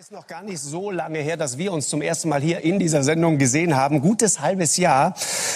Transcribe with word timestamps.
ist 0.00 0.12
noch 0.12 0.26
gar 0.26 0.42
nicht 0.42 0.60
so 0.60 0.90
lange 0.90 1.18
her, 1.18 1.36
dass 1.36 1.58
wir 1.58 1.74
uns 1.74 1.90
zum 1.90 2.00
ersten 2.00 2.30
Mal 2.30 2.40
hier 2.40 2.62
in 2.62 2.78
dieser 2.78 3.02
Sendung 3.02 3.36
gesehen 3.36 3.76
haben. 3.76 4.00
Gutes 4.00 4.40
halbes 4.40 4.78
Jahr. 4.78 5.12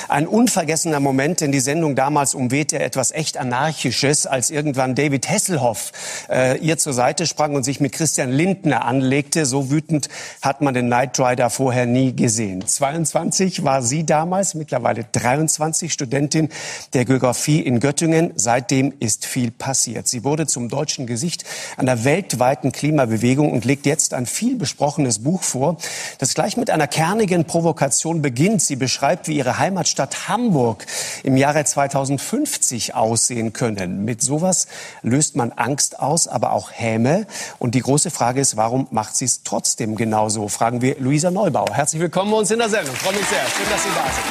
Ein 0.08 0.26
unvergessener 0.26 1.00
Moment, 1.00 1.40
denn 1.40 1.50
die 1.50 1.60
Sendung 1.60 1.96
damals 1.96 2.34
umwehte 2.34 2.78
etwas 2.78 3.10
echt 3.10 3.38
Anarchisches, 3.38 4.26
als 4.26 4.50
irgendwann 4.50 4.94
David 4.94 5.30
Hasselhoff 5.30 5.92
äh, 6.28 6.58
ihr 6.58 6.76
zur 6.76 6.92
Seite 6.92 7.24
sprang 7.24 7.54
und 7.54 7.64
sich 7.64 7.80
mit 7.80 7.92
Christian 7.92 8.32
Lindner 8.32 8.84
anlegte. 8.84 9.46
So 9.46 9.70
wütend 9.70 10.10
hat 10.42 10.60
man 10.60 10.74
den 10.74 10.88
Knight 10.88 11.18
Rider 11.18 11.48
vorher 11.48 11.86
nie 11.86 12.14
gesehen. 12.14 12.66
22 12.66 13.64
war 13.64 13.80
sie 13.80 14.04
damals, 14.04 14.52
mittlerweile 14.52 15.06
23, 15.10 15.90
Studentin 15.90 16.50
der 16.92 17.06
Geografie 17.06 17.60
in 17.62 17.80
Göttingen. 17.80 18.34
Seitdem 18.36 18.92
ist 19.00 19.24
viel 19.24 19.50
passiert. 19.50 20.06
Sie 20.06 20.22
wurde 20.22 20.46
zum 20.46 20.68
deutschen 20.68 21.06
Gesicht 21.06 21.44
einer 21.78 22.04
weltweiten 22.04 22.72
Klimabewegung 22.72 23.50
und 23.50 23.64
legt 23.64 23.86
jetzt 23.86 24.12
ein 24.12 24.26
viel 24.34 24.56
besprochenes 24.56 25.20
Buch 25.20 25.42
vor, 25.42 25.76
das 26.18 26.34
gleich 26.34 26.56
mit 26.56 26.70
einer 26.70 26.86
kernigen 26.86 27.44
Provokation 27.44 28.20
beginnt. 28.20 28.62
Sie 28.62 28.76
beschreibt, 28.76 29.28
wie 29.28 29.36
ihre 29.36 29.58
Heimatstadt 29.58 30.28
Hamburg 30.28 30.86
im 31.22 31.36
Jahre 31.36 31.64
2050 31.64 32.94
aussehen 32.94 33.52
können. 33.52 34.04
Mit 34.04 34.22
sowas 34.22 34.66
löst 35.02 35.36
man 35.36 35.52
Angst 35.52 36.00
aus, 36.00 36.26
aber 36.28 36.52
auch 36.52 36.70
Häme. 36.72 37.26
Und 37.58 37.74
die 37.74 37.80
große 37.80 38.10
Frage 38.10 38.40
ist, 38.40 38.56
warum 38.56 38.88
macht 38.90 39.16
sie 39.16 39.24
es 39.24 39.42
trotzdem 39.44 39.94
genauso? 39.94 40.48
Fragen 40.48 40.82
wir 40.82 40.96
Luisa 40.98 41.30
Neubauer. 41.30 41.72
Herzlich 41.72 42.02
willkommen 42.02 42.30
bei 42.32 42.38
uns 42.38 42.50
in 42.50 42.58
der 42.58 42.68
Sendung. 42.68 42.94
Freue 42.96 43.14
mich 43.14 43.26
sehr. 43.26 43.38
Schön, 43.38 43.66
dass 43.70 43.82
Sie 43.82 43.90
da 43.94 44.04
sind. 44.12 44.24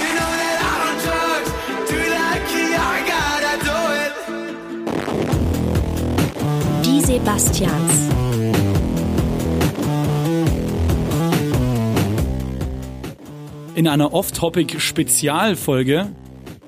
Die 6.85 7.01
Sebastians. 7.01 8.12
In 13.75 13.87
einer 13.87 14.13
Off-Topic-Spezialfolge. 14.13 16.09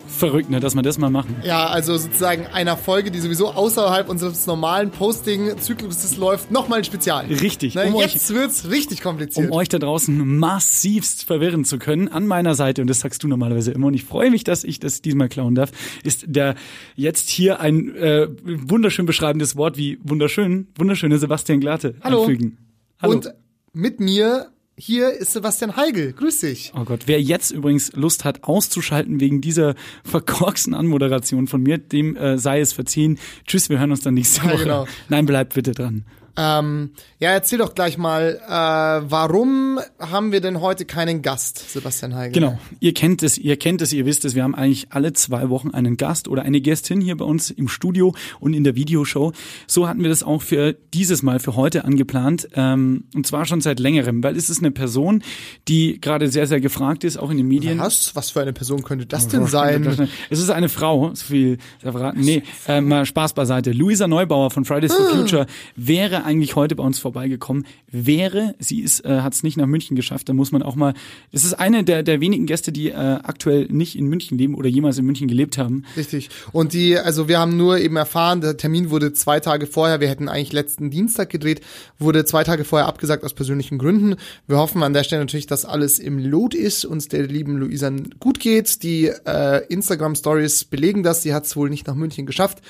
Verrückt, 0.07 0.49
ne, 0.49 0.61
dass 0.61 0.75
wir 0.75 0.81
das 0.81 0.97
mal 0.97 1.09
machen. 1.09 1.35
Ja, 1.43 1.67
also 1.67 1.97
sozusagen 1.97 2.47
einer 2.47 2.77
Folge, 2.77 3.11
die 3.11 3.19
sowieso 3.19 3.51
außerhalb 3.51 4.07
unseres 4.07 4.47
normalen 4.47 4.89
Posting-Zykluses 4.91 6.15
läuft, 6.15 6.51
nochmal 6.51 6.79
ein 6.79 6.85
Spezial. 6.85 7.25
Richtig. 7.25 7.75
Ne, 7.75 7.87
um 7.87 7.99
jetzt 7.99 8.31
euch, 8.31 8.37
wird's 8.37 8.69
richtig 8.69 9.01
kompliziert. 9.01 9.45
Um 9.45 9.51
euch 9.51 9.67
da 9.67 9.77
draußen 9.77 10.37
massivst 10.39 11.25
verwirren 11.25 11.65
zu 11.65 11.79
können, 11.79 12.07
an 12.07 12.27
meiner 12.27 12.55
Seite, 12.55 12.81
und 12.81 12.87
das 12.87 13.01
sagst 13.01 13.23
du 13.23 13.27
normalerweise 13.27 13.73
immer, 13.73 13.87
und 13.87 13.93
ich 13.93 14.05
freue 14.05 14.31
mich, 14.31 14.45
dass 14.45 14.63
ich 14.63 14.79
das 14.79 15.01
diesmal 15.01 15.27
klauen 15.27 15.53
darf, 15.53 15.71
ist 16.03 16.23
der 16.27 16.55
jetzt 16.95 17.29
hier 17.29 17.59
ein 17.59 17.93
äh, 17.95 18.29
wunderschön 18.45 19.05
beschreibendes 19.05 19.57
Wort 19.57 19.75
wie 19.75 19.99
wunderschön, 20.01 20.67
wunderschöne 20.77 21.17
Sebastian 21.17 21.59
Glate 21.59 21.95
Hallo. 22.01 22.21
anfügen. 22.21 22.57
Hallo. 23.01 23.15
Und 23.15 23.33
mit 23.73 23.99
mir 23.99 24.47
hier 24.77 25.11
ist 25.11 25.31
Sebastian 25.31 25.77
Heigel. 25.77 26.11
Grüß 26.13 26.39
dich. 26.41 26.73
Oh 26.75 26.83
Gott, 26.83 27.01
wer 27.05 27.21
jetzt 27.21 27.51
übrigens 27.51 27.93
Lust 27.93 28.25
hat, 28.25 28.43
auszuschalten 28.43 29.19
wegen 29.19 29.41
dieser 29.41 29.75
verkorksten 30.03 30.73
Anmoderation 30.73 31.47
von 31.47 31.63
mir, 31.63 31.77
dem 31.77 32.15
äh, 32.17 32.37
sei 32.37 32.59
es 32.59 32.73
verziehen. 32.73 33.17
Tschüss, 33.47 33.69
wir 33.69 33.79
hören 33.79 33.91
uns 33.91 34.01
dann 34.01 34.15
nächste 34.15 34.43
Woche. 34.43 34.51
Ja, 34.51 34.63
genau. 34.63 34.87
Nein, 35.09 35.25
bleibt 35.25 35.53
bitte 35.53 35.71
dran. 35.71 36.05
Ähm, 36.37 36.91
ja, 37.19 37.31
erzähl 37.31 37.59
doch 37.59 37.75
gleich 37.75 37.97
mal, 37.97 38.41
äh, 38.45 39.09
warum 39.09 39.79
haben 39.99 40.31
wir 40.31 40.41
denn 40.41 40.59
heute 40.59 40.85
keinen 40.85 41.21
Gast, 41.21 41.71
Sebastian 41.71 42.13
Heigel? 42.13 42.33
Genau, 42.33 42.59
ihr 42.81 42.93
kennt 42.93 43.23
es, 43.23 43.37
ihr 43.37 43.57
kennt 43.57 43.81
es, 43.81 43.93
ihr 43.93 44.05
wisst 44.05 44.25
es, 44.25 44.35
wir 44.35 44.43
haben 44.43 44.55
eigentlich 44.55 44.87
alle 44.89 45.13
zwei 45.13 45.49
Wochen 45.49 45.71
einen 45.71 45.95
Gast 45.95 46.27
oder 46.27 46.43
eine 46.43 46.59
Gästin 46.59 46.99
hier 46.99 47.15
bei 47.15 47.25
uns 47.25 47.51
im 47.51 47.69
Studio 47.69 48.13
und 48.39 48.53
in 48.53 48.65
der 48.65 48.75
Videoshow. 48.75 49.31
So 49.65 49.87
hatten 49.87 50.01
wir 50.01 50.09
das 50.09 50.23
auch 50.23 50.41
für 50.41 50.73
dieses 50.93 51.23
Mal, 51.23 51.39
für 51.39 51.55
heute 51.55 51.85
angeplant 51.85 52.49
ähm, 52.53 53.05
und 53.15 53.25
zwar 53.25 53.45
schon 53.45 53.61
seit 53.61 53.79
längerem, 53.79 54.21
weil 54.21 54.35
es 54.35 54.49
ist 54.49 54.59
eine 54.59 54.71
Person, 54.71 55.23
die 55.69 56.01
gerade 56.01 56.27
sehr, 56.27 56.47
sehr 56.47 56.59
gefragt 56.59 57.05
ist, 57.05 57.17
auch 57.17 57.29
in 57.29 57.37
den 57.37 57.47
Medien. 57.47 57.79
Was? 57.79 58.13
Was 58.15 58.31
für 58.31 58.41
eine 58.41 58.53
Person 58.53 58.83
könnte 58.83 59.05
das 59.05 59.29
denn 59.29 59.47
sein? 59.47 60.09
Es 60.29 60.39
ist 60.39 60.49
eine 60.49 60.69
Frau, 60.69 61.11
so 61.13 61.25
viel 61.25 61.59
verraten. 61.79 62.19
Nee, 62.19 62.43
äh, 62.67 62.81
mal 62.81 63.05
Spaß 63.05 63.33
beiseite. 63.33 63.71
Luisa 63.71 64.07
Neubauer 64.07 64.51
von 64.51 64.65
Fridays 64.65 64.93
for 64.93 65.05
ah. 65.07 65.15
Future 65.15 65.45
wäre 65.75 66.24
eigentlich 66.25 66.55
heute 66.55 66.75
bei 66.75 66.83
uns 66.83 66.99
vorbeigekommen. 66.99 67.65
Wäre, 67.89 68.55
sie 68.59 68.81
ist, 68.81 69.05
äh, 69.05 69.21
hat 69.21 69.33
es 69.33 69.43
nicht 69.43 69.57
nach 69.57 69.67
München 69.67 69.95
geschafft, 69.95 70.27
da 70.29 70.33
muss 70.33 70.51
man 70.51 70.63
auch 70.63 70.75
mal. 70.75 70.93
Es 71.31 71.45
ist 71.45 71.53
eine 71.53 71.83
der, 71.83 72.03
der 72.03 72.19
wenigen 72.19 72.45
Gäste, 72.45 72.71
die 72.71 72.89
äh, 72.89 72.93
aktuell 72.95 73.67
nicht 73.69 73.95
in 73.95 74.07
München 74.07 74.37
leben 74.37 74.55
oder 74.55 74.69
jemals 74.69 74.97
in 74.97 75.05
München 75.05 75.27
gelebt 75.27 75.57
haben. 75.57 75.83
Richtig. 75.95 76.29
Und 76.51 76.73
die, 76.73 76.97
also 76.97 77.27
wir 77.27 77.39
haben 77.39 77.57
nur 77.57 77.77
eben 77.79 77.95
erfahren, 77.95 78.41
der 78.41 78.57
Termin 78.57 78.89
wurde 78.89 79.13
zwei 79.13 79.39
Tage 79.39 79.67
vorher, 79.67 79.99
wir 79.99 80.09
hätten 80.09 80.27
eigentlich 80.27 80.53
letzten 80.53 80.89
Dienstag 80.89 81.29
gedreht, 81.29 81.61
wurde 81.99 82.25
zwei 82.25 82.43
Tage 82.43 82.65
vorher 82.65 82.87
abgesagt 82.87 83.23
aus 83.23 83.33
persönlichen 83.33 83.77
Gründen. 83.77 84.15
Wir 84.47 84.57
hoffen 84.57 84.83
an 84.83 84.93
der 84.93 85.03
Stelle 85.03 85.21
natürlich, 85.21 85.47
dass 85.47 85.65
alles 85.65 85.99
im 85.99 86.19
Lot 86.19 86.53
ist, 86.53 86.85
uns 86.85 87.07
der 87.07 87.27
lieben 87.27 87.57
Luisa 87.57 87.91
gut 88.19 88.39
geht. 88.39 88.83
Die 88.83 89.11
äh, 89.25 89.65
Instagram 89.67 90.15
Stories 90.15 90.65
belegen 90.65 91.03
das, 91.03 91.21
sie 91.21 91.33
hat 91.33 91.45
es 91.45 91.55
wohl 91.55 91.69
nicht 91.69 91.87
nach 91.87 91.95
München 91.95 92.25
geschafft. 92.25 92.61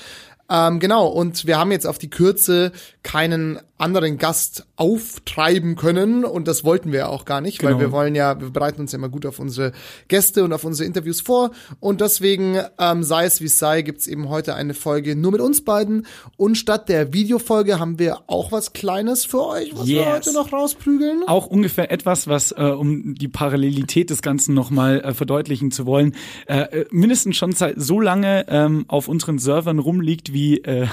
Ähm, 0.48 0.78
genau, 0.78 1.08
und 1.08 1.46
wir 1.46 1.58
haben 1.58 1.72
jetzt 1.72 1.86
auf 1.86 1.98
die 1.98 2.10
Kürze 2.10 2.72
keinen 3.02 3.60
anderen 3.78 4.16
Gast 4.16 4.66
auftreiben 4.76 5.76
können 5.76 6.24
und 6.24 6.48
das 6.48 6.64
wollten 6.64 6.92
wir 6.92 7.00
ja 7.00 7.08
auch 7.08 7.26
gar 7.26 7.40
nicht, 7.40 7.58
genau. 7.58 7.72
weil 7.72 7.80
wir 7.80 7.92
wollen 7.92 8.14
ja, 8.14 8.40
wir 8.40 8.48
bereiten 8.50 8.80
uns 8.80 8.92
ja 8.92 8.98
immer 8.98 9.10
gut 9.10 9.26
auf 9.26 9.38
unsere 9.38 9.72
Gäste 10.08 10.44
und 10.44 10.52
auf 10.52 10.64
unsere 10.64 10.86
Interviews 10.86 11.20
vor 11.20 11.50
und 11.78 12.00
deswegen, 12.00 12.58
ähm, 12.78 13.02
sei 13.02 13.26
es 13.26 13.40
wie 13.40 13.46
es 13.46 13.58
sei, 13.58 13.82
gibt's 13.82 14.06
eben 14.06 14.30
heute 14.30 14.54
eine 14.54 14.72
Folge 14.72 15.14
nur 15.14 15.32
mit 15.32 15.42
uns 15.42 15.62
beiden 15.62 16.06
und 16.38 16.56
statt 16.56 16.88
der 16.88 17.12
Videofolge 17.12 17.78
haben 17.78 17.98
wir 17.98 18.20
auch 18.28 18.50
was 18.50 18.72
Kleines 18.72 19.26
für 19.26 19.46
euch, 19.46 19.72
was 19.74 19.86
yes. 19.86 20.06
wir 20.06 20.12
heute 20.12 20.32
noch 20.32 20.52
rausprügeln. 20.52 21.24
Auch 21.26 21.46
ungefähr 21.46 21.90
etwas, 21.90 22.28
was, 22.28 22.52
äh, 22.52 22.62
um 22.62 23.14
die 23.14 23.28
Parallelität 23.28 24.08
des 24.08 24.22
Ganzen 24.22 24.54
nochmal 24.54 25.00
äh, 25.00 25.12
verdeutlichen 25.12 25.70
zu 25.70 25.84
wollen, 25.84 26.14
äh, 26.46 26.60
äh, 26.60 26.86
mindestens 26.90 27.36
schon 27.36 27.52
seit 27.52 27.74
so 27.78 28.00
lange 28.00 28.46
ähm, 28.48 28.86
auf 28.88 29.08
unseren 29.08 29.38
Servern 29.38 29.78
rumliegt, 29.78 30.32
wie, 30.36 30.58
äh, 30.58 30.86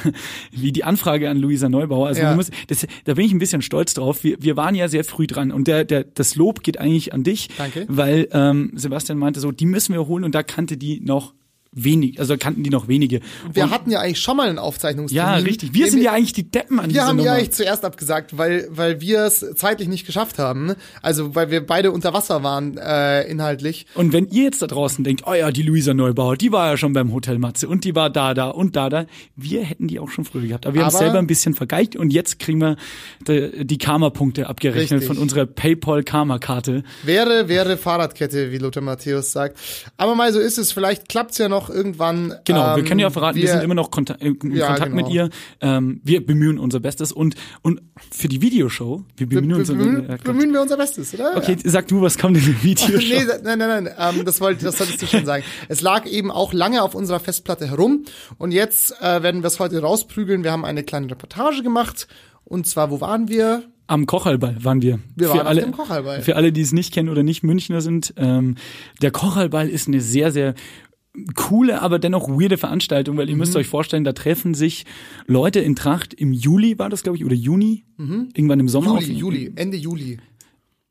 wie 0.51 0.71
die 0.71 0.83
Anfrage 0.83 1.29
an 1.29 1.37
Luisa 1.37 1.69
Neubauer. 1.69 2.07
Also 2.07 2.21
ja. 2.21 2.35
müssen, 2.35 2.53
das, 2.67 2.87
da 3.03 3.13
bin 3.13 3.25
ich 3.25 3.33
ein 3.33 3.39
bisschen 3.39 3.61
stolz 3.61 3.93
drauf. 3.93 4.23
Wir, 4.23 4.37
wir 4.39 4.57
waren 4.57 4.73
ja 4.73 4.87
sehr 4.87 5.03
früh 5.03 5.27
dran 5.27 5.51
und 5.51 5.67
der, 5.67 5.83
der, 5.83 6.05
das 6.05 6.35
Lob 6.35 6.63
geht 6.63 6.79
eigentlich 6.79 7.13
an 7.13 7.23
dich, 7.23 7.49
Danke. 7.57 7.85
weil 7.89 8.27
ähm, 8.31 8.71
Sebastian 8.73 9.19
meinte 9.19 9.39
so, 9.39 9.51
die 9.51 9.65
müssen 9.65 9.93
wir 9.93 10.07
holen 10.07 10.23
und 10.23 10.33
da 10.33 10.41
kannte 10.41 10.77
die 10.77 11.01
noch 11.01 11.33
wenig, 11.75 12.19
also 12.19 12.37
kannten 12.37 12.63
die 12.63 12.69
noch 12.69 12.87
wenige. 12.87 13.21
Wir 13.51 13.63
und, 13.63 13.71
hatten 13.71 13.91
ja 13.91 13.99
eigentlich 13.99 14.19
schon 14.19 14.37
mal 14.37 14.49
einen 14.49 14.59
Aufzeichnungstermin. 14.59 15.33
Ja, 15.33 15.35
richtig. 15.35 15.73
Wir 15.73 15.89
sind 15.89 16.01
ja 16.01 16.13
eigentlich 16.13 16.33
die 16.33 16.49
Deppen 16.49 16.79
an 16.79 16.93
Wir 16.93 17.05
haben 17.05 17.17
Nummer. 17.17 17.29
ja 17.29 17.33
eigentlich 17.35 17.51
zuerst 17.51 17.85
abgesagt, 17.85 18.37
weil 18.37 18.67
weil 18.69 19.01
wir 19.01 19.21
es 19.21 19.45
zeitlich 19.55 19.87
nicht 19.87 20.05
geschafft 20.05 20.39
haben. 20.39 20.73
Also 21.01 21.35
weil 21.35 21.51
wir 21.51 21.65
beide 21.65 21.91
unter 21.91 22.13
Wasser 22.13 22.43
waren 22.43 22.77
äh, 22.77 23.23
inhaltlich. 23.23 23.85
Und 23.95 24.13
wenn 24.13 24.27
ihr 24.27 24.43
jetzt 24.43 24.61
da 24.61 24.67
draußen 24.67 25.03
denkt, 25.03 25.23
oh 25.25 25.33
ja, 25.33 25.51
die 25.51 25.63
Luisa 25.63 25.93
Neubauer, 25.93 26.37
die 26.37 26.51
war 26.51 26.71
ja 26.71 26.77
schon 26.77 26.93
beim 26.93 27.13
Hotel 27.13 27.39
Matze 27.39 27.67
und 27.67 27.83
die 27.83 27.95
war 27.95 28.09
da, 28.09 28.33
da 28.33 28.49
und 28.49 28.75
da, 28.75 28.89
da. 28.89 29.05
Wir 29.35 29.63
hätten 29.63 29.87
die 29.87 29.99
auch 29.99 30.09
schon 30.09 30.25
früher 30.25 30.47
gehabt. 30.47 30.65
Aber 30.65 30.75
wir 30.75 30.85
haben 30.85 30.91
selber 30.91 31.19
ein 31.19 31.27
bisschen 31.27 31.53
vergeigt 31.53 31.95
und 31.95 32.11
jetzt 32.11 32.39
kriegen 32.39 32.59
wir 32.59 32.77
die, 33.27 33.65
die 33.65 33.77
Karma-Punkte 33.77 34.47
abgerechnet 34.47 35.01
richtig. 35.01 35.07
von 35.07 35.17
unserer 35.17 35.45
PayPal-Karma-Karte. 35.45 36.83
Wäre, 37.03 37.47
wäre 37.47 37.77
Fahrradkette, 37.77 38.51
wie 38.51 38.57
Lothar 38.57 38.83
Matthäus 38.83 39.31
sagt. 39.31 39.57
Aber 39.97 40.15
mal 40.15 40.31
so 40.33 40.39
ist 40.39 40.57
es. 40.57 40.71
Vielleicht 40.71 41.09
klappt's 41.09 41.37
ja 41.37 41.49
noch 41.49 41.62
irgendwann. 41.69 42.35
Genau, 42.45 42.71
ähm, 42.71 42.75
wir 42.77 42.83
können 42.83 42.99
ja 42.99 43.09
verraten, 43.09 43.35
wir, 43.35 43.43
wir 43.43 43.51
sind 43.51 43.63
immer 43.63 43.73
noch 43.73 43.91
Konta 43.91 44.15
in 44.15 44.37
ja, 44.55 44.67
Kontakt 44.67 44.91
genau. 44.91 45.05
mit 45.05 45.13
ihr. 45.13 45.29
Ähm, 45.61 46.01
wir 46.03 46.25
bemühen 46.25 46.57
unser 46.57 46.79
Bestes 46.79 47.11
und 47.11 47.35
und 47.61 47.81
für 48.11 48.27
die 48.27 48.41
Videoshow, 48.41 49.03
wir 49.17 49.27
bemühen, 49.27 49.49
wir, 49.49 49.57
unser, 49.57 49.73
bemühen, 49.75 50.09
äh, 50.09 50.17
bemühen 50.23 50.53
wir 50.53 50.61
unser 50.61 50.77
Bestes, 50.77 51.13
oder? 51.13 51.37
Okay, 51.37 51.57
ja. 51.63 51.69
sag 51.69 51.87
du, 51.87 52.01
was 52.01 52.17
kommt 52.17 52.37
in 52.37 52.45
der 52.45 52.63
Videoshow? 52.63 52.97
nee, 52.97 53.25
nein, 53.43 53.59
nein, 53.59 53.83
nein, 53.85 53.89
ähm, 53.97 54.25
das 54.25 54.41
wollte, 54.41 54.65
das 54.65 54.77
solltest 54.77 55.01
du 55.01 55.07
schon 55.07 55.25
sagen. 55.25 55.43
Es 55.69 55.81
lag 55.81 56.05
eben 56.05 56.31
auch 56.31 56.53
lange 56.53 56.81
auf 56.83 56.95
unserer 56.95 57.19
Festplatte 57.19 57.67
herum 57.67 58.05
und 58.37 58.51
jetzt 58.51 58.99
äh, 59.01 59.23
werden 59.23 59.43
wir 59.43 59.47
es 59.47 59.59
heute 59.59 59.81
rausprügeln. 59.81 60.43
Wir 60.43 60.51
haben 60.51 60.65
eine 60.65 60.83
kleine 60.83 61.09
Reportage 61.09 61.63
gemacht 61.63 62.07
und 62.43 62.67
zwar, 62.67 62.91
wo 62.91 63.01
waren 63.01 63.29
wir? 63.29 63.63
Am 63.87 64.05
Kochalball 64.05 64.63
waren 64.63 64.81
wir. 64.81 64.99
Wir 65.15 65.29
waren 65.29 65.39
für 65.39 65.45
alle, 65.45 65.61
auf 65.61 65.65
dem 65.65 65.75
Kochalball. 65.75 66.21
Für 66.21 66.35
alle, 66.37 66.51
die 66.53 66.61
es 66.61 66.71
nicht 66.71 66.93
kennen 66.93 67.09
oder 67.09 67.21
nicht 67.21 67.43
Münchner 67.43 67.81
sind, 67.81 68.13
ähm, 68.17 68.55
der 69.01 69.11
Kochalball 69.11 69.67
ist 69.67 69.87
eine 69.87 69.99
sehr, 69.99 70.31
sehr 70.31 70.53
coole, 71.35 71.81
aber 71.81 71.99
dennoch 71.99 72.27
weirde 72.27 72.57
Veranstaltung, 72.57 73.17
weil 73.17 73.29
ihr 73.29 73.35
mhm. 73.35 73.39
müsst 73.39 73.55
euch 73.55 73.67
vorstellen, 73.67 74.03
da 74.03 74.13
treffen 74.13 74.53
sich 74.53 74.85
Leute 75.27 75.59
in 75.59 75.75
Tracht 75.75 76.13
im 76.13 76.33
Juli 76.33 76.79
war 76.79 76.89
das, 76.89 77.03
glaube 77.03 77.17
ich, 77.17 77.25
oder 77.25 77.35
Juni, 77.35 77.83
mhm. 77.97 78.29
irgendwann 78.33 78.59
im 78.59 78.67
Sommer. 78.67 78.99
Juli, 78.99 79.13
Juli, 79.13 79.51
Ende 79.55 79.77
Juli. 79.77 80.17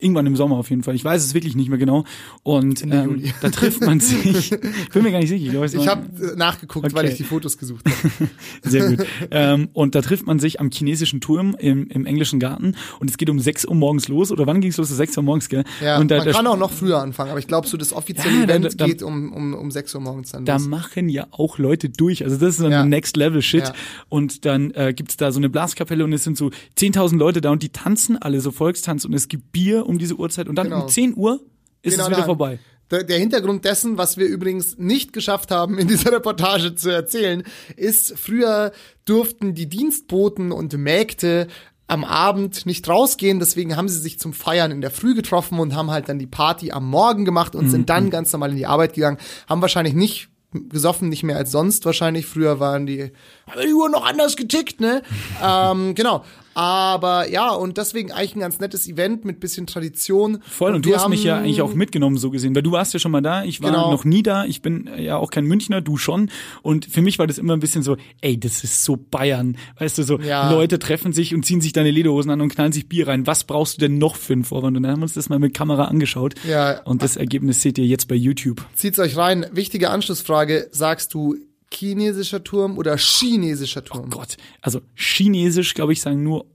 Irgendwann 0.03 0.27
im 0.27 0.37
Sommer 0.37 0.57
auf 0.57 0.71
jeden 0.71 0.83
Fall. 0.83 0.95
Ich 0.95 1.05
weiß 1.05 1.25
es 1.25 1.35
wirklich 1.35 1.55
nicht 1.57 1.69
mehr 1.69 1.79
genau. 1.79 2.05
Und 2.43 2.83
ähm, 2.83 3.23
da 3.41 3.51
trifft 3.51 3.81
man 3.83 4.01
sich. 4.01 4.53
ich 4.53 4.61
bin 4.93 5.03
mir 5.03 5.13
gar 5.13 5.19
nicht 5.21 5.29
sicher. 5.29 5.45
Ich, 5.45 5.51
glaube, 5.51 5.67
es 5.67 5.75
Ich 5.75 5.87
habe 5.89 6.37
nachgeguckt, 6.37 6.93
weil 6.95 7.05
Okay. 7.05 7.13
ich 7.13 7.17
die 7.19 7.25
Fotos 7.25 7.59
gesucht 7.59 7.85
habe. 7.87 8.29
Sehr 8.63 8.91
gut. 8.97 9.07
ähm, 9.31 9.69
und 9.73 9.95
da 9.95 10.03
trifft 10.03 10.27
man 10.27 10.39
sich 10.39 10.61
am 10.61 10.71
chinesischen 10.71 11.21
Turm 11.21 11.57
im, 11.59 11.89
im 11.89 12.07
englischen 12.07 12.41
Garten 12.41 12.75
und 13.01 13.11
es 13.11 13.17
geht 13.17 13.31
um 13.31 13.39
6 13.39 13.67
Uhr 13.67 13.75
morgens 13.75 14.09
los 14.09 14.31
oder 14.33 14.47
wann 14.47 14.61
ging 14.61 14.71
es 14.71 14.77
los? 14.77 14.89
6 14.89 15.17
Uhr 15.17 15.23
morgens, 15.23 15.49
gell? 15.49 15.65
Ja, 15.83 15.99
und 15.99 16.11
da, 16.11 16.19
man 16.19 16.27
da, 16.27 16.33
kann 16.33 16.47
auch 16.47 16.57
noch 16.59 16.71
früher 16.71 16.99
anfangen, 17.01 17.31
aber 17.31 17.39
ich 17.39 17.47
glaube, 17.47 17.67
so 17.67 17.77
das 17.77 17.93
offizielle 17.93 18.41
Ja, 18.41 18.47
da- 18.47 18.55
Event 18.55 18.81
da- 18.81 18.87
geht 18.87 19.03
um, 19.03 19.33
um, 19.33 19.55
um 19.55 19.71
6 19.71 19.95
Uhr 19.95 20.01
morgens 20.01 20.31
dann 20.33 20.45
da 20.45 20.55
los. 20.57 20.67
machen 20.67 21.09
ja 21.09 21.27
auch 21.31 21.59
Leute 21.59 21.89
durch. 21.89 22.25
Also 22.25 22.37
das 22.37 22.51
ist 22.57 22.61
dann 22.63 22.71
Ja. 22.73 22.85
Next 22.85 23.17
Level 23.17 23.43
Shit. 23.43 23.65
Ja. 23.65 23.73
Und 24.09 24.45
dann 24.45 24.71
äh, 24.73 24.93
gibt's 24.95 25.17
da 25.17 25.33
so 25.33 25.39
eine 25.39 25.49
Blaskapelle 25.49 26.05
und 26.05 26.13
es 26.13 26.25
sind 26.25 26.37
so 26.37 26.51
10.000 26.79 27.17
Leute 27.17 27.41
da 27.41 27.51
und 27.51 27.63
die 27.63 27.69
tanzen 27.71 28.17
alle 28.21 28.41
so 28.41 28.51
Volkstanz 28.51 29.05
und 29.05 29.13
es 29.15 29.29
gibt 29.29 29.53
Bier 29.53 29.87
um 29.93 29.99
diese 29.99 30.15
Uhrzeit 30.15 30.49
und 30.49 30.57
dann 30.57 30.69
Genau. 30.69 30.83
um 30.83 30.89
10 30.89 31.17
Uhr 31.17 31.41
ist 31.83 31.93
Genau 31.93 32.05
es 32.05 32.09
wieder 32.09 32.17
daheim. 32.17 32.27
vorbei. 32.27 32.59
Der, 32.91 33.05
der 33.05 33.19
Hintergrund 33.19 33.65
dessen, 33.65 33.97
was 33.97 34.17
wir 34.19 34.27
übrigens 34.27 34.77
nicht 34.77 35.13
geschafft 35.13 35.51
haben, 35.51 35.79
in 35.79 35.89
dieser 35.89 36.13
Reportage 36.13 36.75
zu 36.75 36.91
erzählen, 36.91 37.43
ist, 37.77 38.19
früher 38.19 38.73
durften 39.07 39.55
die 39.55 39.67
Dienstboten 39.69 40.53
und 40.53 40.77
Mägde 40.77 41.47
am 41.87 42.05
Abend 42.05 42.65
nicht 42.67 42.89
rausgehen, 42.89 43.39
deswegen 43.39 43.77
haben 43.77 43.89
sie 43.89 43.99
sich 43.99 44.19
zum 44.19 44.33
Feiern 44.33 44.71
in 44.71 44.81
der 44.81 44.91
Früh 44.91 45.15
getroffen 45.15 45.59
und 45.59 45.75
haben 45.75 45.91
halt 45.91 46.09
dann 46.09 46.19
die 46.19 46.27
Party 46.27 46.71
am 46.73 46.89
Morgen 46.89 47.25
gemacht 47.25 47.55
und 47.55 47.69
sind 47.71 47.89
dann 47.91 48.09
ganz 48.11 48.33
normal 48.33 48.51
in 48.51 48.57
die 48.57 48.67
Arbeit 48.67 48.95
gegangen, 48.95 49.19
haben 49.49 49.61
wahrscheinlich 49.63 49.95
nicht 49.95 50.29
gesoffen, 50.53 51.09
nicht 51.09 51.23
mehr 51.23 51.37
als 51.37 51.51
sonst 51.51 51.85
wahrscheinlich. 51.87 52.27
Früher 52.27 52.61
waren 52.61 52.87
die, 52.87 53.11
haben 53.51 53.61
die 53.67 53.73
Uhr 53.73 53.89
noch 53.89 54.05
anders 54.07 54.37
getickt, 54.37 54.81
ne? 54.81 55.03
ähm, 55.43 55.95
genau. 55.95 56.25
Aber 56.55 57.31
ja, 57.31 57.51
und 57.51 57.79
deswegen 57.79 58.13
eigentlich 58.13 58.35
ein 58.37 58.41
ganz 58.41 58.59
nettes 58.61 58.89
Event 58.89 59.25
mit 59.25 59.41
bisschen 59.41 59.67
Tradition. 59.67 60.39
Voll, 60.49 60.75
und, 60.75 60.85
du 60.87 60.95
hast 60.95 61.09
mich 61.09 61.25
ja 61.25 61.39
eigentlich 61.39 61.63
auch 61.63 61.75
mitgenommen, 61.75 62.17
so 62.19 62.31
gesehen, 62.31 62.55
weil 62.55 62.63
du 62.63 62.73
warst 62.73 62.93
ja 62.95 63.01
schon 63.01 63.13
mal 63.13 63.21
da, 63.23 63.45
ich 63.45 63.63
war 63.63 63.71
Genau. 63.71 63.91
noch 63.91 64.05
nie 64.05 64.23
da, 64.23 64.45
ich 64.45 64.63
bin 64.63 64.89
ja 64.99 65.17
auch 65.17 65.31
kein 65.31 65.45
Münchner, 65.45 65.81
du 65.81 65.97
schon. 65.97 66.31
Und 66.63 66.87
für 66.87 67.01
mich 67.03 67.19
war 67.19 67.27
das 67.27 67.39
immer 67.39 67.55
ein 67.55 67.61
bisschen 67.61 67.83
so, 67.83 67.97
ey, 68.21 68.39
das 68.39 68.65
ist 68.65 68.85
so 68.85 68.97
Bayern. 68.97 69.57
Weißt 69.79 69.99
du, 69.99 70.03
so 70.03 70.19
Ja. 70.19 70.51
Leute 70.51 70.79
treffen 70.79 71.13
sich 71.13 71.35
und 71.35 71.45
ziehen 71.47 71.61
sich 71.61 71.73
deine 71.73 71.91
Lederhosen 71.91 72.31
an 72.31 72.41
und 72.41 72.49
knallen 72.51 72.73
sich 72.73 72.89
Bier 72.89 73.09
rein. 73.09 73.27
Was 73.27 73.45
brauchst 73.45 73.77
du 73.77 73.81
denn 73.81 73.99
noch 73.99 74.17
für 74.17 74.33
einen 74.35 74.45
Vorwand? 74.45 74.77
Und 74.77 74.83
dann 74.83 74.93
haben 74.93 75.01
wir 75.01 75.05
uns 75.05 75.15
das 75.15 75.29
mal 75.29 75.39
mit 75.39 75.55
Kamera 75.55 75.85
angeschaut. 75.85 76.35
Ja. 76.49 76.81
Und 76.83 77.03
das 77.03 77.17
Ergebnis 77.17 77.63
seht 77.63 77.79
ihr 77.79 77.87
jetzt 77.87 78.09
bei 78.09 78.15
YouTube. 78.15 78.63
Zieht's 78.75 78.99
euch 78.99 79.17
rein. 79.17 79.47
Wichtige 79.53 79.91
Anschlussfrage. 79.91 80.69
Sagst 80.73 81.15
du 81.15 81.37
chinesischer 81.73 82.43
Turm 82.45 82.79
oder 82.79 82.97
chinesischer 82.97 83.85
Turm? 83.85 84.11
Gott, 84.11 84.37
also 84.61 84.81
Chinesisch, 84.95 85.75
glaube 85.75 85.93
ich, 85.93 86.01
sagen 86.01 86.23
nur 86.23 86.47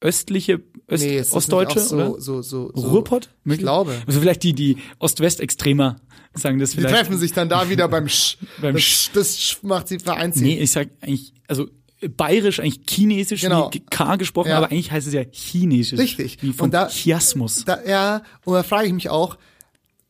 östliche, 0.00 0.62
Öst, 0.90 1.04
nee, 1.04 1.20
Ostdeutsche, 1.30 1.80
auch 1.80 1.92
oder? 1.92 2.06
so, 2.20 2.20
so, 2.20 2.42
so, 2.42 2.72
so. 2.74 2.88
Ruhrpott? 2.88 3.30
Ich 3.44 3.58
glaube. 3.58 4.00
Also 4.06 4.20
vielleicht 4.20 4.42
die, 4.42 4.52
die 4.54 4.76
Ost-West-Extremer 5.00 5.96
sagen 6.34 6.58
das 6.58 6.70
Die 6.70 6.76
vielleicht. 6.76 6.94
treffen 6.94 7.18
sich 7.18 7.32
dann 7.32 7.48
da 7.48 7.68
wieder 7.68 7.88
beim 7.88 8.08
Sch. 8.08 8.38
Beim 8.60 8.74
das, 8.74 8.82
Sch. 8.82 9.10
das 9.12 9.40
Sch 9.40 9.62
macht 9.62 9.88
sie 9.88 9.98
vereinzelt. 9.98 10.44
Nee, 10.44 10.58
ich 10.60 10.70
sag 10.70 10.88
eigentlich, 11.00 11.34
also 11.48 11.68
bayerisch, 12.16 12.60
eigentlich 12.60 12.80
chinesisch, 12.88 13.40
Genau. 13.40 13.70
wie 13.72 13.80
K 13.80 14.14
gesprochen, 14.16 14.50
Ja. 14.50 14.58
aber 14.58 14.66
eigentlich 14.70 14.92
heißt 14.92 15.08
es 15.08 15.14
ja 15.14 15.24
chinesisch. 15.30 15.98
Richtig. 15.98 16.38
Wie 16.42 16.52
vom 16.52 16.66
Und 16.66 16.74
da- 16.74 16.88
Chiasmus. 16.88 17.64
Da, 17.64 17.82
ja, 17.84 18.22
und 18.44 18.54
da 18.54 18.62
frage 18.62 18.86
ich 18.86 18.92
mich 18.92 19.08
auch, 19.10 19.36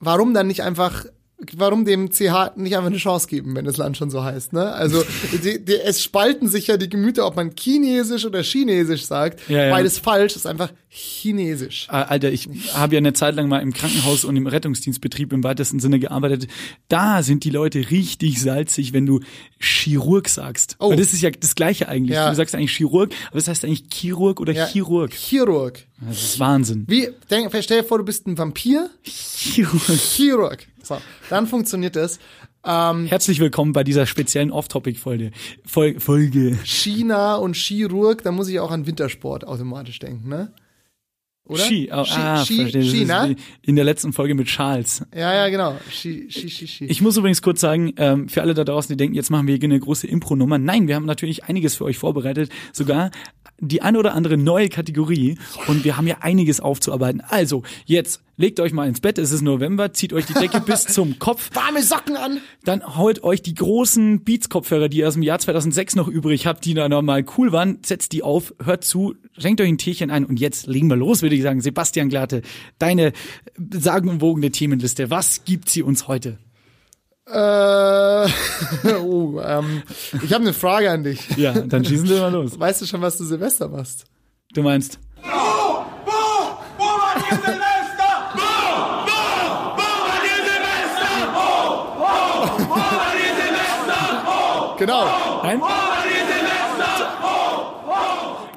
warum 0.00 0.34
dann 0.34 0.48
nicht 0.48 0.62
einfach, 0.62 1.06
warum 1.56 1.84
dem 1.84 2.10
CH 2.10 2.56
nicht 2.56 2.76
einfach 2.76 2.86
eine 2.86 2.96
Chance 2.96 3.28
geben, 3.28 3.54
wenn 3.54 3.64
das 3.64 3.76
Land 3.76 3.96
schon 3.96 4.10
so 4.10 4.24
heißt, 4.24 4.52
ne? 4.52 4.72
Also, 4.72 5.04
die, 5.44 5.64
die, 5.64 5.74
es 5.74 6.02
spalten 6.02 6.48
sich 6.48 6.66
ja 6.66 6.76
die 6.76 6.88
Gemüter, 6.88 7.26
ob 7.26 7.36
man 7.36 7.52
chinesisch 7.56 8.24
oder 8.24 8.42
chinesisch 8.42 9.04
sagt. 9.04 9.48
Ja, 9.48 9.66
ja. 9.66 9.70
Beides 9.70 9.98
falsch, 9.98 10.34
ist 10.34 10.46
einfach 10.46 10.72
chinesisch. 10.88 11.86
Ah, 11.90 12.02
Alter, 12.02 12.32
ich 12.32 12.48
habe 12.74 12.94
ja 12.94 12.98
eine 12.98 13.12
Zeit 13.12 13.36
lang 13.36 13.48
mal 13.48 13.60
im 13.60 13.72
Krankenhaus 13.72 14.24
und 14.24 14.36
im 14.36 14.46
Rettungsdienstbetrieb 14.46 15.32
im 15.32 15.44
weitesten 15.44 15.78
Sinne 15.78 16.00
gearbeitet. 16.00 16.48
Da 16.88 17.22
sind 17.22 17.44
die 17.44 17.50
Leute 17.50 17.90
richtig 17.90 18.40
salzig, 18.40 18.92
wenn 18.92 19.06
du 19.06 19.20
Chirurg 19.60 20.28
sagst. 20.28 20.76
Oh. 20.80 20.90
Weil 20.90 20.96
das 20.96 21.12
ist 21.12 21.22
ja 21.22 21.30
das 21.30 21.54
Gleiche 21.54 21.88
eigentlich. 21.88 22.16
Ja. 22.16 22.30
Du 22.30 22.34
sagst 22.36 22.54
eigentlich 22.54 22.76
Chirurg, 22.76 23.12
aber 23.28 23.38
es 23.38 23.46
heißt 23.46 23.64
eigentlich 23.64 23.84
Chirurg 23.92 24.40
oder 24.40 24.52
Chirurg. 24.52 25.12
Chirurg. 25.12 25.86
Das 26.00 26.22
ist 26.22 26.40
Wahnsinn. 26.40 26.84
Wie, 26.88 27.08
denk, 27.30 27.54
stell 27.60 27.82
dir 27.82 27.86
vor, 27.86 27.98
du 27.98 28.04
bist 28.04 28.26
ein 28.26 28.38
Vampir. 28.38 28.90
Chirurg. 29.02 29.98
Chirurg. 29.98 30.66
So, 30.88 30.96
dann 31.28 31.46
funktioniert 31.46 31.96
das. 31.96 32.18
Herzlich 32.62 33.40
willkommen 33.40 33.74
bei 33.74 33.84
dieser 33.84 34.06
speziellen 34.06 34.50
Off-Topic-Folge. 34.50 35.32
Fol 35.66 36.00
Folge. 36.00 36.58
China 36.64 37.36
und 37.36 37.56
Chirurg, 37.56 38.22
da 38.22 38.32
muss 38.32 38.48
ich 38.48 38.58
auch 38.58 38.70
an 38.70 38.86
Wintersport 38.86 39.46
automatisch 39.46 39.98
denken, 39.98 40.30
ne? 40.30 40.50
Oder? 41.44 41.62
Ski. 41.62 41.90
Oh, 41.92 42.04
Ski, 42.04 42.20
ah, 42.20 42.44
Ski, 42.44 42.56
verstehe. 42.60 42.82
Ist 42.82 42.90
China? 42.90 43.28
In 43.62 43.76
der 43.76 43.84
letzten 43.84 44.12
Folge 44.12 44.34
mit 44.34 44.48
Charles. 44.48 45.02
Ja, 45.14 45.34
ja, 45.34 45.48
genau. 45.48 45.78
Ski, 45.90 46.26
Ski, 46.30 46.50
Ski, 46.50 46.66
Ski. 46.66 46.84
Ich 46.86 47.00
muss 47.00 47.16
übrigens 47.16 47.40
kurz 47.40 47.60
sagen, 47.60 47.94
ähm, 47.96 48.28
für 48.28 48.42
alle 48.42 48.52
da 48.52 48.64
draußen, 48.64 48.92
die 48.92 48.98
denken, 48.98 49.14
jetzt 49.14 49.30
machen 49.30 49.46
wir 49.46 49.56
hier 49.56 49.64
eine 49.64 49.80
große 49.80 50.06
Impro-Nummer. 50.06 50.58
Nein, 50.58 50.88
wir 50.88 50.94
haben 50.94 51.06
natürlich 51.06 51.44
einiges 51.44 51.76
für 51.76 51.84
euch 51.84 51.96
vorbereitet. 51.96 52.50
Sogar 52.74 53.10
die 53.60 53.82
eine 53.82 53.98
oder 53.98 54.14
andere 54.14 54.36
neue 54.36 54.68
Kategorie. 54.68 55.38
Und 55.66 55.84
wir 55.84 55.96
haben 55.96 56.06
ja 56.06 56.18
einiges 56.20 56.60
aufzuarbeiten. 56.60 57.20
Also, 57.20 57.62
jetzt 57.84 58.22
legt 58.36 58.60
euch 58.60 58.72
mal 58.72 58.88
ins 58.88 59.00
Bett. 59.00 59.18
Es 59.18 59.32
ist 59.32 59.42
November. 59.42 59.92
Zieht 59.92 60.12
euch 60.12 60.26
die 60.26 60.34
Decke 60.34 60.60
bis 60.60 60.84
zum 60.86 61.18
Kopf. 61.18 61.50
Warme 61.54 61.82
Socken 61.82 62.16
an. 62.16 62.38
Dann 62.64 62.96
holt 62.96 63.24
euch 63.24 63.42
die 63.42 63.54
großen 63.54 64.24
Beats-Kopfhörer, 64.24 64.88
die 64.88 64.98
ihr 64.98 65.08
aus 65.08 65.14
dem 65.14 65.22
Jahr 65.22 65.38
2006 65.38 65.96
noch 65.96 66.08
übrig 66.08 66.46
habt, 66.46 66.64
die 66.64 66.74
da 66.74 66.88
nochmal 66.88 67.24
cool 67.36 67.52
waren. 67.52 67.78
Setzt 67.84 68.12
die 68.12 68.22
auf, 68.22 68.54
hört 68.62 68.84
zu, 68.84 69.16
schenkt 69.36 69.60
euch 69.60 69.68
ein 69.68 69.78
Tierchen 69.78 70.10
ein 70.10 70.24
und 70.24 70.40
jetzt 70.40 70.66
legen 70.66 70.88
wir 70.88 70.96
los, 70.96 71.22
würde 71.22 71.34
ich 71.34 71.42
sagen. 71.42 71.60
Sebastian 71.60 72.08
Glatte, 72.08 72.42
deine 72.78 73.12
sagenumwogene 73.70 74.50
Themenliste. 74.50 75.10
Was 75.10 75.44
gibt 75.44 75.68
sie 75.68 75.82
uns 75.82 76.08
heute? 76.08 76.38
Äh, 77.30 78.28
oh, 79.02 79.40
ähm, 79.44 79.82
ich 80.22 80.32
habe 80.32 80.44
eine 80.44 80.52
Frage 80.54 80.90
an 80.90 81.04
dich. 81.04 81.28
Ja, 81.36 81.52
dann 81.52 81.84
schießen 81.84 82.08
wir 82.08 82.20
mal 82.20 82.32
los. 82.32 82.58
Weißt 82.58 82.80
du 82.80 82.86
schon, 82.86 83.02
was 83.02 83.18
du 83.18 83.24
Silvester 83.24 83.68
machst? 83.68 84.04
Du 84.54 84.62
meinst, 84.62 84.98
Wo? 85.22 85.28
Wo? 85.28 86.10
Wo 86.78 86.84
war 86.84 87.14
die 87.16 87.34
Silvester? 87.34 88.10
Wo? 88.34 88.40
Wo? 89.04 89.20
Wo 89.76 89.88
war 90.08 90.18
die 90.24 90.40
Silvester? 90.48 91.12
Wo? 91.34 91.48
Wo? 91.98 92.64
Wo 92.64 92.70
war 92.76 93.12
die 93.14 93.30
Silvester? 93.42 94.00
Wo? 94.24 94.76
Genau. 94.78 95.04
nein? 95.42 95.60
Wo 95.60 95.66
Silvester? 95.66 95.87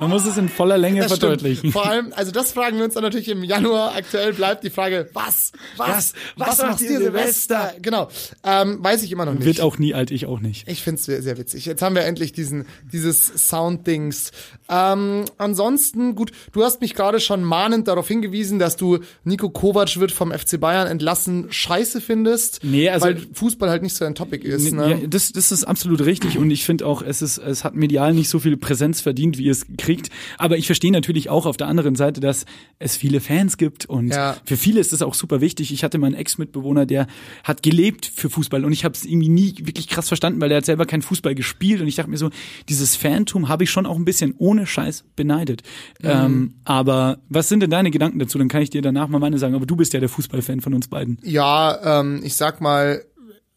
Man 0.01 0.09
muss 0.09 0.25
es 0.25 0.36
in 0.36 0.50
voller 0.50 0.80
Länge 0.80 1.01
Das 1.01 1.09
verdeutlichen. 1.12 1.59
stimmt. 1.59 1.74
Vor 1.74 1.86
allem, 1.88 2.12
also 2.15 2.31
das 2.31 2.51
fragen 2.53 2.77
wir 2.77 2.86
uns 2.86 2.95
dann 2.95 3.03
natürlich 3.03 3.30
im 3.30 3.44
Januar. 3.44 3.94
Aktuell 3.95 4.33
bleibt 4.33 4.63
die 4.63 4.71
Frage, 4.71 5.07
was? 5.13 5.51
Was? 5.77 6.13
Was, 6.36 6.57
macht 6.57 6.62
machst 6.71 6.81
ihr 6.81 6.98
du 6.98 7.03
Silvester? 7.06 7.74
Genau. 7.83 8.09
Ähm, 8.44 8.83
weiß 8.83 9.03
ich 9.03 9.12
immer 9.12 9.25
noch 9.25 9.33
nicht. 9.36 9.45
Wird 9.45 9.62
auch 9.62 9.77
nie 9.77 9.94
alt, 9.94 10.09
ich 10.09 10.25
auch 10.25 10.39
nicht. 10.39 10.68
Ich 10.68 10.81
find's 10.81 11.06
sehr, 11.06 11.21
sehr 11.21 11.38
witzig. 11.38 11.68
Jetzt 11.68 11.83
haben 11.83 11.94
wir 11.94 12.01
endlich 12.03 12.33
diesen, 12.33 12.65
dieses 12.92 13.48
Sound-Dings. 13.48 14.31
Ähm, 14.69 15.25
ansonsten, 15.38 16.15
gut, 16.15 16.31
du 16.51 16.63
hast 16.63 16.81
mich 16.81 16.95
gerade 16.95 17.19
schon 17.19 17.44
mahnend 17.44 17.88
darauf 17.88 18.07
hingewiesen, 18.07 18.57
dass 18.57 18.77
du 18.77 19.00
Nico 19.24 19.51
Kovac 19.51 20.00
wird 20.00 20.12
vom 20.12 20.31
FC 20.31 20.59
Bayern 20.59 20.88
entlassen 20.88 21.45
scheiße 21.51 22.01
findest. 22.01 22.63
Nee, 22.63 22.89
also- 22.89 23.06
weil 23.06 23.18
Fußball 23.33 23.69
halt 23.69 23.83
nicht 23.83 23.95
so 23.95 24.03
ein 24.06 24.15
Topic 24.15 24.48
ist. 24.48 24.71
Ne? 24.74 25.00
Ja, 25.01 25.07
das, 25.07 25.31
das 25.31 25.51
ist 25.51 25.63
absolut 25.63 26.01
richtig 26.03 26.39
und 26.39 26.50
ich 26.50 26.65
finde 26.65 26.88
auch, 26.88 27.03
es 27.03 27.21
ist, 27.21 27.38
es 27.38 27.63
hat 27.63 27.75
medial 27.75 28.13
nicht 28.15 28.30
so 28.30 28.39
viel 28.39 28.57
Präsenz 28.57 29.00
verdient, 29.01 29.38
wie 29.38 29.48
es 29.48 29.68
kriegt. 29.77 29.90
Aber 30.38 30.57
ich 30.57 30.65
verstehe 30.65 30.91
natürlich 30.91 31.29
auch 31.29 31.45
auf 31.45 31.57
der 31.57 31.67
anderen 31.67 31.95
Seite, 31.95 32.21
dass 32.21 32.45
es 32.79 32.95
viele 32.95 33.19
Fans 33.19 33.57
gibt 33.57 33.85
und 33.85 34.09
Ja. 34.09 34.38
für 34.45 34.57
viele 34.57 34.79
ist 34.79 34.93
es 34.93 35.01
auch 35.01 35.13
super 35.13 35.41
wichtig. 35.41 35.71
Ich 35.71 35.83
hatte 35.83 35.98
meinen 35.98 36.15
Ex-Mitbewohner, 36.15 36.86
der 36.86 37.07
hat 37.43 37.63
gelebt 37.63 38.05
für 38.13 38.29
Fußball 38.29 38.63
und 38.65 38.71
ich 38.71 38.86
habe 38.86 38.95
es 38.95 39.05
irgendwie 39.05 39.29
nie 39.29 39.55
wirklich 39.60 39.88
krass 39.88 40.07
verstanden, 40.07 40.39
weil 40.41 40.51
er 40.51 40.57
hat 40.57 40.65
selber 40.65 40.86
keinen 40.86 41.01
Fußball 41.01 41.36
gespielt 41.36 41.81
und 41.81 41.88
ich 41.88 41.95
dachte 41.95 42.10
mir 42.10 42.17
so, 42.17 42.29
dieses 42.69 42.95
Fantum 42.95 43.48
habe 43.50 43.63
ich 43.63 43.69
schon 43.69 43.86
auch 43.86 43.95
ein 43.95 44.05
bisschen 44.05 44.33
ohne 44.38 44.65
Scheiß 44.65 45.03
beneidet. 45.15 45.63
Mhm. 46.01 46.10
Ähm, 46.10 46.53
aber 46.63 47.19
was 47.29 47.50
sind 47.50 47.62
denn 47.62 47.69
deine 47.69 47.91
Gedanken 47.91 48.19
dazu? 48.19 48.38
Dann 48.38 48.48
kann 48.48 48.62
ich 48.62 48.69
dir 48.69 48.81
danach 48.81 49.07
mal 49.07 49.19
meine 49.19 49.38
sagen. 49.38 49.55
Aber 49.55 49.65
du 49.65 49.75
bist 49.75 49.93
ja 49.93 50.00
der 50.00 50.10
Fußballfan 50.10 50.62
von 50.62 50.74
uns 50.74 50.88
beiden. 50.88 51.17
Ja, 51.24 52.00
ähm, 52.00 52.21
ich 52.24 52.36
sag 52.36 52.62
mal, 52.62 53.03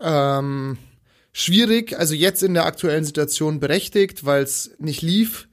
ähm, 0.00 0.76
schwierig, 1.32 1.98
also 1.98 2.14
jetzt 2.14 2.42
in 2.42 2.54
der 2.54 2.66
aktuellen 2.66 3.04
Situation 3.04 3.60
berechtigt, 3.60 4.24
weil 4.24 4.42
es 4.42 4.72
nicht 4.78 5.02
lief. 5.02 5.48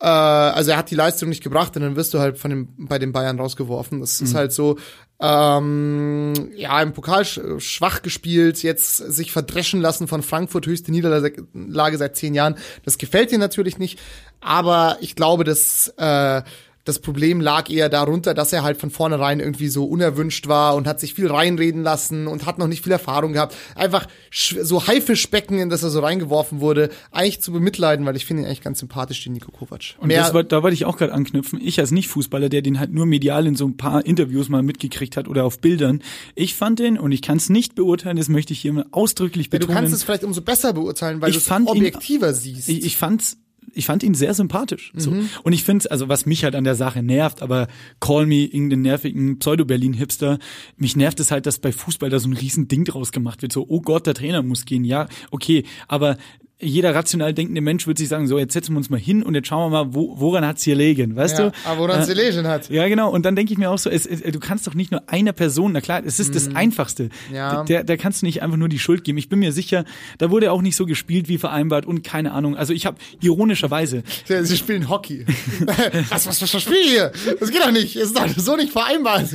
Äh, 0.00 0.06
also 0.06 0.72
er 0.72 0.76
hat 0.76 0.90
die 0.90 0.94
Leistung 0.96 1.28
nicht 1.28 1.42
gebracht 1.42 1.76
und 1.76 1.82
dann 1.82 1.96
wirst 1.96 2.12
du 2.14 2.18
halt 2.18 2.38
von 2.38 2.50
dem, 2.50 2.68
bei 2.76 2.98
den 2.98 3.12
Bayern 3.12 3.38
rausgeworfen. 3.38 4.00
Das 4.00 4.20
ist 4.20 4.34
halt 4.34 4.52
so, 4.52 4.76
ähm, 5.20 6.50
ja, 6.56 6.82
im 6.82 6.92
Pokal 6.92 7.22
sch- 7.22 7.60
schwach 7.60 8.02
gespielt, 8.02 8.62
jetzt 8.62 8.96
sich 8.96 9.32
verdreschen 9.32 9.80
lassen 9.80 10.08
von 10.08 10.22
Frankfurt, 10.22 10.66
höchste 10.66 10.90
Niederlage 10.90 11.98
seit 11.98 12.16
zehn 12.16 12.34
Jahren. 12.34 12.56
Das 12.84 12.98
gefällt 12.98 13.30
dir 13.30 13.38
natürlich 13.38 13.78
nicht, 13.78 13.98
aber 14.40 14.98
ich 15.00 15.14
glaube, 15.16 15.44
dass 15.44 15.88
äh, 15.96 16.42
das 16.84 16.98
Problem 16.98 17.40
lag 17.40 17.70
eher 17.70 17.88
darunter, 17.88 18.34
dass 18.34 18.52
er 18.52 18.62
halt 18.62 18.78
von 18.78 18.90
vornherein 18.90 19.40
irgendwie 19.40 19.68
so 19.68 19.84
unerwünscht 19.84 20.48
war 20.48 20.74
und 20.76 20.86
hat 20.86 21.00
sich 21.00 21.14
viel 21.14 21.28
reinreden 21.30 21.82
lassen 21.82 22.26
und 22.26 22.44
hat 22.44 22.58
noch 22.58 22.66
nicht 22.66 22.82
viel 22.84 22.92
Erfahrung 22.92 23.32
gehabt. 23.32 23.54
Einfach 23.74 24.06
so 24.30 24.86
Haifischbecken, 24.86 25.58
in 25.58 25.70
das 25.70 25.82
er 25.82 25.90
so 25.90 26.00
reingeworfen 26.00 26.60
wurde, 26.60 26.90
eigentlich 27.10 27.40
zu 27.40 27.52
bemitleiden, 27.52 28.04
weil 28.04 28.16
ich 28.16 28.26
finde 28.26 28.42
ihn 28.42 28.46
eigentlich 28.46 28.60
ganz 28.60 28.80
sympathisch, 28.80 29.24
den 29.24 29.32
Nico 29.32 29.50
Kovac. 29.50 29.94
Und 29.98 30.12
das, 30.12 30.34
war- 30.34 30.44
da 30.44 30.62
wollte 30.62 30.74
ich 30.74 30.84
auch 30.84 30.96
gerade 30.98 31.12
anknüpfen. 31.12 31.58
Ich 31.62 31.80
als 31.80 31.90
Nicht-Fußballer, 31.90 32.48
der 32.48 32.62
den 32.62 32.78
halt 32.78 32.92
nur 32.92 33.06
medial 33.06 33.46
in 33.46 33.56
so 33.56 33.66
ein 33.66 33.76
paar 33.76 34.04
Interviews 34.04 34.48
mal 34.48 34.62
mitgekriegt 34.62 35.16
hat 35.16 35.26
oder 35.28 35.44
auf 35.44 35.60
Bildern. 35.60 36.02
Ich 36.34 36.54
fand 36.54 36.78
den, 36.80 36.98
und 36.98 37.12
ich 37.12 37.22
kann 37.22 37.38
es 37.38 37.48
nicht 37.48 37.74
beurteilen, 37.74 38.16
das 38.16 38.28
möchte 38.28 38.52
ich 38.52 38.60
hier 38.60 38.72
mal 38.72 38.86
ausdrücklich 38.90 39.46
ja, 39.46 39.52
du 39.52 39.58
betonen. 39.60 39.76
kannst 39.78 39.94
es 39.94 40.02
vielleicht 40.04 40.24
umso 40.24 40.42
besser 40.42 40.72
beurteilen, 40.74 41.20
weil 41.22 41.32
du 41.32 41.38
es 41.38 41.44
fand 41.46 41.66
ihn- 41.70 41.76
objektiver 41.76 42.34
siehst. 42.34 42.68
ich, 42.68 42.84
ich 42.84 42.96
fand's 42.96 43.38
ich 43.74 43.86
fand 43.86 44.02
ihn 44.02 44.14
sehr 44.14 44.34
sympathisch. 44.34 44.92
So. 44.96 45.10
Mhm. 45.10 45.28
Und 45.42 45.52
ich 45.52 45.64
finde 45.64 45.90
also 45.90 46.08
was 46.08 46.26
mich 46.26 46.44
halt 46.44 46.54
an 46.54 46.64
der 46.64 46.74
Sache 46.74 47.02
nervt, 47.02 47.42
aber 47.42 47.68
call 48.00 48.26
me 48.26 48.44
irgendeinen 48.44 48.82
nervigen 48.82 49.38
Pseudo-Berlin-Hipster, 49.38 50.38
mich 50.76 50.96
nervt 50.96 51.20
es 51.20 51.30
halt, 51.30 51.46
dass 51.46 51.58
bei 51.58 51.72
Fußball 51.72 52.10
da 52.10 52.18
so 52.18 52.28
ein 52.28 52.32
riesen 52.34 52.68
Ding 52.68 52.84
draus 52.84 53.12
gemacht 53.12 53.42
wird. 53.42 53.52
So, 53.52 53.66
oh 53.68 53.80
Gott, 53.80 54.06
der 54.06 54.14
Trainer 54.14 54.42
muss 54.42 54.64
gehen. 54.64 54.84
Ja, 54.84 55.08
okay, 55.30 55.64
aber 55.88 56.16
jeder 56.60 56.94
rational 56.94 57.34
denkende 57.34 57.60
Mensch 57.60 57.86
wird 57.86 57.98
sich 57.98 58.08
sagen, 58.08 58.26
so, 58.28 58.38
jetzt 58.38 58.52
setzen 58.52 58.72
wir 58.72 58.78
uns 58.78 58.88
mal 58.88 58.98
hin 59.00 59.22
und 59.22 59.34
jetzt 59.34 59.48
schauen 59.48 59.70
wir 59.72 59.84
mal, 59.84 59.94
wo, 59.94 60.18
woran 60.20 60.46
hat's 60.46 60.62
hier 60.62 60.76
liegen, 60.76 61.16
weißt 61.16 61.38
ja, 61.38 61.50
du? 61.50 61.52
aber 61.64 61.80
woran 61.80 62.00
es 62.00 62.08
Äh, 62.08 62.44
hat. 62.44 62.70
ja, 62.70 62.86
genau. 62.88 63.10
Und 63.10 63.26
dann 63.26 63.34
denke 63.36 63.52
ich 63.52 63.58
mir 63.58 63.70
auch 63.70 63.78
so, 63.78 63.90
es, 63.90 64.06
es, 64.06 64.22
du 64.22 64.38
kannst 64.38 64.66
doch 64.66 64.74
nicht 64.74 64.90
nur 64.92 65.02
einer 65.08 65.32
Person, 65.32 65.72
na 65.72 65.80
klar, 65.80 66.02
es 66.04 66.20
ist 66.20 66.34
das 66.34 66.54
Einfachste. 66.54 67.04
Mhm. 67.30 67.34
Ja. 67.34 67.64
Der, 67.64 67.84
der 67.84 67.96
kannst 67.98 68.22
du 68.22 68.26
nicht 68.26 68.42
einfach 68.42 68.56
nur 68.56 68.68
die 68.68 68.78
Schuld 68.78 69.04
geben. 69.04 69.18
Ich 69.18 69.28
bin 69.28 69.40
mir 69.40 69.52
sicher, 69.52 69.84
da 70.18 70.30
wurde 70.30 70.52
auch 70.52 70.62
nicht 70.62 70.76
so 70.76 70.86
gespielt 70.86 71.28
wie 71.28 71.38
vereinbart 71.38 71.86
und 71.86 72.04
keine 72.04 72.32
Ahnung. 72.32 72.56
Also 72.56 72.72
ich 72.72 72.86
habe 72.86 72.96
ironischerweise, 73.20 74.02
Ja, 74.28 74.42
Sie 74.42 74.56
spielen 74.56 74.88
Hockey. 74.88 75.26
was, 76.08 76.26
was, 76.26 76.40
was, 76.40 76.54
was 76.54 76.62
spielen 76.62 76.86
hier? 76.88 77.12
Das 77.40 77.50
geht 77.50 77.62
doch 77.62 77.72
nicht. 77.72 77.96
Das 77.96 78.04
ist 78.04 78.16
doch 78.16 78.28
so 78.36 78.56
nicht 78.56 78.70
vereinbart. 78.72 79.26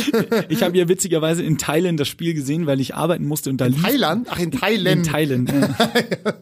ich 0.48 0.62
habe 0.62 0.76
ja 0.76 0.88
witzigerweise 0.88 1.42
in 1.42 1.58
Thailand 1.58 1.98
das 1.98 2.08
Spiel 2.08 2.34
gesehen, 2.34 2.66
weil 2.66 2.80
ich 2.80 2.94
arbeiten 2.94 3.24
musste 3.24 3.50
und 3.50 3.60
da 3.60 3.66
lief 3.66 3.82
Thailand? 3.82 4.28
Ach, 4.30 4.38
in 4.38 4.50
Thailand. 4.50 5.06
in 5.06 5.12
Thailand. 5.12 5.50
Ja. 5.52 6.34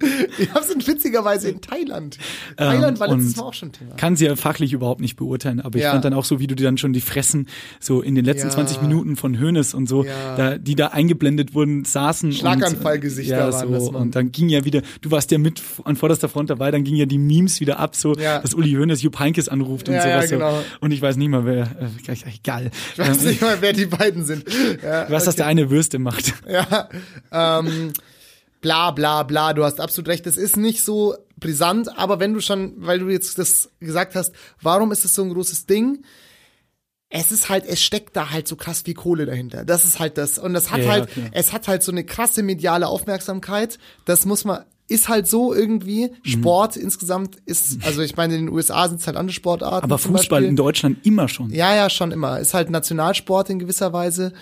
Ich 0.00 0.38
in, 0.38 0.44
ich 0.44 0.54
hab's 0.54 0.70
in 0.70 0.86
witzigerweise 0.86 1.50
in 1.50 1.60
Thailand. 1.60 2.18
Thailand 2.56 3.00
war 3.00 3.08
letztes 3.08 3.36
Mal 3.36 3.42
auch 3.44 3.54
schon 3.54 3.72
Thema. 3.72 3.94
Kann 3.96 4.16
sie 4.16 4.26
ja 4.26 4.36
fachlich 4.36 4.72
überhaupt 4.72 5.00
nicht 5.00 5.16
beurteilen, 5.16 5.60
aber 5.60 5.76
ich 5.78 5.84
Ja. 5.84 5.92
fand 5.92 6.04
dann 6.04 6.14
auch 6.14 6.24
so, 6.24 6.38
wie 6.40 6.46
du 6.46 6.54
dir 6.54 6.64
dann 6.64 6.78
schon 6.78 6.92
die 6.92 7.00
Fressen 7.00 7.48
so 7.80 8.00
in 8.02 8.14
den 8.14 8.24
letzten 8.24 8.48
Ja. 8.48 8.54
20 8.54 8.80
Minuten 8.82 9.16
von 9.16 9.38
Hönes 9.38 9.74
und 9.74 9.88
so, 9.88 10.04
Ja. 10.04 10.36
da, 10.36 10.58
die 10.58 10.74
da 10.74 10.88
eingeblendet 10.88 11.54
wurden, 11.54 11.84
saßen. 11.84 12.32
Schlaganfallgesichter 12.32 13.36
ja, 13.36 13.52
waren 13.52 13.80
so, 13.80 13.92
Mann. 13.92 14.02
Und 14.02 14.14
dann 14.16 14.32
ging 14.32 14.48
ja 14.48 14.64
wieder, 14.64 14.82
du 15.00 15.10
warst 15.10 15.30
ja 15.30 15.38
mit 15.38 15.62
an 15.84 15.96
vorderster 15.96 16.28
Front 16.28 16.50
dabei, 16.50 16.70
dann 16.70 16.84
ging 16.84 16.94
ja 16.96 17.06
die 17.06 17.18
Memes 17.18 17.60
wieder 17.60 17.78
ab, 17.78 17.96
so, 17.96 18.14
dass 18.14 18.54
Uli 18.54 18.70
Hönes 18.72 19.02
Jupp 19.02 19.18
Heynckes 19.18 19.48
anruft 19.48 19.88
und 19.88 19.94
Ja, 19.94 20.06
ja, 20.08 20.16
sowas. 20.18 20.30
genau. 20.30 20.56
So. 20.56 20.64
Und 20.80 20.92
ich 20.92 21.02
weiß 21.02 21.16
nicht 21.16 21.28
mal, 21.28 21.44
wer, 21.44 21.62
äh, 21.62 22.12
egal. 22.34 22.70
Ich 22.92 22.98
weiß 22.98 23.22
nicht 23.24 23.40
mal, 23.42 23.56
wer 23.60 23.72
die 23.72 23.86
beiden 23.86 24.24
sind. 24.24 24.44
Ja, 24.82 25.04
Ich 25.04 25.10
weiß, 25.10 25.24
dass 25.24 25.36
der 25.36 25.46
eine 25.46 25.70
Würste 25.70 25.98
macht. 25.98 26.32
ja, 26.50 26.88
ähm, 27.30 27.92
bla 28.62 28.90
bla 28.92 29.22
bla, 29.24 29.52
du 29.52 29.64
hast 29.64 29.78
absolut 29.80 30.08
recht. 30.08 30.24
Das 30.24 30.38
ist 30.38 30.56
nicht 30.56 30.82
so 30.82 31.14
brisant, 31.38 31.98
aber 31.98 32.18
wenn 32.20 32.32
du 32.32 32.40
schon, 32.40 32.72
weil 32.78 33.00
du 33.00 33.10
jetzt 33.10 33.36
das 33.38 33.68
gesagt 33.80 34.14
hast, 34.14 34.32
warum 34.62 34.90
ist 34.92 35.04
es 35.04 35.14
so 35.14 35.22
ein 35.22 35.34
großes 35.34 35.66
Ding? 35.66 36.02
Es 37.10 37.30
ist 37.30 37.50
halt, 37.50 37.66
es 37.66 37.82
steckt 37.82 38.16
da 38.16 38.30
halt 38.30 38.48
so 38.48 38.56
krass 38.56 38.82
viel 38.82 38.94
Kohle 38.94 39.26
dahinter. 39.26 39.66
Das 39.66 39.84
ist 39.84 39.98
halt 40.00 40.16
das. 40.16 40.38
Und 40.38 40.54
das 40.54 40.70
hat 40.70 40.80
Ja, 40.80 40.90
halt, 40.90 41.10
klar. 41.10 41.26
es 41.32 41.52
hat 41.52 41.68
halt 41.68 41.82
so 41.82 41.92
eine 41.92 42.04
krasse 42.04 42.42
mediale 42.42 42.86
Aufmerksamkeit. 42.88 43.78
Das 44.06 44.24
muss 44.24 44.46
man, 44.46 44.64
ist 44.88 45.10
halt 45.10 45.26
so 45.26 45.52
irgendwie. 45.52 46.08
Mhm. 46.24 46.28
Sport 46.30 46.76
insgesamt 46.78 47.36
ist, 47.44 47.84
also 47.84 48.00
ich 48.00 48.16
meine, 48.16 48.34
in 48.36 48.46
den 48.46 48.54
USA 48.54 48.88
sind 48.88 49.00
es 49.00 49.06
halt 49.06 49.18
andere 49.18 49.34
Sportarten. 49.34 49.84
Aber 49.84 49.98
Fußball 49.98 50.42
in 50.44 50.56
Deutschland 50.56 51.04
immer 51.04 51.28
schon. 51.28 51.50
Ja, 51.50 51.74
ja, 51.74 51.90
schon 51.90 52.12
immer. 52.12 52.40
Ist 52.40 52.54
halt 52.54 52.70
Nationalsport 52.70 53.50
in 53.50 53.58
gewisser 53.58 53.92
Weise. 53.92 54.32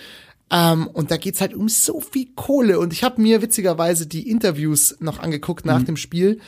Ähm, 0.51 0.87
und 0.87 1.11
da 1.11 1.17
geht's 1.17 1.41
halt 1.41 1.53
um 1.53 1.69
so 1.69 2.01
viel 2.01 2.27
Kohle. 2.35 2.79
Und 2.79 2.91
ich 2.93 3.03
habe 3.03 3.21
mir 3.21 3.41
witzigerweise 3.41 4.05
die 4.05 4.29
Interviews 4.29 4.97
noch 4.99 5.19
angeguckt 5.19 5.65
nach 5.65 5.83
dem 5.83 5.97
Spiel. 5.97 6.39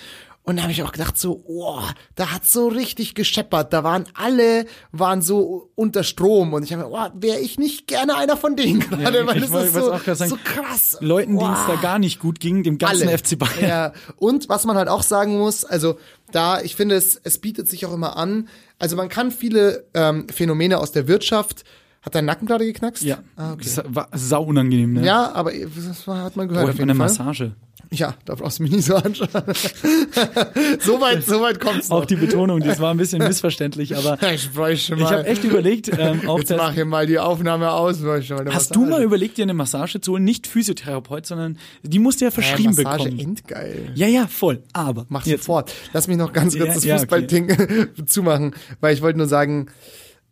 Und 0.45 0.57
da 0.57 0.63
habe 0.63 0.73
ich 0.73 0.83
auch 0.83 0.91
gedacht 0.91 1.17
so, 1.17 1.41
oh, 1.47 1.79
da 2.15 2.33
hat's 2.33 2.51
so 2.51 2.67
richtig 2.67 3.15
gescheppert. 3.15 3.71
Da 3.71 3.85
waren 3.85 4.03
alle, 4.13 4.65
waren 4.91 5.21
so 5.21 5.71
unter 5.75 6.03
Strom. 6.03 6.51
Und 6.51 6.63
ich 6.63 6.73
habe 6.73 6.83
mir, 6.83 6.89
oh, 6.91 7.07
wäre 7.13 7.39
ich 7.39 7.57
nicht 7.57 7.87
gerne 7.87 8.17
einer 8.17 8.35
von 8.35 8.57
denen 8.57 8.81
gerade, 8.81 9.19
Ja, 9.19 9.25
weil 9.25 9.39
das 9.39 9.51
ist 9.51 9.73
so, 9.73 9.97
sagen, 10.13 10.29
so 10.29 10.37
krass. 10.43 10.97
Leuten, 10.99 11.39
denen 11.39 11.53
es 11.53 11.65
da 11.65 11.75
gar 11.75 11.97
nicht 11.97 12.19
gut 12.19 12.41
ging, 12.41 12.63
dem 12.63 12.77
ganzen 12.77 13.07
Alle. 13.07 13.17
FC 13.17 13.39
Bayern. 13.39 13.61
Ja. 13.61 13.93
Und 14.17 14.49
was 14.49 14.65
man 14.65 14.75
halt 14.75 14.89
auch 14.89 15.03
sagen 15.03 15.37
muss, 15.37 15.63
also 15.63 15.97
da, 16.31 16.59
ich 16.59 16.75
finde, 16.75 16.95
es, 16.95 17.15
es 17.23 17.37
bietet 17.37 17.69
sich 17.69 17.85
auch 17.85 17.93
immer 17.93 18.17
an. 18.17 18.49
Also 18.79 18.97
man 18.97 19.07
kann 19.07 19.31
viele 19.31 19.85
ähm, 19.93 20.27
Phänomene 20.27 20.79
aus 20.79 20.91
der 20.91 21.07
Wirtschaft. 21.07 21.63
Hat 22.03 22.15
dein 22.15 22.25
Nacken 22.25 22.47
gerade 22.47 22.65
geknackst? 22.65 23.01
Ja, 23.03 23.19
Ah, 23.37 23.53
okay. 23.53 23.63
das 23.63 23.81
war 23.87 24.09
sau 24.13 24.43
unangenehm. 24.43 24.93
Ne? 24.93 25.05
Ja, 25.05 25.31
aber 25.33 25.51
das 25.53 26.05
hat 26.07 26.35
man 26.35 26.47
gehört. 26.49 26.65
Braucht 26.65 26.73
auf 26.73 26.79
jeden 26.79 26.89
eine 26.91 26.97
Fall. 26.97 27.07
Massage. 27.07 27.55
Ja, 27.91 28.15
da 28.25 28.35
brauchst 28.35 28.59
du 28.59 28.63
mich 28.63 28.71
nicht 28.71 28.85
so 28.85 28.95
anschauen. 28.95 29.29
so 30.79 30.99
weit, 30.99 31.23
so 31.25 31.41
weit 31.41 31.59
kommt's 31.59 31.89
noch. 31.89 31.97
Auch 31.97 32.05
die 32.05 32.15
Betonung, 32.15 32.59
das 32.61 32.79
war 32.79 32.91
ein 32.91 32.97
bisschen 32.97 33.19
missverständlich, 33.19 33.95
aber 33.95 34.17
ich 34.33 34.51
bräuchte 34.51 34.95
ich 34.95 34.99
mal. 34.99 35.11
habe 35.11 35.25
echt 35.27 35.43
überlegt, 35.43 35.91
ähm, 35.97 36.21
auch 36.27 36.39
Jetzt 36.39 36.51
mach 36.55 36.73
hier 36.73 36.85
mal 36.85 37.05
die 37.05 37.19
Aufnahme 37.19 37.71
aus. 37.71 37.97
hast 38.03 38.29
du 38.75 38.79
Massage. 38.79 38.79
mal 38.79 39.03
überlegt, 39.03 39.37
dir 39.37 39.43
eine 39.43 39.53
Massage 39.53 40.01
zu 40.01 40.13
holen? 40.13 40.23
Nicht 40.23 40.47
Physiotherapeut, 40.47 41.25
sondern 41.25 41.57
die 41.83 41.99
musst 41.99 42.21
du 42.21 42.25
ja 42.25 42.29
ja, 42.29 42.33
verschrieben 42.33 42.73
Massage 42.75 43.03
bekommen. 43.05 43.19
endgeil. 43.19 43.91
Ja, 43.95 44.07
ja, 44.07 44.27
voll. 44.27 44.63
Aber 44.73 45.05
Mach 45.09 45.25
jetzt, 45.25 45.41
sofort. 45.43 45.71
Lass 45.93 46.07
mich 46.07 46.17
noch 46.17 46.33
ganz 46.33 46.57
kurz 46.57 46.67
Ja, 46.67 46.73
das 46.75 46.83
ja, 46.83 46.97
Fußballding 46.97 47.87
zumachen, 48.07 48.55
weil 48.81 48.93
ich 48.95 49.01
wollte 49.01 49.17
nur 49.19 49.27
sagen, 49.27 49.67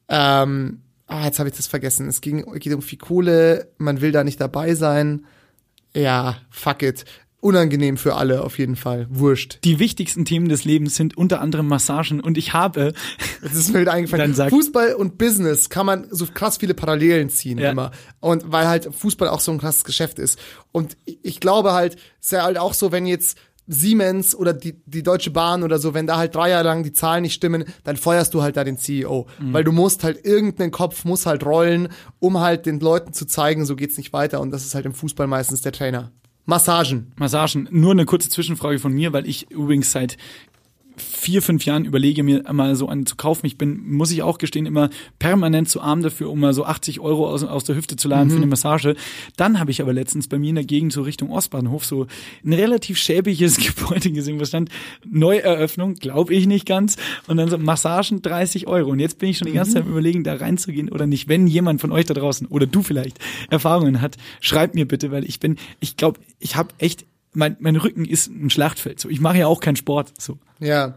ähm, 0.09 0.81
ah, 1.11 1.25
jetzt 1.25 1.39
habe 1.39 1.49
ich 1.49 1.55
das 1.55 1.67
vergessen. 1.67 2.07
Es 2.07 2.21
ging, 2.21 2.45
geht 2.59 2.73
um 2.73 2.81
viel 2.81 2.97
Kohle, 2.99 3.67
man 3.77 4.01
will 4.01 4.11
da 4.11 4.23
nicht 4.23 4.39
dabei 4.41 4.73
sein. 4.75 5.25
Ja, 5.93 6.37
fuck 6.49 6.81
it. 6.83 7.05
Unangenehm 7.41 7.97
für 7.97 8.15
alle 8.15 8.43
auf 8.43 8.59
jeden 8.59 8.75
Fall. 8.75 9.07
Wurscht. 9.09 9.57
die 9.63 9.79
wichtigsten 9.79 10.25
Themen 10.25 10.47
des 10.47 10.63
Lebens 10.63 10.95
sind 10.95 11.17
unter 11.17 11.41
anderem 11.41 11.67
Massagen 11.67 12.19
und 12.19 12.37
ich 12.37 12.53
habe, 12.53 12.93
Das 13.41 13.55
ist 13.55 13.73
mir 13.73 13.81
wieder 13.81 13.93
eingefallen. 13.93 14.35
Fußball 14.35 14.93
und 14.93 15.17
Business 15.17 15.69
kann 15.71 15.87
man 15.87 16.05
so 16.11 16.27
krass 16.27 16.57
viele 16.57 16.75
Parallelen 16.75 17.29
ziehen 17.29 17.57
Ja. 17.57 17.71
immer. 17.71 17.91
Und 18.19 18.51
weil 18.51 18.67
halt 18.67 18.93
Fußball 18.93 19.27
auch 19.29 19.39
so 19.39 19.51
ein 19.51 19.57
krasses 19.57 19.83
Geschäft 19.83 20.19
ist. 20.19 20.37
Und 20.71 20.95
ich- 21.05 21.17
ich 21.23 21.39
glaube 21.39 21.73
halt, 21.73 21.95
es 22.19 22.27
ist 22.27 22.31
ja 22.33 22.43
halt 22.43 22.59
auch 22.59 22.75
so, 22.75 22.91
wenn 22.91 23.07
jetzt 23.07 23.39
Siemens 23.67 24.35
oder 24.35 24.53
die, 24.53 24.81
die 24.85 25.03
Deutsche 25.03 25.31
Bahn 25.31 25.63
oder 25.63 25.79
so, 25.79 25.93
wenn 25.93 26.07
da 26.07 26.17
halt 26.17 26.35
drei 26.35 26.49
Jahre 26.49 26.65
lang 26.65 26.83
die 26.83 26.93
Zahlen 26.93 27.21
nicht 27.21 27.33
stimmen, 27.33 27.65
dann 27.83 27.95
feuerst 27.95 28.33
du 28.33 28.41
halt 28.41 28.57
da 28.57 28.63
den 28.63 28.77
CEO. 28.77 29.27
Mhm. 29.39 29.53
Weil 29.53 29.63
du 29.63 29.71
musst 29.71 30.03
halt 30.03 30.25
irgendeinen 30.25 30.71
Kopf 30.71 31.05
muss 31.05 31.25
halt 31.25 31.45
rollen, 31.45 31.89
um 32.19 32.39
halt 32.39 32.65
den 32.65 32.79
Leuten 32.79 33.13
zu 33.13 33.25
zeigen, 33.25 33.65
so 33.65 33.75
geht's 33.75 33.97
nicht 33.97 34.13
weiter. 34.13 34.41
Und 34.41 34.51
das 34.51 34.65
ist 34.65 34.75
halt 34.75 34.85
im 34.85 34.93
Fußball 34.93 35.27
meistens 35.27 35.61
der 35.61 35.71
Trainer. 35.71 36.11
Massagen. 36.45 37.13
Massagen, 37.17 37.67
nur 37.71 37.91
eine 37.91 38.05
kurze 38.05 38.29
Zwischenfrage 38.29 38.79
von 38.79 38.91
mir, 38.91 39.13
weil 39.13 39.27
ich 39.27 39.51
übrigens 39.51 39.91
seit 39.91 40.17
vier, 41.01 41.41
fünf 41.41 41.65
Jahren 41.65 41.85
überlege, 41.85 42.23
mir 42.23 42.43
mal 42.51 42.75
so 42.75 42.87
einen 42.87 43.05
zu 43.05 43.15
kaufen. 43.15 43.45
Ich 43.45 43.57
bin, 43.57 43.87
muss 43.89 44.11
ich 44.11 44.23
auch 44.23 44.37
gestehen, 44.37 44.65
immer 44.65 44.89
permanent 45.19 45.69
zu 45.69 45.81
arm 45.81 46.01
dafür, 46.01 46.29
um 46.29 46.39
mal 46.39 46.53
so 46.53 46.65
80 46.65 46.99
Euro 46.99 47.29
aus, 47.29 47.43
aus 47.43 47.63
der 47.63 47.75
Hüfte 47.75 47.95
zu 47.95 48.07
laden 48.07 48.29
für 48.29 48.37
eine 48.37 48.47
Massage. 48.47 48.95
Dann 49.37 49.59
habe 49.59 49.71
ich 49.71 49.81
aber 49.81 49.93
letztens 49.93 50.27
bei 50.27 50.39
mir 50.39 50.49
in 50.49 50.55
der 50.55 50.63
Gegend 50.63 50.93
so 50.93 51.01
Richtung 51.01 51.31
Ostbahnhof 51.31 51.85
so 51.85 52.07
ein 52.45 52.53
relativ 52.53 52.97
schäbiges 52.97 53.57
Gebäude 53.75 54.11
gesehen, 54.11 54.39
wo 54.39 54.45
stand 54.45 54.69
Neueröffnung, 55.09 55.95
glaube 55.95 56.33
ich 56.33 56.47
nicht 56.47 56.65
ganz. 56.65 56.97
Und 57.27 57.37
dann 57.37 57.49
so 57.49 57.57
Massagen 57.57 58.21
30 58.21 58.67
Euro. 58.67 58.91
Und 58.91 58.99
jetzt 58.99 59.17
bin 59.19 59.29
ich 59.29 59.37
schon 59.37 59.47
die 59.47 59.53
ganze 59.53 59.73
Zeit 59.73 59.83
am 59.83 59.89
überlegen, 59.89 60.23
da 60.23 60.35
reinzugehen 60.35 60.89
oder 60.89 61.07
nicht. 61.07 61.27
Wenn 61.27 61.47
jemand 61.47 61.81
von 61.81 61.91
euch 61.91 62.05
da 62.05 62.13
draußen 62.13 62.47
oder 62.47 62.65
du 62.65 62.81
vielleicht 62.81 63.19
Erfahrungen 63.49 64.01
hat, 64.01 64.17
schreibt 64.39 64.75
mir 64.75 64.87
bitte, 64.87 65.11
weil 65.11 65.25
ich 65.25 65.39
bin, 65.39 65.57
ich 65.79 65.97
glaube, 65.97 66.19
ich 66.39 66.55
habe 66.55 66.69
echt 66.77 67.05
mein, 67.33 67.57
mein 67.59 67.75
Rücken 67.75 68.05
ist 68.05 68.27
ein 68.27 68.49
Schlachtfeld. 68.49 68.99
So, 68.99 69.09
ich 69.09 69.21
mache 69.21 69.37
ja 69.39 69.47
auch 69.47 69.59
keinen 69.59 69.75
Sport. 69.75 70.13
So. 70.19 70.37
Ja. 70.59 70.95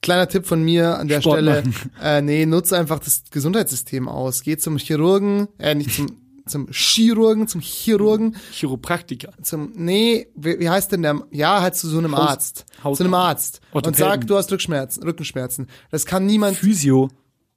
Kleiner 0.00 0.26
Tipp 0.28 0.46
von 0.46 0.62
mir 0.64 0.98
an 0.98 1.06
der 1.08 1.20
Sport 1.20 1.36
Stelle. 1.38 1.62
machen. 1.62 1.90
Äh, 2.02 2.22
nee, 2.22 2.44
nutze 2.46 2.76
einfach 2.76 2.98
das 2.98 3.22
Gesundheitssystem 3.30 4.08
aus. 4.08 4.42
Geh 4.42 4.56
zum 4.56 4.76
Chirurgen, 4.78 5.46
äh, 5.58 5.74
nicht 5.76 5.94
zum, 5.94 6.06
zum 6.46 6.66
Chirurgen, 6.72 7.46
zum 7.46 7.60
Chirurgen, 7.60 8.34
Chiropraktiker. 8.52 9.32
zum, 9.42 9.72
nee, 9.76 10.26
wie, 10.34 10.58
wie 10.58 10.68
heißt 10.68 10.90
denn 10.90 11.02
der, 11.02 11.20
ja, 11.30 11.62
halt 11.62 11.76
zu 11.76 11.88
so 11.88 11.98
einem 11.98 12.16
Haus- 12.16 12.28
Arzt. 12.30 12.64
Haus- 12.82 12.98
zu 12.98 13.04
einem 13.04 13.14
Arzt. 13.14 13.60
Und 13.70 13.86
Orthopäden. 13.86 13.98
sag, 14.08 14.26
du 14.26 14.36
hast 14.36 14.50
Rückschmerzen, 14.50 15.04
Rückenschmerzen. 15.04 15.68
Das 15.92 16.04
kann 16.04 16.26
niemand, 16.26 16.56
Physio. 16.56 17.08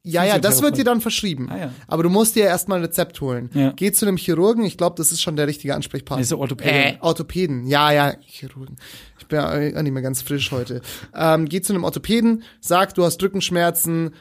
Ja, 0.06 0.24
ja, 0.24 0.40
das 0.40 0.62
wird 0.62 0.78
dir 0.78 0.84
dann 0.84 1.02
verschrieben. 1.02 1.50
Ah, 1.50 1.58
ja. 1.58 1.72
Aber 1.88 2.04
du 2.04 2.10
musst 2.10 2.36
dir 2.36 2.46
erstmal 2.46 2.80
ein 2.80 2.86
Rezept 2.86 3.20
holen. 3.22 3.50
Ja. 3.54 3.74
Geh 3.76 3.92
zu 3.92 4.06
einem 4.06 4.18
Chirurgen, 4.18 4.64
ich 4.64 4.78
glaube, 4.78 4.96
das 4.98 5.12
ist 5.12 5.22
schon 5.22 5.36
der 5.36 5.48
richtige 5.48 5.74
Ansprechpartner. 5.74 6.22
Also 6.22 6.38
Orthopäde. 6.38 6.70
Äh, 6.72 6.98
Orthopäden, 7.02 7.66
ja, 7.66 7.92
ja, 7.92 8.14
Chirurgen. 8.22 8.76
Ich 9.20 9.26
bin 9.26 9.40
ja 9.40 9.82
nicht 9.82 9.92
mehr 9.92 10.04
ganz 10.04 10.22
frisch 10.22 10.52
heute. 10.52 10.82
Ähm, 11.16 11.50
geh 11.50 11.62
zu 11.62 11.74
einem 11.74 11.84
Orthopäden, 11.84 12.44
sag, 12.62 12.94
du 12.94 13.04
hast 13.04 13.22
Rückenschmerzen, 13.22 14.12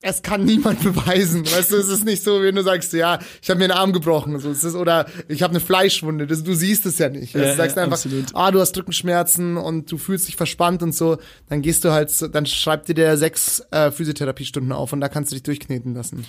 es 0.00 0.22
kann 0.22 0.44
niemand 0.44 0.80
beweisen. 0.84 1.44
Weißt 1.44 1.72
du, 1.72 1.76
es 1.76 1.88
ist 1.88 2.04
nicht 2.04 2.22
so, 2.22 2.40
wenn 2.42 2.54
du 2.54 2.62
sagst, 2.62 2.92
ja, 2.92 3.18
ich 3.42 3.50
habe 3.50 3.58
mir 3.58 3.64
einen 3.64 3.72
Arm 3.72 3.92
gebrochen, 3.92 4.38
so 4.38 4.50
es 4.50 4.62
ist 4.62 4.74
oder 4.74 5.06
ich 5.26 5.42
habe 5.42 5.50
eine 5.50 5.60
Fleischwunde. 5.60 6.26
Das, 6.26 6.44
du 6.44 6.54
siehst 6.54 6.86
es 6.86 6.98
ja 6.98 7.08
nicht. 7.08 7.34
Ja, 7.34 7.42
du 7.42 7.56
sagst 7.56 7.76
ja, 7.76 7.82
einfach, 7.82 7.96
absolut. 7.96 8.26
ah, 8.34 8.50
du 8.50 8.60
hast 8.60 8.76
Rückenschmerzen 8.76 9.56
und 9.56 9.90
du 9.90 9.98
fühlst 9.98 10.28
dich 10.28 10.36
verspannt 10.36 10.82
und 10.82 10.94
so. 10.94 11.18
Dann 11.48 11.62
gehst 11.62 11.84
du 11.84 11.90
halt, 11.90 12.12
dann 12.32 12.46
schreibt 12.46 12.88
dir 12.88 12.94
der 12.94 13.16
sechs 13.16 13.60
äh, 13.70 13.90
Physiotherapiestunden 13.90 14.72
auf 14.72 14.92
und 14.92 15.00
da 15.00 15.08
kannst 15.08 15.32
du 15.32 15.36
dich 15.36 15.42
durchkneten 15.42 15.94
lassen. 15.94 16.24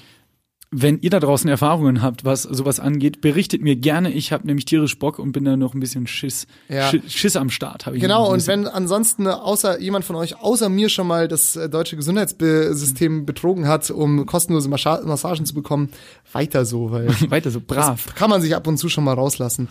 Wenn 0.71 0.99
ihr 0.99 1.09
da 1.09 1.19
draußen 1.19 1.49
Erfahrungen 1.49 2.03
habt, 2.03 2.25
was 2.25 2.43
sowas 2.43 2.79
angeht, 2.79 3.21
berichtet 3.21 3.63
mir 3.63 3.75
gerne. 3.75 4.11
Ich 4.11 4.31
habe 4.31 4.45
nämlich 4.45 4.65
tierisch 4.65 4.99
Bock 4.99 5.17
und 5.17 5.31
bin 5.31 5.43
da 5.43 5.57
noch 5.57 5.73
ein 5.73 5.79
bisschen 5.79 6.05
Schiss. 6.05 6.45
Ja. 6.67 6.89
Schiss, 6.89 7.11
Schiss 7.11 7.35
am 7.35 7.49
Start 7.49 7.87
habe 7.87 7.95
ich. 7.95 8.03
Genau, 8.03 8.31
und 8.31 8.45
wenn 8.45 8.67
ansonsten 8.67 9.25
außer 9.25 9.79
jemand 9.81 10.05
von 10.05 10.15
euch, 10.15 10.39
außer 10.39 10.69
mir 10.69 10.89
schon 10.89 11.07
mal 11.07 11.27
das 11.27 11.55
äh, 11.55 11.69
deutsche 11.69 11.95
Gesundheitssystem 11.95 13.25
betrogen 13.25 13.67
hat, 13.67 13.89
um 13.89 14.27
kostenlose 14.27 14.69
Massagen 14.69 15.45
zu 15.45 15.55
bekommen, 15.55 15.89
weiter 16.33 16.65
so, 16.65 16.91
weil 16.91 17.07
weiter 17.31 17.49
so 17.49 17.61
brav. 17.61 18.13
kann 18.13 18.29
man 18.29 18.41
sich 18.41 18.55
ab 18.55 18.67
und 18.67 18.77
zu 18.77 18.89
schon 18.89 19.03
mal 19.03 19.13
rauslassen. 19.13 19.69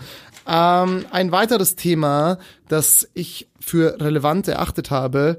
Ähm, 0.49 1.05
ein 1.13 1.31
weiteres 1.31 1.77
Thema, 1.77 2.39
das 2.67 3.09
ich 3.15 3.49
für 3.61 4.01
relevant 4.01 4.49
erachtet 4.49 4.91
habe, 4.91 5.39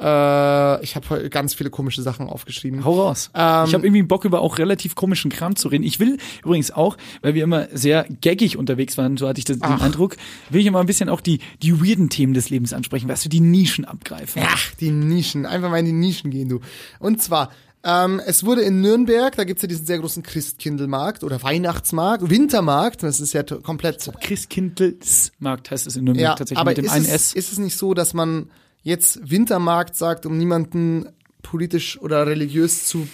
äh, 0.00 0.82
ich 0.84 0.94
habe 0.94 1.10
heute 1.10 1.30
ganz 1.30 1.54
viele 1.54 1.70
komische 1.70 2.02
Sachen 2.02 2.28
aufgeschrieben. 2.28 2.84
Hau 2.84 3.00
raus. 3.00 3.30
Ähm, 3.34 3.64
ich 3.66 3.74
habe 3.74 3.84
irgendwie 3.84 4.02
Bock 4.02 4.24
über 4.24 4.40
auch 4.40 4.58
relativ 4.58 4.94
komischen 4.94 5.30
Kram 5.30 5.56
zu 5.56 5.68
reden. 5.68 5.82
Ich 5.82 5.98
will 5.98 6.18
übrigens 6.44 6.70
auch, 6.70 6.96
weil 7.20 7.34
wir 7.34 7.42
immer 7.42 7.68
sehr 7.72 8.06
gaggig 8.20 8.56
unterwegs 8.56 8.96
waren, 8.96 9.16
so 9.16 9.28
hatte 9.28 9.40
ich 9.40 9.44
das, 9.44 9.58
den 9.58 9.80
Eindruck, 9.80 10.16
will 10.50 10.60
ich 10.60 10.66
immer 10.66 10.80
ein 10.80 10.86
bisschen 10.86 11.08
auch 11.08 11.20
die 11.20 11.40
die 11.62 11.80
weirden 11.80 12.10
Themen 12.10 12.34
des 12.34 12.50
Lebens 12.50 12.72
ansprechen, 12.72 13.08
weißt 13.08 13.24
du, 13.24 13.28
die 13.28 13.40
Nischen 13.40 13.84
abgreifen. 13.84 14.42
Ach, 14.44 14.74
die 14.74 14.90
Nischen. 14.90 15.46
Einfach 15.46 15.70
mal 15.70 15.78
in 15.78 15.86
die 15.86 15.92
Nischen 15.92 16.30
gehen, 16.30 16.48
du. 16.48 16.60
Und 17.00 17.20
zwar, 17.20 17.50
ähm, 17.84 18.20
es 18.24 18.44
wurde 18.44 18.62
in 18.62 18.80
Nürnberg, 18.80 19.34
da 19.36 19.44
gibt's 19.44 19.62
ja 19.62 19.68
diesen 19.68 19.86
sehr 19.86 19.98
großen 19.98 20.22
Christkindlmarkt 20.22 21.24
oder 21.24 21.42
Weihnachtsmarkt, 21.42 22.28
Wintermarkt, 22.28 23.02
das 23.02 23.20
ist 23.20 23.32
ja 23.32 23.42
komplett. 23.42 24.10
Christkindlesmarkt 24.20 25.70
heißt 25.70 25.86
es 25.86 25.96
in 25.96 26.04
Nürnberg 26.04 26.22
Ja, 26.22 26.34
tatsächlich 26.34 26.58
aber 26.58 26.70
mit 26.70 26.78
dem 26.78 26.84
ist, 26.86 26.92
einen 26.92 27.04
es, 27.04 27.12
S. 27.12 27.34
ist 27.34 27.52
es 27.52 27.58
nicht 27.58 27.76
so, 27.76 27.94
dass 27.94 28.14
man 28.14 28.50
jetzt 28.82 29.30
Wintermarkt 29.30 29.96
sagt, 29.96 30.26
um 30.26 30.36
niemanden 30.38 31.06
politisch 31.42 32.00
oder 32.00 32.26
religiös 32.26 32.84
zu 32.86 33.08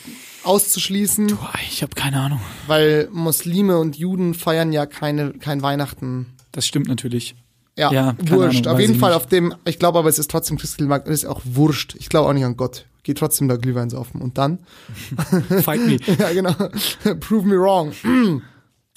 auszuschließen, 0.45 1.29
Boah, 1.29 1.53
ich 1.71 1.83
habe 1.83 1.95
keine 1.95 2.21
Ahnung. 2.21 2.41
weil 2.67 3.09
Muslime 3.13 3.79
und 3.79 3.97
Juden 3.97 4.35
feiern 4.35 4.73
ja 4.73 4.87
keine 4.87 5.33
kein 5.35 5.63
Weihnachten. 5.63 6.27
Das 6.53 6.67
stimmt 6.67 6.89
natürlich. 6.89 7.35
Ja, 7.77 7.91
Ja, 7.93 8.17
wurscht. 8.21 8.67
Ahnung, 8.67 8.75
auf 8.75 8.81
jeden 8.81 8.99
Fall 8.99 9.11
nicht. 9.11 9.17
auf 9.17 9.27
dem, 9.27 9.55
ich 9.65 9.79
glaube 9.81 9.99
aber, 9.99 10.09
es 10.09 10.19
ist 10.19 10.31
trotzdem 10.31 10.59
Christkindlmarkt 10.59 11.07
und 11.09 11.13
es 11.13 11.25
ist 11.25 11.29
auch 11.29 11.41
wurscht. 11.45 11.97
Ich 11.99 12.09
glaube 12.09 12.29
auch 12.29 12.33
nicht 12.33 12.45
an 12.45 12.57
Gott. 12.57 12.87
Geh 13.03 13.15
trotzdem 13.15 13.49
da 13.49 13.57
Glühwein 13.57 13.91
saufen. 13.91 14.21
Und 14.23 14.39
dann? 14.39 14.61
Fight 15.63 15.81
me. 15.87 15.97
ja, 16.19 16.33
genau. 16.33 16.55
Prove 17.21 17.47
me 17.47 17.57
wrong. 17.57 17.93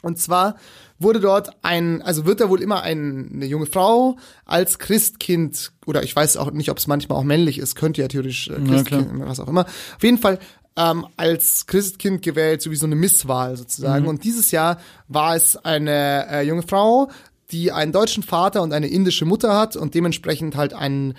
Und 0.04 0.20
zwar 0.20 0.56
wurde 1.00 1.20
dort 1.20 1.52
ein, 1.62 2.02
also 2.02 2.26
wird 2.26 2.40
da 2.40 2.50
wohl 2.50 2.62
immer 2.62 2.82
ein, 2.82 3.32
eine 3.34 3.46
junge 3.46 3.66
Frau 3.66 4.18
als 4.46 4.80
Christkind, 4.80 5.72
oder 5.86 6.04
ich 6.04 6.16
weiß 6.16 6.38
auch 6.38 6.52
nicht, 6.52 6.72
ob 6.72 6.78
es 6.78 6.88
manchmal 6.88 7.18
auch 7.18 7.24
männlich 7.24 7.60
ist, 7.60 7.76
könnte 7.76 8.02
ja 8.02 8.08
theoretisch 8.08 8.50
äh, 8.50 8.60
Christkind, 8.68 9.10
was 9.20 9.40
auch 9.40 9.48
immer. 9.48 9.66
Auf 9.66 10.04
jeden 10.04 10.18
Fall 10.18 10.40
ähm, 10.76 11.08
als 11.18 11.66
Christkind 11.66 12.22
gewählt, 12.22 12.62
so 12.62 12.72
wie 12.72 12.76
so 12.76 12.86
eine 12.86 12.96
Misswahl 12.96 13.58
sozusagen. 13.58 14.08
Und 14.08 14.24
dieses 14.24 14.52
Jahr 14.52 14.80
war 15.08 15.36
es 15.36 15.58
eine 15.58 16.28
äh, 16.30 16.42
junge 16.44 16.64
Frau, 16.64 17.10
die 17.52 17.72
einen 17.72 17.92
deutschen 17.92 18.24
Vater 18.24 18.62
und 18.62 18.74
eine 18.74 18.88
indische 18.88 19.26
Mutter 19.26 19.58
hat 19.58 19.76
und 19.76 19.96
dementsprechend 19.96 20.56
halt 20.56 20.74
einen 20.74 21.16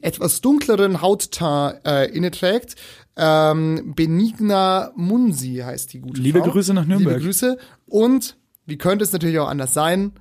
etwas 0.00 0.40
dunkleren 0.40 1.02
Hautteint 1.02 1.80
äh, 1.84 2.06
inne 2.06 2.30
trägt. 2.30 2.76
Ähm, 3.16 3.94
Benigna 3.94 4.92
Munsi 4.94 5.62
heißt 5.64 5.92
die 5.92 6.00
gute 6.00 6.20
Liebe 6.20 6.40
Frau. 6.40 6.50
Grüße 6.50 6.74
nach 6.74 6.86
Nürnberg. 6.86 7.16
Liebe 7.16 7.26
Grüße. 7.26 7.58
Und, 7.86 8.36
wie 8.66 8.78
könnte 8.78 9.04
es 9.04 9.12
natürlich 9.12 9.38
auch 9.38 9.48
anders 9.48 9.72
sein, 9.72 10.12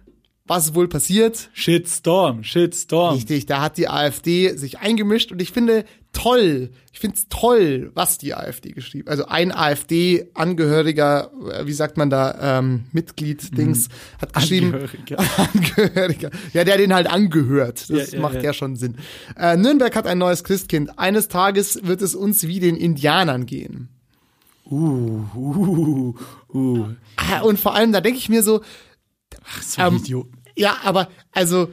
was 0.48 0.68
ist 0.68 0.76
wohl 0.76 0.88
passiert? 0.88 1.50
Shitstorm, 1.54 2.44
Shitstorm. 2.44 3.16
Richtig, 3.16 3.48
da 3.48 3.62
hat 3.62 3.78
die 3.78 3.90
AfD 3.90 4.56
sich 4.56 4.78
eingemischt 4.80 5.32
und 5.32 5.42
ich 5.42 5.52
finde 5.52 5.86
toll, 6.14 6.70
ich 6.94 7.00
finde 7.00 7.18
es 7.18 7.28
toll, 7.30 7.92
was 7.96 8.20
die 8.20 8.36
AfD 8.36 8.72
geschrieben. 8.72 9.08
Also 9.10 9.26
ein 9.26 9.52
AfD-Angehöriger, 9.52 11.32
äh, 11.52 11.66
wie 11.66 11.74
sagt 11.74 11.98
man 11.98 12.12
da, 12.12 12.60
ähm, 12.60 12.86
Mitglied, 12.92 13.58
Dings, 13.58 13.90
hat 14.22 14.34
geschrieben. 14.34 14.74
Angehöriger. 14.74 15.18
Angehöriger. 15.54 16.30
Ja, 16.54 16.64
der 16.64 16.78
den 16.78 16.94
halt 16.94 17.08
angehört. 17.08 17.90
Das 17.90 18.12
Ja, 18.12 18.18
ja, 18.18 18.22
macht 18.22 18.36
ja. 18.36 18.44
ja. 18.44 18.54
schon 18.54 18.76
Sinn. 18.76 18.98
Äh, 19.38 19.58
Nürnberg 19.58 19.96
hat 19.96 20.06
ein 20.06 20.20
neues 20.20 20.44
Christkind. 20.44 20.98
Eines 21.00 21.28
Tages 21.28 21.80
wird 21.84 22.02
es 22.04 22.14
uns 22.14 22.48
wie 22.48 22.60
den 22.60 22.76
Indianern 22.76 23.46
gehen. 23.48 23.90
Uh, 24.70 25.22
uh, 25.36 26.16
uh. 26.54 26.86
Ah, 27.18 27.42
Und 27.42 27.60
vor 27.60 27.76
allem, 27.76 27.92
da 27.92 28.02
denke 28.02 28.18
ich 28.20 28.30
mir 28.30 28.44
so, 28.44 28.62
So 29.62 29.82
Ähm, 29.82 29.98
Idiot. 29.98 30.28
Ja, 30.58 30.78
aber 30.84 31.10
also 31.32 31.70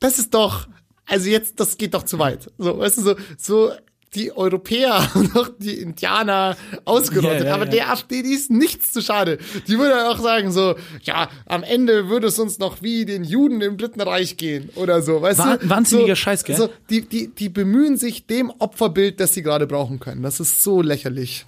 das 0.00 0.18
ist 0.18 0.34
doch, 0.34 0.68
also 1.06 1.28
jetzt, 1.28 1.58
das 1.60 1.78
geht 1.78 1.94
doch 1.94 2.02
zu 2.04 2.18
weit. 2.18 2.50
So, 2.58 2.78
weißt 2.78 2.98
du, 2.98 3.02
so, 3.02 3.14
so 3.38 3.70
die 4.14 4.32
Europäer 4.36 5.08
und 5.14 5.36
auch 5.36 5.48
die 5.58 5.74
Indianer 5.80 6.56
ausgerottet. 6.84 7.40
Ja, 7.40 7.46
ja, 7.48 7.54
aber 7.54 7.64
ja. 7.66 7.70
der 7.70 7.92
AfD, 7.92 8.22
die 8.22 8.32
ist 8.32 8.50
nichts 8.50 8.92
zu 8.92 9.02
schade. 9.02 9.38
Die 9.66 9.78
würde 9.78 10.08
auch 10.08 10.18
sagen 10.18 10.50
so, 10.50 10.76
ja, 11.02 11.28
am 11.46 11.62
Ende 11.62 12.08
würde 12.08 12.26
es 12.28 12.38
uns 12.38 12.58
noch 12.58 12.82
wie 12.82 13.04
den 13.04 13.22
Juden 13.24 13.60
im 13.60 13.76
Dritten 13.76 14.00
Reich 14.00 14.36
gehen 14.36 14.70
oder 14.76 15.02
so, 15.02 15.20
weißt 15.22 15.38
Wah- 15.40 15.56
du? 15.58 15.68
wahnsinniger 15.68 16.08
so, 16.16 16.16
Scheiß, 16.16 16.44
gell? 16.44 16.56
So, 16.56 16.70
die, 16.90 17.02
die, 17.02 17.28
die 17.34 17.48
bemühen 17.48 17.96
sich 17.96 18.26
dem 18.26 18.50
Opferbild, 18.50 19.20
das 19.20 19.34
sie 19.34 19.42
gerade 19.42 19.66
brauchen 19.66 20.00
können. 20.00 20.22
Das 20.22 20.40
ist 20.40 20.62
so 20.62 20.80
lächerlich. 20.82 21.46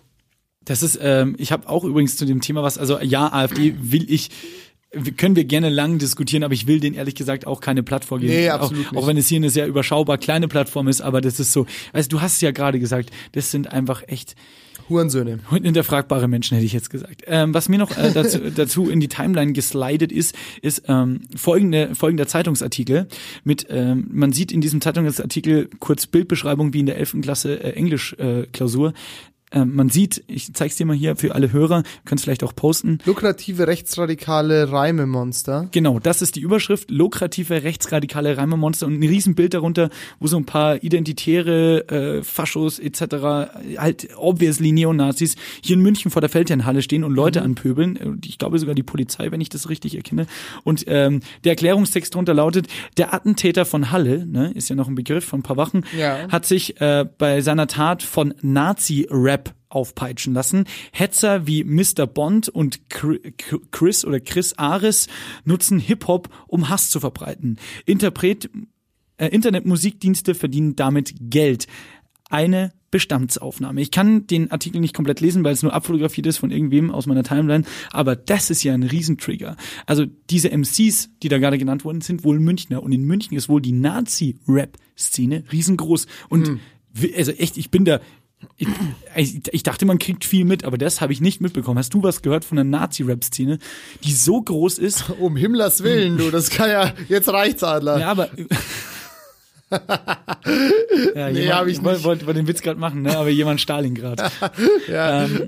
Das 0.71 0.85
ist, 0.85 1.01
ähm, 1.03 1.35
ich 1.37 1.51
habe 1.51 1.69
auch 1.69 1.83
übrigens 1.83 2.17
zu 2.17 2.25
dem 2.25 2.41
Thema 2.41 2.63
was, 2.63 2.79
also 2.79 3.01
ja, 3.01 3.33
AfD 3.33 3.75
will 3.81 4.09
ich, 4.09 4.31
können 5.17 5.35
wir 5.35 5.43
gerne 5.43 5.69
lang 5.69 5.99
diskutieren, 5.99 6.45
aber 6.45 6.55
ich 6.55 6.69
will 6.69 6.79
denen 6.79 6.95
ehrlich 6.95 7.17
gesagt 7.17 7.45
auch 7.45 7.61
keine 7.61 7.83
Plattform 7.83 8.21
geben. 8.21 8.33
Nee, 8.33 8.51
auch, 8.51 8.61
absolut 8.61 8.93
nicht. 8.93 8.97
auch 8.97 9.09
wenn 9.09 9.17
es 9.17 9.27
hier 9.27 9.39
eine 9.39 9.51
sehr 9.51 9.67
überschaubar 9.67 10.17
kleine 10.17 10.47
Plattform 10.47 10.87
ist, 10.87 11.01
aber 11.01 11.21
das 11.21 11.41
ist 11.41 11.53
so, 11.53 11.67
weißt 11.93 12.13
du, 12.13 12.19
du 12.19 12.23
hast 12.23 12.35
es 12.35 12.41
ja 12.43 12.53
gerade 12.53 12.79
gesagt, 12.79 13.11
das 13.33 13.51
sind 13.51 13.73
einfach 13.73 14.05
echt 14.07 14.37
Hurensöhne. 14.89 15.41
hinterfragbare 15.51 16.29
Menschen, 16.29 16.55
hätte 16.55 16.67
ich 16.67 16.73
jetzt 16.73 16.91
gesagt. 16.91 17.23
Ähm, 17.27 17.53
was 17.53 17.69
mir 17.69 17.79
noch 17.79 17.97
äh, 17.97 18.13
dazu, 18.13 18.39
dazu 18.55 18.91
in 18.91 19.01
die 19.01 19.09
Timeline 19.09 19.53
geslidet 19.53 20.13
ist, 20.13 20.37
ist 20.63 20.85
ähm, 20.87 21.23
folgende, 21.37 21.97
folgender 21.97 22.29
Zeitungsartikel 22.29 23.09
mit, 23.43 23.67
ähm, 23.71 24.09
man 24.13 24.33
sieht 24.33 24.53
in 24.53 24.61
diesem 24.61 24.81
Zeitungsartikel 24.81 25.69
kurz 25.81 26.07
Bildbeschreibung 26.07 26.75
wie 26.75 26.81
in 26.81 26.87
der 26.87 26.99
11. 26.99 27.23
Klasse 27.23 27.63
äh, 27.63 27.73
Englisch-Klausur. 27.73 28.91
Äh, 28.91 28.93
Ähm, 29.53 29.75
man 29.75 29.89
sieht, 29.89 30.23
ich 30.29 30.53
zeig's 30.55 30.77
dir 30.77 30.87
mal 30.87 30.95
hier 30.97 31.17
für 31.17 31.35
alle 31.35 31.53
Hörer, 31.53 31.83
könnt 32.05 32.21
vielleicht 32.21 32.45
auch 32.45 32.55
posten, 32.55 32.99
Lukrative 33.05 33.67
rechtsradikale 33.67 34.71
Reimemonster. 34.71 35.69
Genau, 35.73 35.99
das 35.99 36.23
ist 36.23 36.37
die 36.37 36.41
Überschrift. 36.41 36.91
Lukrative 36.91 37.63
rechtsradikale 37.65 38.37
Reimemonster 38.37 38.87
und 38.87 39.01
ein 39.01 39.03
Riesenbild 39.09 39.55
darunter, 39.55 39.91
wo 40.21 40.27
so 40.29 40.37
ein 40.37 40.45
paar 40.47 40.83
identitäre 40.85 41.89
äh, 41.89 42.23
Faschos 42.23 42.79
etc., 42.79 43.01
halt 43.77 44.09
obviously 44.17 44.73
Neonazis, 44.73 45.35
hier 45.63 45.77
in 45.77 45.83
München 45.83 46.11
vor 46.11 46.21
der 46.21 46.29
Feldherrnhalle 46.31 46.83
stehen 46.83 47.03
und 47.05 47.13
Leute 47.15 47.43
anpöbeln. 47.43 47.97
Und 47.97 48.27
Ich 48.27 48.39
glaube 48.39 48.59
sogar 48.59 48.75
die 48.75 48.83
Polizei, 48.83 49.31
wenn 49.33 49.41
ich 49.41 49.49
das 49.49 49.69
richtig 49.69 49.97
erkenne. 49.97 50.27
Und 50.65 50.85
ähm, 50.87 51.21
der 51.45 51.53
Erklärungstext 51.53 52.15
drunter 52.15 52.35
lautet, 52.35 52.69
der 52.99 53.13
Attentäter 53.15 53.65
von 53.65 53.91
Halle, 53.91 54.27
ne, 54.27 54.53
ist 54.53 54.69
ja 54.69 54.77
noch 54.77 54.87
ein 54.89 54.95
Begriff 54.95 55.25
von 55.25 55.41
ein 55.41 55.43
paar 55.43 55.57
Wochen, 55.57 55.83
Ja. 55.99 56.29
hat 56.29 56.47
sich 56.47 56.81
äh, 56.81 57.05
bei 57.19 57.41
seiner 57.41 57.67
Tat 57.67 58.03
von 58.03 58.35
Nazi-Rap 58.43 59.40
aufpeitschen 59.69 60.35
lassen. 60.35 60.65
Hetzer 60.93 61.47
wie 61.47 61.63
Mr. 61.65 62.07
Bond 62.07 62.49
und 62.49 62.81
Chri- 62.89 63.33
Chris 63.71 64.05
oder 64.05 64.19
Chris 64.21 64.53
Ares 64.55 65.07
nutzen 65.45 65.79
Hip-Hop, 65.79 66.29
um 66.49 66.69
Hass 66.69 66.91
zu 66.91 66.99
verbreiten. 67.01 67.57
Interpret, 67.87 68.51
äh, 69.17 69.29
Internetmusikdienste 69.29 70.35
verdienen 70.35 70.75
damit 70.77 71.15
Geld. 71.21 71.67
Eine 72.31 72.73
Bestandsaufnahme. 72.93 73.81
Ich 73.81 73.93
kann 73.93 74.27
den 74.27 74.51
Artikel 74.51 74.81
nicht 74.81 74.95
komplett 74.95 75.21
lesen, 75.21 75.45
weil 75.45 75.53
es 75.53 75.63
nur 75.63 75.73
abfotografiert 75.73 76.27
ist 76.27 76.39
von 76.39 76.51
irgendwem 76.51 76.91
aus 76.91 77.07
meiner 77.07 77.23
Timeline, 77.23 77.65
aber 77.93 78.17
das 78.17 78.51
ist 78.51 78.65
ja 78.65 78.75
ein 78.75 78.83
Riesentrigger. 78.83 79.57
Also 79.87 80.07
diese 80.29 80.51
MCs, 80.51 81.11
die 81.23 81.29
da 81.29 81.39
gerade 81.39 81.59
genannt 81.59 81.85
wurden, 81.85 82.01
sind 82.01 82.25
wohl 82.25 82.41
Münchner 82.41 82.83
und 82.83 82.91
in 82.91 83.05
München 83.05 83.37
ist 83.37 83.49
wohl 83.49 83.61
die 83.63 83.71
Nazi-Rap-Szene 83.73 85.45
riesengroß 85.53 86.07
und 86.29 86.59
wi- 86.93 87.15
also 87.17 87.33
echt, 87.33 87.57
ich 87.59 87.71
bin 87.71 87.85
da 87.85 88.01
ich, 88.57 88.69
ich, 89.17 89.41
ich 89.53 89.63
dachte, 89.63 89.85
man 89.87 89.99
kriegt 89.99 90.25
viel 90.25 90.45
mit, 90.45 90.65
aber 90.65 90.79
das 90.79 91.01
habe 91.01 91.13
ich 91.13 91.21
nicht 91.21 91.41
mitbekommen. 91.41 91.79
Hast 91.79 91.95
du 91.95 92.03
was 92.03 92.23
gehört 92.23 92.45
von 92.45 92.57
der 92.57 92.65
Nazi-Rap-Szene, 92.65 93.59
die 94.05 94.13
so 94.13 94.41
groß 94.41 94.79
ist? 94.79 95.11
Um 95.19 95.37
Himmlers 95.37 95.83
Willen, 95.83 96.19
du, 96.19 96.31
das 96.31 96.51
kann 96.51 96.71
ja, 96.71 96.93
jetzt 97.09 97.29
reicht's, 97.29 97.63
Adler. 97.63 97.99
Ja, 97.99 98.11
aber 98.11 98.31
Ja, 99.71 101.31
Nee, 101.31 101.41
jemand, 101.43 101.59
hab 101.61 101.67
ich 101.69 101.83
wollte 101.85 102.03
wollt, 102.05 102.27
wollt 102.27 102.37
den 102.37 102.47
Witz 102.49 102.61
gerade 102.63 102.79
machen, 102.81 103.03
ne? 103.03 103.17
aber 103.17 103.29
jemand 103.29 103.61
Stalingrad. 103.61 104.31
Ja. 104.89 105.29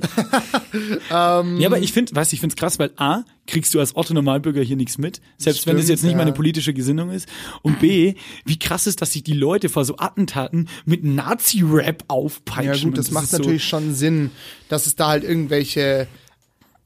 Ähm, 1.11 1.59
ja, 1.61 1.69
aber 1.69 1.79
ich 1.79 1.93
finde, 1.93 2.15
weißt, 2.15 2.33
du, 2.33 2.35
ich 2.35 2.41
finde 2.41 2.55
es 2.55 2.57
krass, 2.59 2.79
weil 2.79 2.93
A, 2.97 3.25
kriegst 3.47 3.75
du 3.75 3.81
als 3.81 3.95
Otto 3.95 4.15
Normalbürger 4.15 4.63
hier 4.63 4.77
nichts 4.77 4.97
mit, 4.97 5.21
selbst 5.37 5.67
wenn 5.67 5.77
das 5.77 5.85
Stimmt, 5.85 5.97
jetzt 5.97 6.03
nicht 6.05 6.13
ja. 6.13 6.17
meine 6.19 6.33
politische 6.33 6.73
Gesinnung 6.73 7.11
ist. 7.11 7.29
Und 7.61 7.79
B, 7.81 8.15
wie 8.47 8.59
krass 8.59 8.87
ist, 8.87 9.03
dass 9.03 9.13
sich 9.13 9.23
die 9.23 9.35
Leute 9.35 9.69
vor 9.69 9.85
so 9.85 9.97
Attentaten 9.99 10.69
mit 10.87 11.05
Nazi-Rap 11.05 12.05
aufpeitschen. 12.09 12.65
Ja 12.67 12.73
gut, 12.75 12.85
Und 12.85 12.99
das 12.99 13.11
macht 13.11 13.25
ist 13.25 13.31
so- 13.33 13.39
natürlich 13.39 13.65
schon 13.65 13.95
Sinn, 13.95 14.31
dass 14.71 14.87
es 14.87 14.95
da 14.97 15.09
halt 15.09 15.25
irgendwelche 15.25 16.07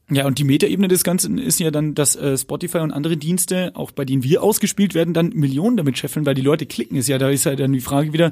Ja, 0.09 0.25
und 0.25 0.39
die 0.39 0.45
Metaebene 0.45 0.87
des 0.87 1.03
Ganzen 1.03 1.37
ist 1.37 1.59
ja 1.59 1.69
dann, 1.69 1.93
dass 1.93 2.15
äh, 2.15 2.37
Spotify 2.37 2.79
und 2.79 2.91
andere 2.91 3.17
Dienste, 3.17 3.71
auch 3.75 3.91
bei 3.91 4.05
denen 4.05 4.23
wir 4.23 4.41
ausgespielt 4.41 4.93
werden, 4.93 5.13
dann 5.13 5.29
Millionen 5.29 5.75
damit 5.75 5.97
scheffeln, 5.97 6.25
weil 6.25 6.33
die 6.33 6.41
Leute 6.41 6.65
klicken. 6.65 6.97
Ist 6.97 7.09
ja, 7.09 7.17
da 7.17 7.29
ist 7.29 7.43
ja 7.43 7.55
dann 7.55 7.73
die 7.73 7.81
Frage 7.81 8.13
wieder, 8.13 8.31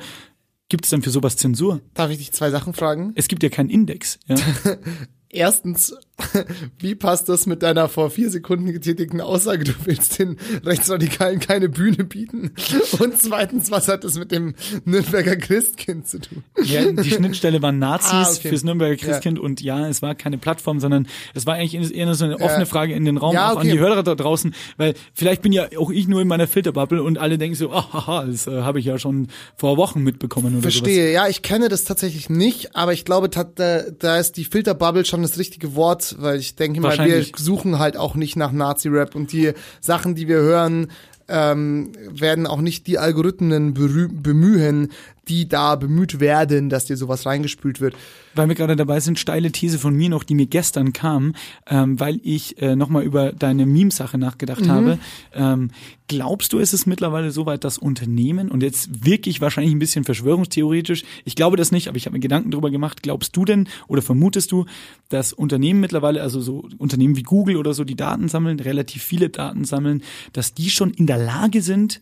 gibt 0.69 0.85
es 0.85 0.91
dann 0.91 1.01
für 1.01 1.09
sowas 1.09 1.35
Zensur? 1.35 1.81
Darf 1.93 2.11
ich 2.11 2.17
dich 2.17 2.31
zwei 2.31 2.49
Sachen 2.49 2.73
fragen? 2.73 3.11
Es 3.15 3.27
gibt 3.27 3.43
ja 3.43 3.49
keinen 3.49 3.69
Index. 3.69 4.19
Ja? 4.27 4.35
Erstens, 5.29 5.93
wie 6.79 6.95
passt 6.95 7.27
das 7.29 7.45
mit 7.45 7.61
deiner 7.63 7.89
vor 7.89 8.09
vier 8.09 8.29
Sekunden 8.29 8.71
getätigten 8.71 9.19
Aussage, 9.21 9.65
du 9.65 9.73
willst 9.83 10.17
den 10.19 10.37
Rechtsradikalen 10.63 11.39
keine 11.39 11.69
Bühne 11.69 12.03
bieten? 12.05 12.51
Und 12.99 13.21
zweitens, 13.21 13.69
was 13.71 13.87
hat 13.87 14.03
das 14.03 14.17
mit 14.17 14.31
dem 14.31 14.55
Nürnberger 14.85 15.35
Christkind 15.35 16.07
zu 16.07 16.19
tun? 16.19 16.43
Ja, 16.63 16.89
die 16.91 17.09
Schnittstelle 17.11 17.61
waren 17.61 17.79
Nazis 17.79 18.11
Ah, 18.13 18.31
okay. 18.31 18.49
fürs 18.49 18.63
Nürnberger 18.63 18.95
Christkind 18.95 19.39
und 19.39 19.61
ja, 19.61 19.87
es 19.89 20.01
war 20.01 20.15
keine 20.15 20.37
Plattform, 20.37 20.79
sondern 20.79 21.07
es 21.33 21.45
war 21.45 21.55
eigentlich 21.55 21.93
eher 21.93 22.13
so 22.15 22.25
eine 22.25 22.35
offene 22.39 22.59
Ja. 22.59 22.65
Frage 22.65 22.93
in 22.93 23.03
den 23.05 23.17
Raum, 23.17 23.33
Ja, 23.33 23.47
auch 23.47 23.57
an 23.57 23.57
okay. 23.57 23.71
die 23.71 23.79
Hörer 23.79 24.03
da 24.03 24.15
draußen, 24.15 24.55
weil 24.77 24.93
vielleicht 25.13 25.41
bin 25.41 25.51
ja 25.51 25.67
auch 25.77 25.91
ich 25.91 26.07
nur 26.07 26.21
in 26.21 26.27
meiner 26.27 26.47
Filterbubble 26.47 27.03
und 27.03 27.17
alle 27.17 27.37
denken 27.37 27.55
so, 27.55 27.71
ah, 27.71 27.91
haha, 27.91 28.25
das 28.25 28.47
äh, 28.47 28.61
habe 28.61 28.79
ich 28.79 28.85
ja 28.85 28.97
schon 28.97 29.27
vor 29.57 29.77
Wochen 29.77 30.01
mitbekommen 30.01 30.53
oder 30.53 30.61
Verstehe, 30.61 31.11
ja, 31.11 31.27
ich 31.27 31.41
kenne 31.41 31.67
das 31.69 31.83
tatsächlich 31.83 32.29
nicht, 32.29 32.75
aber 32.75 32.93
ich 32.93 33.03
glaube, 33.05 33.27
da, 33.29 33.43
da 33.43 34.17
ist 34.17 34.33
die 34.37 34.45
Filterbubble 34.45 35.03
schon 35.05 35.21
das 35.21 35.37
richtige 35.37 35.75
Wort, 35.75 36.04
weil 36.19 36.39
ich 36.39 36.55
denke 36.55 36.81
mal, 36.81 36.97
wir 36.97 37.25
suchen 37.35 37.79
halt 37.79 37.97
auch 37.97 38.15
nicht 38.15 38.35
nach 38.35 38.51
Nazi-Rap 38.51 39.15
und 39.15 39.31
die 39.31 39.53
Sachen, 39.81 40.15
die 40.15 40.27
wir 40.27 40.37
hören, 40.37 40.91
ähm, 41.27 41.91
werden 42.09 42.45
auch 42.45 42.61
nicht 42.61 42.87
die 42.87 42.99
Algorithmen 42.99 43.73
bemühen, 43.73 44.91
die 45.27 45.47
da 45.47 45.75
bemüht 45.75 46.19
werden, 46.19 46.69
dass 46.69 46.85
dir 46.85 46.97
sowas 46.97 47.25
reingespült 47.25 47.81
wird. 47.81 47.95
weil 48.35 48.47
wir 48.49 48.55
gerade 48.55 48.75
dabei 48.75 48.99
sind, 48.99 49.17
steile 49.17 49.51
These 49.51 49.79
von 49.79 49.95
mir 49.95 50.09
noch, 50.09 50.23
die 50.23 50.35
mir 50.35 50.45
gestern 50.45 50.93
kam, 50.93 51.33
ähm, 51.67 51.99
weil 51.99 52.19
ich 52.23 52.61
äh, 52.61 52.75
nochmal 52.75 53.03
über 53.03 53.31
deine 53.31 53.65
Meme-Sache 53.65 54.17
nachgedacht 54.17 54.67
habe. 54.67 54.99
Ähm, 55.33 55.71
glaubst 56.07 56.53
du, 56.53 56.59
ist 56.59 56.73
es 56.73 56.85
mittlerweile 56.85 57.31
so 57.31 57.45
weit, 57.45 57.63
dass 57.63 57.77
Unternehmen, 57.77 58.51
und 58.51 58.61
jetzt 58.61 59.05
wirklich 59.05 59.41
wahrscheinlich 59.41 59.73
ein 59.73 59.79
bisschen 59.79 60.03
verschwörungstheoretisch, 60.03 61.03
ich 61.23 61.35
glaube 61.35 61.57
das 61.57 61.71
nicht, 61.71 61.87
aber 61.87 61.97
ich 61.97 62.05
habe 62.05 62.15
mir 62.15 62.19
Gedanken 62.19 62.51
drüber 62.51 62.71
gemacht, 62.71 63.01
glaubst 63.01 63.35
du 63.35 63.45
denn 63.45 63.67
oder 63.87 64.01
vermutest 64.01 64.51
du, 64.51 64.65
dass 65.09 65.33
Unternehmen 65.33 65.79
mittlerweile, 65.79 66.21
also 66.21 66.41
so 66.41 66.67
Unternehmen 66.77 67.15
wie 67.15 67.23
Google 67.23 67.57
oder 67.57 67.73
so, 67.73 67.83
die 67.83 67.95
Daten 67.95 68.27
sammeln, 68.27 68.59
relativ 68.59 69.03
viele 69.03 69.29
Daten 69.29 69.63
sammeln, 69.63 70.03
dass 70.33 70.53
die 70.53 70.69
schon 70.69 70.91
in 70.91 71.07
der 71.07 71.17
Lage 71.17 71.61
sind, 71.61 72.01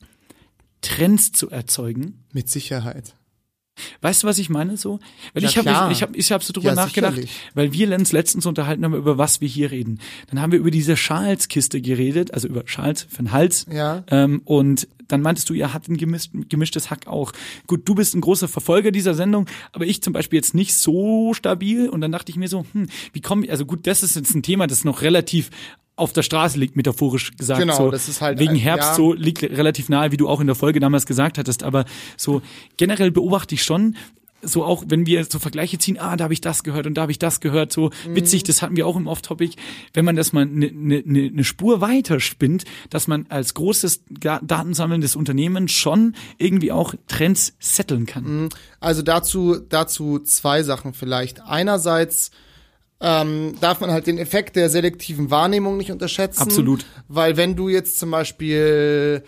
Trends 0.84 1.32
zu 1.32 1.50
erzeugen? 1.50 2.24
Mit 2.32 2.50
Sicherheit. 2.50 3.16
Weißt 4.02 4.22
du, 4.22 4.28
was 4.28 4.38
ich 4.38 4.52
meine 4.52 4.78
so? 4.78 5.00
Weil 5.34 5.42
Ja, 5.44 5.50
ich 5.50 5.58
habe 5.58 5.92
ich 5.92 6.04
hab, 6.04 6.16
ich 6.16 6.32
hab 6.32 6.44
so 6.44 6.54
drüber 6.54 6.70
Ja, 6.70 6.76
nachgedacht, 6.76 7.16
sicherlich. 7.16 7.36
weil 7.56 7.74
wir 7.74 7.92
uns 7.96 8.12
letztens 8.12 8.46
unterhalten 8.46 8.86
haben, 8.86 8.94
über 8.94 9.18
was 9.18 9.42
wir 9.42 9.48
hier 9.48 9.72
reden. 9.72 10.00
Dann 10.30 10.40
haben 10.42 10.52
wir 10.52 10.60
über 10.60 10.70
diese 10.70 10.94
Charles-Kiste 10.94 11.82
geredet, 11.82 12.34
also 12.36 12.48
über 12.48 12.66
Charles 12.66 13.02
für 13.10 13.24
den 13.24 13.32
Hals. 13.32 13.66
Ja. 13.72 14.04
Ähm, 14.12 14.42
und 14.46 14.88
dann 15.14 15.22
meintest 15.22 15.50
du, 15.50 15.54
ihr 15.54 15.74
habt 15.74 15.88
ein 15.88 15.98
gemischt, 15.98 16.32
gemischtes 16.50 16.90
Hack 16.90 17.08
auch. 17.08 17.32
Gut, 17.68 17.82
du 17.88 17.96
bist 17.96 18.14
ein 18.16 18.22
großer 18.22 18.48
Verfolger 18.48 18.92
dieser 18.92 19.14
Sendung, 19.14 19.48
aber 19.72 19.86
ich 19.86 20.02
zum 20.02 20.12
Beispiel 20.12 20.38
jetzt 20.38 20.54
nicht 20.54 20.74
so 20.76 21.34
stabil. 21.34 21.88
Und 21.88 22.02
dann 22.02 22.12
dachte 22.12 22.32
ich 22.32 22.36
mir 22.36 22.48
so, 22.50 22.66
hm, 22.74 22.88
wie 23.14 23.22
komme 23.22 23.46
ich, 23.46 23.52
also 23.52 23.66
gut, 23.66 23.88
das 23.88 24.04
ist 24.04 24.16
jetzt 24.16 24.36
ein 24.36 24.44
Thema, 24.44 24.68
das 24.68 24.84
noch 24.84 25.02
relativ 25.02 25.50
auf 25.96 26.12
der 26.12 26.24
Straße 26.24 26.58
liegt, 26.60 26.76
metaphorisch 26.76 27.32
gesagt. 27.38 27.60
Genau, 27.62 27.78
so, 27.78 27.92
das 27.92 28.10
ist 28.10 28.20
halt 28.20 28.40
wegen 28.40 28.54
ein- 28.54 28.58
Herbst 28.58 28.90
ja. 28.90 28.96
so 28.96 29.14
liegt 29.14 29.44
relativ 29.44 29.90
nahe, 29.90 30.12
wie 30.12 30.18
du 30.18 30.28
auch 30.28 30.42
in 30.42 30.48
der 30.48 30.56
Folge 30.56 30.80
damals 30.80 31.06
gesagt 31.06 31.38
hattest. 31.38 31.62
Aber 31.64 31.86
so 32.18 32.42
generell 32.78 33.12
beobachte 33.12 33.54
ich 33.56 33.64
schon, 33.64 33.96
so 34.44 34.64
auch 34.64 34.84
wenn 34.88 35.06
wir 35.06 35.26
so 35.26 35.40
Vergleiche 35.40 35.78
ziehen, 35.78 35.98
ah, 36.00 36.16
da 36.16 36.26
habe 36.26 36.34
ich 36.34 36.42
das 36.42 36.64
gehört 36.64 36.86
und 36.86 36.96
da 36.96 37.04
habe 37.04 37.12
ich 37.12 37.20
das 37.20 37.40
gehört, 37.40 37.72
so 37.72 37.90
Mhm. 38.06 38.16
witzig, 38.16 38.44
das 38.44 38.62
hatten 38.62 38.76
wir 38.76 38.86
auch 38.88 38.96
im 38.96 39.08
Off-Topic, 39.08 39.56
wenn 39.94 40.06
man 40.06 40.16
das 40.16 40.34
mal 40.34 40.42
eine 40.42 40.72
ne, 40.72 41.02
ne, 41.06 41.32
ne 41.32 41.44
Spur 41.44 41.82
weiter 41.82 42.20
spinnt, 42.20 42.66
dass 42.90 43.08
man 43.08 43.26
als 43.30 43.54
großes 43.54 44.04
datensammelndes 44.42 45.16
Unternehmen 45.16 45.68
schon 45.68 46.16
irgendwie 46.38 46.72
auch 46.72 46.94
Trends 47.08 47.56
setteln 47.60 48.06
kann. 48.06 48.50
Also 48.80 49.02
dazu, 49.02 49.58
dazu 49.70 50.20
zwei 50.20 50.64
Sachen 50.64 50.94
vielleicht. 50.94 51.42
Einerseits 51.42 52.32
ähm, 53.02 53.56
darf 53.60 53.82
man 53.82 53.92
halt 53.92 54.08
den 54.08 54.18
Effekt 54.18 54.56
der 54.56 54.70
selektiven 54.70 55.30
Wahrnehmung 55.30 55.78
nicht 55.78 55.92
unterschätzen. 55.92 56.42
Absolut. 56.42 56.86
Weil 57.08 57.36
wenn 57.38 57.56
du 57.56 57.68
jetzt 57.68 58.00
zum 58.00 58.12
Beispiel, 58.12 59.24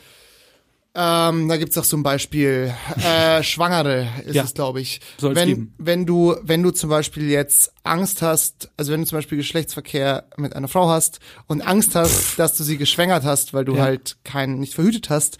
ähm, 0.96 1.50
da 1.50 1.58
gibt's 1.58 1.78
auch 1.78 1.84
ein 1.98 2.04
Beispiel, 2.04 2.74
äh, 3.04 3.44
Schwangere 3.44 4.08
ist 4.26 4.36
Ja. 4.36 4.44
es, 4.44 4.54
glaube 4.54 4.80
ich. 4.82 5.02
Soll's 5.18 5.36
wenn, 5.36 5.48
geben. 5.50 5.74
wenn 5.78 6.06
du, 6.06 6.36
wenn 6.42 6.64
du 6.64 6.72
zum 6.72 6.90
Beispiel 6.90 7.30
jetzt 7.30 7.74
Angst 7.84 8.22
hast, 8.22 8.70
also 8.78 8.92
wenn 8.94 9.02
du 9.02 9.08
zum 9.08 9.18
Beispiel 9.18 9.38
Geschlechtsverkehr 9.38 10.26
mit 10.38 10.56
einer 10.56 10.68
Frau 10.70 10.88
hast 10.90 11.20
und 11.48 11.62
Angst 11.62 11.96
hast, 11.96 12.40
dass 12.40 12.56
du 12.56 12.64
sie 12.64 12.78
geschwängert 12.78 13.24
hast, 13.26 13.54
weil 13.54 13.66
du 13.66 13.76
Ja. 13.76 13.84
halt 13.84 14.18
keinen 14.24 14.60
nicht 14.60 14.74
verhütet 14.74 15.10
hast, 15.10 15.38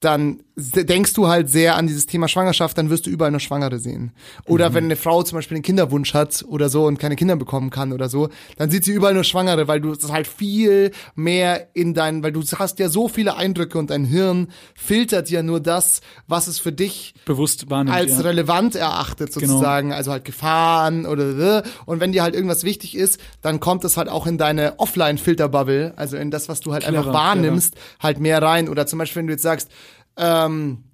dann 0.00 0.42
denkst 0.56 1.14
du 1.14 1.28
halt 1.28 1.48
sehr 1.48 1.76
an 1.76 1.86
dieses 1.86 2.06
Thema 2.06 2.28
Schwangerschaft, 2.28 2.76
dann 2.76 2.90
wirst 2.90 3.06
du 3.06 3.10
überall 3.10 3.30
nur 3.30 3.40
Schwangere 3.40 3.78
sehen. 3.78 4.12
Oder 4.46 4.68
Mhm. 4.70 4.74
wenn 4.74 4.84
eine 4.84 4.96
Frau 4.96 5.22
zum 5.22 5.38
Beispiel 5.38 5.56
einen 5.56 5.62
Kinderwunsch 5.62 6.12
hat 6.14 6.44
oder 6.46 6.68
so 6.68 6.84
und 6.86 6.98
keine 6.98 7.16
Kinder 7.16 7.36
bekommen 7.36 7.70
kann 7.70 7.92
oder 7.92 8.08
so, 8.08 8.28
dann 8.58 8.70
sieht 8.70 8.84
sie 8.84 8.92
überall 8.92 9.14
nur 9.14 9.24
Schwangere, 9.24 9.66
weil 9.68 9.80
du 9.80 9.94
das 9.94 10.12
halt 10.12 10.26
viel 10.26 10.90
mehr 11.14 11.68
in 11.74 11.94
dein, 11.94 12.22
weil 12.22 12.32
du 12.32 12.42
hast 12.42 12.78
ja 12.78 12.88
so 12.90 13.08
viele 13.08 13.36
Eindrücke 13.36 13.78
und 13.78 13.90
dein 13.90 14.04
Hirn 14.04 14.48
filtert 14.74 15.30
ja 15.30 15.42
nur 15.42 15.60
das, 15.60 16.00
was 16.26 16.46
es 16.48 16.58
für 16.58 16.72
dich 16.72 17.14
Bewusst 17.24 17.70
wahrnimmt. 17.70 17.96
als 17.96 18.10
ja. 18.10 18.16
Genau. 18.18 18.28
relevant 18.28 18.74
erachtet 18.76 19.32
sozusagen, 19.32 19.92
also 19.92 20.10
halt 20.12 20.24
Gefahren 20.24 21.06
oder 21.06 21.62
und 21.86 22.00
wenn 22.00 22.12
dir 22.12 22.22
halt 22.22 22.34
irgendwas 22.34 22.64
wichtig 22.64 22.94
ist, 22.96 23.18
dann 23.40 23.58
kommt 23.60 23.84
es 23.84 23.96
halt 23.96 24.08
auch 24.08 24.26
in 24.26 24.36
deine 24.38 24.78
Offline-Filterbubble, 24.78 25.94
also 25.96 26.16
in 26.16 26.30
das, 26.30 26.48
was 26.48 26.60
du 26.60 26.72
halt 26.72 26.84
einfach 26.84 27.02
Clever, 27.04 27.14
wahrnimmst, 27.14 27.74
halt 28.00 28.20
mehr 28.20 28.42
rein. 28.42 28.68
Oder 28.68 28.86
zum 28.86 28.98
Beispiel, 28.98 29.20
wenn 29.20 29.26
du 29.28 29.32
jetzt 29.32 29.42
sagst, 29.42 29.68
ähm, 30.16 30.84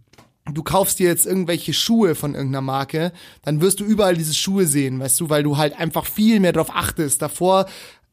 du 0.53 0.63
kaufst 0.63 0.99
dir 0.99 1.09
jetzt 1.09 1.27
irgendwelche 1.27 1.73
Schuhe 1.73 2.15
von 2.15 2.35
irgendeiner 2.35 2.63
Marke, 2.63 3.13
dann 3.43 3.61
wirst 3.61 3.81
du 3.81 3.85
überall 3.85 4.17
diese 4.17 4.35
Schuhe 4.35 4.67
sehen, 4.67 5.01
weißt 5.01 5.21
du, 5.21 5.31
weil 5.31 5.43
du 5.43 5.57
halt 5.57 5.79
einfach 5.79 6.07
viel 6.07 6.41
mehr 6.41 6.53
drauf 6.53 6.71
achtest. 6.75 7.23
Davor 7.23 7.67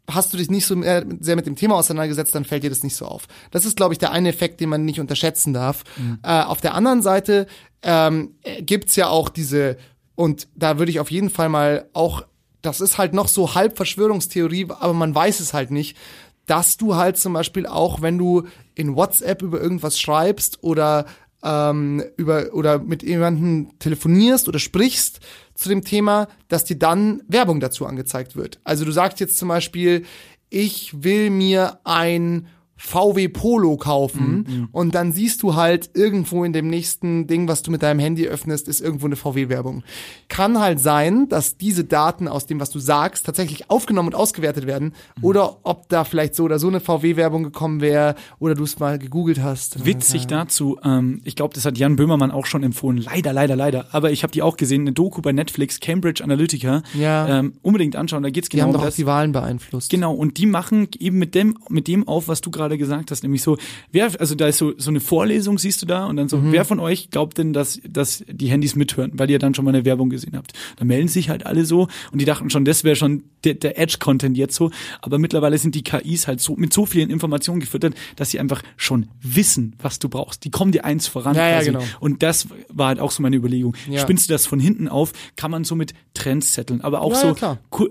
hast 0.09 0.33
du 0.33 0.37
dich 0.37 0.49
nicht 0.51 0.65
so 0.65 0.75
mehr, 0.75 1.05
sehr 1.19 1.35
mit 1.35 1.47
dem 1.47 1.55
Thema 1.55 1.75
auseinandergesetzt, 1.75 2.35
dann 2.35 2.45
fällt 2.45 2.63
dir 2.63 2.69
das 2.69 2.83
nicht 2.83 2.95
so 2.95 3.05
auf. 3.05 3.27
Das 3.51 3.65
ist, 3.65 3.77
glaube 3.77 3.93
ich, 3.93 3.97
der 3.97 4.11
eine 4.11 4.29
Effekt, 4.29 4.59
den 4.59 4.69
man 4.69 4.85
nicht 4.85 4.99
unterschätzen 4.99 5.53
darf. 5.53 5.83
Äh, 6.23 6.43
auf 6.43 6.61
der 6.61 6.75
anderen 6.75 7.01
Seite 7.01 7.47
ähm, 7.81 8.35
äh, 8.43 8.61
gibt's 8.61 8.95
ja 8.95 9.07
auch 9.07 9.29
diese, 9.29 9.77
und 10.15 10.47
da 10.55 10.77
würde 10.77 10.91
ich 10.91 10.99
auf 10.99 11.11
jeden 11.11 11.29
Fall 11.29 11.49
mal 11.49 11.89
auch, 11.93 12.23
das 12.61 12.81
ist 12.81 12.97
halt 12.97 13.13
noch 13.13 13.27
so 13.27 13.55
halb 13.55 13.77
Verschwörungstheorie, 13.77 14.67
aber 14.79 14.93
man 14.93 15.13
weiß 15.13 15.39
es 15.39 15.53
halt 15.53 15.71
nicht, 15.71 15.97
dass 16.45 16.77
du 16.77 16.95
halt 16.95 17.17
zum 17.17 17.33
Beispiel 17.33 17.65
auch, 17.65 18.01
wenn 18.01 18.17
du 18.17 18.43
in 18.75 18.95
WhatsApp 18.95 19.41
über 19.41 19.61
irgendwas 19.61 19.99
schreibst 19.99 20.63
oder 20.63 21.05
ähm, 21.43 22.03
über 22.17 22.53
oder 22.53 22.79
mit 22.79 23.03
jemandem 23.03 23.77
telefonierst 23.79 24.47
oder 24.47 24.59
sprichst 24.59 25.19
zu 25.53 25.69
dem 25.69 25.83
Thema, 25.83 26.27
dass 26.47 26.65
dir 26.65 26.77
dann 26.77 27.21
Werbung 27.27 27.59
dazu 27.59 27.85
angezeigt 27.85 28.35
wird. 28.35 28.59
Also 28.63 28.83
du 28.83 28.91
sagst 28.91 29.19
jetzt 29.19 29.37
zum 29.37 29.47
Beispiel, 29.47 30.05
ich 30.49 31.03
will 31.03 31.29
mir 31.29 31.79
ein 31.83 32.47
VW 32.77 33.29
Polo 33.29 33.77
kaufen 33.77 34.67
und 34.71 34.95
dann 34.95 35.13
siehst 35.13 35.41
du 35.43 35.55
halt 35.55 35.91
irgendwo 35.93 36.43
in 36.43 36.51
dem 36.51 36.67
nächsten 36.69 37.25
Ding, 37.25 37.47
was 37.47 37.61
du 37.61 37.71
mit 37.71 37.81
deinem 37.81 37.99
Handy 37.99 38.27
öffnest, 38.27 38.67
ist 38.67 38.81
irgendwo 38.81 39.05
eine 39.05 39.15
VW-Werbung. 39.15 39.83
Kann 40.27 40.59
halt 40.59 40.79
sein, 40.81 41.29
dass 41.29 41.55
diese 41.57 41.85
Daten 41.85 42.27
aus 42.27 42.47
dem, 42.47 42.59
was 42.59 42.69
du 42.71 42.79
sagst, 42.79 43.25
tatsächlich 43.25 43.69
aufgenommen 43.69 44.09
und 44.09 44.15
ausgewertet 44.15 44.67
werden 44.67 44.93
oder 45.21 45.57
ob 45.63 45.87
da 45.87 46.03
vielleicht 46.03 46.35
so 46.35 46.43
oder 46.43 46.59
so 46.59 46.67
eine 46.67 46.81
VW-Werbung 46.81 47.43
gekommen 47.43 47.79
wäre 47.79 48.15
oder 48.39 48.55
du 48.55 48.63
es 48.63 48.77
mal 48.77 48.99
gegoogelt 48.99 49.41
hast. 49.41 49.85
Witzig 49.85 50.27
dazu, 50.27 50.77
ähm, 50.83 51.21
ich 51.23 51.35
glaube, 51.37 51.53
das 51.53 51.63
hat 51.63 51.77
Jan 51.77 51.95
Böhmermann 51.95 52.31
auch 52.31 52.45
schon 52.45 52.61
empfohlen. 52.63 52.97
Leider, 52.97 53.31
leider, 53.31 53.55
leider. 53.55 53.87
Aber 53.93 54.11
ich 54.11 54.23
habe 54.23 54.31
die 54.31 54.41
auch 54.41 54.57
gesehen, 54.57 54.81
eine 54.81 54.91
Doku 54.91 55.21
bei 55.21 55.31
Netflix, 55.31 55.79
Cambridge 55.79 56.21
Analytica. 56.23 56.83
Ja. 56.93 57.39
Ähm, 57.39 57.53
unbedingt 57.61 57.95
anschauen, 57.95 58.21
da 58.23 58.29
geht's 58.29 58.49
Die 58.49 58.57
genau 58.57 58.63
haben 58.63 58.69
um 58.71 58.73
doch 58.73 58.81
auch 58.81 58.85
das. 58.87 58.95
die 58.97 59.05
Wahlen 59.05 59.31
beeinflusst. 59.31 59.89
Genau, 59.91 60.13
und 60.13 60.37
die 60.37 60.45
machen 60.45 60.89
eben 60.99 61.17
mit 61.19 61.35
dem, 61.35 61.57
mit 61.69 61.87
dem 61.87 62.05
auf, 62.07 62.27
was 62.27 62.41
du 62.41 62.51
gerade 62.51 62.64
gerade 62.65 62.77
gesagt 62.77 63.11
hast, 63.11 63.23
nämlich 63.23 63.41
so, 63.41 63.57
wer, 63.91 64.09
also 64.19 64.35
da 64.35 64.47
ist 64.47 64.57
so, 64.57 64.73
so 64.77 64.89
eine 64.89 64.99
Vorlesung, 64.99 65.57
siehst 65.59 65.81
du 65.81 65.85
da, 65.85 66.05
und 66.07 66.17
dann 66.17 66.27
so, 66.29 66.37
Mhm. 66.37 66.51
wer 66.51 66.65
von 66.65 66.79
euch 66.79 67.09
glaubt 67.11 67.37
denn, 67.37 67.53
dass, 67.53 67.79
dass 67.87 68.23
die 68.27 68.47
Handys 68.47 68.75
mithören, 68.75 69.11
weil 69.15 69.29
ihr 69.29 69.39
dann 69.39 69.53
schon 69.53 69.65
mal 69.65 69.73
eine 69.73 69.85
Werbung 69.85 70.09
gesehen 70.09 70.35
habt? 70.35 70.53
Da 70.77 70.85
melden 70.85 71.07
sich 71.07 71.29
halt 71.29 71.45
alle 71.45 71.65
so 71.65 71.87
und 72.11 72.19
die 72.19 72.25
dachten 72.25 72.49
schon, 72.49 72.65
das 72.65 72.83
wäre 72.83 72.95
schon 72.95 73.23
der, 73.43 73.53
der 73.53 73.77
Edge-Content 73.79 74.35
jetzt 74.37 74.55
so, 74.55 74.71
aber 75.01 75.19
mittlerweile 75.19 75.57
sind 75.57 75.75
die 75.75 75.83
KIs 75.83 76.27
halt 76.27 76.41
so 76.41 76.55
mit 76.55 76.73
so 76.73 76.85
vielen 76.85 77.09
Informationen 77.11 77.59
gefüttert, 77.59 77.93
dass 78.15 78.31
sie 78.31 78.39
einfach 78.39 78.63
schon 78.77 79.07
wissen, 79.21 79.75
was 79.81 79.99
du 79.99 80.09
brauchst. 80.09 80.43
Die 80.43 80.49
kommen 80.51 80.71
dir 80.71 80.83
eins 80.85 81.07
voran 81.07 81.35
Ja, 81.35 81.49
ja, 81.49 81.61
genau. 81.61 81.83
Und 81.99 82.23
das 82.23 82.47
war 82.69 82.87
halt 82.87 82.99
auch 82.99 83.11
so 83.11 83.21
meine 83.21 83.35
Überlegung. 83.35 83.75
Ja. 83.89 83.99
Spinnst 84.01 84.27
du 84.29 84.33
das 84.33 84.45
von 84.47 84.59
hinten 84.59 84.87
auf, 84.87 85.13
kann 85.35 85.51
man 85.51 85.63
so 85.63 85.75
mit 85.75 85.93
Trends 86.15 86.53
setteln, 86.53 86.81
aber 86.81 87.01
auch 87.01 87.13
so 87.13 87.35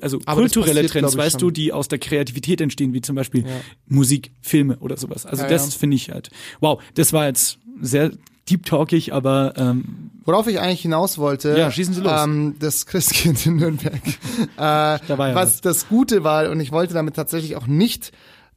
also 0.00 0.18
Aber 0.26 0.40
kulturelle 0.40 0.82
passiert, 0.82 0.92
Trends, 0.92 1.16
weißt 1.16 1.36
du, 1.36 1.46
schon. 1.46 1.54
die 1.54 1.72
aus 1.72 1.88
der 1.88 1.98
Kreativität 1.98 2.60
entstehen, 2.60 2.92
wie 2.92 3.00
zum 3.00 3.14
Beispiel 3.16 3.44
Musik, 3.86 4.32
Filme 4.64 4.78
oder 4.80 4.96
sowas. 4.96 5.26
Also 5.26 5.42
Ja, 5.42 5.48
das 5.48 5.72
ja. 5.72 5.78
finde 5.78 5.96
ich 5.96 6.10
halt. 6.10 6.30
Wow, 6.60 6.82
das 6.94 7.12
war 7.12 7.26
jetzt 7.26 7.58
sehr 7.80 8.10
deep 8.48 8.66
talkig, 8.66 9.12
aber 9.12 9.54
ähm, 9.56 10.10
Worauf 10.24 10.46
ich 10.46 10.58
eigentlich 10.60 10.82
hinaus 10.82 11.18
wollte, 11.18 11.56
Ja, 11.56 11.70
schießen 11.70 11.94
Sie 11.94 12.00
los. 12.00 12.24
Ähm, 12.24 12.56
das 12.58 12.86
Christkind 12.86 13.44
in 13.46 13.56
Nürnberg. 13.56 13.94
äh, 14.38 14.46
Da 14.56 14.98
ja 15.08 15.18
was 15.18 15.34
was. 15.34 15.60
das 15.60 15.88
Gute 15.88 16.24
war, 16.24 16.50
und 16.50 16.60
ich 16.60 16.72
wollte 16.72 16.94
damit 16.94 17.14
tatsächlich 17.16 17.56
auch 17.56 17.66
nicht 17.66 18.12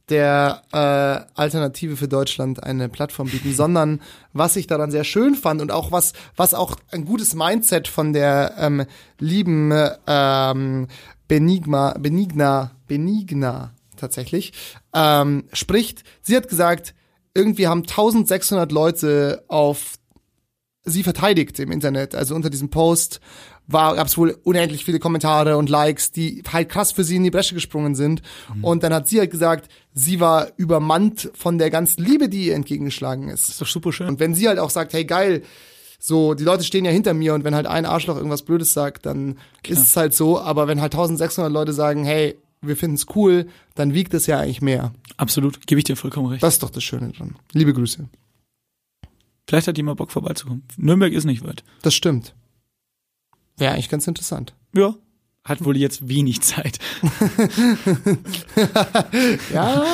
der 0.08 0.62
äh, 0.72 1.38
Alternative 1.38 1.96
für 1.96 2.08
Deutschland 2.08 2.62
eine 2.62 2.88
Plattform 2.88 3.28
bieten, 3.28 3.52
sondern 3.52 4.00
was 4.32 4.56
ich 4.56 4.66
daran 4.66 4.90
sehr 4.90 5.04
schön 5.04 5.34
fand 5.34 5.60
und 5.60 5.70
auch 5.70 5.92
was, 5.92 6.14
was 6.34 6.54
auch 6.54 6.76
ein 6.90 7.04
gutes 7.04 7.34
Mindset 7.34 7.88
von 7.88 8.14
der 8.14 8.54
ähm, 8.58 8.86
lieben 9.18 9.70
ähm, 10.06 10.86
Benigma, 11.28 11.94
Benigna, 11.98 12.70
Benigna 12.86 13.72
tatsächlich 13.98 14.54
ähm, 14.94 15.44
spricht. 15.52 16.02
Sie 16.22 16.36
hat 16.36 16.48
gesagt, 16.48 16.94
irgendwie 17.34 17.68
haben 17.68 17.82
1600 17.82 18.72
Leute 18.72 19.44
auf 19.48 19.94
sie 20.84 21.02
verteidigt 21.02 21.58
im 21.58 21.70
Internet. 21.70 22.14
Also 22.14 22.34
unter 22.34 22.50
diesem 22.50 22.70
Post 22.70 23.20
war 23.66 23.94
gab 23.96 24.06
es 24.06 24.16
wohl 24.16 24.36
unendlich 24.44 24.84
viele 24.84 24.98
Kommentare 24.98 25.58
und 25.58 25.68
Likes, 25.68 26.10
die 26.10 26.42
halt 26.50 26.70
krass 26.70 26.92
für 26.92 27.04
sie 27.04 27.16
in 27.16 27.24
die 27.24 27.30
Bresche 27.30 27.54
gesprungen 27.54 27.94
sind. 27.94 28.22
Und 28.62 28.82
dann 28.82 28.94
hat 28.94 29.08
sie 29.08 29.18
halt 29.18 29.30
gesagt, 29.30 29.70
sie 29.92 30.20
war 30.20 30.48
übermannt 30.56 31.30
von 31.34 31.58
der 31.58 31.68
ganzen 31.68 32.02
Liebe, 32.02 32.30
die 32.30 32.46
ihr 32.46 32.54
entgegengeschlagen 32.54 33.28
ist. 33.28 33.50
ist 33.50 33.60
doch 33.60 33.66
super 33.66 33.92
schön. 33.92 34.08
Und 34.08 34.20
wenn 34.20 34.34
sie 34.34 34.48
halt 34.48 34.58
auch 34.58 34.70
sagt, 34.70 34.94
hey 34.94 35.04
geil, 35.04 35.42
so, 36.00 36.34
die 36.34 36.44
Leute 36.44 36.64
stehen 36.64 36.84
ja 36.84 36.90
hinter 36.90 37.12
mir 37.12 37.34
und 37.34 37.44
wenn 37.44 37.54
halt 37.54 37.66
ein 37.66 37.84
Arschloch 37.84 38.16
irgendwas 38.16 38.42
Blödes 38.42 38.72
sagt, 38.72 39.04
dann 39.04 39.38
ist 39.66 39.82
es 39.82 39.96
halt 39.96 40.14
so. 40.14 40.40
Aber 40.40 40.66
wenn 40.66 40.80
halt 40.80 40.94
1600 40.94 41.52
Leute 41.52 41.72
sagen, 41.72 42.04
hey, 42.04 42.38
wir 42.60 42.76
finden 42.76 42.96
es 42.96 43.06
cool, 43.14 43.46
dann 43.74 43.94
wiegt 43.94 44.14
es 44.14 44.26
ja 44.26 44.40
eigentlich 44.40 44.62
mehr. 44.62 44.92
Absolut, 45.16 45.66
gebe 45.66 45.78
ich 45.78 45.84
dir 45.84 45.96
vollkommen 45.96 46.28
recht. 46.28 46.42
Das 46.42 46.54
ist 46.54 46.62
doch 46.62 46.70
das 46.70 46.84
Schöne 46.84 47.12
dran. 47.12 47.36
Liebe 47.52 47.72
Grüße. 47.72 48.08
Vielleicht 49.46 49.66
hat 49.66 49.76
jemand 49.76 49.98
Bock 49.98 50.10
vorbeizukommen. 50.10 50.62
Nürnberg 50.76 51.12
ist 51.12 51.24
nicht 51.24 51.44
weit. 51.44 51.64
Das 51.82 51.94
stimmt. 51.94 52.34
Wäre 53.56 53.72
eigentlich 53.72 53.88
ganz 53.88 54.06
interessant. 54.06 54.54
Ja. 54.74 54.94
Hat 55.44 55.64
wohl 55.64 55.76
jetzt 55.76 56.08
wenig 56.08 56.42
Zeit. 56.42 56.78
Ja, 59.52 59.84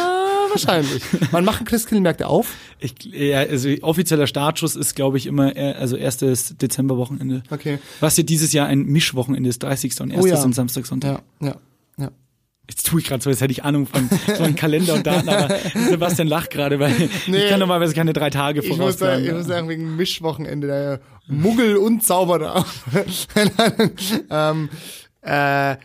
wahrscheinlich. 0.50 1.02
Wann 1.30 1.44
machen 1.44 1.66
Christkindlmärkte 1.66 2.26
auf? 2.26 2.54
Ich, 2.80 2.94
ja, 3.04 3.40
also 3.40 3.68
offizieller 3.82 4.26
Startschuss 4.26 4.76
ist, 4.76 4.94
glaube 4.94 5.18
ich, 5.18 5.26
immer 5.26 5.54
also 5.56 5.96
erstes 5.96 6.56
Dezemberwochenende. 6.56 7.42
Okay. 7.50 7.78
Was 8.00 8.16
ja 8.16 8.24
dieses 8.24 8.52
Jahr 8.52 8.66
ein 8.66 8.84
Mischwochenende 8.84 9.48
ist, 9.48 9.62
30. 9.62 10.00
und 10.00 10.12
1. 10.12 10.22
Oh 10.22 10.26
ja. 10.26 10.36
sind 10.36 10.54
Samstag, 10.54 10.86
Sonntag. 10.86 11.22
Ja, 11.40 11.48
ja. 11.48 11.56
Jetzt 12.68 12.86
tue 12.86 13.00
ich 13.00 13.06
gerade 13.06 13.22
so, 13.22 13.28
als 13.28 13.40
hätte 13.42 13.52
ich 13.52 13.62
Ahnung 13.64 13.86
von, 13.86 14.08
von 14.08 14.54
Kalender 14.56 14.94
und 14.94 15.06
Daten, 15.06 15.28
aber 15.28 15.54
Sebastian 15.90 16.28
lacht 16.28 16.50
gerade, 16.50 16.78
weil 16.80 16.94
Nee. 17.26 17.36
ich 17.44 17.48
kann 17.50 17.60
normalerweise 17.60 17.94
keine 17.94 18.12
drei 18.14 18.30
Tage 18.30 18.60
Ich 18.60 18.68
muss, 18.68 18.76
sagen, 18.78 18.88
vorausplanen. 18.88 19.24
ich 19.26 19.32
muss 19.32 19.46
sagen, 19.46 19.68
wegen 19.68 19.96
Mischwochenende, 19.96 20.66
der 20.66 21.00
Muggel 21.26 21.76
und 21.76 22.02
Zauberer. 22.02 22.64
Ähm, 24.30 24.68
äh, 25.26 25.30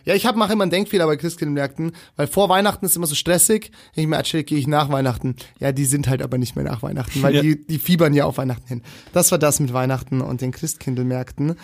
ja, 0.04 0.14
ich 0.14 0.26
hab, 0.26 0.36
mache 0.36 0.52
immer 0.52 0.62
einen 0.64 0.70
Denkfehler 0.70 1.06
bei 1.06 1.16
Christkindlmärkten, 1.16 1.92
weil 2.16 2.26
vor 2.26 2.50
Weihnachten 2.50 2.84
ist 2.84 2.94
immer 2.96 3.06
so 3.06 3.14
stressig. 3.14 3.70
Ich 3.94 4.06
mir 4.06 4.16
erzähle, 4.16 4.44
gehe 4.44 4.58
ich 4.58 4.66
nach 4.66 4.90
Weihnachten. 4.90 5.34
Ja, 5.58 5.72
die 5.72 5.86
sind 5.86 6.08
halt 6.08 6.20
aber 6.20 6.36
nicht 6.36 6.56
mehr 6.56 6.64
nach 6.66 6.82
Weihnachten, 6.82 7.22
weil 7.22 7.34
Ja. 7.36 7.40
die, 7.42 7.66
die 7.66 7.78
fiebern 7.78 8.12
ja 8.12 8.26
auf 8.26 8.36
Weihnachten 8.36 8.66
hin. 8.68 8.82
Das 9.14 9.30
war 9.30 9.38
das 9.38 9.58
mit 9.60 9.72
Weihnachten 9.72 10.20
und 10.20 10.42
den 10.42 10.50
Christkindlmärkten. 10.52 11.56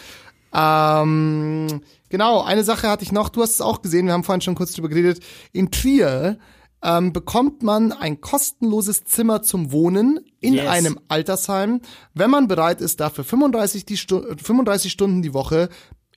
Ähm, 0.56 1.80
genau, 2.08 2.42
eine 2.42 2.64
Sache 2.64 2.88
hatte 2.88 3.04
ich 3.04 3.12
noch, 3.12 3.28
du 3.28 3.42
hast 3.42 3.50
es 3.54 3.60
auch 3.60 3.82
gesehen, 3.82 4.06
wir 4.06 4.12
haben 4.14 4.24
vorhin 4.24 4.40
schon 4.40 4.54
kurz 4.54 4.72
drüber 4.72 4.88
geredet. 4.88 5.20
In 5.52 5.70
Trier 5.70 6.38
ähm, 6.82 7.12
bekommt 7.12 7.62
man 7.62 7.92
ein 7.92 8.20
kostenloses 8.20 9.04
Zimmer 9.04 9.42
zum 9.42 9.72
Wohnen 9.72 10.20
in 10.40 10.54
Yes. 10.54 10.66
einem 10.68 11.00
Altersheim, 11.08 11.80
wenn 12.14 12.30
man 12.30 12.48
bereit 12.48 12.80
ist, 12.80 13.00
dafür 13.00 13.24
35, 13.24 13.84
die 13.86 13.96
Stu 13.96 14.22
35 14.36 14.92
Stunden 14.92 15.22
die 15.22 15.34
Woche 15.34 15.68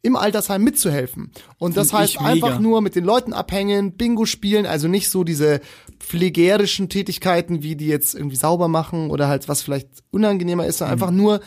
im 0.02 0.16
Altersheim 0.16 0.64
mitzuhelfen. 0.64 1.32
Und 1.58 1.76
das 1.76 1.90
Find 1.90 2.02
heißt 2.04 2.14
ich 2.16 2.20
einfach 2.22 2.60
nur 2.60 2.82
mit 2.82 2.96
den 2.96 3.04
Leuten 3.04 3.34
abhängen, 3.34 3.98
Bingo 3.98 4.26
spielen, 4.26 4.66
also 4.66 4.88
nicht 4.88 5.10
so 5.10 5.26
diese 5.26 5.60
pflegerischen 6.00 6.88
Tätigkeiten, 6.88 7.64
wie 7.64 7.76
die 7.76 7.88
jetzt 7.88 8.16
irgendwie 8.16 8.38
sauber 8.38 8.70
machen 8.70 9.10
oder 9.12 9.28
halt 9.28 9.50
was 9.50 9.62
vielleicht 9.62 9.90
unangenehmer 10.12 10.66
ist, 10.66 10.76
Mhm. 10.76 10.78
sondern 10.80 10.94
einfach 10.94 11.12
nur 11.12 11.40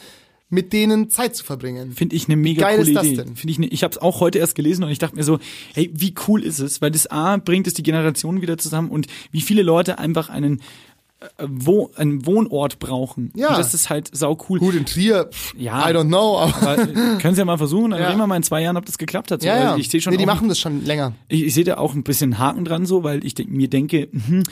mit 0.53 0.73
denen 0.75 1.09
Zeit 1.09 1.35
zu 1.35 1.45
verbringen. 1.45 1.93
Finde 1.93 2.15
ich 2.15 2.29
eine 2.29 2.37
mega 2.37 2.63
geil 2.67 2.77
coole 2.77 2.89
ist 2.91 2.95
das 2.97 3.07
Idee. 3.07 3.17
denn? 3.17 3.37
Finde 3.37 3.51
ich, 3.53 3.59
ne, 3.59 3.67
ich 3.69 3.83
habe 3.83 3.93
es 3.93 3.99
auch 3.99 4.21
heute 4.21 4.39
erst 4.39 4.55
gelesen 4.55 4.85
und 4.85 4.91
ich 4.91 4.99
dachte 4.99 5.17
mir 5.17 5.25
so, 5.25 5.39
hey, 5.75 5.91
wie 5.95 6.15
cool 6.29 6.43
ist 6.45 6.59
es? 6.59 6.83
Weil 6.83 6.91
das 6.91 7.07
A 7.11 7.39
bringt 7.39 7.67
es 7.67 7.73
die 7.75 7.83
Generationen 7.83 8.43
wieder 8.43 8.59
zusammen 8.59 8.91
und 8.91 9.07
wie 9.31 9.41
viele 9.41 9.63
Leute 9.63 9.99
einfach 9.99 10.29
einen 10.29 10.61
äh, 11.21 11.47
wo, 11.49 11.91
einen 11.97 12.27
Wohnort 12.27 12.79
brauchen. 12.81 13.33
Ja. 13.35 13.49
Und 13.51 13.59
das 13.59 13.73
ist 13.73 13.89
halt 13.89 14.11
sau 14.13 14.37
cool. 14.51 14.59
Gut, 14.59 14.75
in 14.75 14.85
Trier, 14.85 15.31
Ja. 15.57 15.89
I 15.89 15.95
don't 15.95 16.09
know, 16.09 16.39
aber 16.39 16.79
äh, 16.83 16.87
können 17.19 17.35
Sie 17.35 17.39
ja 17.41 17.45
mal 17.47 17.57
versuchen, 17.57 17.93
dann 17.93 18.01
Ja. 18.01 18.09
reden 18.09 18.19
wir 18.19 18.27
mal 18.27 18.37
in 18.37 18.43
zwei 18.43 18.61
Jahren, 18.61 18.77
ob 18.77 18.85
das 18.85 18.99
geklappt 18.99 19.31
hat. 19.31 19.41
So, 19.41 19.49
ja, 19.49 19.57
ja. 19.57 19.77
Ich 19.77 19.89
sehe 19.89 20.01
schon, 20.03 20.11
nee, 20.11 20.19
die 20.19 20.25
auch, 20.25 20.27
machen 20.35 20.49
das 20.51 20.59
schon 20.59 20.85
länger. 20.85 21.15
ich, 21.29 21.45
ich 21.45 21.55
sehe 21.55 21.65
da 21.65 21.79
auch 21.79 21.95
ein 21.95 22.03
bisschen 22.03 22.39
Haken 22.39 22.65
dran 22.67 22.85
so, 22.85 23.05
weil 23.05 23.25
ich 23.25 23.35
denk, 23.35 23.49
mir 23.51 23.69
denke, 23.71 24.09
mhm, 24.13 24.43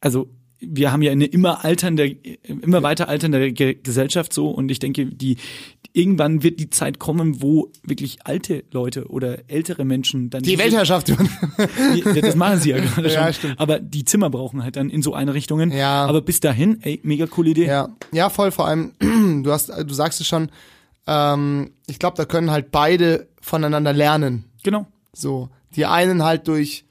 also 0.00 0.28
wir 0.64 0.92
haben 0.92 1.02
ja 1.02 1.12
eine 1.12 1.26
immer 1.26 1.64
alternde, 1.64 2.16
immer 2.44 2.82
weiter 2.82 3.08
alternde 3.08 3.52
Ge 3.52 3.74
Gesellschaft 3.82 4.32
so 4.32 4.48
und 4.48 4.70
ich 4.70 4.78
denke, 4.78 5.06
die 5.06 5.36
irgendwann 5.92 6.42
wird 6.42 6.60
die 6.60 6.70
Zeit 6.70 6.98
kommen, 6.98 7.42
wo 7.42 7.70
wirklich 7.82 8.18
alte 8.24 8.64
Leute 8.70 9.08
oder 9.08 9.38
ältere 9.48 9.84
Menschen 9.84 10.30
dann 10.30 10.42
Die 10.42 10.58
Weltherrschaft. 10.58 11.08
Ja, 11.08 11.16
das 12.20 12.36
machen 12.36 12.60
sie 12.60 12.70
ja 12.70 12.78
gerade 12.80 13.10
schon. 13.10 13.22
Ja, 13.22 13.32
stimmt. 13.32 13.60
Aber 13.60 13.78
die 13.78 14.04
Zimmer 14.04 14.30
brauchen 14.30 14.62
halt 14.62 14.76
dann 14.76 14.88
in 14.88 15.02
so 15.02 15.14
Einrichtungen. 15.14 15.70
Ja. 15.70 16.06
Aber 16.06 16.22
bis 16.22 16.40
dahin, 16.40 16.78
ey, 16.82 17.00
mega 17.02 17.26
coole 17.26 17.50
Idee. 17.50 17.66
Ja, 17.66 17.88
ja, 18.12 18.30
voll. 18.30 18.50
Vor 18.52 18.66
allem, 18.66 18.92
du 19.00 19.50
hast, 19.50 19.68
du 19.68 19.92
sagst 19.94 20.20
es 20.20 20.26
schon. 20.26 20.50
Ähm, 21.06 21.72
ich 21.86 21.98
glaube, 21.98 22.16
da 22.16 22.24
können 22.24 22.50
halt 22.50 22.70
beide 22.70 23.28
voneinander 23.40 23.92
lernen. 23.92 24.44
Genau. 24.62 24.86
So, 25.12 25.50
die 25.76 25.86
einen 25.86 26.22
halt 26.22 26.48
durch 26.48 26.84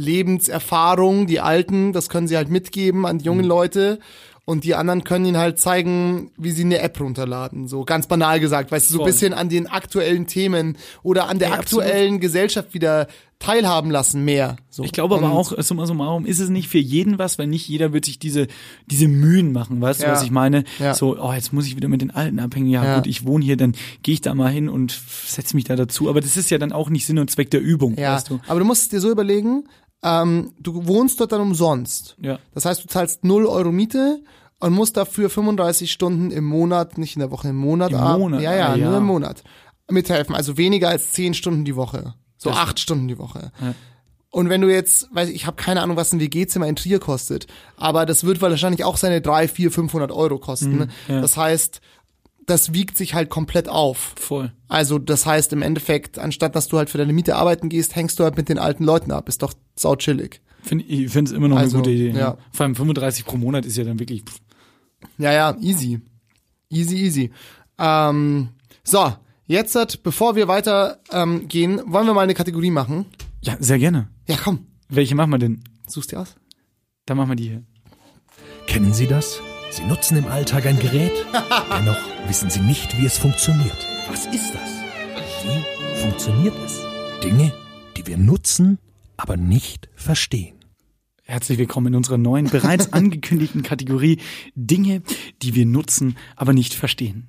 Lebenserfahrung, 0.00 1.26
die 1.26 1.40
Alten, 1.40 1.92
das 1.92 2.08
können 2.08 2.28
sie 2.28 2.36
halt 2.36 2.48
mitgeben 2.50 3.06
an 3.06 3.18
die 3.18 3.22
Mhm. 3.24 3.26
jungen 3.26 3.44
Leute. 3.44 3.98
Und 4.46 4.64
die 4.64 4.74
anderen 4.74 5.04
können 5.04 5.26
ihnen 5.26 5.36
halt 5.36 5.60
zeigen, 5.60 6.32
wie 6.36 6.50
sie 6.50 6.64
eine 6.64 6.80
App 6.80 6.98
runterladen. 6.98 7.68
So 7.68 7.84
ganz 7.84 8.08
banal 8.08 8.40
gesagt, 8.40 8.72
weißt 8.72 8.90
du, 8.90 8.94
so 8.94 9.00
ein 9.00 9.06
bisschen 9.06 9.32
an 9.32 9.48
den 9.48 9.68
aktuellen 9.68 10.26
Themen 10.26 10.76
oder 11.04 11.28
an 11.28 11.38
der 11.38 11.50
Ja, 11.50 11.54
absolut. 11.58 11.84
aktuellen 11.84 12.18
Gesellschaft 12.18 12.74
wieder 12.74 13.06
teilhaben 13.38 13.90
lassen 13.92 14.24
mehr. 14.24 14.56
So. 14.68 14.82
Ich 14.82 14.92
glaube 14.92 15.14
aber 15.14 15.26
Und- 15.26 15.32
auch, 15.32 15.52
summa 15.62 15.86
summarum, 15.86 16.26
ist 16.26 16.40
es 16.40 16.48
nicht 16.50 16.68
für 16.68 16.78
jeden 16.78 17.18
was, 17.18 17.38
weil 17.38 17.46
nicht 17.46 17.68
jeder 17.68 17.92
wird 17.92 18.04
sich 18.06 18.18
diese, 18.18 18.48
diese 18.90 19.08
Mühen 19.08 19.52
machen, 19.52 19.80
weißt 19.80 20.02
du, 20.02 20.06
Ja. 20.06 20.12
was 20.12 20.22
ich 20.24 20.30
meine? 20.32 20.64
Ja. 20.80 20.94
So, 20.94 21.16
oh, 21.18 21.32
jetzt 21.32 21.52
muss 21.52 21.66
ich 21.66 21.76
wieder 21.76 21.88
mit 21.88 22.02
den 22.02 22.10
Alten 22.10 22.38
abhängen. 22.40 22.66
Ja, 22.68 22.84
Ja. 22.84 22.96
gut, 22.96 23.06
ich 23.06 23.24
wohne 23.24 23.44
hier, 23.44 23.56
dann 23.56 23.74
gehe 24.02 24.14
ich 24.14 24.20
da 24.20 24.34
mal 24.34 24.50
hin 24.50 24.68
und 24.68 24.98
setze 25.26 25.54
mich 25.54 25.64
da 25.64 25.76
dazu. 25.76 26.10
Aber 26.10 26.20
das 26.20 26.36
ist 26.36 26.50
ja 26.50 26.58
dann 26.58 26.72
auch 26.72 26.90
nicht 26.90 27.06
Sinn 27.06 27.18
und 27.18 27.30
Zweck 27.30 27.50
der 27.50 27.60
Übung, 27.60 27.96
Ja, 27.96 28.16
weißt 28.16 28.30
du? 28.30 28.40
aber 28.48 28.58
du 28.58 28.66
musst 28.66 28.82
es 28.82 28.88
dir 28.88 29.00
so 29.00 29.10
überlegen, 29.10 29.64
ähm, 30.02 30.52
du 30.58 30.86
wohnst 30.86 31.20
dort 31.20 31.32
dann 31.32 31.40
umsonst. 31.40 32.16
Ja. 32.20 32.38
Das 32.54 32.64
heißt, 32.64 32.84
du 32.84 32.88
zahlst 32.88 33.24
0 33.24 33.46
Euro 33.46 33.70
Miete 33.72 34.22
und 34.58 34.72
musst 34.72 34.96
dafür 34.96 35.30
35 35.30 35.90
Stunden 35.92 36.30
im 36.30 36.44
Monat, 36.44 36.98
nicht 36.98 37.16
in 37.16 37.20
der 37.20 37.30
Woche, 37.30 37.48
im 37.48 37.56
Monat, 37.56 37.92
Im 37.92 37.98
Monat, 37.98 38.40
ja, 38.42 38.54
ja, 38.54 38.68
ah, 38.68 38.76
ja. 38.76 38.88
nur 38.88 38.98
im 38.98 39.04
Monat 39.04 39.42
mithelfen. 39.90 40.34
Also 40.34 40.56
weniger 40.56 40.88
als 40.88 41.12
10 41.12 41.34
Stunden 41.34 41.64
die 41.64 41.76
Woche. 41.76 42.14
So 42.36 42.50
Das- 42.50 42.58
8 42.58 42.78
Stunden 42.80 43.08
die 43.08 43.18
Woche. 43.18 43.52
Ja. 43.60 43.74
Und 44.32 44.48
wenn 44.48 44.60
du 44.60 44.68
jetzt, 44.72 45.08
weiß 45.12 45.28
ich, 45.28 45.34
ich 45.34 45.46
habe 45.46 45.56
keine 45.56 45.82
Ahnung, 45.82 45.96
was 45.96 46.12
ein 46.12 46.20
WG-Zimmer 46.20 46.68
in 46.68 46.76
Trier 46.76 47.00
kostet, 47.00 47.48
aber 47.76 48.06
das 48.06 48.22
wird 48.22 48.40
wahrscheinlich 48.40 48.84
auch 48.84 48.96
seine 48.96 49.20
3, 49.20 49.48
4, 49.48 49.72
500 49.72 50.12
Euro 50.12 50.38
kosten. 50.38 50.76
Mhm, 50.76 50.88
ja. 51.08 51.20
Das 51.20 51.36
heißt, 51.36 51.80
das 52.50 52.74
wiegt 52.74 52.96
sich 52.98 53.14
halt 53.14 53.30
komplett 53.30 53.68
auf. 53.68 54.14
Voll. 54.16 54.52
Also 54.68 54.98
das 54.98 55.24
heißt 55.26 55.52
im 55.52 55.62
Endeffekt, 55.62 56.18
anstatt 56.18 56.54
dass 56.56 56.68
du 56.68 56.76
halt 56.78 56.90
für 56.90 56.98
deine 56.98 57.12
Miete 57.12 57.36
arbeiten 57.36 57.68
gehst, 57.68 57.96
hängst 57.96 58.18
du 58.18 58.24
halt 58.24 58.36
mit 58.36 58.48
den 58.48 58.58
alten 58.58 58.84
Leuten 58.84 59.10
ab. 59.12 59.28
Ist 59.28 59.42
doch 59.42 59.54
sau 59.76 59.96
chillig. 59.96 60.40
Find, 60.62 60.84
ich 60.88 61.10
finde 61.10 61.30
es 61.30 61.36
immer 61.36 61.48
noch 61.48 61.56
Also, 61.56 61.78
eine 61.78 61.82
gute 61.84 61.90
Idee. 61.94 62.18
ja. 62.18 62.36
Vor 62.52 62.64
allem 62.64 62.74
35 62.74 63.24
pro 63.24 63.36
Monat 63.38 63.64
ist 63.64 63.76
ja 63.78 63.84
dann 63.84 63.98
wirklich. 63.98 64.22
pff, 64.24 64.38
Ja, 65.16 65.32
ja, 65.32 65.56
easy. 65.60 66.00
Easy, 66.68 66.96
easy. 66.96 67.30
Ähm, 67.78 68.50
so, 68.84 69.12
jetzt, 69.46 69.74
hat, 69.74 70.02
bevor 70.02 70.36
wir 70.36 70.48
weiter 70.48 71.00
ähm, 71.10 71.48
gehen, 71.48 71.80
wollen 71.86 72.06
wir 72.06 72.12
mal 72.14 72.22
eine 72.22 72.34
Kategorie 72.34 72.70
machen. 72.70 73.06
Ja, 73.42 73.56
sehr 73.58 73.78
gerne. 73.78 74.08
Ja, 74.28 74.36
komm, 74.42 74.66
Welche 74.88 75.14
machen 75.14 75.30
wir 75.30 75.38
denn? 75.38 75.64
suchst 75.86 76.12
dir 76.12 76.20
aus. 76.20 76.36
Dann 77.06 77.16
machen 77.16 77.30
wir 77.30 77.36
die 77.36 77.48
hier. 77.48 77.62
Kennen 78.66 78.92
Sie 78.92 79.06
das? 79.06 79.40
Sie 79.72 79.84
nutzen 79.84 80.16
im 80.16 80.26
Alltag 80.26 80.66
ein 80.66 80.80
Gerät, 80.80 81.12
dennoch 81.70 81.96
wissen 82.26 82.50
Sie 82.50 82.58
nicht, 82.58 83.00
wie 83.00 83.06
es 83.06 83.16
funktioniert. 83.16 83.86
Was 84.08 84.26
ist 84.26 84.52
das? 84.52 84.68
Wie 85.44 86.02
funktioniert 86.02 86.54
es? 86.64 86.80
Dinge, 87.22 87.52
die 87.96 88.04
wir 88.04 88.18
nutzen, 88.18 88.78
aber 89.16 89.36
nicht 89.36 89.88
verstehen. 89.94 90.56
Herzlich 91.22 91.58
willkommen 91.58 91.88
in 91.88 91.94
unserer 91.94 92.18
neuen, 92.18 92.50
bereits 92.50 92.92
angekündigten 92.92 93.62
Kategorie 93.62 94.18
Dinge, 94.56 95.02
die 95.42 95.54
wir 95.54 95.66
nutzen, 95.66 96.16
aber 96.34 96.52
nicht 96.52 96.74
verstehen. 96.74 97.28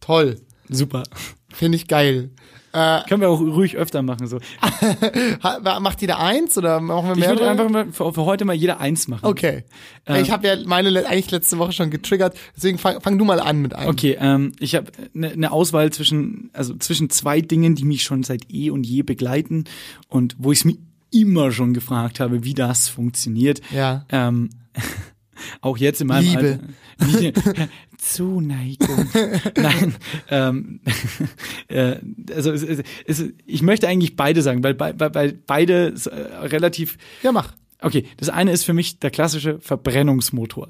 Toll. 0.00 0.42
Super. 0.68 1.04
Finde 1.48 1.76
ich 1.76 1.88
geil. 1.88 2.30
Äh, 2.72 3.00
Können 3.08 3.22
wir 3.22 3.30
auch 3.30 3.40
ruhig 3.40 3.76
öfter 3.76 4.02
machen. 4.02 4.26
So. 4.26 4.38
macht 5.80 6.00
jeder 6.00 6.18
eins 6.18 6.56
oder 6.58 6.80
machen 6.80 7.06
wir 7.06 7.12
Ich 7.12 7.20
mehr? 7.20 7.30
würde 7.30 7.50
einfach 7.50 7.68
mal 7.68 7.92
für, 7.92 8.12
für 8.12 8.24
heute 8.24 8.44
mal 8.44 8.54
jeder 8.54 8.80
eins 8.80 9.08
machen. 9.08 9.24
Okay. 9.24 9.64
Äh, 10.06 10.20
ich 10.20 10.30
habe 10.30 10.46
ja 10.46 10.56
meine 10.66 11.06
eigentlich 11.06 11.30
letzte 11.30 11.58
Woche 11.58 11.72
schon 11.72 11.90
getriggert, 11.90 12.36
deswegen 12.56 12.78
fang, 12.78 13.00
fang 13.00 13.18
du 13.18 13.24
mal 13.24 13.40
an 13.40 13.62
mit 13.62 13.74
einem. 13.74 13.88
Okay, 13.88 14.16
ähm, 14.20 14.52
ich 14.60 14.74
habe 14.74 14.92
eine 15.14 15.36
ne 15.36 15.50
Auswahl 15.50 15.90
zwischen, 15.92 16.50
also 16.52 16.74
zwischen 16.76 17.10
zwei 17.10 17.40
Dingen, 17.40 17.74
die 17.74 17.84
mich 17.84 18.02
schon 18.02 18.22
seit 18.22 18.52
eh 18.52 18.70
und 18.70 18.84
je 18.84 19.02
begleiten 19.02 19.64
und 20.08 20.36
wo 20.38 20.52
ich 20.52 20.58
es 20.58 20.64
mir 20.64 20.76
immer 21.10 21.52
schon 21.52 21.72
gefragt 21.72 22.20
habe, 22.20 22.44
wie 22.44 22.54
das 22.54 22.88
funktioniert. 22.88 23.60
Ja. 23.74 24.04
Ähm, 24.10 24.50
auch 25.60 25.78
jetzt 25.78 26.00
in 26.00 26.08
meinem 26.08 26.24
Liebe. 26.24 26.60
Alter. 26.98 27.68
Zuneigung. 28.12 29.08
Nein. 29.56 29.94
Ähm, 30.30 30.80
äh, 31.68 31.96
also 32.34 32.50
es, 32.52 32.62
es, 32.62 32.82
es, 33.06 33.24
ich 33.46 33.62
möchte 33.62 33.86
eigentlich 33.88 34.16
beide 34.16 34.42
sagen, 34.42 34.62
weil, 34.64 34.74
bei- 34.74 34.94
weil 34.98 35.32
beide 35.46 35.94
äh, 36.10 36.46
relativ 36.46 36.96
Ja, 37.22 37.32
mach. 37.32 37.52
Okay, 37.80 38.04
das 38.16 38.28
eine 38.28 38.50
ist 38.50 38.64
für 38.64 38.72
mich 38.72 38.98
der 38.98 39.10
klassische 39.10 39.60
Verbrennungsmotor. 39.60 40.68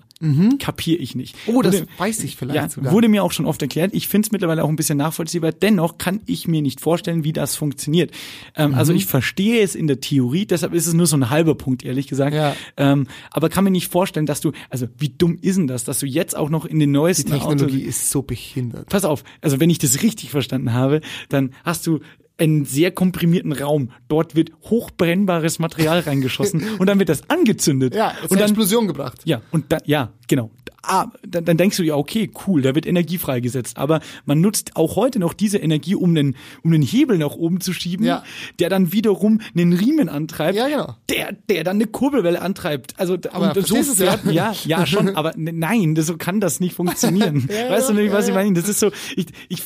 Kapier 0.58 1.00
ich 1.00 1.14
nicht. 1.14 1.36
Oh, 1.46 1.62
das 1.62 1.74
Wurde- 1.74 1.86
weiß 1.96 2.24
ich 2.24 2.36
vielleicht 2.36 2.56
ja, 2.56 2.68
sogar. 2.68 2.92
Wurde 2.92 3.08
mir 3.08 3.22
auch 3.22 3.30
schon 3.32 3.46
oft 3.46 3.62
erklärt. 3.62 3.94
Ich 3.94 4.08
finde 4.08 4.26
es 4.26 4.32
mittlerweile 4.32 4.64
auch 4.64 4.68
ein 4.68 4.76
bisschen 4.76 4.98
nachvollziehbar. 4.98 5.52
Dennoch 5.52 5.96
kann 5.98 6.20
ich 6.26 6.48
mir 6.48 6.60
nicht 6.60 6.80
vorstellen, 6.80 7.22
wie 7.24 7.32
das 7.32 7.56
funktioniert. 7.56 8.10
Ähm, 8.56 8.74
Also 8.74 8.92
Mhm. 8.92 8.98
ich 8.98 9.06
verstehe 9.06 9.62
es 9.62 9.74
in 9.74 9.86
der 9.86 10.00
Theorie, 10.00 10.44
deshalb 10.44 10.74
ist 10.74 10.86
es 10.86 10.94
nur 10.94 11.06
so 11.06 11.16
ein 11.16 11.30
halber 11.30 11.54
Punkt, 11.54 11.84
ehrlich 11.84 12.08
gesagt. 12.08 12.34
Ja. 12.34 12.54
Ähm, 12.76 13.06
aber 13.30 13.48
kann 13.48 13.64
mir 13.64 13.70
nicht 13.70 13.90
vorstellen, 13.90 14.26
dass 14.26 14.40
du, 14.40 14.52
also 14.68 14.86
wie 14.98 15.08
dumm 15.08 15.38
ist 15.40 15.56
denn 15.56 15.66
das, 15.68 15.84
dass 15.84 16.00
du 16.00 16.06
jetzt 16.06 16.36
auch 16.36 16.50
noch 16.50 16.64
in 16.66 16.78
den 16.80 16.90
Die 16.90 16.94
neuesten 16.98 17.30
Technologie 17.30 17.82
Autos, 17.84 17.88
ist 17.88 18.10
so 18.10 18.22
behindert. 18.22 18.88
Pass 18.88 19.04
auf, 19.04 19.24
also 19.40 19.60
wenn 19.60 19.70
ich 19.70 19.78
das 19.78 20.02
richtig 20.02 20.30
verstanden 20.30 20.72
habe, 20.72 21.00
dann 21.28 21.52
hast 21.64 21.86
du 21.86 22.00
einen 22.38 22.64
sehr 22.64 22.90
komprimierten 22.90 23.52
Raum. 23.52 23.90
Dort 24.08 24.34
wird 24.34 24.52
hochbrennbares 24.62 25.58
Material 25.58 26.00
reingeschossen 26.00 26.64
und 26.78 26.86
dann 26.86 26.98
wird 26.98 27.08
das 27.08 27.28
angezündet. 27.28 27.94
Ja, 27.94 28.10
und 28.22 28.30
eine 28.30 28.40
dann, 28.40 28.50
Explosion 28.50 28.86
gebracht. 28.86 29.20
ja, 29.24 29.42
und 29.50 29.72
dann, 29.72 29.80
ja, 29.84 30.12
genau. 30.28 30.50
Ah, 30.90 31.06
dann, 31.26 31.44
dann 31.44 31.56
denkst 31.58 31.76
du 31.76 31.82
ja, 31.82 31.96
okay, 31.96 32.30
cool, 32.46 32.62
da 32.62 32.74
wird 32.74 32.86
Energie 32.86 33.18
freigesetzt. 33.18 33.76
Aber 33.76 34.00
man 34.24 34.40
nutzt 34.40 34.76
auch 34.76 34.96
heute 34.96 35.18
noch 35.18 35.34
diese 35.34 35.58
Energie, 35.58 35.94
um 35.96 36.14
den, 36.14 36.36
um 36.62 36.70
den 36.70 36.80
Hebel 36.80 37.18
nach 37.18 37.32
oben 37.34 37.60
zu 37.60 37.74
schieben, 37.74 38.06
Ja. 38.06 38.22
der 38.58 38.70
dann 38.70 38.90
wiederum 38.92 39.40
einen 39.54 39.74
Riemen 39.74 40.08
antreibt, 40.08 40.56
Ja, 40.56 40.68
genau. 40.68 40.94
der, 41.10 41.32
der 41.50 41.64
dann 41.64 41.76
eine 41.76 41.88
Kurbelwelle 41.88 42.40
antreibt. 42.40 42.94
Also 42.98 43.18
Aber 43.32 43.54
und 43.56 43.66
so 43.66 43.74
du's 43.76 43.98
ja? 43.98 44.12
fährt, 44.16 44.24
ja, 44.32 44.54
ja 44.64 44.86
schon, 44.86 45.08
aber 45.16 45.32
ne- 45.36 45.52
nein, 45.52 45.94
das, 45.94 46.06
so 46.06 46.16
kann 46.16 46.40
das 46.40 46.58
nicht 46.60 46.74
funktionieren. 46.74 47.46
weißt 47.48 47.90
du 47.90 47.94
nicht, 47.94 48.12
was 48.12 48.28
ich 48.28 48.34
meine? 48.34 48.54
Das 48.54 48.68
ist 48.68 48.80
so, 48.80 48.90
ich, 49.16 49.26
ich, 49.50 49.62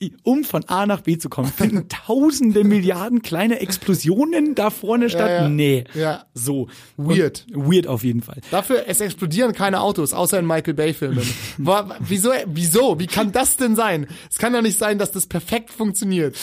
ich, 0.00 0.12
um 0.24 0.42
von 0.42 0.64
A 0.64 0.86
nach 0.86 1.02
B 1.02 1.16
zu 1.18 1.28
kommen, 1.28 1.52
finden 1.52 1.86
tausende 2.06 2.64
Milliarden 2.64 3.22
kleine 3.22 3.60
Explosionen 3.60 4.54
da 4.56 4.70
vorne 4.70 5.10
statt. 5.10 5.30
ja. 5.30 5.48
Nee. 5.48 5.84
Ja. 5.94 6.24
So. 6.34 6.66
Weird. 6.96 7.46
Und, 7.54 7.70
weird 7.70 7.86
auf 7.86 8.02
jeden 8.02 8.22
Fall. 8.22 8.40
Dafür, 8.50 8.84
es 8.88 9.00
explodieren 9.00 9.52
keine 9.52 9.80
Autos, 9.80 9.95
außer 9.98 10.38
in 10.38 10.46
Michael 10.46 10.74
Bay 10.74 10.92
Filmen. 10.94 11.26
Wa- 11.58 11.96
wieso, 12.00 12.30
wieso? 12.46 12.98
Wie 12.98 13.06
kann 13.06 13.32
das 13.32 13.56
denn 13.56 13.76
sein? 13.76 14.06
Es 14.30 14.38
kann 14.38 14.52
doch 14.52 14.62
nicht 14.62 14.78
sein, 14.78 14.98
dass 14.98 15.12
das 15.12 15.26
perfekt 15.26 15.70
funktioniert. 15.70 16.36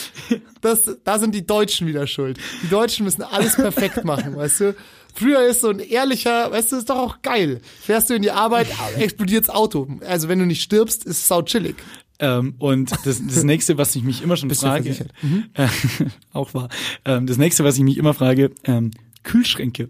Das, 0.62 0.89
da 1.04 1.20
sind 1.20 1.34
die 1.36 1.46
Deutschen 1.46 1.88
wieder 1.88 2.08
schuld. 2.08 2.38
Die 2.63 2.70
Deutschen 2.70 3.06
müssen 3.06 3.22
alles 3.24 3.56
perfekt 3.56 4.04
machen, 4.06 4.36
weißt 4.36 4.60
du? 4.62 4.76
Früher 5.16 5.46
ist 5.46 5.62
so 5.62 5.70
ein 5.70 5.80
ehrlicher, 5.80 6.52
weißt 6.52 6.72
du, 6.72 6.76
ist 6.78 6.89
doch 6.89 6.98
auch 6.98 7.22
geil. 7.22 7.62
Fährst 7.82 8.10
du 8.10 8.16
in 8.16 8.24
die 8.24 8.32
Arbeit, 8.32 8.68
explodiert's 8.98 9.50
Auto. 9.50 9.88
Also 10.08 10.28
wenn 10.28 10.39
du 10.39 10.46
nicht 10.46 10.63
stirbst, 10.63 11.04
ist 11.06 11.18
es 11.20 11.28
sau 11.28 11.44
chillig. 11.44 11.76
Ähm, 12.20 12.56
und 12.58 12.92
das, 13.06 13.22
das 13.26 13.44
nächste, 13.44 13.78
was 13.78 13.96
ich 13.96 14.04
mich 14.04 14.24
immer 14.24 14.38
schon 14.38 14.50
Bist 14.50 14.62
frage, 14.62 14.94
versichert? 14.94 15.12
äh, 15.54 15.68
auch 16.34 16.54
wahr, 16.54 16.70
ähm, 17.06 17.28
das 17.28 17.38
nächste, 17.38 17.63
was 17.63 17.76
ich 17.78 17.84
mich 17.84 17.98
immer 17.98 18.13
frage, 18.13 18.52
ähm, 18.63 18.92
Kühlschränke. 19.24 19.89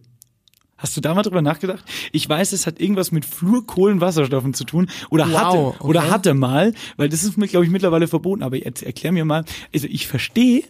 Hast 0.84 0.98
du 0.98 1.02
da 1.02 1.14
mal 1.14 1.22
drüber 1.24 1.42
nachgedacht? 1.42 1.82
Ich 2.12 2.28
weiß, 2.28 2.52
es 2.52 2.68
hat 2.68 2.82
irgendwas 2.82 3.14
mit 3.14 3.24
Fluorkohlenwasserstoffen 3.24 4.54
zu 4.54 4.66
tun 4.66 4.90
oder 5.10 5.30
Wow, 5.30 5.34
hatte 5.34 5.58
okay. 5.58 5.84
oder 5.88 6.12
hatte 6.12 6.34
mal, 6.34 6.74
weil 6.98 7.08
das 7.08 7.24
ist 7.24 7.38
mir 7.38 7.48
glaube 7.48 7.64
ich 7.64 7.72
mittlerweile 7.72 8.06
verboten. 8.10 8.44
Aber 8.44 8.58
jetzt 8.58 8.84
erklär 8.84 9.14
mir 9.14 9.24
mal, 9.24 9.46
also 9.74 9.88
ich 9.90 10.08
verstehe, 10.08 10.66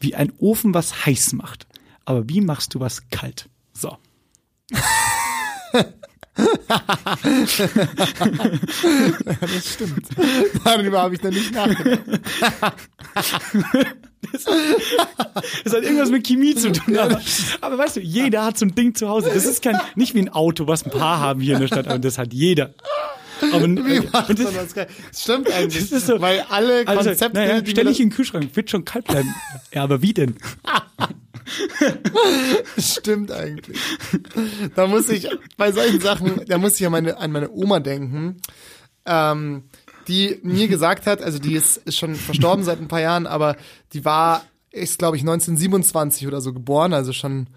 wie 0.00 0.14
ein 0.14 0.32
Ofen 0.38 0.72
was 0.72 1.04
heiß 1.04 1.34
macht, 1.34 1.66
aber 2.06 2.30
wie 2.30 2.40
machst 2.40 2.74
du 2.74 2.80
was 2.80 3.10
kalt? 3.10 3.50
So. 3.74 3.98
Das 9.40 9.74
stimmt. 9.74 10.08
Darüber 10.64 11.02
habe 11.02 11.14
ich 11.14 11.22
noch 11.22 11.30
nicht 11.30 11.52
nachgedacht. 11.52 12.00
Das 15.64 15.74
hat 15.74 15.82
irgendwas 15.82 16.10
mit 16.10 16.26
Chemie 16.26 16.54
zu 16.54 16.72
tun. 16.72 16.98
Aber, 16.98 17.20
aber 17.60 17.78
weißt 17.78 17.96
du, 17.96 18.00
jeder 18.00 18.44
hat 18.44 18.58
so 18.58 18.66
ein 18.66 18.74
Ding 18.74 18.94
zu 18.94 19.08
Hause. 19.08 19.30
Das 19.32 19.44
ist 19.44 19.62
kein, 19.62 19.78
nicht 19.94 20.14
wie 20.14 20.20
ein 20.20 20.28
Auto, 20.28 20.66
was 20.66 20.84
ein 20.84 20.90
paar 20.90 21.20
haben 21.20 21.40
hier 21.40 21.54
in 21.54 21.60
der 21.60 21.68
Stadt, 21.68 21.88
aber 21.88 21.98
das 21.98 22.18
hat 22.18 22.32
jeder. 22.32 22.74
Aber, 23.52 23.66
Wie 23.66 24.00
macht 24.12 24.38
das, 24.38 24.54
das? 24.54 24.74
Das 24.74 25.22
stimmt 25.22 25.50
eigentlich. 25.50 25.88
das 25.88 26.02
ist 26.02 26.06
so, 26.06 26.20
weil 26.20 26.44
alle 26.50 26.86
also, 26.86 27.10
Konzepte, 27.10 27.38
naja, 27.38 27.60
die 27.60 27.70
stell 27.70 27.86
dich 27.86 28.00
in 28.00 28.10
den 28.10 28.14
Kühlschrank, 28.14 28.54
wird 28.54 28.70
schon 28.70 28.84
kalt 28.84 29.06
bleiben. 29.06 29.34
Ja, 29.72 29.82
aber 29.82 30.02
wie 30.02 30.12
denn? 30.12 30.36
Stimmt 32.78 33.32
eigentlich. 33.32 33.78
Da 34.76 34.86
muss 34.86 35.08
ich 35.08 35.28
bei 35.56 35.72
solchen 35.72 36.00
Sachen, 36.00 36.42
da 36.46 36.58
muss 36.58 36.78
ich 36.78 36.86
an 36.86 36.92
meine, 36.92 37.16
an 37.16 37.32
meine 37.32 37.50
Oma 37.50 37.80
denken, 37.80 38.40
ähm, 39.06 39.64
die 40.08 40.38
mir 40.42 40.68
gesagt 40.68 41.06
hat, 41.06 41.22
also 41.22 41.38
die 41.38 41.54
ist, 41.54 41.76
ist 41.78 41.98
schon 41.98 42.14
verstorben 42.14 42.64
seit 42.64 42.80
ein 42.80 42.88
paar 42.88 43.00
Jahren, 43.00 43.26
aber 43.26 43.56
die 43.92 44.04
war, 44.04 44.42
ist 44.70 44.98
glaube 44.98 45.16
ich 45.16 45.22
1927 45.22 46.26
oder 46.26 46.40
so 46.40 46.52
geboren, 46.52 46.92
also 46.92 47.12
schon 47.12 47.48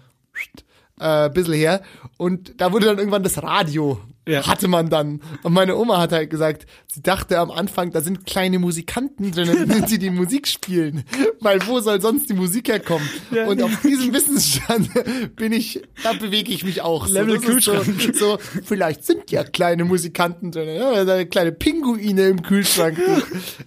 äh, 0.98 1.30
bisschen 1.30 1.54
her. 1.54 1.82
Und 2.16 2.60
da 2.60 2.72
wurde 2.72 2.86
dann 2.86 2.98
irgendwann 2.98 3.22
das 3.22 3.42
Radio, 3.42 4.00
Ja. 4.26 4.46
hatte 4.46 4.68
man 4.68 4.88
dann. 4.88 5.20
Und 5.42 5.52
meine 5.52 5.76
Oma 5.76 5.98
hat 6.00 6.12
halt 6.12 6.30
gesagt, 6.30 6.66
sie 6.86 7.02
dachte 7.02 7.38
am 7.38 7.50
Anfang, 7.50 7.90
da 7.92 8.00
sind 8.00 8.24
kleine 8.24 8.58
Musikanten 8.58 9.32
drinnen, 9.32 9.84
die 9.90 9.98
die 9.98 10.10
Musik 10.10 10.48
spielen. 10.48 11.04
Weil 11.40 11.66
wo 11.66 11.80
soll 11.80 12.00
sonst 12.00 12.30
die 12.30 12.34
Musik 12.34 12.68
herkommen? 12.68 13.06
Und 13.46 13.62
auf 13.62 13.82
diesem 13.82 14.14
Wissensstand 14.14 14.88
bin 15.36 15.52
ich, 15.52 15.82
da 16.02 16.14
bewege 16.14 16.52
ich 16.52 16.64
mich 16.64 16.80
auch. 16.80 17.06
So, 17.06 17.12
Level 17.12 17.38
so, 17.40 17.46
Kühlschrank. 17.46 18.14
so, 18.16 18.38
vielleicht 18.64 19.04
sind 19.04 19.30
ja 19.30 19.44
kleine 19.44 19.84
Musikanten 19.84 20.50
drin, 20.52 20.68
ja, 20.68 21.24
kleine 21.24 21.52
Pinguine 21.52 22.28
im 22.28 22.42
Kühlschrank. 22.42 22.98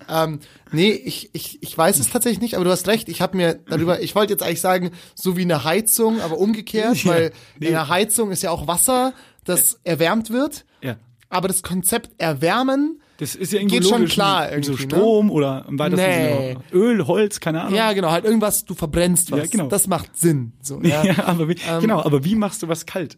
ähm, 0.09 0.39
nee, 0.71 0.91
ich, 0.91 1.29
ich, 1.33 1.61
ich 1.61 1.77
weiß 1.77 1.99
es 1.99 2.09
tatsächlich 2.09 2.41
nicht, 2.41 2.55
aber 2.55 2.65
du 2.65 2.71
hast 2.71 2.87
recht. 2.87 3.09
Ich 3.09 3.21
habe 3.21 3.37
mir 3.37 3.59
darüber, 3.69 4.01
ich 4.01 4.15
wollte 4.15 4.33
jetzt 4.33 4.43
eigentlich 4.43 4.61
sagen, 4.61 4.91
so 5.15 5.37
wie 5.37 5.41
eine 5.43 5.63
Heizung, 5.63 6.19
aber 6.21 6.37
umgekehrt, 6.37 7.03
Ja, 7.03 7.11
weil 7.11 7.31
nee. 7.59 7.67
in 7.67 7.75
einer 7.75 7.89
Heizung 7.89 8.31
ist 8.31 8.43
ja 8.43 8.49
auch 8.51 8.67
Wasser, 8.67 9.13
das 9.47 9.79
erwärmt 9.83 10.29
wird. 10.29 10.65
Ja. 10.81 10.97
Aber 11.29 11.47
das 11.47 11.61
Konzept 11.63 12.11
erwärmen, 12.19 13.01
Das 13.17 13.35
ist 13.35 13.51
ja 13.51 13.59
irgendwie 13.59 13.79
Geht 13.79 13.89
schon 13.89 14.05
klar 14.05 14.45
so 14.47 14.53
irgendwie, 14.53 14.71
ne? 14.71 14.77
Strom 14.91 15.31
oder 15.31 15.65
im 15.67 15.77
weitesten 15.79 16.05
Nee. 16.05 16.47
Sinne 16.53 16.63
Öl, 16.71 17.07
Holz, 17.07 17.39
keine 17.39 17.61
Ahnung. 17.61 17.73
ja 17.75 17.91
genau, 17.93 18.11
halt 18.11 18.23
irgendwas, 18.25 18.63
du 18.65 18.75
verbrennst 18.75 19.31
was. 19.31 19.39
Ja, 19.39 19.45
genau. 19.47 19.67
Das 19.67 19.87
macht 19.87 20.15
Sinn. 20.17 20.53
So, 20.61 20.79
ja. 20.83 21.03
Ja, 21.03 21.25
aber 21.25 21.49
wie, 21.49 21.55
Ähm, 21.67 21.81
genau, 21.81 22.01
aber 22.03 22.23
wie 22.23 22.35
machst 22.35 22.61
du 22.63 22.67
was 22.67 22.85
kalt? 22.85 23.17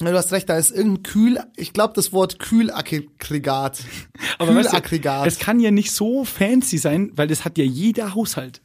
Ja, 0.00 0.10
Du 0.10 0.16
hast 0.16 0.30
recht, 0.32 0.48
da 0.48 0.56
ist 0.58 0.70
irgendein 0.72 1.02
Kühl, 1.04 1.38
ich 1.56 1.72
glaube 1.72 1.94
das 1.94 2.12
Wort 2.12 2.38
Kühlaggregat. 2.38 3.78
Aber 4.38 4.54
weißt 4.54 4.68
du, 4.74 4.76
Kühlaggregat. 4.82 5.26
es 5.26 5.38
kann 5.38 5.58
ja 5.58 5.70
nicht 5.70 5.90
so 5.90 6.24
fancy 6.24 6.76
sein, 6.78 7.10
weil 7.14 7.28
das 7.28 7.44
hat 7.46 7.56
ja 7.56 7.64
jeder 7.64 8.14
Haushalt. 8.14 8.60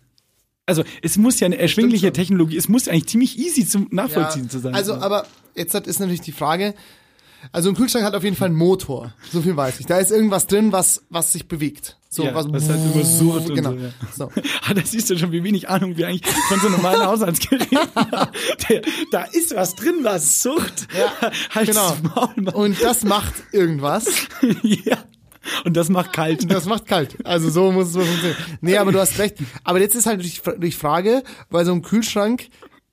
Also 0.72 0.84
es 1.02 1.18
muss 1.18 1.40
ja 1.42 1.48
eine 1.48 1.58
erschwingliche. 1.58 2.14
Technologie, 2.14 2.56
es 2.56 2.70
muss 2.70 2.88
eigentlich 2.88 3.08
ziemlich 3.08 3.38
easy 3.38 3.68
zum 3.68 3.88
Nachvollziehen 3.92 4.44
Ja, 4.44 4.50
zu 4.50 4.60
sein. 4.60 4.74
Also, 4.74 4.94
aber 4.96 5.26
jetzt 5.54 5.76
ist 5.76 6.00
natürlich 6.00 6.22
die 6.22 6.32
Frage, 6.32 6.74
also 7.52 7.68
ein 7.70 7.76
Kühlschrank 7.76 8.06
hat 8.06 8.16
auf 8.16 8.24
jeden 8.24 8.38
Fall 8.38 8.48
einen 8.48 8.56
Motor. 8.58 9.14
So 9.34 9.42
viel 9.42 9.58
weiß 9.58 9.82
ich. 9.82 9.86
Da 9.86 9.98
ist 9.98 10.12
irgendwas 10.12 10.48
drin, 10.48 10.72
was, 10.72 11.04
was 11.10 11.34
sich 11.34 11.48
bewegt. 11.48 11.98
So, 12.10 12.24
Ja, 12.24 12.34
was, 12.34 12.46
was 12.52 12.70
halt 12.70 12.80
immer 12.94 13.04
surrt 13.04 13.50
und 13.50 13.56
genau. 13.56 13.72
so, 13.72 13.78
ja. 13.78 13.92
so. 14.16 14.32
Ah, 14.68 14.74
da 14.74 14.82
siehst 14.86 15.10
du 15.10 15.18
schon, 15.18 15.32
wie 15.34 15.44
wenig 15.44 15.68
Ahnung 15.70 15.98
wir 15.98 16.08
eigentlich 16.08 16.26
von 16.48 16.60
so 16.62 16.70
normalen 16.70 17.02
Haushaltsgeräten 17.06 17.78
haben. 17.96 18.32
Da 19.12 19.24
ist 19.24 19.54
was 19.56 19.76
drin, 19.76 20.00
was 20.04 20.42
sucht. 20.42 20.88
Ja, 20.98 21.32
Halt's 21.50 21.72
genau. 21.72 21.96
Maul. 22.16 22.50
Und 22.54 22.82
das 22.82 23.04
macht 23.04 23.34
irgendwas. 23.52 24.06
ja. 24.62 24.98
Und 25.66 25.76
das 25.78 25.90
macht 25.90 26.14
kalt. 26.14 26.50
Das 26.52 26.66
macht 26.66 26.86
kalt. 26.88 27.18
Also 27.26 27.50
so 27.50 27.72
muss 27.72 27.88
es 27.88 27.94
funktionieren. 27.96 28.36
Nee, 28.62 28.78
aber 28.78 28.92
du 28.92 29.00
hast 29.00 29.18
recht. 29.20 29.38
Aber 29.64 29.80
jetzt 29.80 29.96
ist 29.96 30.06
halt 30.06 30.24
die 30.24 30.32
die 30.60 30.72
Frage, 30.72 31.24
weil 31.50 31.66
so 31.66 31.72
ein 31.74 31.82
Kühlschrank 31.82 32.48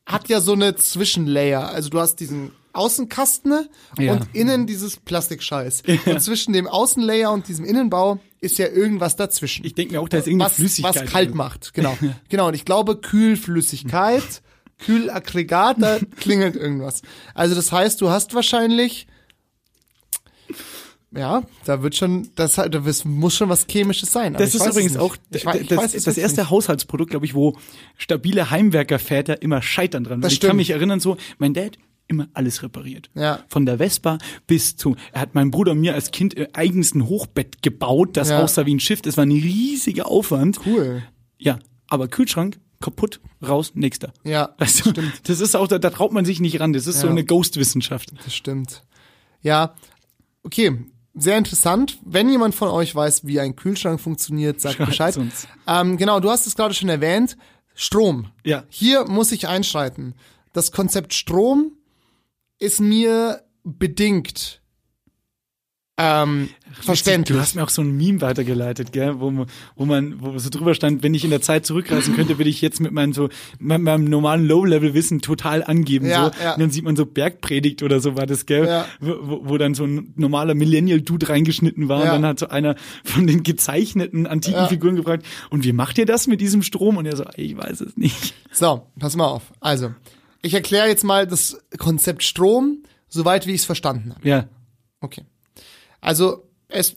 hat 0.06 0.28
ja 0.28 0.40
so 0.40 0.52
eine 0.54 0.74
Zwischenlayer. 0.74 1.68
Also 1.68 1.90
du 1.90 2.00
hast 2.00 2.16
diesen 2.16 2.52
Außenkasten 2.72 3.68
Ja. 3.98 4.12
und 4.12 4.28
innen 4.34 4.66
dieses 4.66 4.96
Plastikscheiß. 4.96 5.82
Und 6.06 6.22
zwischen 6.22 6.52
dem 6.52 6.66
Außenlayer 6.66 7.30
und 7.32 7.48
diesem 7.48 7.64
Innenbau 7.64 8.18
ist 8.40 8.56
ja 8.58 8.68
irgendwas 8.68 9.16
dazwischen. 9.16 9.66
Ich 9.66 9.74
denke 9.74 9.94
mir 9.94 10.00
auch, 10.00 10.08
da 10.08 10.18
ist 10.18 10.26
irgendeine 10.28 10.50
was, 10.50 10.56
Flüssigkeit. 10.56 10.94
was 11.04 11.10
kalt 11.12 11.28
drin. 11.30 11.36
macht, 11.36 11.74
genau. 11.74 11.98
genau, 12.28 12.48
und 12.48 12.54
ich 12.54 12.64
glaube, 12.64 12.96
Kühlflüssigkeit, 12.96 14.42
Kühlaggregat, 14.78 15.76
da 15.80 15.98
klingelt 16.20 16.54
irgendwas. 16.56 17.02
Also 17.34 17.54
das 17.54 17.72
heißt, 17.72 18.00
du 18.00 18.10
hast 18.10 18.34
wahrscheinlich, 18.34 19.06
ja, 21.14 21.42
da 21.64 21.82
wird 21.82 21.96
schon, 21.96 22.28
das, 22.34 22.54
da 22.56 22.68
muss 23.04 23.34
schon 23.36 23.48
was 23.48 23.66
Chemisches 23.66 24.12
sein. 24.12 24.34
aber 24.34 24.44
Das 24.44 24.54
ist 24.54 24.66
übrigens 24.66 24.96
auch 24.96 25.16
ich, 25.30 25.44
ich 25.44 25.68
das, 25.68 25.78
weiß 25.78 25.92
das, 25.92 26.04
das 26.04 26.18
erste 26.18 26.42
nicht. 26.42 26.50
Haushaltsprodukt, 26.50 27.10
glaube 27.10 27.24
ich, 27.26 27.34
wo 27.34 27.56
stabile 27.96 28.50
Heimwerkerväter 28.50 29.40
immer 29.42 29.62
scheitern 29.62 30.04
dran. 30.04 30.20
Das 30.20 30.32
ich 30.32 30.40
kann 30.40 30.48
stimmt. 30.48 30.56
mich 30.58 30.70
erinnern, 30.70 31.00
so, 31.00 31.16
mein 31.38 31.54
Dad 31.54 31.78
immer 32.08 32.28
alles 32.34 32.62
repariert. 32.62 33.10
Ja. 33.14 33.40
Von 33.48 33.66
der 33.66 33.78
Vespa 33.78 34.18
bis 34.46 34.76
zu, 34.76 34.96
er 35.12 35.20
hat 35.22 35.34
meinem 35.34 35.50
Bruder 35.50 35.72
und 35.72 35.80
mir 35.80 35.94
als 35.94 36.10
Kind 36.10 36.36
äh, 36.36 36.48
eigens 36.54 36.94
ein 36.94 37.06
Hochbett 37.06 37.60
gebaut, 37.62 38.16
das 38.16 38.30
Ja. 38.30 38.42
aussah 38.42 38.64
wie 38.66 38.74
ein 38.74 38.80
Schiff. 38.80 39.02
Das 39.02 39.16
war 39.18 39.24
ein 39.26 39.30
riesiger 39.30 40.06
Aufwand. 40.08 40.58
Cool. 40.64 41.02
Ja, 41.38 41.58
aber 41.86 42.08
Kühlschrank, 42.08 42.58
kaputt, 42.80 43.20
raus, 43.46 43.72
nächster. 43.74 44.12
Ja, 44.24 44.54
Weißt 44.58 44.80
du, 44.86 44.90
stimmt. 44.90 45.12
das 45.28 45.40
ist 45.40 45.54
auch, 45.54 45.68
da, 45.68 45.78
da 45.78 45.90
traut 45.90 46.12
man 46.12 46.24
sich 46.24 46.40
nicht 46.40 46.60
ran. 46.60 46.72
Das 46.72 46.86
ist 46.86 47.00
so 47.00 47.06
Ja. 47.06 47.12
eine 47.12 47.24
Ghost-Wissenschaft. 47.24 48.12
Das 48.24 48.34
stimmt. 48.34 48.84
Ja, 49.42 49.74
okay. 50.42 50.76
Sehr 51.18 51.36
interessant. 51.36 51.98
Wenn 52.04 52.28
jemand 52.28 52.54
von 52.54 52.68
euch 52.68 52.94
weiß, 52.94 53.26
wie 53.26 53.40
ein 53.40 53.56
Kühlschrank 53.56 54.00
funktioniert, 54.00 54.60
sagt 54.60 54.76
Schreibt's 54.76 54.90
Bescheid. 54.90 55.16
uns. 55.16 55.48
Ähm, 55.66 55.96
genau, 55.96 56.20
du 56.20 56.30
hast 56.30 56.46
es 56.46 56.54
gerade 56.54 56.74
schon 56.74 56.88
erwähnt. 56.88 57.36
Strom. 57.74 58.30
Ja. 58.44 58.64
Hier 58.68 59.04
muss 59.04 59.32
ich 59.32 59.48
einschreiten. 59.48 60.14
Das 60.52 60.72
Konzept 60.72 61.14
Strom 61.14 61.72
ist 62.58 62.80
mir 62.80 63.42
bedingt 63.64 64.57
ähm, 65.98 66.48
verständlich. 66.80 67.36
Du 67.36 67.40
hast 67.42 67.54
mir 67.56 67.62
auch 67.64 67.68
so 67.70 67.82
ein 67.82 67.96
Meme 67.96 68.20
weitergeleitet, 68.20 68.92
gell, 68.92 69.18
wo, 69.20 69.30
man- 69.32 69.46
wo 69.74 69.84
man, 69.84 70.20
wo 70.22 70.38
so 70.38 70.48
drüber 70.48 70.74
stand, 70.74 71.02
wenn 71.02 71.12
ich 71.12 71.24
in 71.24 71.30
der 71.30 71.42
Zeit 71.42 71.66
zurückreisen 71.66 72.14
könnte, 72.14 72.38
würde 72.38 72.48
ich 72.50 72.60
jetzt 72.62 72.80
mit 72.80 72.92
meinem 72.92 73.12
so, 73.12 73.28
mit 73.58 73.80
meinem 73.80 74.04
normalen 74.04 74.46
Low-Level-Wissen 74.46 75.20
total 75.20 75.64
angeben, 75.64 76.06
Ja, 76.06 76.26
so. 76.32 76.42
ja. 76.42 76.52
Und 76.54 76.60
dann 76.60 76.70
sieht 76.70 76.84
man 76.84 76.94
so 76.94 77.04
Bergpredigt 77.04 77.82
oder 77.82 77.98
so 78.00 78.16
war 78.16 78.26
das, 78.26 78.46
gell, 78.46 78.66
Ja. 78.66 78.86
wo, 79.00 79.14
wo- 79.22 79.40
wo 79.48 79.58
dann 79.58 79.74
so 79.74 79.84
ein 79.84 80.12
normaler 80.16 80.54
Millennial-Dude 80.54 81.28
reingeschnitten 81.28 81.88
war 81.88 82.04
Ja. 82.04 82.14
und 82.14 82.22
dann 82.22 82.30
hat 82.30 82.38
so 82.38 82.48
einer 82.48 82.76
von 83.04 83.26
den 83.26 83.42
gezeichneten 83.42 84.26
antiken 84.28 84.60
Ja. 84.60 84.66
Figuren 84.68 84.94
gefragt, 84.96 85.26
und 85.50 85.64
wie 85.64 85.72
macht 85.72 85.98
ihr 85.98 86.06
das 86.06 86.26
mit 86.28 86.40
diesem 86.40 86.62
Strom? 86.62 86.96
Und 86.96 87.06
er 87.06 87.16
so, 87.16 87.24
ich 87.36 87.56
weiß 87.56 87.80
es 87.80 87.96
nicht. 87.96 88.34
So, 88.52 88.86
pass 88.98 89.16
mal 89.16 89.26
auf. 89.26 89.42
Also, 89.60 89.92
ich 90.42 90.54
erkläre 90.54 90.86
jetzt 90.86 91.02
mal 91.02 91.26
das 91.26 91.58
Konzept 91.76 92.22
Strom, 92.22 92.84
soweit 93.08 93.46
wie 93.48 93.50
ich 93.52 93.62
es 93.62 93.64
verstanden 93.64 94.14
habe. 94.14 94.28
Ja. 94.28 94.44
Okay. 95.00 95.22
Also 96.00 96.44
es 96.68 96.96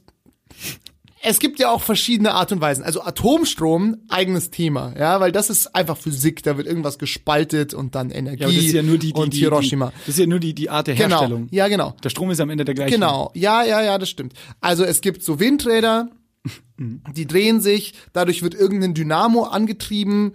es 1.24 1.40
gibt 1.40 1.60
ja 1.60 1.70
auch 1.70 1.82
verschiedene 1.82 2.34
Art 2.34 2.52
und 2.52 2.62
Weisen. 2.62 2.84
Also 2.84 3.04
Atomstrom, 3.04 3.98
eigenes 4.10 4.50
Thema, 4.50 4.94
ja, 4.98 5.20
weil 5.20 5.32
das 5.32 5.50
ist 5.50 5.76
einfach 5.76 5.98
Physik, 5.98 6.42
da 6.44 6.58
wird 6.58 6.68
irgendwas 6.68 6.98
gespaltet 6.98 7.74
und 7.74 7.96
dann 7.96 8.10
Energie 8.10 8.42
Ja, 8.42 8.48
das 8.48 8.58
ist 8.58 8.74
ja 8.74 8.82
nur 8.82 8.98
die, 8.98 9.14
die, 9.14 9.20
und 9.20 9.34
die, 9.34 9.40
Hiroshima. 9.40 9.88
Die, 9.88 10.00
das 10.00 10.08
ist 10.10 10.20
ja 10.20 10.26
nur 10.26 10.40
die, 10.40 10.54
die 10.54 10.70
Art 10.70 10.88
der 10.88 10.96
genau. 10.96 11.20
Herstellung. 11.20 11.48
Ja, 11.52 11.68
genau. 11.68 11.96
Der 12.04 12.10
Strom 12.10 12.32
ist 12.32 12.40
am 12.40 12.50
Ende 12.50 12.66
der 12.66 12.74
gleiche. 12.74 12.96
Genau. 12.96 13.32
Ja, 13.36 13.64
ja, 13.64 13.84
ja, 13.84 13.98
das 13.98 14.10
stimmt. 14.10 14.34
Also 14.62 14.84
es 14.84 15.02
gibt 15.02 15.24
so 15.24 15.40
Windräder, 15.40 16.10
die 17.16 17.28
drehen 17.28 17.62
sich, 17.62 17.94
dadurch 18.14 18.42
wird 18.42 18.56
irgendein 18.56 18.96
Dynamo 18.96 19.44
angetrieben 19.44 20.34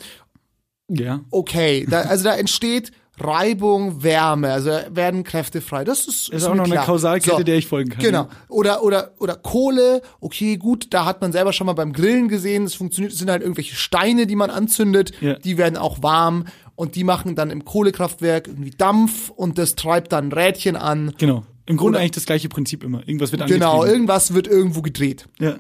Ja. 0.89 1.25
okay, 1.31 1.85
da, 1.91 2.03
also 2.03 2.25
da 2.25 2.37
entsteht 2.37 2.93
Reibung, 3.19 4.03
Wärme, 4.03 4.53
also 4.53 4.71
werden 4.91 5.25
Kräfte 5.25 5.61
frei. 5.61 5.85
Das 5.85 6.07
ist, 6.07 6.29
ist 6.29 6.43
mir 6.45 6.51
auch 6.51 6.55
noch 6.55 6.65
eine 6.65 6.75
klar. 6.75 6.85
Kausalkette, 6.87 7.45
der 7.45 7.57
ich 7.57 7.67
folgen 7.67 7.91
kann, 7.91 8.03
Genau. 8.03 8.23
ja. 8.25 8.29
Oder 8.49 8.83
oder 8.83 9.13
oder 9.19 9.37
Kohle, 9.37 10.03
okay, 10.21 10.57
gut, 10.59 10.89
da 10.93 11.05
hat 11.05 11.21
man 11.23 11.33
selber 11.33 11.53
schon 11.53 11.67
mal 11.67 11.73
beim 11.73 11.93
Grillen 11.93 12.29
gesehen, 12.29 12.65
es 12.65 12.75
funktioniert, 12.75 13.13
es 13.13 13.19
sind 13.19 13.31
halt 13.31 13.43
irgendwelche 13.43 13.75
Steine, 13.75 14.27
die 14.27 14.37
man 14.37 14.51
anzündet, 14.51 15.13
Ja. 15.21 15.35
die 15.35 15.57
werden 15.57 15.77
auch 15.79 16.03
warm 16.03 16.45
und 16.75 16.95
die 16.95 17.05
machen 17.05 17.35
dann 17.35 17.51
im 17.51 17.65
Kohlekraftwerk 17.65 18.49
irgendwie 18.49 18.71
Dampf 18.71 19.31
und 19.31 19.57
das 19.59 19.77
treibt 19.77 20.13
dann 20.13 20.31
Rädchen 20.33 20.77
an. 20.77 21.15
Genau. 21.19 21.45
Im 21.65 21.77
Grunde 21.79 21.97
Oder- 21.97 22.01
eigentlich 22.01 22.13
das 22.13 22.27
gleiche 22.27 22.49
Prinzip 22.49 22.85
immer. 22.85 23.01
Irgendwas 23.09 23.33
wird 23.33 23.45
Genau, 23.47 23.73
angetrieben. 23.77 23.93
irgendwas 23.95 24.35
wird 24.35 24.47
irgendwo 24.47 24.83
gedreht. 24.83 25.27
Ja. 25.41 25.57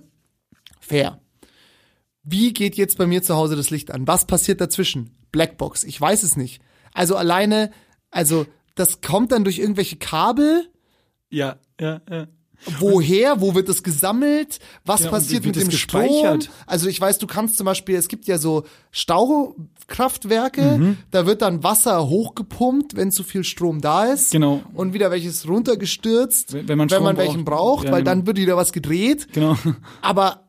Fair. 0.78 1.18
Wie 2.22 2.52
geht 2.52 2.76
jetzt 2.76 2.98
bei 2.98 3.06
mir 3.06 3.22
zu 3.22 3.34
Hause 3.36 3.56
das 3.56 3.70
Licht 3.70 3.90
an? 3.90 4.06
Was 4.06 4.24
passiert 4.26 4.60
dazwischen? 4.60 5.10
Blackbox, 5.32 5.84
ich 5.84 6.00
weiß 6.00 6.22
es 6.22 6.36
nicht. 6.36 6.60
Also 6.96 7.16
alleine, 7.16 7.70
also 8.10 8.46
das 8.74 9.00
kommt 9.00 9.32
dann 9.32 9.44
durch 9.44 9.58
irgendwelche 9.58 9.96
Kabel. 9.96 10.68
Ja, 11.30 11.56
ja, 11.80 12.00
ja. 12.10 12.26
Woher? 12.80 13.40
Wo 13.42 13.54
wird 13.54 13.68
es 13.68 13.82
gesammelt? 13.82 14.60
Was 14.86 15.02
Ja, 15.04 15.10
passiert 15.10 15.44
mit 15.44 15.56
dem 15.56 15.70
Strom? 15.70 16.38
Also 16.66 16.88
ich 16.88 16.98
weiß, 16.98 17.18
du 17.18 17.26
kannst 17.26 17.58
zum 17.58 17.66
Beispiel, 17.66 17.96
es 17.96 18.08
gibt 18.08 18.26
ja 18.26 18.38
so 18.38 18.64
Staukraftwerke, 18.90 20.62
Mhm. 20.78 20.96
da 21.10 21.26
wird 21.26 21.42
dann 21.42 21.62
Wasser 21.62 22.08
hochgepumpt, 22.08 22.96
wenn 22.96 23.10
zu 23.12 23.24
viel 23.24 23.44
Strom 23.44 23.80
da 23.82 24.06
ist. 24.06 24.32
Genau. 24.32 24.62
Und 24.74 24.94
wieder 24.94 25.10
welches 25.10 25.46
runtergestürzt, 25.46 26.54
Wenn- 26.54 26.68
wenn 26.68 26.78
man 26.78 26.88
Strom 26.88 27.16
welchen 27.16 27.44
braucht. 27.44 27.58
braucht, 27.58 27.84
Ja, 27.86 27.92
weil 27.92 28.00
genau. 28.02 28.10
dann 28.12 28.26
wird 28.26 28.38
wieder 28.38 28.56
was 28.56 28.72
gedreht. 28.72 29.28
Genau. 29.32 29.56
Aber 30.02 30.48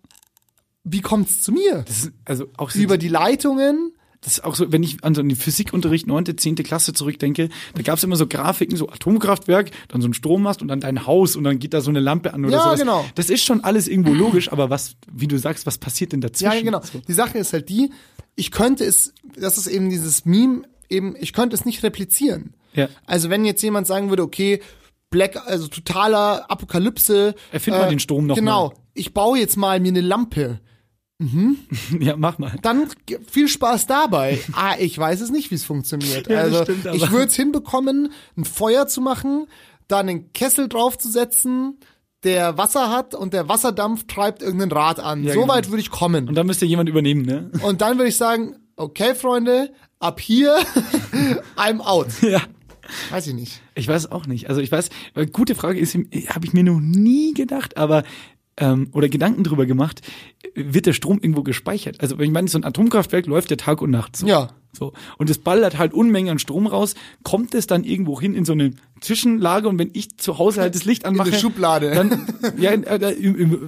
wie 0.85 1.01
kommt's 1.01 1.41
zu 1.41 1.51
mir? 1.51 1.83
Das 1.85 1.99
ist, 2.05 2.11
also 2.23 2.45
auch 2.57 2.73
Über 2.73 2.97
die 2.97 3.09
Leitungen? 3.09 3.91
Das 4.21 4.33
ist 4.33 4.43
auch 4.43 4.55
so, 4.55 4.71
wenn 4.71 4.83
ich 4.83 5.03
an 5.03 5.13
so 5.15 5.21
den 5.21 5.35
Physikunterricht 5.35 6.07
9., 6.07 6.37
10. 6.37 6.55
Klasse 6.55 6.93
zurückdenke, 6.93 7.49
da 7.75 7.81
gab 7.83 7.97
es 7.97 8.03
immer 8.03 8.15
so 8.15 8.27
Grafiken, 8.27 8.75
so 8.75 8.89
Atomkraftwerk, 8.89 9.71
dann 9.89 10.01
so 10.01 10.07
ein 10.07 10.13
Strommast 10.13 10.61
und 10.61 10.67
dann 10.67 10.79
dein 10.79 11.05
Haus 11.05 11.35
und 11.35 11.43
dann 11.43 11.59
geht 11.59 11.73
da 11.73 11.81
so 11.81 11.89
eine 11.89 11.99
Lampe 11.99 12.33
an 12.33 12.43
oder 12.45 12.53
Ja, 12.57 12.63
sowas. 12.63 12.79
genau. 12.79 13.05
Das 13.15 13.29
ist 13.29 13.43
schon 13.43 13.63
alles 13.63 13.87
irgendwo 13.87 14.13
logisch, 14.13 14.51
aber 14.51 14.69
was, 14.69 14.95
wie 15.11 15.27
du 15.27 15.37
sagst, 15.37 15.65
was 15.65 15.77
passiert 15.77 16.13
denn 16.13 16.21
dazwischen? 16.21 16.53
Ja, 16.53 16.61
genau. 16.61 16.81
Die 17.07 17.13
Sache 17.13 17.37
ist 17.37 17.53
halt 17.53 17.69
die, 17.69 17.91
ich 18.35 18.51
könnte 18.51 18.83
es, 18.85 19.13
das 19.39 19.57
ist 19.57 19.67
eben 19.67 19.89
dieses 19.89 20.25
Meme, 20.25 20.63
eben, 20.89 21.15
ich 21.19 21.33
könnte 21.33 21.55
es 21.55 21.65
nicht 21.65 21.83
replizieren. 21.83 22.53
Ja. 22.73 22.89
Also 23.05 23.29
wenn 23.29 23.45
jetzt 23.45 23.61
jemand 23.61 23.87
sagen 23.87 24.09
würde, 24.09 24.23
okay, 24.23 24.61
Black, 25.09 25.37
also 25.47 25.67
totaler 25.67 26.49
Apokalypse. 26.51 27.33
Erfind 27.51 27.77
mal 27.77 27.89
den 27.89 27.99
Strom 27.99 28.27
noch 28.27 28.35
Genau. 28.35 28.69
mal. 28.69 28.75
Ich 28.93 29.13
baue 29.13 29.39
jetzt 29.39 29.55
mal 29.57 29.79
mir 29.79 29.87
eine 29.89 30.01
Lampe. 30.01 30.59
Ja, 31.99 32.15
mach 32.15 32.37
mal. 32.37 32.53
Dann 32.61 32.87
viel 33.27 33.47
Spaß 33.47 33.87
dabei. 33.87 34.39
ah, 34.53 34.75
ich 34.79 34.97
weiß 34.97 35.21
es 35.21 35.31
nicht, 35.31 35.51
wie 35.51 35.55
es 35.55 35.65
funktioniert. 35.65 36.27
Ja, 36.29 36.41
also 36.41 36.63
stimmt, 36.63 36.85
ich 36.93 37.11
würde 37.11 37.25
es 37.25 37.35
hinbekommen, 37.35 38.11
ein 38.37 38.45
Feuer 38.45 38.87
zu 38.87 39.01
machen, 39.01 39.47
da 39.87 39.99
einen 39.99 40.31
Kessel 40.33 40.67
draufzusetzen, 40.67 41.79
der 42.23 42.57
Wasser 42.57 42.91
hat 42.91 43.15
und 43.15 43.33
der 43.33 43.47
Wasserdampf 43.47 44.05
treibt 44.07 44.41
irgendein 44.41 44.71
Rad 44.71 44.99
an. 44.99 45.23
Ja, 45.23 45.33
so 45.33 45.41
genau. 45.41 45.53
weit 45.53 45.69
würde 45.69 45.81
ich 45.81 45.89
kommen. 45.91 46.27
Und 46.27 46.35
dann 46.35 46.47
müsste 46.47 46.65
jemand 46.65 46.89
übernehmen, 46.89 47.23
ne? 47.23 47.51
Und 47.63 47.81
dann 47.81 47.97
würde 47.97 48.09
ich 48.09 48.17
sagen, 48.17 48.55
okay, 48.75 49.15
Freunde, 49.15 49.71
ab 49.99 50.19
hier, 50.19 50.57
I'm 51.55 51.79
out. 51.79 52.07
Ja. 52.21 52.41
Weiß 53.09 53.27
ich 53.27 53.33
nicht. 53.33 53.61
Ich 53.75 53.85
weiß 53.85 54.13
auch 54.13 54.27
nicht. 54.27 54.47
Also 54.47 54.61
ich 54.61 54.71
weiß, 54.71 54.89
äh, 55.15 55.25
gute 55.25 55.55
Frage 55.55 55.77
ist, 55.77 55.93
habe 55.95 56.45
ich 56.45 56.53
mir 56.53 56.63
noch 56.63 56.79
nie 56.79 57.33
gedacht, 57.33 57.75
aber 57.75 58.03
ähm, 58.57 58.89
oder 58.91 59.09
Gedanken 59.09 59.43
drüber 59.43 59.65
gemacht, 59.65 60.01
wird 60.55 60.85
der 60.85 60.93
Strom 60.93 61.19
irgendwo 61.21 61.43
gespeichert? 61.43 62.01
Also 62.01 62.19
ich 62.19 62.31
meine, 62.31 62.47
so 62.47 62.57
ein 62.57 62.63
Atomkraftwerk 62.63 63.25
läuft 63.27 63.51
ja 63.51 63.57
Tag 63.57 63.81
und 63.81 63.91
Nacht. 63.91 64.15
So. 64.15 64.27
Ja. 64.27 64.49
So. 64.73 64.93
Und 65.17 65.29
es 65.29 65.39
ballert 65.39 65.77
halt 65.77 65.93
Unmengen 65.93 66.31
an 66.31 66.39
Strom 66.39 66.67
raus, 66.67 66.93
kommt 67.23 67.55
es 67.55 67.67
dann 67.67 67.83
irgendwo 67.83 68.19
hin 68.19 68.35
in 68.35 68.45
so 68.45 68.53
eine 68.53 68.71
Zwischenlage 69.01 69.67
und 69.67 69.79
wenn 69.79 69.89
ich 69.93 70.17
zu 70.17 70.37
Hause 70.37 70.61
halt 70.61 70.75
das 70.75 70.85
Licht 70.85 71.05
anmache. 71.05 71.29
eine 71.29 71.39
Schublade. 71.39 71.91
Dann, 71.91 72.27
ja, 72.57 72.71
äh, 72.71 73.15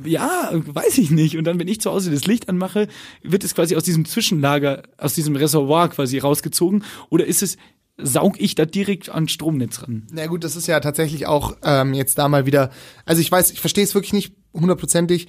ja, 0.05 0.51
weiß 0.51 0.97
ich 0.99 1.09
nicht. 1.09 1.37
Und 1.37 1.45
dann, 1.45 1.59
wenn 1.59 1.67
ich 1.67 1.81
zu 1.81 1.91
Hause 1.91 2.11
das 2.11 2.25
Licht 2.25 2.49
anmache, 2.49 2.87
wird 3.23 3.43
es 3.43 3.55
quasi 3.55 3.75
aus 3.75 3.83
diesem 3.83 4.05
Zwischenlager, 4.05 4.83
aus 4.97 5.13
diesem 5.13 5.35
Reservoir 5.35 5.89
quasi 5.89 6.19
rausgezogen 6.19 6.83
oder 7.09 7.25
ist 7.25 7.41
es, 7.41 7.57
saug 8.02 8.39
ich 8.39 8.56
da 8.56 8.66
direkt 8.66 9.10
an 9.10 9.28
Stromnetz 9.28 9.84
ran? 9.84 10.08
Na 10.12 10.28
gut, 10.28 10.43
das 10.43 10.56
ist 10.56 10.68
ja 10.68 10.80
tatsächlich 10.80 11.28
auch 11.28 11.58
ähm, 11.64 11.93
jetzt 11.93 12.18
da 12.18 12.28
mal 12.28 12.45
wieder. 12.45 12.72
Also 13.06 13.22
ich 13.22 13.32
weiß, 13.32 13.52
ich 13.52 13.60
verstehe 13.60 13.84
es 13.84 13.95
wirklich 13.95 14.14
nicht 14.14 14.36
hundertprozentig. 14.54 15.28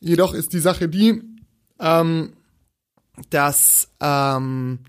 Jedoch 0.00 0.34
ist 0.34 0.52
die 0.52 0.58
Sache 0.58 0.88
die, 0.88 1.22
ähm, 1.80 2.32
dass 3.30 3.90
ähm, 4.00 4.80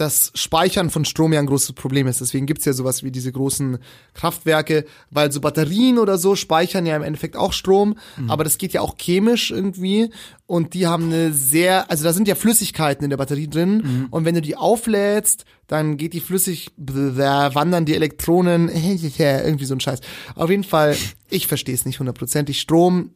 das 0.00 0.32
Speichern 0.34 0.90
von 0.90 1.04
Strom 1.04 1.32
ja 1.32 1.40
ein 1.40 1.46
großes 1.46 1.74
Problem 1.74 2.06
ist. 2.06 2.20
Deswegen 2.20 2.46
gibt's 2.46 2.64
ja 2.64 2.72
sowas 2.72 3.02
wie 3.02 3.10
diese 3.10 3.30
großen 3.30 3.78
Kraftwerke, 4.14 4.86
weil 5.10 5.30
so 5.30 5.40
Batterien 5.40 5.98
oder 5.98 6.16
so 6.16 6.36
speichern 6.36 6.86
ja 6.86 6.96
im 6.96 7.02
Endeffekt 7.02 7.36
auch 7.36 7.52
Strom, 7.52 7.96
aber 8.28 8.44
das 8.44 8.58
geht 8.58 8.72
ja 8.72 8.80
auch 8.80 8.96
chemisch 8.96 9.50
irgendwie 9.50 10.10
und 10.46 10.74
die 10.74 10.86
haben 10.86 11.04
eine 11.04 11.32
sehr, 11.32 11.90
also 11.90 12.04
da 12.04 12.12
sind 12.12 12.28
ja 12.28 12.34
Flüssigkeiten 12.34 13.04
in 13.04 13.10
der 13.10 13.16
Batterie 13.16 13.48
drin 13.48 14.08
und 14.10 14.24
wenn 14.24 14.34
du 14.34 14.40
die 14.40 14.56
auflädst, 14.56 15.44
dann 15.66 15.96
geht 15.96 16.14
die 16.14 16.20
flüssig, 16.20 16.72
da 16.76 17.54
wandern 17.54 17.84
die 17.84 17.94
Elektronen, 17.94 18.68
irgendwie 19.48 19.64
so 19.64 19.74
ein 19.74 19.80
Scheiß. 19.80 20.00
Auf 20.34 20.50
jeden 20.50 20.64
Fall, 20.64 20.96
ich 21.28 21.46
verstehe 21.46 21.74
es 21.74 21.84
nicht 21.84 22.00
hundertprozentig. 22.00 22.60
Strom, 22.60 23.10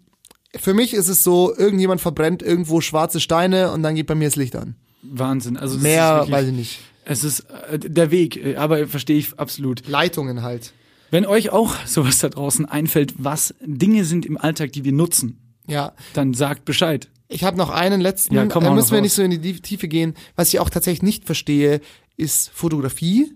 für 0.54 0.74
mich 0.74 0.94
ist 0.94 1.08
es 1.08 1.24
so, 1.24 1.54
irgendjemand 1.56 2.00
verbrennt 2.00 2.42
irgendwo 2.42 2.80
schwarze 2.80 3.20
Steine 3.20 3.72
und 3.72 3.82
dann 3.82 3.94
geht 3.94 4.06
bei 4.06 4.14
mir 4.14 4.28
das 4.28 4.36
Licht 4.36 4.54
an. 4.54 4.76
Wahnsinn. 5.04 5.56
Also 5.56 5.78
Mehr 5.78 6.16
wirklich, 6.16 6.32
weiß 6.32 6.46
ich 6.48 6.54
nicht. 6.54 6.78
Es 7.04 7.22
ist 7.24 7.40
äh, 7.70 7.78
der 7.78 8.10
Weg, 8.10 8.36
äh, 8.36 8.56
aber 8.56 8.86
verstehe 8.88 9.18
ich 9.18 9.38
absolut. 9.38 9.86
Leitungen 9.86 10.42
halt. 10.42 10.72
Wenn 11.10 11.26
euch 11.26 11.50
auch 11.50 11.74
sowas 11.86 12.18
da 12.18 12.28
draußen 12.28 12.64
einfällt, 12.66 13.14
was 13.18 13.54
Dinge 13.60 14.04
sind 14.04 14.26
im 14.26 14.36
Alltag, 14.38 14.72
die 14.72 14.84
wir 14.84 14.92
nutzen, 14.92 15.38
Ja, 15.66 15.92
dann 16.14 16.34
sagt 16.34 16.64
Bescheid. 16.64 17.08
Ich 17.28 17.44
habe 17.44 17.56
noch 17.56 17.70
einen 17.70 18.00
letzten, 18.00 18.34
Ja, 18.34 18.46
komm, 18.46 18.64
da 18.64 18.70
hau 18.70 18.74
müssen 18.74 18.90
wir 18.90 18.98
raus. 18.98 19.02
nicht 19.04 19.12
so 19.14 19.22
in 19.22 19.30
die 19.42 19.60
Tiefe 19.60 19.88
gehen. 19.88 20.14
Was 20.36 20.48
ich 20.52 20.60
auch 20.60 20.70
tatsächlich 20.70 21.02
nicht 21.02 21.24
verstehe, 21.24 21.80
ist 22.16 22.50
Fotografie. 22.50 23.32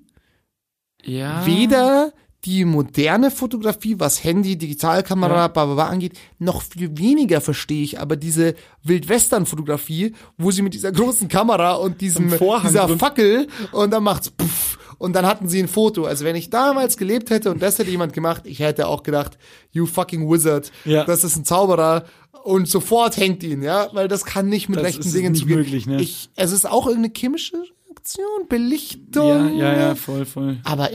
Ja. 1.04 1.46
Weder 1.46 2.12
die 2.48 2.64
moderne 2.64 3.30
Fotografie, 3.30 4.00
was 4.00 4.24
Handy, 4.24 4.56
Digitalkamera, 4.56 5.34
Ja. 5.36 5.48
bla, 5.48 5.64
bla, 5.66 5.74
bla 5.74 5.86
angeht, 5.88 6.18
noch 6.38 6.62
viel 6.62 6.96
weniger 6.96 7.40
verstehe 7.42 7.82
ich 7.82 8.00
aber 8.00 8.16
diese 8.16 8.54
Wildwestern-Fotografie, 8.84 10.14
wo 10.36 10.50
sie 10.50 10.62
mit 10.62 10.74
dieser 10.74 10.92
großen 10.92 11.28
Kamera 11.28 11.74
und 11.74 12.00
diesem, 12.00 12.30
dieser. 12.30 12.88
Fackel 12.98 13.48
und 13.72 13.90
dann 13.90 14.02
macht's 14.02 14.30
puff 14.30 14.78
und 14.98 15.14
dann 15.14 15.26
hatten 15.26 15.48
sie 15.48 15.60
ein 15.62 15.68
Foto. 15.68 16.04
Also 16.06 16.24
wenn 16.24 16.36
ich 16.36 16.50
damals 16.50 16.96
gelebt 16.96 17.30
hätte 17.30 17.50
und 17.50 17.62
das 17.62 17.78
hätte 17.78 17.90
jemand 17.90 18.12
gemacht, 18.12 18.42
ich 18.44 18.60
hätte 18.60 18.86
auch 18.88 19.02
gedacht, 19.02 19.38
you 19.72 19.86
fucking 19.86 20.30
wizard, 20.30 20.72
Ja. 20.84 21.04
das 21.04 21.24
ist 21.24 21.36
ein 21.36 21.44
Zauberer 21.44 22.04
und 22.44 22.68
sofort 22.68 23.16
hängt 23.16 23.42
ihn, 23.42 23.62
ja, 23.62 23.88
weil 23.92 24.08
das 24.08 24.24
kann 24.24 24.48
nicht 24.48 24.68
mit 24.68 24.78
Das 24.78 24.86
rechten 24.86 25.02
ist 25.06 25.14
Dingen 25.14 25.32
nicht 25.32 25.42
zugehen. 25.42 25.58
möglich, 25.58 25.86
ne? 25.86 26.00
Ich, 26.00 26.30
es 26.36 26.52
ist 26.52 26.68
auch 26.68 26.86
irgendeine 26.86 27.12
chemische 27.16 27.62
Reaktion, 27.98 28.48
Belichtung. 28.48 29.58
Ja, 29.58 29.72
ja, 29.72 29.78
ja, 29.88 29.94
voll, 29.94 30.24
voll. 30.24 30.58
Aber 30.64 30.90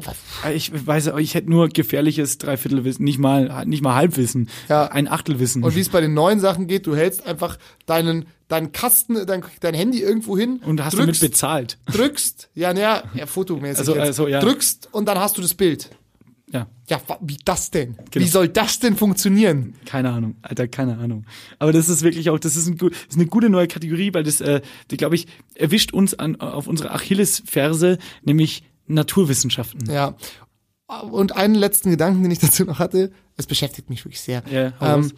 Ich 0.53 0.71
weiß, 0.85 1.09
aber 1.09 1.19
ich 1.19 1.35
hätte 1.35 1.49
nur 1.49 1.67
gefährliches 1.67 2.37
Dreiviertelwissen, 2.37 3.03
nicht 3.03 3.19
mal, 3.19 3.65
nicht 3.65 3.83
mal 3.83 3.95
Halbwissen, 3.95 4.49
Ja. 4.69 4.87
ein 4.87 5.07
Achtelwissen. 5.07 5.63
Und 5.63 5.75
wie 5.75 5.81
es 5.81 5.89
bei 5.89 6.01
den 6.01 6.13
neuen 6.13 6.39
Sachen 6.39 6.67
geht, 6.67 6.87
du 6.87 6.95
hältst 6.95 7.25
einfach 7.25 7.57
deinen, 7.85 8.25
deinen 8.47 8.71
Kasten, 8.71 9.25
dein, 9.25 9.43
dein 9.59 9.73
Handy 9.73 10.01
irgendwo 10.01 10.37
hin. 10.37 10.61
Und 10.65 10.83
hast 10.83 10.93
damit 10.93 11.07
drückst, 11.07 11.21
bezahlt. 11.21 11.77
drückst, 11.91 12.49
ja, 12.53 12.73
naja, 12.73 13.03
ja, 13.13 13.25
fotomäßig 13.25 13.79
Also, 13.79 13.95
jetzt, 13.95 14.01
also, 14.01 14.27
ja. 14.27 14.39
drückst 14.39 14.89
und 14.91 15.05
dann 15.07 15.19
hast 15.19 15.37
du 15.37 15.41
das 15.41 15.53
Bild. 15.53 15.89
Ja, 16.51 16.67
Ja, 16.89 17.01
wie 17.21 17.37
das 17.45 17.71
denn? 17.71 17.95
Genau. 18.11 18.25
Wie 18.25 18.29
soll 18.29 18.49
das 18.49 18.79
denn 18.79 18.97
funktionieren? 18.97 19.75
keine 19.85 20.11
Ahnung, 20.11 20.35
Alter, 20.41 20.67
keine 20.67 20.97
Ahnung. 20.97 21.25
Aber 21.57 21.71
das 21.71 21.89
ist 21.89 22.03
wirklich 22.03 22.29
auch, 22.29 22.37
das 22.37 22.55
ist, 22.55 22.67
ein, 22.67 22.77
das 22.77 22.89
ist 23.09 23.15
eine 23.15 23.27
gute 23.27 23.49
neue 23.49 23.67
Kategorie, 23.67 24.13
weil 24.13 24.23
das, 24.23 24.41
äh, 24.41 24.61
die, 24.91 24.97
glaube 24.97 25.15
ich, 25.15 25.27
erwischt 25.55 25.93
uns 25.93 26.13
an, 26.13 26.39
auf 26.41 26.67
unsere 26.67 26.91
Achillesferse, 26.91 27.97
nämlich 28.23 28.63
Naturwissenschaften. 28.87 29.89
Ja. 29.89 30.15
Und 31.09 31.35
einen 31.35 31.55
letzten 31.55 31.89
Gedanken, 31.89 32.23
den 32.23 32.31
ich 32.31 32.39
dazu 32.39 32.65
noch 32.65 32.79
hatte, 32.79 33.11
es 33.37 33.47
beschäftigt 33.47 33.89
mich 33.89 34.03
wirklich 34.05 34.21
sehr. 34.21 34.43
Ja, 34.51 34.73
ähm, 34.81 35.11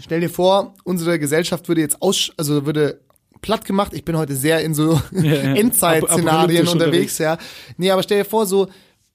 stell 0.00 0.20
dir 0.20 0.30
vor, 0.30 0.74
unsere 0.84 1.18
Gesellschaft 1.18 1.68
würde 1.68 1.80
jetzt 1.80 2.02
aus, 2.02 2.32
also 2.36 2.66
würde 2.66 3.00
platt 3.40 3.64
gemacht. 3.64 3.92
Ich 3.94 4.04
bin 4.04 4.16
heute 4.16 4.34
sehr 4.36 4.60
in 4.60 4.74
so 4.74 5.00
ja. 5.12 5.32
Endzeit-Szenarien 5.54 6.28
Apokalyptisch 6.28 6.72
unterwegs, 6.72 7.18
ja. 7.18 7.38
Nee, 7.76 7.90
aber 7.90 8.02
stell 8.02 8.18
dir 8.18 8.24
vor, 8.24 8.46
so, 8.46 8.68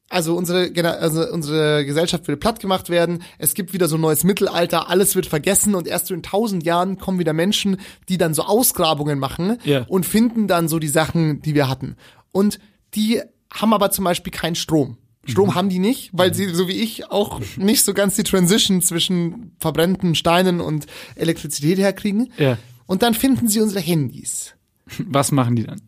also 0.10 0.36
unsere, 0.36 0.72
also 1.00 1.30
unsere 1.32 1.86
Gesellschaft 1.86 2.28
würde 2.28 2.38
platt 2.38 2.60
gemacht 2.60 2.90
werden. 2.90 3.24
Es 3.40 3.54
gibt 3.54 3.74
wieder 3.74 3.88
so 3.88 3.96
ein 3.98 4.02
neues 4.02 4.24
Mittelalter. 4.24 4.90
Alles 4.90 5.16
wird 5.16 5.26
vergessen 5.26 5.76
und 5.76 5.88
erst 5.88 6.08
so 6.08 6.14
in 6.14 6.24
tausend 6.24 6.64
Jahren 6.64 6.98
kommen 6.98 7.20
wieder 7.20 7.34
Menschen, 7.34 7.78
die 8.08 8.18
dann 8.18 8.34
so 8.34 8.44
Ausgrabungen 8.44 9.20
machen 9.20 9.58
Ja. 9.66 9.84
und 9.88 10.06
finden 10.06 10.48
dann 10.48 10.70
so 10.70 10.80
die 10.80 10.88
Sachen, 10.88 11.42
die 11.42 11.56
wir 11.56 11.68
hatten. 11.68 11.98
Und 12.32 12.60
die 12.96 13.22
haben 13.54 13.74
aber 13.74 13.92
zum 13.92 14.06
Beispiel 14.06 14.32
keinen 14.32 14.56
Strom. 14.56 14.98
Mhm. 15.26 15.30
Strom 15.32 15.56
haben 15.56 15.70
die 15.70 15.80
nicht, 15.80 16.10
weil 16.14 16.34
sie, 16.34 16.54
so 16.54 16.68
wie 16.70 16.80
ich, 16.82 17.12
auch 17.12 17.42
nicht 17.58 17.84
so 17.84 17.94
ganz 17.94 18.16
die 18.16 18.24
Transition 18.24 18.82
zwischen 18.82 19.52
verbrennten 19.60 20.16
Steinen 20.16 20.62
und 20.62 20.86
Elektrizität 21.16 21.80
herkriegen. 21.80 22.32
Ja. 22.38 22.58
Und 22.86 23.02
dann 23.02 23.14
finden 23.14 23.50
sie 23.50 23.60
unsere 23.60 23.82
Handys. 23.82 24.54
Was 25.00 25.34
machen 25.34 25.58
die 25.58 25.64
dann? 25.64 25.82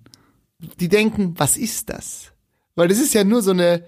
Die 0.81 0.89
denken, 0.89 1.35
was 1.37 1.55
ist 1.55 1.89
das? 1.89 2.33
Weil 2.75 2.89
das 2.89 2.99
ist 2.99 3.13
ja 3.13 3.23
nur 3.23 3.41
so 3.41 3.51
eine 3.51 3.83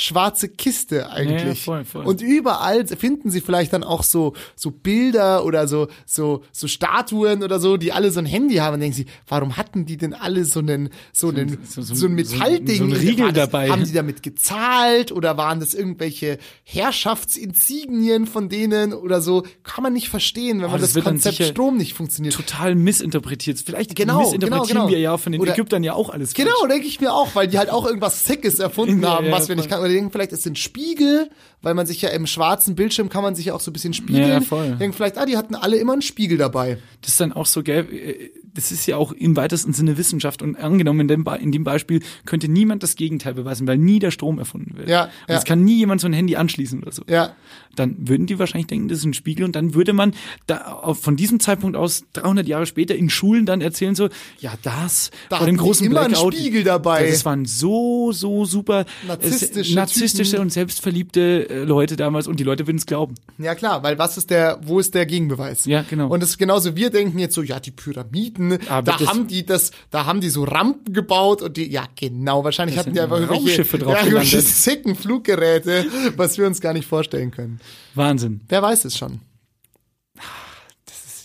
schwarze 0.00 0.48
Kiste 0.48 1.10
eigentlich. 1.10 1.44
Ja, 1.44 1.54
voll, 1.72 1.84
voll. 1.84 2.04
Und 2.06 2.22
überall 2.22 2.86
finden 2.86 3.30
sie 3.30 3.40
vielleicht 3.40 3.72
dann 3.72 3.84
auch 3.84 4.02
so 4.02 4.32
so 4.56 4.70
Bilder 4.70 5.44
oder 5.44 5.68
so 5.68 5.88
so 6.06 6.42
so 6.52 6.66
Statuen 6.68 7.42
oder 7.42 7.60
so, 7.60 7.76
die 7.76 7.92
alle 7.92 8.10
so 8.10 8.18
ein 8.20 8.26
Handy 8.26 8.56
haben 8.56 8.74
und 8.74 8.80
denken 8.80 8.96
sie, 8.96 9.06
warum 9.28 9.56
hatten 9.56 9.86
die 9.86 9.96
denn 9.96 10.14
alle 10.14 10.44
so 10.44 10.60
einen 10.60 10.90
so 11.12 11.28
einen 11.28 11.58
so- 11.68 11.82
so, 11.82 11.94
so- 11.94 12.06
ein 12.06 12.14
Metallding? 12.14 12.76
so 12.78 12.84
ein 12.84 12.92
Riegel 12.92 13.32
das, 13.32 13.50
dabei. 13.50 13.70
Haben 13.70 13.84
die 13.84 13.92
damit 13.92 14.22
gezahlt 14.22 15.12
oder 15.12 15.36
waren 15.36 15.60
das 15.60 15.74
irgendwelche 15.74 16.38
Herrschaftsinsignien 16.64 18.26
von 18.26 18.48
denen 18.48 18.92
oder 18.92 19.20
so? 19.20 19.44
Kann 19.62 19.82
man 19.82 19.92
nicht 19.92 20.08
verstehen, 20.08 20.60
wenn 20.62 20.70
man 20.70 20.80
das 20.80 20.92
das, 20.92 21.04
Konzept 21.04 21.42
Strom 21.42 21.76
nicht 21.76 21.94
funktioniert. 21.94 22.34
Total 22.34 22.74
missinterpretiert. 22.74 23.58
Vielleicht 23.60 23.94
Genau, 23.96 24.20
missinterpretieren 24.20 24.68
genau, 24.68 24.80
genau. 24.86 24.88
wir 24.90 24.98
ja 25.00 25.16
von 25.18 25.32
den 25.32 25.40
Oder- 25.40 25.52
Ägyptern 25.52 25.82
ja 25.84 25.94
auch 25.94 26.10
alles. 26.10 26.34
Genau, 26.34 26.50
falsch. 26.60 26.72
denke 26.72 26.86
ich 26.86 27.00
mir 27.00 27.12
auch, 27.12 27.34
weil 27.34 27.48
die 27.48 27.58
halt 27.58 27.70
auch 27.70 27.84
irgendwas 27.86 28.24
Sickes 28.24 28.58
erfunden 28.58 29.02
Ja, 29.02 29.16
haben, 29.16 29.26
ja, 29.26 29.32
was 29.32 29.48
wir 29.48 29.56
nicht 29.56 29.68
voll. 29.70 29.78
Die 29.90 29.96
denken 29.96 30.10
vielleicht, 30.10 30.32
es 30.32 30.42
sind 30.42 30.58
Spiegel, 30.58 31.30
weil 31.62 31.74
man 31.74 31.86
sich 31.86 32.02
ja 32.02 32.10
im 32.10 32.26
schwarzen 32.26 32.74
Bildschirm 32.74 33.08
kann 33.08 33.22
man 33.22 33.34
sich 33.34 33.46
ja 33.46 33.54
auch 33.54 33.60
so 33.60 33.70
ein 33.70 33.74
bisschen 33.74 33.92
spiegeln. 33.94 34.28
Ja, 34.28 34.40
voll. 34.40 34.76
Denken 34.76 34.96
vielleicht, 34.96 35.18
ah, 35.18 35.26
die 35.26 35.36
hatten 35.36 35.54
alle 35.54 35.76
immer 35.76 35.92
einen 35.92 36.02
Spiegel 36.02 36.38
dabei. 36.38 36.78
Das 37.02 37.12
ist 37.12 37.20
dann 37.20 37.32
auch 37.32 37.46
so, 37.46 37.62
gell, 37.62 37.86
äh, 37.92 38.30
das 38.54 38.72
ist 38.72 38.86
ja 38.86 38.96
auch 38.96 39.12
im 39.12 39.36
weitesten 39.36 39.72
Sinne 39.72 39.96
Wissenschaft 39.98 40.42
und 40.42 40.56
angenommen 40.56 41.00
in 41.00 41.08
dem, 41.08 41.24
Be- 41.24 41.38
in 41.40 41.52
dem 41.52 41.64
Beispiel 41.64 42.00
könnte 42.26 42.48
niemand 42.48 42.82
das 42.82 42.96
Gegenteil 42.96 43.34
beweisen, 43.34 43.66
weil 43.66 43.78
nie 43.78 43.98
der 43.98 44.10
Strom 44.10 44.38
erfunden 44.38 44.76
wird. 44.76 44.88
Ja, 44.88 45.04
und 45.04 45.10
ja. 45.28 45.36
es 45.36 45.44
kann 45.44 45.64
nie 45.64 45.78
jemand 45.78 46.00
so 46.00 46.06
ein 46.06 46.12
Handy 46.12 46.36
anschließen 46.36 46.82
oder 46.82 46.92
so. 46.92 47.02
Ja. 47.08 47.34
Dann 47.76 47.96
würden 48.08 48.26
die 48.26 48.38
wahrscheinlich 48.38 48.66
denken, 48.66 48.88
das 48.88 48.98
ist 48.98 49.04
ein 49.04 49.14
Spiegel 49.14 49.44
und 49.44 49.54
dann 49.54 49.74
würde 49.74 49.92
man 49.92 50.12
da 50.46 50.92
von 50.94 51.16
diesem 51.16 51.38
Zeitpunkt 51.40 51.76
aus 51.76 52.04
300 52.14 52.46
Jahre 52.48 52.66
später 52.66 52.96
in 52.96 53.08
Schulen 53.10 53.46
dann 53.46 53.60
erzählen 53.60 53.94
so, 53.94 54.08
ja 54.40 54.52
das 54.62 55.10
Da 55.28 55.36
vor 55.38 55.46
dem 55.46 55.56
großen 55.56 55.86
immer 55.86 56.06
Blackout. 56.08 56.34
Spiegel 56.34 56.64
dabei. 56.64 57.08
Das 57.08 57.24
waren 57.24 57.44
so 57.44 58.10
so 58.12 58.44
super 58.44 58.84
Narzisstische 59.06 59.72
äh, 59.72 59.74
narzisstische 59.76 60.30
Typen. 60.32 60.42
und 60.42 60.50
selbstverliebte 60.52 61.48
äh, 61.48 61.64
Leute 61.64 61.96
damals 61.96 62.26
und 62.26 62.40
die 62.40 62.44
Leute 62.44 62.66
würden 62.66 62.78
es 62.78 62.86
glauben. 62.86 63.14
Ja 63.38 63.54
klar, 63.54 63.82
weil 63.82 63.98
was 63.98 64.16
ist 64.18 64.30
der, 64.30 64.58
wo 64.64 64.78
ist 64.80 64.94
der 64.94 65.06
Gegenbeweis? 65.06 65.64
Ja, 65.66 65.84
genau. 65.88 66.08
Und 66.08 66.20
das 66.22 66.30
ist 66.30 66.38
genauso, 66.38 66.74
wir 66.76 66.90
denken 66.90 67.18
jetzt 67.18 67.34
so, 67.34 67.42
ja, 67.42 67.60
die 67.60 67.70
Pyramiden, 67.70 68.39
Aber 68.68 68.82
da 68.82 68.96
das- 68.98 69.08
haben 69.08 69.26
die 69.26 69.44
das, 69.46 69.70
da 69.90 70.06
haben 70.06 70.20
die 70.20 70.30
so 70.30 70.44
Rampen 70.44 70.92
gebaut 70.92 71.42
und 71.42 71.56
die, 71.56 71.70
ja 71.70 71.84
genau, 71.96 72.44
wahrscheinlich 72.44 72.76
Da 72.76 72.80
hatten 72.80 72.94
die 72.94 73.00
einfach 73.00 73.20
irgendwelche, 73.20 73.64
drauf 73.78 73.94
ja, 73.94 74.02
irgendwelche 74.04 74.40
sicken 74.40 74.94
Fluggeräte, 74.96 75.86
was 76.16 76.38
wir 76.38 76.46
uns 76.46 76.60
gar 76.60 76.72
nicht 76.72 76.86
vorstellen 76.86 77.30
können. 77.30 77.60
Wahnsinn. 77.94 78.40
Wer 78.48 78.62
weiß 78.62 78.84
es 78.84 78.96
schon? 78.96 79.20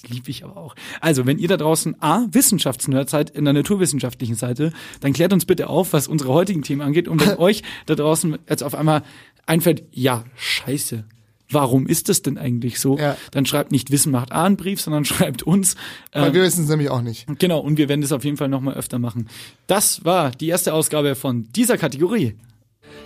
lieb 0.07 0.27
ich 0.29 0.43
aber 0.43 0.57
auch. 0.57 0.75
Also, 1.01 1.25
wenn 1.25 1.39
ihr 1.39 1.47
da 1.47 1.57
draußen 1.57 2.01
A, 2.01 2.25
Wissenschaftsnerd 2.29 3.09
seid 3.09 3.29
in 3.31 3.45
der 3.45 3.53
naturwissenschaftlichen 3.53 4.35
Seite, 4.35 4.71
dann 4.99 5.13
klärt 5.13 5.33
uns 5.33 5.45
bitte 5.45 5.67
auf, 5.67 5.93
was 5.93 6.07
unsere 6.07 6.31
heutigen 6.33 6.61
Themen 6.61 6.81
angeht. 6.81 7.07
Und 7.07 7.25
wenn 7.25 7.37
euch 7.39 7.63
da 7.85 7.95
draußen 7.95 8.37
jetzt 8.49 8.63
auf 8.63 8.75
einmal 8.75 9.03
einfällt, 9.45 9.83
ja, 9.91 10.23
scheiße, 10.35 11.05
warum 11.49 11.87
ist 11.87 12.09
das 12.09 12.21
denn 12.21 12.37
eigentlich 12.37 12.79
so? 12.79 12.97
Ja. 12.97 13.17
Dann 13.31 13.45
schreibt 13.45 13.71
nicht 13.71 13.91
Wissen 13.91 14.11
macht 14.11 14.31
A 14.31 14.43
einen 14.45 14.57
Brief, 14.57 14.81
sondern 14.81 15.05
schreibt 15.05 15.43
uns. 15.43 15.75
Weil 16.11 16.27
Ähm, 16.29 16.33
wir 16.33 16.43
wissen 16.43 16.63
es 16.63 16.69
nämlich 16.69 16.89
auch 16.89 17.01
nicht. 17.01 17.25
genau, 17.39 17.59
und 17.59 17.77
wir 17.77 17.89
werden 17.89 18.01
das 18.01 18.11
auf 18.11 18.23
jeden 18.23 18.37
Fall 18.37 18.49
nochmal 18.49 18.75
öfter 18.75 18.99
machen. 18.99 19.27
Das 19.67 20.03
war 20.05 20.31
die 20.31 20.47
erste 20.47 20.73
Ausgabe 20.73 21.15
von 21.15 21.47
dieser 21.55 21.77
Kategorie. 21.77 22.35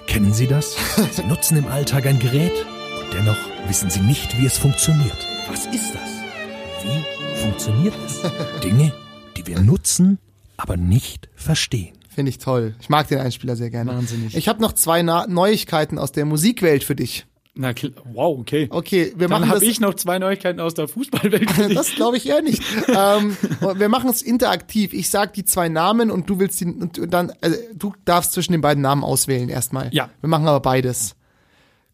Kennen 0.08 0.34
Sie 0.34 0.48
das? 0.48 0.76
Sie 1.12 1.24
nutzen 1.24 1.58
im 1.58 1.68
Alltag 1.68 2.06
ein 2.06 2.20
Gerät 2.20 2.54
und 3.02 3.14
dennoch 3.14 3.38
wissen 3.68 3.90
Sie 3.90 4.02
nicht, 4.02 4.40
wie 4.40 4.46
es 4.46 4.58
funktioniert. 4.58 5.18
Was 5.50 5.66
ist 5.68 5.94
das? 5.94 6.84
Wie 6.84 7.42
funktioniert 7.42 7.94
es? 8.06 8.22
Dinge, 8.64 8.94
die 9.38 9.46
wir 9.48 9.60
nutzen, 9.60 10.18
aber 10.58 10.78
nicht 10.78 11.30
verstehen. 11.36 11.96
Finde 12.10 12.30
ich 12.32 12.38
toll. 12.40 12.76
Ich 12.82 12.90
mag 12.90 13.08
den 13.08 13.20
Einspieler 13.20 13.56
sehr 13.56 13.70
gerne. 13.70 13.92
Wahnsinnig. 13.94 14.36
Ich 14.36 14.48
habe 14.48 14.62
noch 14.62 14.74
zwei 14.74 15.02
Na 15.04 15.26
Neuigkeiten 15.28 15.98
aus 15.98 16.12
der 16.12 16.26
Musikwelt 16.26 16.84
für 16.84 16.96
dich. 16.96 17.26
Na, 17.56 17.74
wow, 18.14 18.40
okay. 18.40 18.68
Okay, 18.70 19.14
wir 19.16 19.28
Dann 19.28 19.42
machen 19.42 19.52
habe 19.52 19.66
ich 19.66 19.80
noch 19.80 19.94
zwei 19.96 20.20
Neuigkeiten 20.20 20.60
aus 20.60 20.76
der 20.76 20.88
Fußballwelt. 20.88 21.50
das 21.76 21.94
glaube 21.96 22.18
ich 22.18 22.30
eher 22.30 22.42
nicht. 22.42 22.64
ähm, 22.88 23.36
wir 23.76 23.90
machen 23.90 24.10
es 24.10 24.22
interaktiv. 24.22 24.94
Ich 24.94 25.10
sag 25.10 25.34
die 25.34 25.44
zwei 25.44 25.68
Namen 25.68 26.12
und 26.12 26.30
du 26.30 26.40
willst 26.40 26.62
die 26.62 26.66
und 26.66 26.98
dann 27.14 27.34
also, 27.42 27.58
du 27.74 27.94
darfst 28.06 28.34
zwischen 28.34 28.54
den 28.54 28.62
beiden 28.62 28.82
Namen 28.82 29.04
auswählen 29.04 29.50
erstmal. 29.50 29.90
Ja. 29.94 30.10
Wir 30.22 30.30
machen 30.30 30.48
aber 30.48 30.62
beides. 30.62 31.16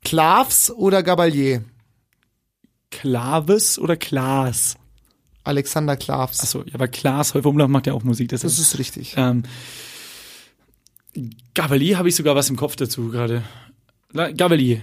Klavs 0.04 0.70
oder 0.70 1.02
Gabalier? 1.02 1.64
Klaves 2.92 3.80
oder 3.80 3.98
Klaas? 3.98 4.76
Alexander 5.44 5.96
Klavs. 5.96 6.42
Achso, 6.42 6.64
ja, 6.64 6.76
aber 6.76 6.88
Klaas 6.88 7.34
Häufer 7.34 7.50
Umlauf 7.50 7.70
macht 7.70 7.88
ja 7.88 7.94
auch 7.94 8.04
Musik. 8.04 8.30
Das, 8.30 8.42
das 8.42 8.60
ist, 8.60 8.78
richtig. 8.78 9.16
ähm, 9.18 9.44
Gavalier 11.54 11.98
habe 11.98 12.10
ich 12.10 12.16
sogar 12.16 12.36
was 12.36 12.50
im 12.50 12.56
Kopf 12.56 12.76
dazu 12.76 13.10
gerade. 13.10 13.44
Gavalier. 14.14 14.82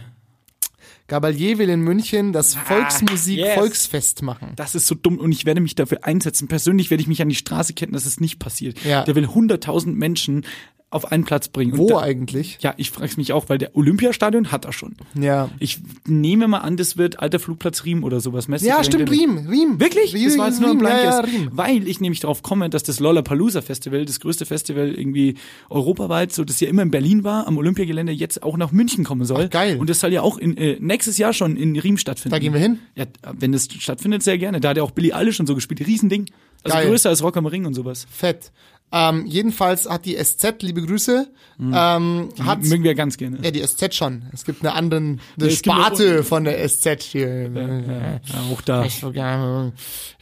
Gabalier 1.08 1.58
will 1.58 1.68
in 1.68 1.80
München 1.80 2.32
das 2.32 2.54
Volksmusik 2.54 3.38
yes. 3.38 3.54
Volksfest 3.54 4.22
machen. 4.22 4.52
Das 4.56 4.74
ist 4.74 4.86
so 4.86 4.94
dumm 4.94 5.18
und 5.18 5.32
ich 5.32 5.44
werde 5.44 5.60
mich 5.60 5.74
dafür 5.74 6.04
einsetzen. 6.04 6.48
Persönlich 6.48 6.90
werde 6.90 7.02
ich 7.02 7.08
mich 7.08 7.20
an 7.20 7.28
die 7.28 7.34
Straße 7.34 7.74
ketten, 7.74 7.92
dass 7.92 8.06
es 8.06 8.20
nicht 8.20 8.38
passiert. 8.38 8.82
Ja. 8.84 9.04
Der 9.04 9.14
will 9.14 9.26
100.000 9.26 9.92
Menschen 9.94 10.46
auf 10.92 11.10
einen 11.10 11.24
Platz 11.24 11.48
bringen. 11.48 11.72
Und 11.72 11.78
Wo 11.78 11.88
da, 11.88 12.00
eigentlich? 12.00 12.58
Ja, 12.60 12.74
ich 12.76 12.90
frage 12.90 13.14
mich 13.16 13.32
auch, 13.32 13.48
weil 13.48 13.58
der 13.58 13.74
Olympiastadion 13.76 14.52
hat 14.52 14.64
er 14.66 14.72
schon. 14.72 14.94
Ja. 15.18 15.48
Ich 15.58 15.78
nehme 16.06 16.48
mal 16.48 16.58
an, 16.58 16.76
das 16.76 16.96
wird 16.96 17.18
alter 17.20 17.38
Flugplatz 17.38 17.84
Riem 17.84 18.04
oder 18.04 18.20
sowas. 18.20 18.46
Messi 18.48 18.66
Ja, 18.66 18.84
stimmt, 18.84 19.10
Riem, 19.10 19.46
Riem. 19.48 19.80
Wirklich? 19.80 20.14
Riem, 20.14 20.24
das 20.24 20.38
war 20.38 20.48
jetzt 20.48 20.60
nur 20.60 20.70
ein 20.70 20.78
blankes. 20.78 21.04
Ja, 21.04 21.10
ja, 21.10 21.20
Riem. 21.20 21.48
Weil 21.52 21.88
ich 21.88 22.00
nämlich 22.00 22.20
drauf 22.20 22.42
komme, 22.42 22.68
dass 22.68 22.82
das 22.82 23.00
Lollapalooza 23.00 23.62
Festival, 23.62 24.04
das 24.04 24.20
größte 24.20 24.44
Festival 24.44 24.94
irgendwie 24.94 25.36
europaweit, 25.70 26.32
so 26.32 26.44
das 26.44 26.60
ja 26.60 26.68
immer 26.68 26.82
in 26.82 26.90
Berlin 26.90 27.24
war, 27.24 27.46
am 27.46 27.56
Olympiagelände, 27.56 28.12
jetzt 28.12 28.42
auch 28.42 28.56
nach 28.56 28.70
München 28.70 29.04
kommen 29.04 29.24
soll. 29.24 29.44
Ach, 29.46 29.50
geil. 29.50 29.78
Und 29.78 29.88
das 29.88 30.00
soll 30.00 30.12
ja 30.12 30.20
auch 30.22 30.36
in, 30.36 30.56
äh, 30.56 30.76
nächstes 30.78 31.16
Jahr 31.16 31.32
schon 31.32 31.56
in 31.56 31.78
Riem 31.78 31.96
stattfinden. 31.96 32.32
Da 32.34 32.38
gehen 32.38 32.52
wir 32.52 32.60
hin. 32.60 32.78
Ja, 32.96 33.06
wenn 33.32 33.52
das 33.52 33.68
stattfindet, 33.78 34.22
sehr 34.22 34.36
gerne. 34.36 34.60
Da 34.60 34.70
hat 34.70 34.76
ja 34.76 34.82
auch 34.82 34.90
Billy 34.90 35.12
Eilish 35.12 35.36
schon 35.36 35.46
so 35.46 35.54
gespielt. 35.54 35.86
Riesending. 35.86 36.26
Also 36.64 36.76
Geil. 36.76 36.88
größer 36.88 37.08
als 37.08 37.22
Rock 37.22 37.36
am 37.36 37.46
Ring 37.46 37.66
und 37.66 37.74
sowas. 37.74 38.06
Fett. 38.10 38.52
Ähm, 38.92 39.24
jedenfalls 39.26 39.88
hat 39.88 40.04
die 40.04 40.16
SZ, 40.22 40.62
liebe 40.62 40.82
Grüße, 40.82 41.28
ähm, 41.60 42.28
hat 42.44 42.62
Mögen 42.62 42.82
wir 42.84 42.94
ganz 42.94 43.16
gerne. 43.16 43.38
ja 43.42 43.50
die 43.50 43.62
SZ 43.66 43.94
schon. 43.94 44.22
Es 44.32 44.44
gibt 44.44 44.62
eine 44.62 44.74
anderen 44.74 45.20
eine 45.38 45.48
Ja, 45.48 45.56
Sparte 45.56 46.16
noch- 46.16 46.24
von 46.24 46.44
der 46.44 46.62
SZ 46.68 47.02
hier. 47.02 47.50
Ja, 47.52 48.20
auch 48.52 48.60
da. 48.62 48.84
Ich 48.84 48.96
so 49.00 49.10
gerne, 49.12 49.72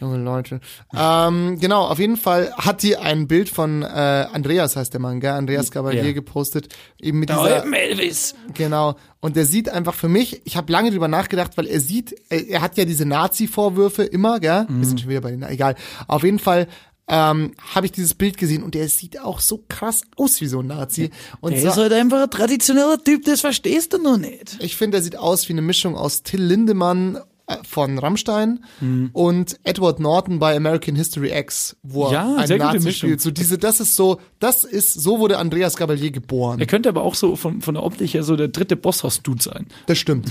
junge 0.01 0.19
Leute. 0.19 0.61
Ähm, 0.95 1.59
genau, 1.61 1.87
auf 1.87 1.99
jeden 1.99 2.17
Fall 2.17 2.53
hat 2.57 2.83
die 2.83 2.97
ein 2.97 3.27
Bild 3.27 3.49
von 3.49 3.83
äh, 3.83 3.87
Andreas, 3.87 4.77
heißt 4.77 4.93
der 4.93 5.01
Mann, 5.01 5.21
gell? 5.21 5.33
Andreas 5.33 5.71
Gabalier 5.71 6.05
Ja. 6.07 6.13
gepostet. 6.13 6.69
Eben 7.01 7.21
mit 7.21 7.31
Da 7.31 7.43
dieser, 7.43 7.73
Elvis. 7.77 8.35
genau. 8.55 8.97
Und 9.21 9.37
der 9.37 9.45
sieht 9.47 9.69
einfach 9.69 9.95
für 9.95 10.09
mich, 10.09 10.41
ich 10.45 10.57
habe 10.57 10.73
lange 10.73 10.91
drüber 10.91 11.09
nachgedacht, 11.09 11.57
weil 11.57 11.67
er 11.67 11.81
sieht, 11.81 12.15
er, 12.31 12.49
er 12.49 12.63
hat 12.63 12.77
ja 12.79 12.85
diese 12.87 13.05
Nazi-Vorwürfe 13.05 14.03
immer, 14.05 14.41
gell? 14.41 14.67
Wir 14.69 14.87
sind 14.87 15.01
schon 15.01 15.11
wieder 15.11 15.21
bei 15.21 15.31
den, 15.31 15.43
egal. 15.43 15.75
Auf 16.07 16.23
jeden 16.25 16.39
Fall 16.39 16.69
ähm, 17.13 17.51
habe 17.75 17.87
ich 17.87 17.93
dieses 17.93 18.15
Bild 18.15 18.39
gesehen 18.39 18.63
und 18.63 18.75
der 18.75 18.89
sieht 18.89 19.21
auch 19.21 19.41
so 19.41 19.65
krass 19.69 20.03
aus 20.17 20.41
wie 20.41 20.47
so 20.47 20.61
ein 20.61 20.69
Nazi. 20.69 21.11
Und 21.41 21.53
Der 21.53 21.61
so, 21.63 21.69
ist 21.69 21.77
halt 21.77 21.93
einfach 21.93 22.23
ein 22.23 22.31
traditioneller 22.31 23.03
Typ, 23.03 23.25
das 23.25 23.41
verstehst 23.41 23.93
du 23.93 23.99
noch 23.99 24.17
nicht. 24.17 24.57
ich 24.61 24.77
finde, 24.77 24.99
er 24.99 25.03
sieht 25.03 25.17
aus 25.17 25.49
wie 25.49 25.53
eine 25.53 25.63
Mischung 25.63 25.97
aus 25.97 26.23
Till 26.23 26.41
Lindemann 26.41 27.19
äh, 27.49 27.57
von 27.69 27.99
Rammstein 27.99 28.65
und 29.13 29.59
Edward 29.65 29.99
Norton 29.99 30.39
bei 30.39 30.57
American 30.57 30.95
History 30.95 31.37
X, 31.37 31.77
wo 31.83 32.07
er 32.07 32.13
Ja, 32.13 32.37
einen 32.37 32.59
Nazi 32.59 32.93
spielt. 32.93 33.21
So 33.21 33.33
diese, 33.33 33.59
das 33.59 33.81
ist 33.81 33.97
so, 33.97 34.21
das 34.39 34.63
ist, 34.63 34.95
so 34.95 35.19
wurde 35.19 35.39
Andreas 35.39 35.77
Gabalier 35.77 36.13
geboren. 36.13 36.61
Er 36.61 36.67
könnte 36.67 36.89
aber 36.89 37.03
auch 37.03 37.17
so 37.17 37.35
von, 37.35 37.61
von 37.61 37.75
der 37.75 37.83
Optik 37.83 38.15
her 38.15 38.23
so 38.23 38.37
der 38.37 38.49
dritte 38.49 38.77
Bosshaus-Dude 38.77 39.43
sein. 39.43 39.67
Das 39.87 39.99
stimmt. 39.99 40.31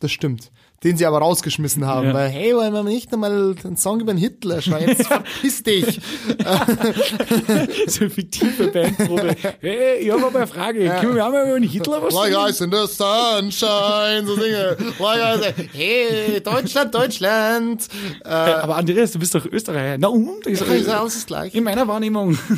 Das 0.00 0.12
stimmt. 0.12 0.50
Den 0.84 0.96
sie 0.96 1.06
aber 1.06 1.18
rausgeschmissen 1.18 1.84
haben, 1.86 2.06
Ja. 2.08 2.14
weil, 2.14 2.28
hey, 2.28 2.54
wollen 2.54 2.72
wir 2.72 2.84
nicht 2.84 3.12
einmal 3.12 3.56
einen 3.64 3.76
Song 3.76 3.98
über 4.00 4.12
den 4.14 4.18
Hitler 4.18 4.62
schreiben? 4.62 4.90
Jetzt 4.90 5.06
verpiss 5.08 5.62
dich. 5.64 6.00
so 7.88 8.00
eine 8.00 8.10
fiktive 8.10 8.68
Bandprobe. 8.68 9.34
Hey, 9.60 9.96
ich 10.02 10.10
habe 10.12 10.26
aber 10.26 10.38
eine 10.38 10.46
Frage. 10.46 10.88
Können 11.00 11.16
wir 11.16 11.28
mal 11.28 11.46
über 11.48 11.58
den 11.58 11.68
Hitler 11.68 12.00
was 12.00 12.14
Why 12.14 12.26
singen? 12.30 12.34
guys 12.44 12.60
in 12.60 12.70
the 12.70 12.86
sunshine, 12.86 14.26
so 14.26 14.36
Dinge. 14.36 14.76
Why 14.98 15.40
guys, 15.40 15.54
hey, 15.72 16.40
Deutschland, 16.40 16.94
Deutschland. 16.94 17.88
Äh, 18.24 18.28
Aber 18.28 18.76
Andreas, 18.76 19.10
du 19.12 19.18
bist 19.18 19.34
doch 19.34 19.44
Österreicher. 19.46 19.98
Na 19.98 20.08
und? 20.08 20.46
Ich 20.46 20.58
sag, 20.60 20.68
ist 20.68 20.88
alles 20.88 21.14
das 21.14 21.26
Gleiche. 21.26 21.58
in 21.58 21.64
meiner 21.64 21.88
Wahrnehmung. 21.88 22.38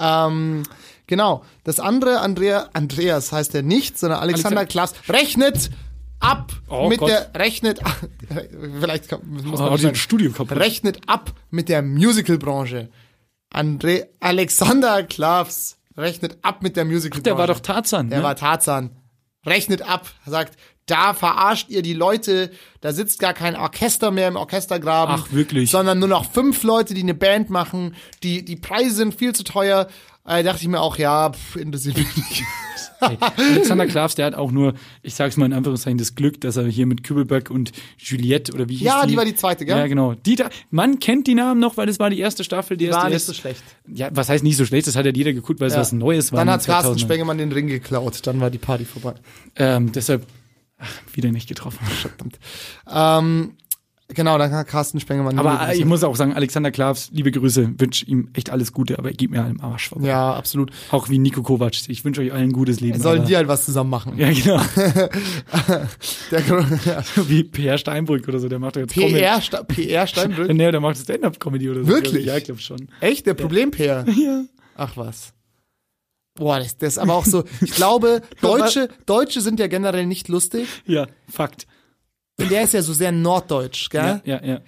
Ähm, 0.00 0.62
genau. 1.06 1.42
Das 1.64 1.80
andere, 1.80 2.20
Andrea, 2.20 2.68
Andreas 2.72 3.32
heißt 3.32 3.54
er 3.54 3.62
nicht, 3.62 3.98
sondern 3.98 4.20
Alexander 4.20 4.64
Klaas, 4.66 4.92
rechnet 5.08 5.70
ab 6.20 6.52
Oh 6.68 6.88
mit 6.88 6.98
Gott. 6.98 7.10
der, 7.10 7.30
rechnet, 7.34 7.80
vielleicht 8.80 9.08
kann- 9.08 9.20
muss 9.26 9.42
man 9.44 9.52
Oh, 9.54 9.76
sagen, 9.76 9.94
kaputt. 10.34 10.52
rechnet 10.58 11.00
ab 11.06 11.32
mit 11.50 11.68
der 11.68 11.82
Musicalbranche. 11.82 12.88
Andre, 13.50 14.08
Alexander 14.20 15.02
Klaas 15.04 15.78
rechnet 15.96 16.38
ab 16.42 16.62
mit 16.62 16.76
der 16.76 16.84
Musicalbranche. 16.84 17.22
Der 17.22 17.38
war 17.38 17.46
doch 17.46 17.60
Tarzan. 17.60 18.10
Der 18.10 18.18
ne? 18.18 18.24
war 18.24 18.36
Tarzan. 18.36 18.90
Rechnet 19.46 19.82
ab, 19.82 20.08
sagt, 20.26 20.58
da 20.86 21.12
verarscht 21.14 21.68
ihr 21.70 21.82
die 21.82 21.92
Leute, 21.94 22.50
da 22.80 22.92
sitzt 22.92 23.18
gar 23.20 23.34
kein 23.34 23.56
Orchester 23.56 24.10
mehr 24.10 24.28
im 24.28 24.36
Orchestergraben. 24.36 25.16
Ach, 25.18 25.32
wirklich? 25.32 25.70
Sondern 25.70 25.98
nur 25.98 26.08
noch 26.08 26.30
fünf 26.30 26.62
Leute, 26.62 26.94
die 26.94 27.02
eine 27.02 27.14
Band 27.14 27.50
machen, 27.50 27.94
die, 28.22 28.44
die 28.44 28.56
Preise 28.56 28.94
sind 28.96 29.14
viel 29.14 29.34
zu 29.34 29.44
teuer. 29.44 29.88
Äh, 30.28 30.42
dachte 30.44 30.62
ich 30.62 30.68
mir 30.68 30.80
auch, 30.80 30.98
ja, 30.98 31.30
pff, 31.32 31.56
interessiert 31.56 31.96
mich 31.96 32.16
nicht. 32.16 32.42
Hey, 33.00 33.16
Alexander 33.52 33.86
Klavs, 33.86 34.16
der 34.16 34.26
hat 34.26 34.34
auch 34.34 34.50
nur, 34.50 34.74
ich 35.02 35.14
sag's 35.14 35.36
mal 35.36 35.46
in 35.46 35.52
Anführungszeichen, 35.52 35.98
das 35.98 36.16
Glück, 36.16 36.40
dass 36.40 36.56
er 36.56 36.66
hier 36.66 36.84
mit 36.84 37.04
Kübelberg 37.04 37.48
und 37.48 37.70
Juliette 37.96 38.52
oder 38.52 38.68
wie 38.68 38.74
hieß 38.74 38.86
Ja, 38.88 39.02
die? 39.06 39.12
die 39.12 39.16
war 39.16 39.24
die 39.24 39.36
zweite, 39.36 39.64
gell? 39.64 39.76
Ja, 39.78 39.86
genau. 39.86 40.14
Die 40.14 40.34
da, 40.34 40.50
man 40.72 40.98
kennt 40.98 41.28
die 41.28 41.36
Namen 41.36 41.60
noch, 41.60 41.76
weil 41.76 41.86
das 41.86 42.00
war 42.00 42.10
die 42.10 42.18
erste 42.18 42.42
Staffel. 42.42 42.76
Die 42.76 42.86
erste, 42.86 43.02
War 43.02 43.08
nicht 43.08 43.24
so 43.24 43.32
schlecht. 43.34 43.62
Ja, 43.86 44.08
was 44.12 44.28
heißt 44.28 44.42
nicht 44.42 44.56
so 44.56 44.64
schlecht? 44.64 44.88
Das 44.88 44.96
hat 44.96 45.06
ja 45.06 45.12
jeder 45.12 45.32
geguckt, 45.32 45.60
weil 45.60 45.68
es 45.68 45.74
Ja. 45.74 45.80
was 45.80 45.92
Neues 45.92 46.32
war. 46.32 46.40
Dann 46.40 46.50
hat 46.50 46.64
Carsten 46.66 46.94
2000ern. 46.94 46.98
Spengemann 46.98 47.38
den 47.38 47.52
Ring 47.52 47.68
geklaut, 47.68 48.18
dann 48.26 48.40
war 48.40 48.50
die 48.50 48.58
Party 48.58 48.84
vorbei. 48.84 49.14
Ähm, 49.54 49.92
deshalb, 49.92 50.26
ach, 50.78 50.90
wieder 51.12 51.30
nicht 51.30 51.48
getroffen. 51.48 51.78
Verdammt. 51.86 52.40
Ähm, 52.92 53.52
genau, 54.08 54.38
dann 54.38 54.52
hat 54.52 54.66
Carsten 54.66 55.00
Spengemann 55.00 55.38
Aber 55.38 55.68
äh, 55.68 55.78
ich 55.78 55.84
muss 55.84 56.02
auch 56.02 56.16
sagen, 56.16 56.32
Alexander 56.32 56.70
Klavs, 56.70 57.10
liebe 57.12 57.30
Grüße, 57.30 57.74
wünsche 57.78 58.06
ihm 58.06 58.30
echt 58.32 58.50
alles 58.50 58.72
Gute, 58.72 58.98
aber 58.98 59.10
er 59.10 59.14
gibt 59.14 59.32
mir 59.32 59.42
halt 59.42 59.52
im 59.52 59.60
Arsch 59.60 59.88
vorbei. 59.90 60.08
Ja, 60.08 60.34
absolut. 60.34 60.70
Auch 60.90 61.08
wie 61.08 61.18
Nico 61.18 61.42
Kovac. 61.42 61.88
Ich 61.88 62.04
wünsche 62.04 62.20
euch 62.20 62.32
allen 62.32 62.50
ein 62.50 62.52
gutes 62.52 62.80
Leben. 62.80 63.00
Sollen 63.00 63.24
die 63.26 63.36
halt 63.36 63.48
was 63.48 63.64
zusammen 63.64 63.90
machen. 63.90 64.18
Ja, 64.18 64.30
genau. 64.30 64.60
Der 66.30 66.40
ja. 66.40 67.04
wie 67.28 67.44
PR 67.44 67.78
Steinbrück 67.78 68.26
oder 68.28 68.38
so, 68.38 68.48
der 68.48 68.58
macht 68.58 68.76
doch 68.76 68.80
jetzt 68.80 68.94
PR, 68.94 69.40
Sta 69.40 69.62
PR. 69.62 70.06
Steinbrück. 70.06 70.52
Nee, 70.58 70.70
der 70.70 70.80
macht 70.80 70.98
Stand-Up-Comedy 70.98 71.70
oder 71.70 71.82
so. 71.82 71.88
Wirklich? 71.88 72.26
Ja, 72.26 72.36
ich 72.36 72.44
glaube 72.44 72.60
schon. 72.60 72.88
Echt? 73.00 73.26
Der 73.26 73.34
Problem-PR? 73.34 74.04
Ja. 74.18 74.44
Ach 74.76 74.96
was. 74.96 75.32
Boah, 76.34 76.58
das, 76.58 76.76
das 76.76 76.94
ist 76.94 76.98
aber 76.98 77.14
auch 77.14 77.24
so. 77.24 77.44
Ich 77.60 77.72
glaube, 77.72 78.22
Deutsche, 78.40 78.88
Deutsche 79.06 79.40
sind 79.40 79.60
ja 79.60 79.66
generell 79.66 80.06
nicht 80.06 80.28
lustig. 80.28 80.66
Ja, 80.86 81.06
Fakt. 81.28 81.66
Und 82.40 82.52
der 82.52 82.62
ist 82.62 82.72
ja 82.72 82.82
so 82.82 82.92
sehr 82.92 83.10
norddeutsch, 83.10 83.90
gell? 83.90 84.20
Ja, 84.24 84.40
ja, 84.40 84.44
ja. 84.44 84.60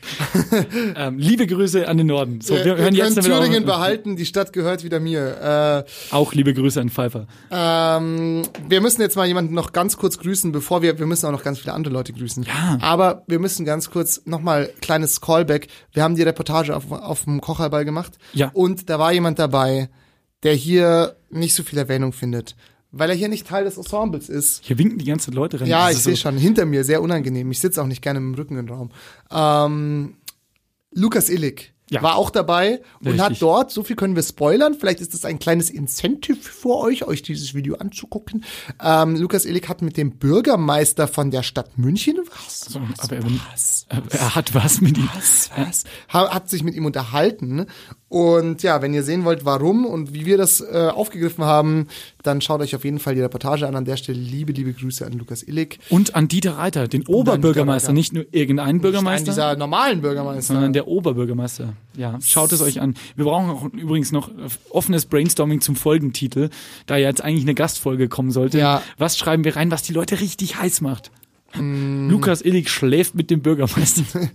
ähm, 0.97 1.19
liebe 1.19 1.47
Grüße 1.47 1.87
an 1.87 1.99
den 1.99 2.09
Norden. 2.09 2.41
So, 2.41 2.55
wir 2.55 2.65
Wir, 2.65 2.77
hören 2.77 2.95
jetzt 2.97 3.23
Thüringen 3.23 3.65
behalten, 3.65 4.17
die 4.17 4.27
Stadt 4.27 4.53
gehört 4.53 4.83
wieder 4.83 4.99
mir. 4.99 5.87
Äh, 5.87 6.15
Auch 6.15 6.33
liebe 6.33 6.53
Grüße 6.53 6.81
an 6.81 6.91
Pfeiffer. 6.91 7.29
ähm, 7.53 8.43
wir 8.69 8.81
müssen 8.81 9.01
jetzt 9.03 9.15
mal 9.15 9.29
jemanden 9.29 9.55
noch 9.55 9.71
ganz 9.71 9.97
kurz 9.97 10.19
grüßen, 10.19 10.51
bevor 10.51 10.83
wir, 10.83 10.99
wir 10.99 11.07
müssen 11.07 11.27
auch 11.27 11.31
noch 11.33 11.45
ganz 11.45 11.61
viele 11.61 11.73
andere 11.73 11.95
Leute 11.95 12.13
grüßen. 12.13 12.43
Ja. 12.43 12.79
Aber 12.81 13.23
wir 13.29 13.39
müssen 13.39 13.65
ganz 13.65 13.89
kurz 13.89 14.23
nochmal 14.25 14.73
kleines 14.81 15.21
Callback. 15.21 15.69
Wir 15.93 16.03
haben 16.03 16.17
die 16.17 16.23
Reportage 16.23 16.75
auf, 16.75 16.91
auf 16.91 17.23
dem 17.23 17.41
Kocherball 17.41 17.85
gemacht. 17.85 18.15
Ja. 18.33 18.51
Und 18.53 18.91
da 18.91 18.99
war 18.99 19.13
jemand 19.13 19.39
dabei, 19.39 19.91
der 20.43 20.55
hier 20.55 21.15
nicht 21.31 21.55
so 21.55 21.63
viel 21.63 21.79
Erwähnung 21.79 22.13
findet. 22.13 22.57
Weil 22.93 23.11
er 23.11 23.17
hier 23.17 23.29
nicht 23.29 23.47
Teil 23.47 23.65
des 23.65 23.77
Ensembles 23.77 24.29
ist. 24.29 24.63
Hier 24.65 24.77
winken 24.79 24.99
die 24.99 25.05
ganzen 25.05 25.33
Leute 25.33 25.61
rein. 25.61 25.69
Ja, 25.69 25.91
ich 25.91 25.99
sehe 25.99 26.17
so- 26.17 26.23
schon. 26.23 26.37
Hinter 26.37 26.67
mir, 26.67 26.83
sehr 26.85 27.03
unangenehm. 27.03 27.51
Ich 27.53 27.61
sitze 27.61 27.81
auch 27.83 27.87
nicht 27.87 28.03
gerne 28.03 28.19
im 28.19 28.35
Rücken 28.35 28.59
im 28.59 28.69
Raum. 28.69 28.91
Ähm, 29.31 30.17
Lukas 30.93 31.29
Illig 31.29 31.73
Ja. 31.89 32.03
war 32.03 32.17
auch 32.17 32.31
dabei 32.31 32.81
und 33.01 33.07
Richtig. 33.07 33.21
hat 33.23 33.43
dort, 33.43 33.71
so 33.71 33.83
viel 33.85 33.95
können 33.97 34.17
wir 34.17 34.23
spoilern, 34.25 34.75
vielleicht 34.79 35.01
ist 35.01 35.15
das 35.15 35.25
ein 35.25 35.39
kleines 35.39 35.71
Incentive 35.71 36.37
für 36.41 36.77
euch, 36.79 37.05
euch 37.05 37.23
dieses 37.23 37.55
Video 37.55 37.77
anzugucken. 37.77 38.45
Ähm, 38.83 39.15
Lukas 39.17 39.45
Illig 39.45 39.69
hat 39.69 39.83
mit 39.83 39.97
dem 39.97 40.19
Bürgermeister 40.19 41.07
von 41.09 41.31
der 41.31 41.43
Stadt 41.45 41.79
München 41.79 42.19
was? 42.33 42.61
So, 42.61 42.81
aber 42.99 43.17
er, 43.17 43.25
aber 43.89 44.13
er 44.13 44.35
hat 44.35 44.55
was 44.55 44.81
mit 44.81 44.99
ihm. 44.99 45.09
was? 45.15 45.85
Ha- 46.13 46.31
Hat 46.35 46.51
sich 46.51 46.63
mit 46.65 46.75
ihm 46.75 46.87
unterhalten. 46.87 47.67
Und 48.11 48.65
ja, 48.65 48.83
wenn 48.83 48.93
ihr 48.93 49.05
sehen 49.05 49.25
wollt, 49.25 49.45
warum 49.45 49.87
und 49.87 50.13
wie 50.13 50.27
wir 50.27 50.37
das 50.37 50.61
äh, 50.61 50.91
aufgegriffen 50.93 51.45
haben, 51.45 51.87
dann 52.25 52.41
schaut 52.41 52.61
euch 52.61 52.75
auf 52.75 52.83
jeden 52.85 52.99
Fall 52.99 53.15
die 53.15 53.21
Reportage 53.21 53.69
an. 53.69 53.77
An 53.77 53.85
der 53.85 53.97
Stelle 53.97 54.19
liebe, 54.19 54.51
liebe 54.53 54.73
Grüße 54.73 55.07
an 55.07 55.13
Lukas 55.13 55.45
Illig. 55.45 55.79
Und 55.91 56.17
an 56.17 56.27
Dieter 56.27 56.59
Reiter, 56.59 56.89
den 56.89 57.07
Oberbürgermeister, 57.07 57.93
nicht 57.93 58.13
nur 58.13 58.27
irgendeinen 58.33 58.79
Ein 58.79 58.81
Bürgermeister. 58.81 59.31
dieser 59.31 59.55
normalen 59.55 60.03
Bürgermeister. 60.03 60.55
sondern 60.55 60.73
der 60.73 60.89
Oberbürgermeister. 60.89 61.75
Ja, 61.97 62.19
schaut 62.21 62.51
es 62.51 62.61
euch 62.61 62.81
an. 62.81 62.95
Wir 63.15 63.27
brauchen 63.27 63.49
auch 63.49 63.65
übrigens 63.73 64.11
noch 64.11 64.29
offenes 64.71 65.07
Brainstorming 65.07 65.61
zum 65.61 65.77
Folgentitel, 65.77 66.51
da 66.87 66.97
jetzt 66.97 67.23
eigentlich 67.23 67.45
eine 67.45 67.55
Gastfolge 67.55 68.09
kommen 68.09 68.33
sollte. 68.33 68.59
Ja. 68.59 68.83
Was 68.99 69.19
schreiben 69.19 69.45
wir 69.45 69.55
rein, 69.55 69.71
was 69.71 69.83
die 69.83 69.93
Leute 69.93 70.19
richtig 70.19 70.57
heiß 70.61 70.81
macht? 70.81 71.13
Lukas 71.59 72.43
Illig 72.43 72.71
schläft 72.71 73.15
mit 73.15 73.31
dem 73.31 73.43
Bürgermeister. 73.43 74.05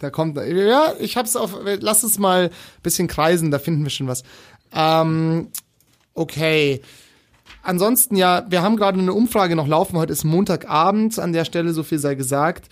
Da 0.00 0.10
kommt, 0.10 0.36
ja, 0.36 0.94
ich 0.98 1.16
hab's 1.16 1.36
auf, 1.36 1.56
lass 1.80 2.02
es 2.02 2.18
mal 2.18 2.44
ein 2.44 2.82
bisschen 2.82 3.06
kreisen, 3.06 3.50
da 3.50 3.58
finden 3.58 3.84
wir 3.84 3.90
schon 3.90 4.08
was. 4.08 4.24
Ähm, 4.74 5.48
okay. 6.14 6.80
Ansonsten 7.62 8.16
ja, 8.16 8.46
wir 8.48 8.62
haben 8.62 8.76
gerade 8.76 8.98
eine 8.98 9.12
Umfrage 9.12 9.54
noch 9.54 9.68
laufen. 9.68 9.96
Heute 9.96 10.12
ist 10.12 10.24
Montagabend, 10.24 11.18
an 11.18 11.32
der 11.32 11.44
Stelle 11.44 11.72
so 11.72 11.82
viel 11.82 11.98
sei 11.98 12.14
gesagt. 12.14 12.68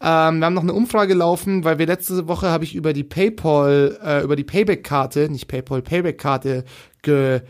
Ähm, 0.00 0.40
wir 0.40 0.46
haben 0.46 0.54
noch 0.54 0.62
eine 0.62 0.74
Umfrage 0.74 1.14
laufen, 1.14 1.64
weil 1.64 1.78
wir 1.78 1.86
letzte 1.86 2.26
Woche 2.26 2.50
habe 2.50 2.64
ich 2.64 2.74
über 2.74 2.92
die 2.92 3.04
PayPal, 3.04 3.98
äh, 4.04 4.22
über 4.22 4.34
die 4.34 4.44
Payback-Karte, 4.44 5.30
nicht 5.30 5.46
PayPal, 5.46 5.80
Payback-Karte 5.80 6.64
ge, 7.02 7.42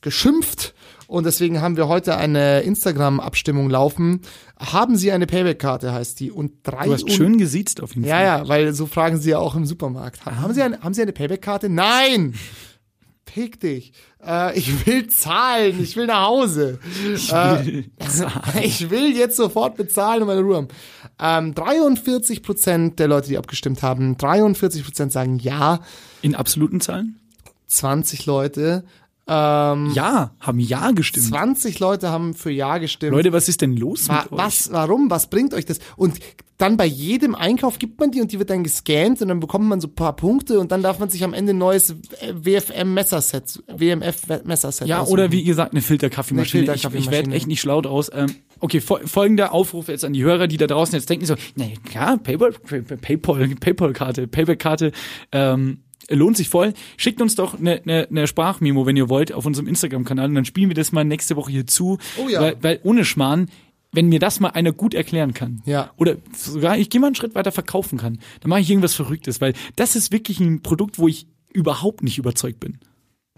geschimpft. 0.00 0.74
Und 1.08 1.24
deswegen 1.24 1.60
haben 1.62 1.76
wir 1.78 1.88
heute 1.88 2.16
eine 2.18 2.60
Instagram-Abstimmung 2.60 3.70
laufen. 3.70 4.20
Haben 4.60 4.94
Sie 4.96 5.10
eine 5.10 5.26
Payback-Karte, 5.26 5.92
heißt 5.92 6.20
die. 6.20 6.30
Und 6.30 6.52
drei 6.64 6.84
Du 6.84 6.92
hast 6.92 7.10
schön 7.10 7.38
gesiezt 7.38 7.82
auf 7.82 7.94
jeden 7.94 8.06
ja, 8.06 8.14
Fall. 8.16 8.24
ja, 8.24 8.48
weil 8.48 8.74
so 8.74 8.86
fragen 8.86 9.18
sie 9.18 9.30
ja 9.30 9.38
auch 9.38 9.54
im 9.56 9.64
Supermarkt. 9.64 10.24
Ha- 10.26 10.36
Haben 10.36 10.52
Sie 10.52 10.62
eine, 10.62 10.80
haben 10.82 10.92
Sie 10.92 11.00
eine 11.00 11.12
Payback-Karte? 11.12 11.70
Nein! 11.70 12.34
Fick 13.24 13.58
dich. 13.60 13.92
Äh, 14.26 14.58
ich 14.58 14.86
will 14.86 15.06
zahlen, 15.08 15.82
ich 15.82 15.96
will 15.96 16.06
nach 16.06 16.26
Hause. 16.26 16.78
Ich 17.14 17.30
will, 17.32 17.84
äh, 18.54 18.64
ich 18.64 18.90
will 18.90 19.16
jetzt 19.16 19.36
sofort 19.36 19.76
bezahlen 19.76 20.22
und 20.22 20.28
meine 20.28 20.40
Ruhe 20.42 20.56
haben. 20.56 20.68
Ähm, 21.20 21.54
43 21.54 22.42
Prozent 22.42 22.98
der 22.98 23.08
Leute, 23.08 23.28
die 23.28 23.38
abgestimmt 23.38 23.82
haben, 23.82 24.16
43 24.18 24.84
Prozent 24.84 25.12
sagen 25.12 25.38
ja. 25.38 25.80
In 26.20 26.34
absoluten 26.34 26.80
Zahlen? 26.80 27.18
20 27.66 28.26
Leute. 28.26 28.84
Ähm, 29.28 29.90
Ja, 29.94 30.32
haben 30.40 30.58
Ja 30.58 30.90
gestimmt. 30.92 31.26
20 31.26 31.78
Leute 31.80 32.10
haben 32.10 32.34
für 32.34 32.50
Ja 32.50 32.78
gestimmt. 32.78 33.12
Leute, 33.12 33.32
was 33.32 33.48
ist 33.48 33.60
denn 33.60 33.76
los 33.76 34.08
Wa 34.08 34.22
mit 34.22 34.32
euch? 34.32 34.38
was, 34.38 34.72
warum, 34.72 35.10
was 35.10 35.28
bringt 35.28 35.52
euch 35.54 35.66
das? 35.66 35.78
Und 35.96 36.18
dann 36.56 36.76
bei 36.76 36.86
jedem 36.86 37.36
Einkauf 37.36 37.78
gibt 37.78 38.00
man 38.00 38.10
die 38.10 38.20
und 38.20 38.32
die 38.32 38.38
wird 38.40 38.50
dann 38.50 38.64
gescannt 38.64 39.22
und 39.22 39.28
dann 39.28 39.38
bekommt 39.38 39.66
man 39.66 39.80
so 39.80 39.86
ein 39.86 39.94
paar 39.94 40.16
Punkte 40.16 40.58
und 40.58 40.72
dann 40.72 40.82
darf 40.82 40.98
man 40.98 41.08
sich 41.08 41.22
am 41.22 41.32
Ende 41.32 41.52
ein 41.52 41.58
neues 41.58 41.94
WFM-Messerset, 42.32 43.62
WMF-Messerset 43.68 44.88
Ja, 44.88 45.00
aussuchen. 45.00 45.12
oder 45.12 45.32
wie 45.32 45.44
gesagt, 45.44 45.72
eine 45.72 45.82
Filterkaffeemaschine. 45.82 46.64
Eine 46.64 46.74
Ich, 46.76 46.84
ich 46.84 47.10
werde 47.10 47.30
echt 47.32 47.46
nicht 47.46 47.60
schlau 47.60 47.80
draus. 47.80 48.10
Ähm, 48.12 48.34
okay, 48.60 48.80
fol 48.80 49.06
folgender 49.06 49.52
Aufruf 49.52 49.88
jetzt 49.88 50.04
an 50.04 50.12
die 50.12 50.24
Hörer, 50.24 50.48
die 50.48 50.56
da 50.56 50.66
draußen 50.66 50.94
jetzt 50.94 51.08
denken 51.08 51.26
so, 51.26 51.34
na 51.54 51.66
ja, 51.94 52.16
Paypal, 52.16 52.52
Paypal, 52.52 53.48
Paypal-Karte, 53.60 54.26
Payback-Karte, 54.26 54.92
ähm, 55.32 55.82
lohnt 56.10 56.36
sich 56.36 56.48
voll. 56.48 56.72
Schickt 56.96 57.20
uns 57.20 57.34
doch 57.34 57.58
eine, 57.58 57.82
eine, 57.82 58.06
eine 58.08 58.26
Sprachmemo, 58.26 58.86
wenn 58.86 58.96
ihr 58.96 59.08
wollt, 59.08 59.32
auf 59.32 59.44
unserem 59.46 59.68
Instagram-Kanal 59.68 60.28
und 60.28 60.34
dann 60.34 60.44
spielen 60.44 60.68
wir 60.70 60.74
das 60.74 60.92
mal 60.92 61.04
nächste 61.04 61.36
Woche 61.36 61.50
hier 61.52 61.66
zu. 61.66 61.98
Oh 62.18 62.28
ja. 62.28 62.40
Weil, 62.40 62.56
weil 62.62 62.80
ohne 62.82 63.04
Schmarrn, 63.04 63.48
wenn 63.92 64.08
mir 64.08 64.18
das 64.18 64.40
mal 64.40 64.50
einer 64.50 64.72
gut 64.72 64.94
erklären 64.94 65.32
kann, 65.34 65.62
Ja. 65.64 65.90
oder 65.96 66.16
sogar 66.36 66.76
ich 66.78 66.90
gehe 66.90 67.00
mal 67.00 67.06
einen 67.08 67.14
Schritt 67.16 67.34
weiter 67.34 67.52
verkaufen 67.52 67.98
kann, 67.98 68.18
dann 68.40 68.50
mache 68.50 68.60
ich 68.60 68.70
irgendwas 68.70 68.94
Verrücktes, 68.94 69.40
weil 69.40 69.54
das 69.76 69.96
ist 69.96 70.12
wirklich 70.12 70.40
ein 70.40 70.62
Produkt, 70.62 70.98
wo 70.98 71.08
ich 71.08 71.26
überhaupt 71.52 72.02
nicht 72.02 72.18
überzeugt 72.18 72.60
bin. 72.60 72.78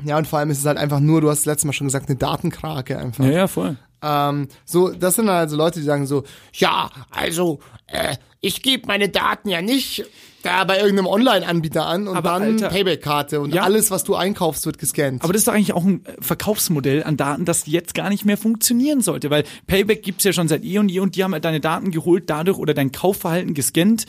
Ja, 0.04 0.16
und 0.18 0.26
vor 0.26 0.38
allem 0.38 0.50
ist 0.50 0.58
es 0.58 0.64
halt 0.66 0.78
einfach 0.78 0.98
nur, 1.00 1.20
du 1.20 1.28
hast 1.28 1.40
das 1.40 1.46
letzte 1.46 1.66
Mal 1.66 1.72
schon 1.72 1.86
gesagt, 1.86 2.08
eine 2.08 2.16
Datenkrake 2.16 2.98
einfach. 2.98 3.24
Ja, 3.24 3.30
ja, 3.30 3.46
voll. 3.48 3.76
Ähm, 4.02 4.48
so, 4.64 4.88
das 4.90 5.16
sind 5.16 5.28
also 5.28 5.56
Leute, 5.56 5.80
die 5.80 5.84
sagen 5.86 6.06
so, 6.06 6.24
ja, 6.54 6.90
also, 7.10 7.60
äh, 7.86 8.16
ich 8.40 8.62
gebe 8.62 8.86
meine 8.86 9.08
Daten 9.10 9.48
ja 9.48 9.60
nicht 9.60 10.04
da 10.42 10.64
bei 10.64 10.78
irgendeinem 10.78 11.06
Online-Anbieter 11.06 11.84
an 11.86 12.08
und 12.08 12.16
Aber 12.16 12.38
dann 12.38 12.56
Payback-Karte 12.56 13.40
und 13.40 13.52
Ja. 13.52 13.62
alles, 13.64 13.90
was 13.90 14.04
du 14.04 14.14
einkaufst, 14.14 14.64
wird 14.64 14.78
gescannt. 14.78 15.22
Aber 15.22 15.34
das 15.34 15.40
ist 15.40 15.48
doch 15.48 15.52
eigentlich 15.52 15.74
auch 15.74 15.84
ein 15.84 16.02
Verkaufsmodell 16.20 17.04
an 17.04 17.18
Daten, 17.18 17.44
das 17.44 17.66
jetzt 17.66 17.94
gar 17.94 18.08
nicht 18.08 18.24
mehr 18.24 18.38
funktionieren 18.38 19.02
sollte, 19.02 19.28
weil 19.28 19.44
Payback 19.66 20.02
gibt's 20.02 20.24
ja 20.24 20.32
schon 20.32 20.48
seit 20.48 20.64
eh 20.64 20.78
und 20.78 20.88
je 20.88 21.00
und 21.00 21.14
die 21.16 21.24
haben 21.24 21.34
halt 21.34 21.44
deine 21.44 21.60
Daten 21.60 21.90
geholt 21.90 22.30
dadurch 22.30 22.56
oder 22.56 22.72
dein 22.72 22.90
Kaufverhalten 22.90 23.52
gescannt, 23.52 24.06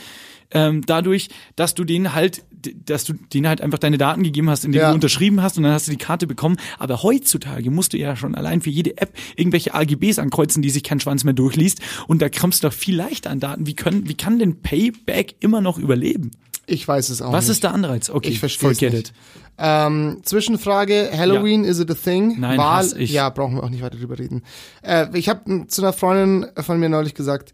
ähm, 0.51 0.81
dadurch, 0.85 1.29
dass 1.55 1.73
du 1.75 1.83
denen 1.83 2.13
halt, 2.13 2.43
dass 2.85 3.05
du 3.05 3.13
denen 3.13 3.47
halt 3.47 3.61
einfach 3.61 3.79
deine 3.79 3.97
Daten 3.97 4.23
gegeben 4.23 4.49
hast, 4.49 4.65
indem 4.65 4.81
Ja. 4.81 4.89
du 4.89 4.95
unterschrieben 4.95 5.41
hast 5.41 5.57
und 5.57 5.63
dann 5.63 5.73
hast 5.73 5.87
du 5.87 5.91
die 5.91 5.97
Karte 5.97 6.27
bekommen. 6.27 6.57
Aber 6.77 7.01
heutzutage 7.03 7.71
musst 7.71 7.93
du 7.93 7.97
ja 7.97 8.15
schon 8.15 8.35
allein 8.35 8.61
für 8.61 8.69
jede 8.69 8.97
App 8.97 9.13
irgendwelche 9.35 9.73
AGBs 9.73 10.19
ankreuzen, 10.19 10.61
die 10.61 10.69
sich 10.69 10.83
kein 10.83 10.99
Schwanz 10.99 11.23
mehr 11.23 11.33
durchliest 11.33 11.79
und 12.07 12.21
da 12.21 12.29
kommst 12.29 12.63
du 12.63 12.67
doch 12.67 12.73
viel 12.73 12.95
leichter 12.95 13.29
an 13.31 13.39
Daten. 13.39 13.65
Wie 13.65 13.73
können, 13.75 14.07
wie 14.07 14.13
kann 14.15 14.37
denn 14.39 14.61
Payback 14.61 15.35
immer 15.39 15.61
noch 15.61 15.77
überleben? 15.77 16.31
ich 16.67 16.87
weiß 16.87 17.09
es 17.09 17.21
auch 17.21 17.33
Was 17.33 17.45
nicht. 17.45 17.53
ist 17.53 17.63
der 17.63 17.73
Anreiz? 17.73 18.09
Okay, 18.09 18.29
Ich 18.29 18.39
verstehe 18.39 18.69
es 18.71 18.77
forget 18.79 18.93
nicht. 18.93 19.07
it. 19.09 19.13
Ähm, 19.57 20.19
Zwischenfrage, 20.23 21.09
Halloween, 21.13 21.65
is 21.65 21.79
it 21.79 21.91
a 21.91 21.95
thing? 21.95 22.39
Nein, 22.39 22.57
Wahl, 22.57 22.93
ich. 22.97 23.11
ja, 23.11 23.29
brauchen 23.29 23.55
wir 23.55 23.63
auch 23.63 23.69
nicht 23.69 23.81
weiter 23.83 23.97
drüber 23.97 24.17
reden. 24.17 24.43
Äh, 24.81 25.07
ich 25.17 25.27
habe 25.27 25.67
zu 25.67 25.81
einer 25.81 25.91
Freundin 25.91 26.49
von 26.63 26.79
mir 26.79 26.87
neulich 26.87 27.13
gesagt, 27.13 27.51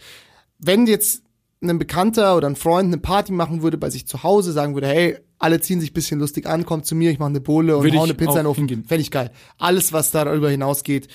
wenn 0.60 0.86
jetzt 0.86 1.24
ein 1.62 1.80
Bekannter 1.80 2.38
oder 2.38 2.47
ein 2.47 2.55
Freund 2.55 2.88
eine 2.88 2.97
Party 2.97 3.32
machen 3.32 3.62
würde 3.62 3.78
bei 3.78 3.89
sich 3.89 4.05
zu 4.08 4.24
Hause, 4.24 4.51
sagen 4.51 4.76
würde, 4.76 4.88
hey, 4.88 5.18
alle 5.39 5.60
ziehen 5.62 5.80
sich 5.80 5.91
ein 5.91 5.93
bisschen 5.93 6.20
lustig 6.20 6.45
an, 6.47 6.66
kommt 6.66 6.86
zu 6.86 6.95
mir, 6.95 7.12
ich 7.12 7.20
mache 7.20 7.30
eine 7.30 7.41
Bohle 7.41 7.78
und 7.78 7.84
Würde 7.84 7.97
hau 7.97 8.03
eine 8.03 8.14
Pizza 8.14 8.32
in 8.34 8.38
den 8.38 8.45
Ofen. 8.47 8.68
Fände 8.68 9.01
ich 9.01 9.12
geil. 9.12 9.32
Alles, 9.58 9.93
was 9.93 10.12
darüber 10.12 10.49
hinausgeht, 10.49 11.08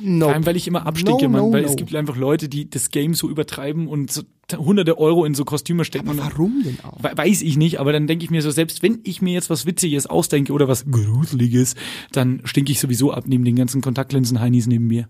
no. 0.00 0.26
Vor 0.26 0.34
allem, 0.34 0.46
weil 0.46 0.56
ich 0.56 0.66
immer 0.68 0.86
abstinke, 0.86 1.24
No, 1.24 1.28
Mann, 1.30 1.40
no, 1.46 1.52
weil 1.52 1.62
no. 1.62 1.68
es 1.68 1.76
gibt 1.76 1.94
einfach 1.94 2.16
Leute, 2.16 2.48
die 2.48 2.68
das 2.70 2.90
Game 2.90 3.14
so 3.14 3.28
übertreiben 3.28 3.86
und 3.88 4.12
so 4.12 4.22
hunderte 4.56 4.96
Euro 4.98 5.24
in 5.26 5.34
so 5.34 5.44
Kostüme 5.44 5.84
stecken. 5.84 6.06
dann- 6.06 6.18
Warum 6.18 6.62
denn 6.64 6.78
auch? 6.82 7.02
We- 7.02 7.12
Weiß 7.16 7.42
ich 7.42 7.56
nicht, 7.58 7.80
aber 7.80 7.92
dann 7.92 8.06
denke 8.06 8.24
ich 8.24 8.30
mir 8.30 8.40
so, 8.42 8.50
selbst 8.50 8.82
wenn 8.82 9.00
ich 9.04 9.20
mir 9.20 9.34
jetzt 9.34 9.50
was 9.50 9.66
Witziges 9.66 10.06
ausdenke 10.06 10.52
oder 10.52 10.68
was 10.68 10.86
Gruseliges, 10.90 11.74
dann 12.12 12.40
stinke 12.44 12.72
ich 12.72 12.80
sowieso 12.80 13.12
ab 13.12 13.24
neben 13.26 13.44
den 13.44 13.56
ganzen 13.56 13.80
Kontaktlinsen-Heinis 13.82 14.66
neben 14.66 14.86
mir. 14.86 15.08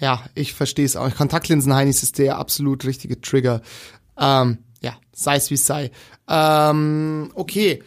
Ja, 0.00 0.24
ich 0.34 0.52
verstehe 0.54 0.84
es 0.84 0.96
auch. 0.96 1.14
Kontaktlinsen-Heinis 1.14 2.02
ist 2.02 2.18
der 2.18 2.38
absolut 2.38 2.84
richtige 2.84 3.20
Trigger. 3.20 3.60
Ähm, 4.18 4.58
ja, 4.80 4.94
sei 5.12 5.36
es 5.36 5.50
wie 5.50 5.54
es 5.54 5.66
sei. 5.66 5.90
Ähm, 6.28 7.30
okay, 7.34 7.82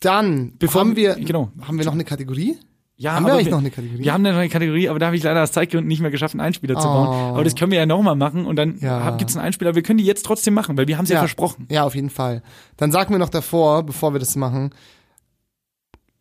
dann 0.00 0.54
Bevor 0.58 0.80
haben 0.80 0.96
wir, 0.96 1.16
wir- 1.16 1.24
genau. 1.24 1.50
haben 1.62 1.78
wir 1.78 1.84
noch 1.84 1.92
eine 1.92 2.04
Kategorie? 2.04 2.56
Ja, 2.96 3.14
Haben 3.14 3.24
wir 3.26 3.32
eigentlich 3.32 3.48
noch 3.50 3.58
eine 3.60 3.70
Kategorie? 3.70 4.04
Wir 4.04 4.12
haben 4.12 4.20
noch 4.20 4.30
eine 4.32 4.50
Kategorie, 4.50 4.88
aber 4.90 4.98
da 4.98 5.06
habe 5.06 5.16
ich 5.16 5.22
leider 5.22 5.42
aus 5.42 5.52
Zeitgründen 5.52 5.88
nicht 5.88 6.00
mehr 6.02 6.10
geschafft, 6.10 6.34
einen 6.34 6.42
Einspieler 6.42 6.78
zu 6.78 6.86
bauen. 6.86 7.08
Oh. 7.08 7.34
Aber 7.34 7.44
das 7.44 7.54
können 7.54 7.72
wir 7.72 7.78
ja 7.78 7.86
nochmal 7.86 8.14
machen 8.14 8.44
und 8.44 8.56
dann 8.56 8.76
Ja. 8.80 9.02
hab- 9.04 9.16
gibt's 9.18 9.34
einen 9.36 9.44
Einspieler. 9.46 9.74
Wir 9.74 9.82
können 9.82 9.96
die 9.96 10.04
jetzt 10.04 10.26
trotzdem 10.26 10.52
machen, 10.52 10.76
weil 10.76 10.86
wir 10.86 10.98
haben 10.98 11.04
es 11.04 11.10
ja. 11.10 11.18
versprochen. 11.18 11.66
Ja, 11.70 11.84
auf 11.84 11.94
jeden 11.94 12.10
Fall. 12.10 12.42
Dann 12.76 12.92
sagen 12.92 13.14
wir 13.14 13.18
noch 13.18 13.30
davor, 13.30 13.84
bevor 13.84 14.12
wir 14.12 14.18
das 14.20 14.36
machen, 14.36 14.74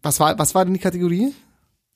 was 0.02 0.22
war, 0.22 0.40
was 0.40 0.56
war 0.56 0.64
denn 0.64 0.74
die 0.74 0.80
Kategorie? 0.80 1.34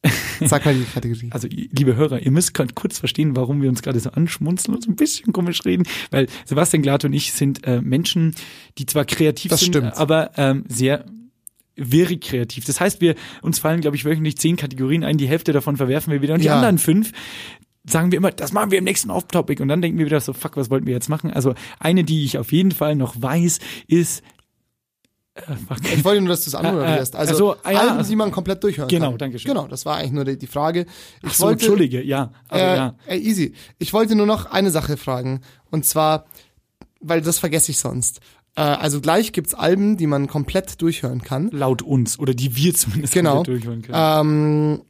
Sag 0.41 0.65
mal 0.65 0.73
die 0.75 0.83
Kategorie. 0.83 1.29
Also, 1.31 1.47
liebe 1.49 1.95
Hörer, 1.95 2.19
ihr 2.21 2.31
müsst 2.31 2.53
könnt 2.53 2.75
kurz 2.75 2.99
verstehen, 2.99 3.35
warum 3.35 3.61
wir 3.61 3.69
uns 3.69 3.81
gerade 3.81 3.99
so 3.99 4.09
anschmunzeln 4.11 4.75
und 4.75 4.83
so 4.83 4.91
ein 4.91 4.95
bisschen 4.95 5.31
komisch 5.31 5.63
reden, 5.65 5.85
weil 6.11 6.27
Sebastian 6.45 6.83
Glatt 6.83 7.05
und 7.05 7.13
ich 7.13 7.31
sind 7.33 7.65
äh, 7.65 7.81
Menschen, 7.81 8.35
die 8.77 8.85
zwar 8.85 9.05
kreativ 9.05 9.49
Das 9.51 9.61
sind, 9.61 9.75
stimmt. 9.75 9.95
aber 9.97 10.31
ähm, 10.37 10.65
sehr 10.67 11.05
wirrig 11.75 12.21
kreativ. 12.21 12.65
Das 12.65 12.79
heißt, 12.81 13.01
wir 13.01 13.15
uns 13.41 13.59
fallen, 13.59 13.81
glaube 13.81 13.95
ich, 13.95 14.05
wöchentlich 14.05 14.37
zehn 14.37 14.57
Kategorien 14.57 15.03
ein, 15.03 15.17
die 15.17 15.27
Hälfte 15.27 15.53
davon 15.53 15.77
verwerfen 15.77 16.11
wir 16.13 16.21
wieder 16.21 16.33
und 16.35 16.41
die 16.41 16.47
Ja. 16.47 16.55
anderen 16.55 16.77
fünf 16.77 17.11
sagen 17.85 18.11
wir 18.11 18.17
immer, 18.17 18.31
das 18.31 18.53
machen 18.53 18.71
wir 18.71 18.77
im 18.77 18.85
nächsten 18.85 19.09
Off-Topic 19.11 19.61
und 19.61 19.67
dann 19.67 19.81
denken 19.81 19.97
wir 19.97 20.05
wieder 20.05 20.21
so, 20.21 20.31
fuck, 20.31 20.55
was 20.55 20.69
wollten 20.69 20.85
wir 20.87 20.93
jetzt 20.93 21.09
machen? 21.09 21.31
Also 21.31 21.53
eine, 21.79 22.05
die 22.05 22.23
ich 22.23 22.37
auf 22.37 22.51
jeden 22.53 22.71
Fall 22.71 22.95
noch 22.95 23.21
weiß, 23.21 23.59
ist. 23.87 24.23
Ich 25.93 26.03
wollte 26.05 26.21
nur, 26.21 26.29
dass 26.29 26.43
du 26.43 26.49
es 26.49 26.53
Äh, 26.53 26.57
äh, 26.57 26.67
anmoderierst. 26.67 27.15
Also, 27.15 27.31
also, 27.33 27.55
ah 27.63 27.71
ja, 27.71 27.79
Alben, 27.79 27.97
also- 27.97 28.09
die 28.09 28.15
man 28.15 28.31
komplett 28.31 28.63
durchhören 28.63 28.87
Genau, 28.87 29.09
kann. 29.11 29.17
danke 29.17 29.39
schön. 29.39 29.49
Genau, 29.53 29.67
das 29.67 29.85
war 29.85 29.97
eigentlich 29.97 30.11
nur 30.11 30.25
die, 30.25 30.37
die 30.37 30.47
Frage. 30.47 30.81
Ich 31.23 31.29
Ach 31.29 31.33
so, 31.33 31.43
wollte, 31.45 31.65
Entschuldige, 31.65 32.03
ja. 32.03 32.31
Also, 32.49 32.65
äh, 32.65 32.75
ja. 32.75 32.95
äh, 33.07 33.17
easy. 33.17 33.53
Ich 33.79 33.93
wollte 33.93 34.15
nur 34.15 34.27
noch 34.27 34.45
eine 34.45 34.69
Sache 34.69 34.95
fragen. 34.95 35.41
Und 35.71 35.85
zwar, 35.85 36.25
weil 36.99 37.21
das 37.21 37.39
vergesse 37.39 37.71
ich 37.71 37.79
sonst. 37.79 38.19
Äh, 38.55 38.61
also 38.61 39.01
gleich 39.01 39.31
gibt's 39.33 39.55
Alben, 39.55 39.97
die 39.97 40.05
man 40.05 40.27
komplett 40.27 40.79
durchhören 40.81 41.23
kann. 41.23 41.49
Laut 41.51 41.81
uns 41.81 42.19
oder 42.19 42.35
die 42.35 42.55
wir 42.55 42.73
zumindest 42.75 43.13
Genau. 43.13 43.37
komplett 43.37 43.55
durchhören 43.63 43.81
können. 43.81 44.77
Ähm, 44.77 44.81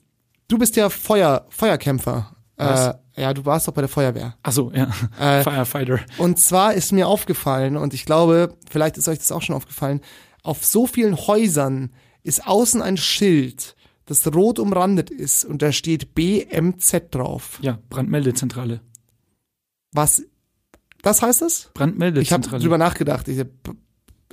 du 0.49 0.57
bist 0.57 0.75
ja 0.75 0.89
Feuer, 0.89 1.45
Feuerkämpfer. 1.49 2.35
Was? 2.57 2.87
Äh, 3.15 3.21
ja, 3.21 3.33
du 3.33 3.45
warst 3.45 3.67
doch 3.67 3.73
bei 3.73 3.81
der 3.81 3.89
Feuerwehr. 3.89 4.35
Ach 4.43 4.51
so, 4.51 4.71
ja. 4.73 4.87
Äh, 5.19 5.41
Firefighter. 5.43 5.99
Und 6.17 6.37
zwar 6.39 6.73
ist 6.73 6.91
mir 6.91 7.07
aufgefallen, 7.07 7.77
und 7.77 7.93
ich 7.93 8.05
glaube, 8.05 8.55
vielleicht 8.69 8.97
ist 8.97 9.07
euch 9.07 9.19
das 9.19 9.31
auch 9.31 9.41
schon 9.41 9.55
aufgefallen, 9.55 10.01
auf 10.43 10.65
so 10.65 10.85
vielen 10.85 11.15
Häusern 11.15 11.91
ist 12.21 12.45
außen 12.45 12.81
ein 12.81 12.97
Schild, 12.97 13.75
das 14.05 14.25
rot 14.33 14.59
umrandet 14.59 15.09
ist 15.09 15.45
und 15.45 15.61
da 15.61 15.71
steht 15.71 16.13
BMZ 16.13 17.11
drauf. 17.11 17.59
Ja, 17.61 17.79
Brandmeldezentrale. 17.89 18.81
Was, 19.93 20.23
das 21.01 21.21
heißt 21.21 21.41
es? 21.41 21.59
Ich 21.59 21.65
habe 21.65 21.73
Brandmeldezentrale. 21.73 22.61
drüber 22.61 22.77
nachgedacht. 22.77 23.27
Ich, 23.27 23.43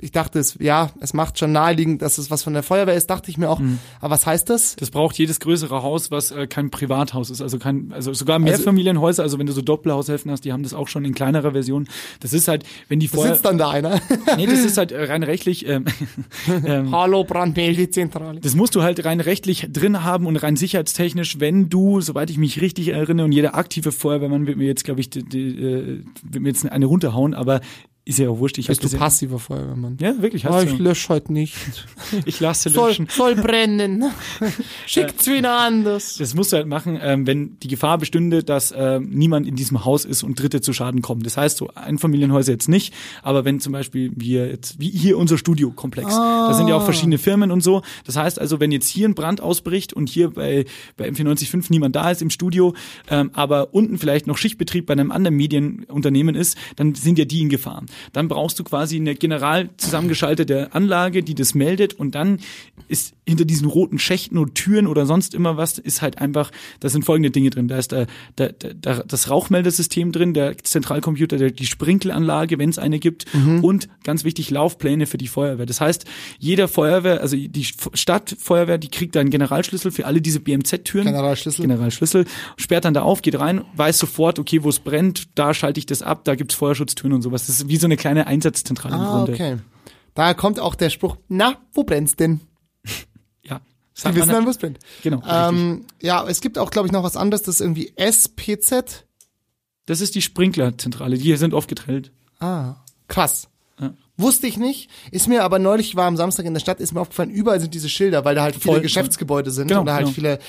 ich 0.01 0.11
dachte 0.11 0.39
es, 0.39 0.57
ja, 0.59 0.89
es 0.99 1.13
macht 1.13 1.37
schon 1.37 1.51
naheliegend, 1.51 2.01
dass 2.01 2.17
es 2.17 2.31
was 2.31 2.43
von 2.43 2.53
der 2.53 2.63
Feuerwehr 2.63 2.95
ist, 2.95 3.09
dachte 3.09 3.29
ich 3.29 3.37
mir 3.37 3.49
auch. 3.49 3.59
Mhm. 3.59 3.79
Aber 3.99 4.11
was 4.11 4.25
heißt 4.25 4.49
das? 4.49 4.75
das 4.75 4.89
braucht 4.89 5.17
jedes 5.17 5.39
größere 5.39 5.83
Haus, 5.83 6.11
was 6.11 6.31
äh, 6.31 6.47
kein 6.47 6.71
Privathaus 6.71 7.29
ist, 7.29 7.41
also 7.41 7.59
kein, 7.59 7.91
also 7.93 8.13
sogar 8.13 8.39
Mehrfamilienhäuser, 8.39 9.23
also 9.23 9.37
wenn 9.39 9.45
du 9.45 9.53
so 9.53 9.61
Doppelhaushälften 9.61 10.31
hast, 10.31 10.43
die 10.43 10.53
haben 10.53 10.63
das 10.63 10.73
auch 10.73 10.87
schon 10.87 11.05
in 11.05 11.13
kleinerer 11.13 11.51
Version. 11.51 11.87
Das 12.19 12.33
ist 12.33 12.47
halt, 12.47 12.63
wenn 12.87 12.99
die 12.99 13.07
vorher, 13.07 13.33
Sitzt 13.33 13.45
dann 13.45 13.57
da 13.57 13.69
einer? 13.69 14.01
nee, 14.37 14.47
das 14.47 14.59
ist 14.59 14.77
halt 14.77 14.91
äh, 14.91 15.03
rein 15.03 15.23
rechtlich, 15.23 15.67
ähm, 15.67 15.85
ähm, 16.65 16.91
Hallo, 16.91 17.23
Brandmeldezentrale. 17.23 18.39
das 18.39 18.55
musst 18.55 18.75
du 18.75 18.81
halt 18.81 19.05
rein 19.05 19.19
rechtlich 19.19 19.67
drin 19.71 20.03
haben 20.03 20.25
und 20.25 20.37
rein 20.37 20.55
sicherheitstechnisch, 20.55 21.39
wenn 21.39 21.69
du, 21.69 22.01
soweit 22.01 22.29
ich 22.29 22.37
mich 22.37 22.59
richtig 22.59 22.89
erinnere, 22.89 23.25
und 23.25 23.31
jeder 23.31 23.55
aktive 23.55 23.91
Feuerwehrmann 23.91 24.47
wird 24.47 24.57
mir 24.57 24.65
jetzt, 24.65 24.83
glaube 24.83 24.99
ich, 24.99 25.09
die, 25.09 25.23
die, 25.23 25.49
äh, 25.49 26.03
wird 26.23 26.43
mir 26.43 26.49
jetzt 26.49 26.67
eine 26.69 26.85
runterhauen, 26.85 27.33
aber 27.33 27.61
ist 28.03 28.17
ja 28.17 28.29
auch 28.29 28.39
wurscht. 28.39 28.57
Ich 28.57 28.67
Bist 28.67 28.83
du 28.83 28.87
ja, 28.87 28.97
passiver 28.97 29.37
Feuerwehrmann? 29.37 29.97
ja, 30.01 30.19
wirklich, 30.21 30.45
Oh, 30.47 30.49
hast 30.49 30.65
ich 30.65 30.77
du. 30.77 30.83
lösche 30.83 31.09
heute 31.09 31.31
nicht. 31.33 31.55
Ich 32.25 32.39
lasse 32.39 32.69
Soll, 32.69 32.89
löschen. 32.89 33.07
soll 33.09 33.35
brennen. 33.35 34.03
Schickt's 34.85 35.27
wieder 35.27 35.57
anders. 35.59 36.17
Das 36.17 36.33
musst 36.35 36.51
du 36.51 36.57
halt 36.57 36.67
machen, 36.67 36.99
ähm, 37.01 37.25
wenn 37.27 37.57
die 37.59 37.67
Gefahr 37.67 37.97
bestünde, 37.99 38.43
dass 38.43 38.73
ähm, 38.75 39.09
niemand 39.11 39.47
in 39.47 39.55
diesem 39.55 39.85
Haus 39.85 40.03
ist 40.03 40.23
und 40.23 40.39
Dritte 40.39 40.59
zu 40.61 40.73
Schaden 40.73 41.01
kommen. 41.01 41.23
Das 41.23 41.37
heißt, 41.37 41.57
so 41.57 41.69
Einfamilienhäuser 41.75 42.51
jetzt 42.51 42.67
nicht, 42.67 42.93
aber 43.23 43.45
wenn 43.45 43.59
zum 43.61 43.71
Beispiel 43.71 44.11
wir 44.15 44.47
jetzt, 44.47 44.79
wie 44.79 44.89
hier 44.89 45.17
unser 45.17 45.37
Studiokomplex, 45.37 46.09
da 46.13 46.53
sind 46.53 46.67
ja 46.67 46.75
auch 46.75 46.83
verschiedene 46.83 47.17
Firmen 47.17 47.51
und 47.51 47.61
so. 47.61 47.81
Das 48.05 48.17
heißt 48.17 48.39
also, 48.39 48.59
wenn 48.59 48.71
jetzt 48.71 48.87
hier 48.89 49.07
ein 49.07 49.15
Brand 49.15 49.39
ausbricht 49.41 49.93
und 49.93 50.09
hier 50.09 50.31
bei, 50.31 50.65
bei 50.97 51.07
M495 51.07 51.67
niemand 51.69 51.95
da 51.95 52.11
ist 52.11 52.21
im 52.21 52.29
Studio, 52.29 52.73
ähm, 53.09 53.29
aber 53.33 53.73
unten 53.73 53.97
vielleicht 53.99 54.27
noch 54.27 54.37
Schichtbetrieb 54.37 54.85
bei 54.87 54.93
einem 54.93 55.11
anderen 55.11 55.35
Medienunternehmen 55.37 56.35
ist, 56.35 56.57
dann 56.75 56.95
sind 56.95 57.17
ja 57.19 57.25
die 57.25 57.41
in 57.41 57.49
Gefahr. 57.49 57.83
Dann 58.13 58.27
brauchst 58.27 58.59
du 58.59 58.63
quasi 58.63 58.97
eine 58.97 59.15
general 59.15 59.69
zusammengeschaltete 59.77 60.73
Anlage, 60.73 61.23
die 61.23 61.35
das 61.35 61.55
meldet 61.55 61.93
und 61.93 62.15
dann 62.15 62.39
ist 62.87 63.13
hinter 63.27 63.45
diesen 63.45 63.67
roten 63.67 63.99
Schächten 63.99 64.37
und 64.37 64.55
Türen 64.55 64.87
oder 64.87 65.05
sonst 65.05 65.33
immer 65.33 65.57
was, 65.57 65.77
ist 65.77 66.01
halt 66.01 66.17
einfach, 66.19 66.51
da 66.79 66.89
sind 66.89 67.05
folgende 67.05 67.31
Dinge 67.31 67.49
drin. 67.49 67.67
Da 67.67 67.77
ist 67.77 67.91
der, 67.91 68.07
der, 68.37 68.51
der, 68.51 69.03
das 69.03 69.29
Rauchmeldesystem 69.29 70.11
drin, 70.11 70.33
der 70.33 70.57
Zentralcomputer, 70.57 71.37
der, 71.37 71.51
die 71.51 71.65
Sprinkelanlage, 71.65 72.59
wenn 72.59 72.69
es 72.69 72.77
eine 72.77 72.99
gibt 72.99 73.25
und 73.61 73.87
ganz 74.03 74.23
wichtig 74.23 74.49
Laufpläne 74.49 75.07
für 75.07 75.17
die 75.17 75.27
Feuerwehr. 75.27 75.65
Das 75.65 75.79
heißt, 75.79 76.05
jeder 76.39 76.67
Feuerwehr, 76.67 77.21
also 77.21 77.37
die 77.37 77.65
Stadtfeuerwehr, 77.65 78.77
die 78.77 78.89
kriegt 78.89 79.15
da 79.15 79.21
einen 79.21 79.29
Generalschlüssel 79.29 79.91
für 79.91 80.05
alle 80.05 80.21
diese 80.21 80.39
BMZ-Türen. 80.39 81.05
Generalschlüssel. 81.05 81.61
Generalschlüssel, 81.61 82.25
sperrt 82.57 82.85
dann 82.85 82.93
da 82.93 83.03
auf, 83.03 83.21
geht 83.21 83.39
rein, 83.39 83.63
weiß 83.75 83.97
sofort, 83.97 84.39
okay, 84.39 84.63
wo 84.63 84.69
es 84.69 84.79
brennt, 84.79 85.29
da 85.35 85.53
schalte 85.53 85.79
ich 85.79 85.85
das 85.85 86.01
ab, 86.01 86.25
da 86.25 86.35
gibt's 86.35 86.55
Feuerschutztüren 86.55 87.13
und 87.13 87.21
sowas. 87.21 87.47
Das 87.47 87.59
ist 87.59 87.67
wie 87.69 87.77
so 87.81 87.87
eine 87.87 87.97
kleine 87.97 88.27
Einsatzzentrale 88.27 88.95
im 88.95 89.01
Ah, 89.01 89.11
Grunde. 89.17 89.33
okay. 89.33 89.57
Da 90.13 90.33
kommt 90.33 90.59
auch 90.59 90.75
der 90.75 90.89
Spruch, 90.89 91.17
na, 91.27 91.57
wo 91.73 91.83
brennt's 91.83 92.15
denn? 92.15 92.39
Ja. 93.43 93.59
Sagt 93.93 94.15
wissen 94.15 94.29
dann, 94.29 94.45
wo 94.45 94.49
es 94.49 94.57
brennt. 94.57 94.79
Genau. 95.03 95.21
Ähm, 95.27 95.85
ja, 96.01 96.25
es 96.27 96.41
gibt 96.41 96.57
auch, 96.57 96.71
glaube 96.71 96.87
ich, 96.87 96.91
noch 96.91 97.03
was 97.03 97.17
anderes, 97.17 97.41
das 97.43 97.55
ist 97.55 97.61
irgendwie 97.61 97.91
SPZ. 97.97 99.05
Das 99.87 99.99
ist 99.99 100.15
die 100.15 100.21
Sprinklerzentrale, 100.21 101.17
die 101.17 101.35
sind 101.37 101.53
oft 101.53 101.67
getrennt. 101.67 102.11
Ah, 102.39 102.75
krass. 103.07 103.47
Ja. 103.79 103.93
Wusste 104.17 104.45
ich 104.47 104.57
nicht. 104.57 104.89
Ist 105.09 105.27
mir 105.27 105.43
aber 105.43 105.57
neulich, 105.59 105.87
ich 105.89 105.95
war 105.95 106.05
am 106.05 106.15
Samstag 106.17 106.45
in 106.45 106.53
der 106.53 106.59
Stadt, 106.61 106.79
ist 106.79 106.93
mir 106.93 107.01
aufgefallen, 107.01 107.31
überall 107.31 107.59
sind 107.59 107.73
diese 107.73 107.89
Schilder, 107.89 108.23
weil 108.23 108.35
da 108.35 108.43
halt 108.43 108.55
viele 108.55 108.73
Voll. 108.75 108.81
Geschäftsgebäude 108.81 109.49
sind 109.49 109.67
Genau, 109.69 109.79
und 109.81 109.87
da 109.87 109.95
halt 109.95 110.05
genau. 110.05 110.13
viele 110.13 110.39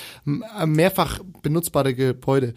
äh, 0.58 0.66
mehrfach 0.66 1.20
benutzbare 1.42 1.94
Gebäude. 1.94 2.52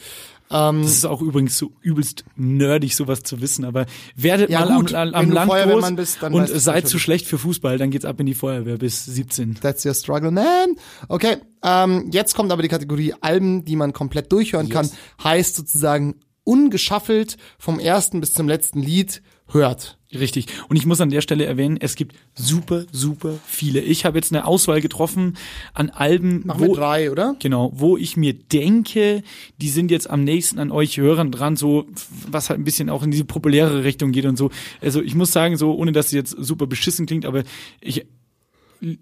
Das 0.50 0.92
ist 0.92 1.06
auch 1.06 1.22
übrigens 1.22 1.58
so 1.58 1.72
übelst 1.82 2.24
nerdig, 2.36 2.96
sowas 2.96 3.24
zu 3.24 3.42
wissen. 3.42 3.66
Aber 3.66 3.86
werdet 4.16 4.50
Ja, 4.50 4.66
mal 4.66 4.78
gut, 4.78 4.94
am, 4.94 5.14
am, 5.14 5.32
Land 5.32 5.52
groß 5.52 5.96
bist, 5.96 6.18
dann 6.22 6.34
und 6.34 6.48
seid 6.48 6.88
zu 6.88 7.00
schlecht 7.00 7.26
für 7.26 7.38
Fußball, 7.38 7.78
dann 7.78 7.90
geht's 7.90 8.06
ab 8.06 8.20
in 8.20 8.26
die 8.26 8.36
Feuerwehr 8.36 8.78
bis 8.78 9.06
17. 9.06 9.56
That's 9.56 9.86
your 9.86 9.94
struggle, 9.94 10.32
man. 10.32 10.76
Okay, 11.08 11.38
ähm, 11.64 12.10
jetzt 12.12 12.36
kommt 12.36 12.52
aber 12.52 12.62
die 12.62 12.68
Kategorie 12.68 13.14
Alben, 13.22 13.66
die 13.66 13.76
man 13.76 13.92
komplett 13.94 14.32
durchhören 14.32 14.70
kann. 14.70 14.90
Heißt 15.24 15.56
sozusagen 15.56 16.16
ungeschaffelt 16.44 17.38
vom 17.58 17.80
ersten 17.80 18.22
bis 18.22 18.34
zum 18.34 18.48
letzten 18.48 18.82
Lied 18.82 19.24
hört. 19.48 19.98
Richtig. 20.14 20.48
Und 20.70 20.78
ich 20.78 20.86
muss 20.86 21.02
an 21.02 21.10
der 21.10 21.22
Stelle 21.22 21.46
erwähnen, 21.46 21.78
es 21.80 21.96
gibt 21.96 22.16
super, 22.36 22.86
super 22.92 23.38
viele. 23.46 23.82
Ich 23.82 24.06
habe 24.06 24.18
jetzt 24.18 24.32
eine 24.32 24.46
Auswahl 24.46 24.82
getroffen 24.82 25.38
an 25.74 25.90
Alben, 25.90 26.44
Machen 26.46 26.62
wir 26.62 26.68
wo, 26.70 26.76
drei, 26.76 27.12
oder? 27.12 27.36
Genau, 27.40 27.72
wo 27.76 27.98
ich 27.98 28.16
mir 28.16 28.34
denke, 28.34 29.24
die 29.58 29.70
sind 29.70 29.92
jetzt 29.92 30.10
am 30.10 30.24
nächsten 30.24 30.60
an 30.60 30.72
euch 30.72 30.98
Hörern 30.98 31.32
dran, 31.32 31.58
so 31.58 31.86
was 32.30 32.50
halt 32.50 32.60
ein 32.60 32.64
bisschen 32.64 32.90
auch 32.90 33.04
in 33.04 33.12
diese 33.12 33.26
populäre 33.26 33.84
Richtung 33.84 34.12
geht 34.12 34.26
und 34.26 34.38
so. 34.38 34.52
Also 34.82 35.02
ich 35.02 35.16
muss 35.16 35.32
sagen, 35.32 35.58
so 35.58 35.76
ohne 35.76 35.92
dass 35.92 36.08
es 36.08 36.12
jetzt 36.14 36.32
super 36.32 36.68
beschissen 36.68 37.06
klingt, 37.06 37.26
aber 37.26 37.44
ich 37.82 38.06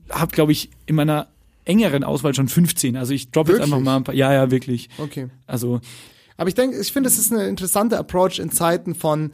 habe, 0.09 0.31
glaube 0.31 0.51
ich, 0.51 0.69
in 0.85 0.95
meiner 0.95 1.27
engeren 1.65 2.03
Auswahl 2.03 2.33
schon 2.33 2.47
15. 2.47 2.97
Also 2.97 3.13
ich 3.13 3.31
droppe 3.31 3.53
jetzt 3.53 3.61
einfach 3.61 3.79
mal 3.79 3.97
ein 3.97 4.03
paar. 4.03 4.15
Ja, 4.15 4.33
ja, 4.33 4.51
wirklich. 4.51 4.89
Okay. 4.97 5.27
Also 5.47 5.79
Aber 6.37 6.49
ich 6.49 6.55
denke, 6.55 6.79
ich 6.79 6.91
finde, 6.91 7.07
es 7.07 7.17
ist 7.17 7.31
eine 7.31 7.47
interessante 7.47 7.97
Approach 7.97 8.39
in 8.39 8.51
Zeiten 8.51 8.95
von 8.95 9.31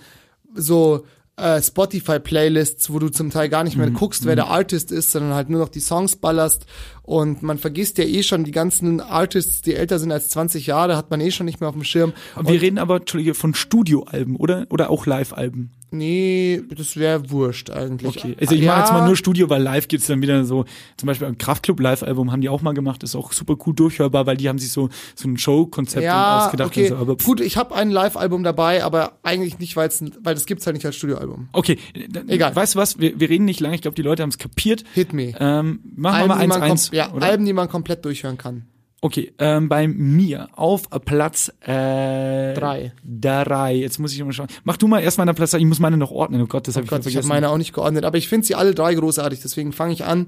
so 0.56 1.06
äh, 1.38 1.62
Spotify-Playlists, 1.62 2.91
wo 2.91 3.00
du 3.00 3.10
zum 3.10 3.30
Teil 3.32 3.50
gar 3.50 3.64
nicht 3.64 3.76
Mhm. 3.78 3.82
mehr 3.84 3.91
guckst, 3.91 4.26
wer 4.26 4.36
der 4.36 4.47
Artist 4.47 4.91
ist, 4.91 5.12
sondern 5.12 5.34
halt 5.34 5.50
nur 5.50 5.60
noch 5.62 5.70
die 5.70 5.80
Songs 5.80 6.16
ballerst. 6.18 6.66
Und 7.10 7.41
man 7.41 7.57
vergisst 7.57 7.97
ja 7.97 8.03
eh 8.03 8.22
schon 8.22 8.43
die 8.43 8.51
ganzen 8.51 9.01
Artists, 9.01 9.62
die 9.62 9.74
älter 9.74 9.97
sind 9.97 10.12
als 10.12 10.30
20 10.30 10.68
Jahre, 10.68 10.95
hat 10.95 11.10
man 11.10 11.20
eh 11.22 11.32
schon 11.32 11.47
nicht 11.47 11.60
mehr 11.60 11.68
auf 11.68 11.74
dem 11.74 11.84
Schirm. 11.84 12.14
wir 12.39 12.62
reden 12.62 12.78
aber, 12.78 12.97
Entschuldige, 12.97 13.34
von 13.34 13.55
Studioalben, 13.55 14.36
oder? 14.36 14.68
Oder 14.70 14.91
auch 14.91 15.07
Live-Alben. 15.07 15.72
Nee, 15.91 16.62
das 16.76 16.97
wäre 16.97 17.32
wurscht 17.32 17.72
eigentlich. 17.72 18.16
Okay. 18.16 18.36
Also 18.39 18.53
ich 18.53 18.62
ja, 18.62 18.68
mache 18.68 18.82
jetzt 18.82 18.91
mal 18.91 19.07
nur 19.07 19.16
Studio, 19.16 19.49
weil 19.49 19.64
live 19.64 19.88
gibt's 19.88 20.05
dann 20.05 20.22
wieder 20.22 20.43
so, 20.43 20.66
zum 20.97 21.07
Beispiel 21.07 21.28
ein 21.28 21.39
Kraftclub-Live-Album 21.39 22.32
haben 22.32 22.41
die 22.41 22.49
auch 22.49 22.62
mal 22.62 22.74
gemacht, 22.74 23.01
ist 23.01 23.16
auch 23.16 23.32
super 23.34 23.55
cool 23.66 23.74
durchhörbar, 23.74 24.28
weil 24.28 24.38
die 24.38 24.47
haben 24.47 24.60
sich 24.60 24.72
so, 24.72 24.89
so 25.16 25.28
ein 25.28 25.38
Show-Konzept 25.38 26.03
ja, 26.03 26.45
ausgedacht 26.45 26.70
okay. 26.70 26.84
und 26.84 26.88
so. 26.89 26.95
Aber 26.97 27.16
Gut, 27.18 27.41
ich 27.41 27.57
habe 27.57 27.74
ein 27.74 27.89
Live-Album 27.89 28.43
dabei, 28.43 28.84
aber 28.84 29.14
eigentlich 29.24 29.57
nicht, 29.57 29.76
weil's, 29.76 30.03
weil 30.22 30.36
das 30.36 30.45
gibt's 30.45 30.68
halt 30.68 30.76
nicht 30.76 30.86
als 30.86 30.95
Studioalbum. 30.95 31.49
Okay, 31.53 31.80
Egal. 32.28 32.55
Weißt 32.55 32.76
du 32.76 32.80
was? 32.80 32.99
Wir, 32.99 33.20
wir 33.20 33.30
reden 33.30 33.45
nicht 33.45 33.60
lange. 33.60 33.74
Ich 33.74 33.82
glaube, 33.82 33.95
die 33.95 34.03
Leute 34.03 34.22
haben 34.22 34.30
es 34.30 34.38
kapiert. 34.38 34.84
Hit 34.93 35.14
me. 35.14 35.34
Ähm, 35.39 35.80
machen 35.95 36.22
wir 36.22 36.28
mal 36.28 36.39
1-1. 36.39 36.89
kom- 36.91 36.95
ja, 37.00 37.14
oder? 37.14 37.26
Alben, 37.26 37.45
die 37.45 37.54
man 37.54 37.68
komplett 37.70 38.06
durchhören 38.06 38.38
kann. 38.38 38.66
Okay, 39.02 39.32
ähm, 39.39 39.70
bei 39.70 39.88
mir 39.88 40.50
auf 40.58 40.89
Platz 41.06 41.47
äh, 41.62 42.54
Drei. 42.54 42.91
Drei. 43.04 43.76
Jetzt 43.76 43.97
muss 43.97 44.12
ich 44.14 44.22
mal 44.22 44.34
schauen. 44.34 44.47
Mach 44.66 44.76
du 44.76 44.88
mal 44.89 45.00
erstmal 45.00 45.26
einen 45.28 45.36
Platz. 45.38 45.54
Ich 45.54 45.64
muss 45.64 45.80
meine 45.80 45.95
noch 45.95 46.12
ordnen. 46.12 46.41
Oh 46.41 46.47
Gott, 46.47 46.68
das 46.68 46.76
habe 46.76 46.84
ich 46.84 46.89
Gott, 46.89 47.04
voll 47.04 47.10
ich 47.12 47.16
habe 47.16 47.24
vergessen. 47.24 47.30
meine 47.30 47.50
auch 47.50 47.58
nicht 47.58 47.72
geordnet, 47.74 48.04
aber 48.04 48.18
ich 48.18 48.28
finde 48.28 48.45
sie 48.45 48.56
alle 48.56 48.76
drei 48.76 48.93
großartig, 48.95 49.39
deswegen 49.41 49.72
fange 49.72 49.93
ich 49.93 50.04
an. 50.04 50.28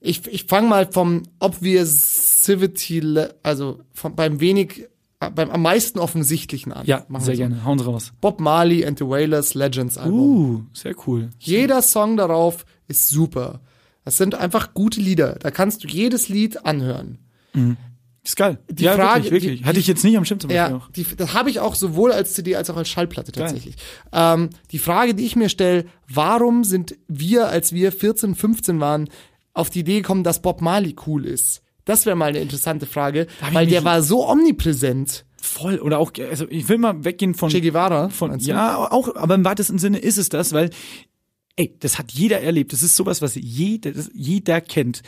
Ich, 0.00 0.26
ich 0.26 0.44
fange 0.44 0.68
mal 0.68 0.86
vom 0.92 1.22
Obviosity, 1.38 3.00
le- 3.00 3.34
also 3.42 3.80
vom, 3.92 4.14
beim 4.14 4.40
wenig, 4.40 4.88
äh, 5.20 5.30
beim 5.30 5.50
am 5.50 5.62
meisten 5.62 5.98
offensichtlichen 5.98 6.72
an. 6.72 6.84
ja, 6.86 7.04
Machen 7.08 7.24
sehr 7.24 7.36
so. 7.36 7.40
gerne. 7.40 7.64
Hauen 7.64 7.78
Sie 7.78 7.84
raus. 7.86 8.12
Bob 8.20 8.40
Marley 8.40 8.84
and 8.84 8.98
the 8.98 9.06
Wailers 9.06 9.54
Legends 9.54 9.96
Album. 9.98 10.20
Uh, 10.20 10.62
sehr 10.74 10.94
cool. 11.06 11.30
Jeder 11.38 11.82
Song 11.82 12.16
darauf 12.16 12.64
ist 12.88 13.08
super. 13.08 13.60
Das 14.04 14.16
sind 14.16 14.34
einfach 14.34 14.74
gute 14.74 15.00
Lieder. 15.00 15.36
Da 15.40 15.50
kannst 15.50 15.84
du 15.84 15.88
jedes 15.88 16.28
Lied 16.28 16.64
anhören. 16.66 17.18
Ist 18.24 18.36
geil. 18.36 18.58
Die 18.70 18.84
ja, 18.84 18.94
Frage- 18.94 19.24
wirklich, 19.24 19.42
wirklich. 19.42 19.60
die- 19.60 19.66
Hatte 19.66 19.78
ich 19.80 19.86
jetzt 19.86 20.04
nicht 20.04 20.16
am 20.16 20.24
Schirm 20.24 20.38
zum 20.40 20.48
Beispiel 20.48 20.56
Ja, 20.70 20.76
auch. 20.76 20.90
die, 20.92 21.04
das 21.16 21.34
habe 21.34 21.50
ich 21.50 21.58
auch 21.60 21.74
sowohl 21.74 22.12
als 22.12 22.34
CD 22.34 22.54
als 22.56 22.70
auch 22.70 22.76
als 22.76 22.88
Schallplatte 22.88 23.32
tatsächlich. 23.32 23.74
Ähm, 24.12 24.50
die 24.70 24.78
Frage, 24.78 25.14
die 25.14 25.24
ich 25.26 25.34
mir 25.36 25.48
stelle, 25.48 25.86
warum 26.08 26.62
sind 26.64 26.96
wir, 27.08 27.48
als 27.48 27.72
wir 27.72 27.90
14, 27.92 28.34
15 28.36 28.78
waren, 28.80 29.08
auf 29.54 29.70
die 29.70 29.80
Idee 29.80 29.96
gekommen, 30.00 30.22
dass 30.24 30.40
Bob 30.40 30.60
Marley 30.62 30.94
cool 31.06 31.26
ist? 31.26 31.62
Das 31.84 32.06
wäre 32.06 32.14
mal 32.14 32.26
eine 32.28 32.38
interessante 32.38 32.86
Frage, 32.86 33.26
ich 33.48 33.54
weil 33.54 33.66
der 33.66 33.82
war 33.84 34.02
so 34.02 34.28
omnipräsent. 34.28 35.24
Voll. 35.36 35.80
Oder 35.80 35.98
auch, 35.98 36.12
also 36.30 36.46
ich 36.48 36.68
will 36.68 36.78
mal 36.78 37.04
weggehen 37.04 37.34
von 37.34 37.50
Che 37.50 37.60
Guevara, 37.60 38.08
von 38.08 38.38
ja 38.38 38.76
auch 38.92 39.16
aber 39.16 39.34
im 39.34 39.44
weitesten 39.44 39.78
Sinne 39.80 39.98
ist 39.98 40.16
es 40.16 40.28
das 40.28 40.52
weil 40.52 40.70
ey 41.56 41.74
das 41.80 41.98
hat 41.98 42.12
jeder 42.12 42.40
erlebt 42.40 42.72
das 42.72 42.82
ist 42.82 42.96
sowas 42.96 43.22
was 43.22 43.34
jeder 43.34 43.92
jeder 44.14 44.60
kennt 44.60 45.02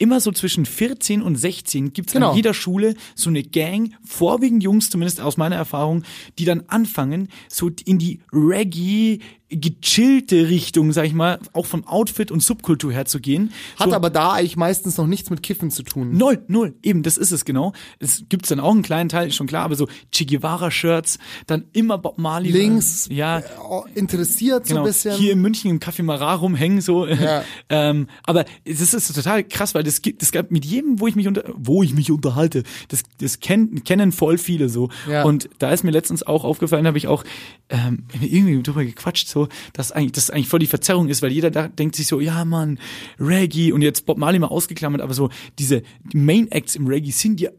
immer 0.00 0.20
so 0.20 0.30
zwischen 0.30 0.64
14 0.64 1.22
und 1.22 1.34
16 1.36 1.92
gibt's 1.92 2.12
Genau. 2.12 2.30
an 2.30 2.36
jeder 2.36 2.54
Schule 2.54 2.94
so 3.16 3.30
eine 3.30 3.42
Gang 3.42 3.92
vorwiegend 4.04 4.62
Jungs 4.62 4.90
zumindest 4.90 5.20
aus 5.20 5.36
meiner 5.36 5.56
Erfahrung 5.56 6.04
die 6.38 6.44
dann 6.44 6.62
anfangen 6.68 7.28
so 7.48 7.70
in 7.84 7.98
die 7.98 8.20
Reggae 8.32 9.18
gechillte 9.50 10.48
Richtung 10.48 10.92
sag 10.92 11.06
ich 11.06 11.14
mal 11.14 11.38
auch 11.52 11.66
vom 11.66 11.86
Outfit 11.86 12.30
und 12.30 12.42
Subkultur 12.42 12.92
her 12.92 13.06
zu 13.06 13.20
gehen 13.20 13.52
Hat 13.78 13.90
so, 13.90 13.94
aber 13.94 14.10
da 14.10 14.32
eigentlich 14.32 14.56
meistens 14.56 14.96
noch 14.98 15.06
nichts 15.06 15.30
mit 15.30 15.42
Kiffen 15.42 15.70
zu 15.70 15.82
tun. 15.82 16.16
Null, 16.16 16.42
null, 16.48 16.74
eben, 16.82 17.02
das 17.02 17.16
ist 17.16 17.32
es 17.32 17.44
genau. 17.44 17.72
Es 17.98 18.24
gibt's 18.28 18.50
dann 18.50 18.60
auch 18.60 18.72
einen 18.72 18.82
kleinen 18.82 19.08
Teil, 19.08 19.28
ist 19.28 19.36
schon 19.36 19.46
klar, 19.46 19.64
aber 19.64 19.76
so 19.76 19.88
Che 20.12 20.26
Guevara-Shirts, 20.26 21.18
dann 21.46 21.64
immer 21.72 21.98
Bob 21.98 22.18
Marley. 22.18 22.50
Links, 22.50 23.08
ja, 23.10 23.42
Oh, 23.70 23.84
interessiert 23.94 24.66
so 24.66 24.74
genau. 24.74 24.84
ein 24.84 24.86
bisschen. 24.88 25.16
Hier 25.16 25.32
in 25.32 25.40
München 25.40 25.70
im 25.70 25.78
Café 25.78 26.02
Marat 26.02 26.40
rumhängen, 26.40 26.80
so. 26.80 27.06
Ja. 27.06 27.42
ähm, 27.68 28.08
aber 28.24 28.44
das 28.64 28.92
ist 28.92 29.14
total 29.14 29.44
krass, 29.44 29.74
weil 29.74 29.82
das 29.82 30.02
gibt, 30.02 30.22
das 30.22 30.32
gab 30.32 30.50
mit 30.50 30.64
jedem, 30.64 31.00
wo 31.00 31.06
ich 31.06 31.16
mich 31.16 31.28
unter, 31.28 31.44
wo 31.54 31.82
ich 31.82 31.94
mich 31.94 32.10
unterhalte, 32.10 32.64
das, 32.88 33.02
das 33.20 33.40
kennen, 33.40 33.84
kennen 33.84 34.12
voll 34.12 34.38
viele 34.38 34.68
so. 34.68 34.90
Ja. 35.08 35.24
Und 35.24 35.48
da 35.58 35.70
ist 35.70 35.84
mir 35.84 35.90
letztens 35.90 36.22
auch 36.22 36.44
aufgefallen, 36.44 36.86
habe 36.86 36.98
ich 36.98 37.06
auch 37.06 37.24
ähm, 37.68 38.04
irgendwie 38.20 38.62
drüber 38.62 38.84
gequatscht, 38.84 39.28
so, 39.28 39.37
dass 39.72 39.92
eigentlich, 39.92 40.12
das 40.12 40.30
eigentlich 40.30 40.48
voll 40.48 40.58
die 40.58 40.66
Verzerrung 40.66 41.08
ist, 41.08 41.22
weil 41.22 41.30
jeder 41.30 41.50
da 41.50 41.68
denkt 41.68 41.94
sich 41.94 42.08
so, 42.08 42.20
ja 42.20 42.44
Mann, 42.44 42.78
Reggae 43.20 43.72
und 43.72 43.82
jetzt 43.82 44.06
Bob 44.06 44.18
Marley 44.18 44.38
mal 44.38 44.48
ausgeklammert, 44.48 45.00
aber 45.00 45.14
so 45.14 45.30
diese 45.58 45.82
die 46.12 46.16
Main 46.16 46.50
Acts 46.50 46.74
im 46.74 46.86
Reggae 46.86 47.12
sind 47.12 47.40
ja 47.40 47.50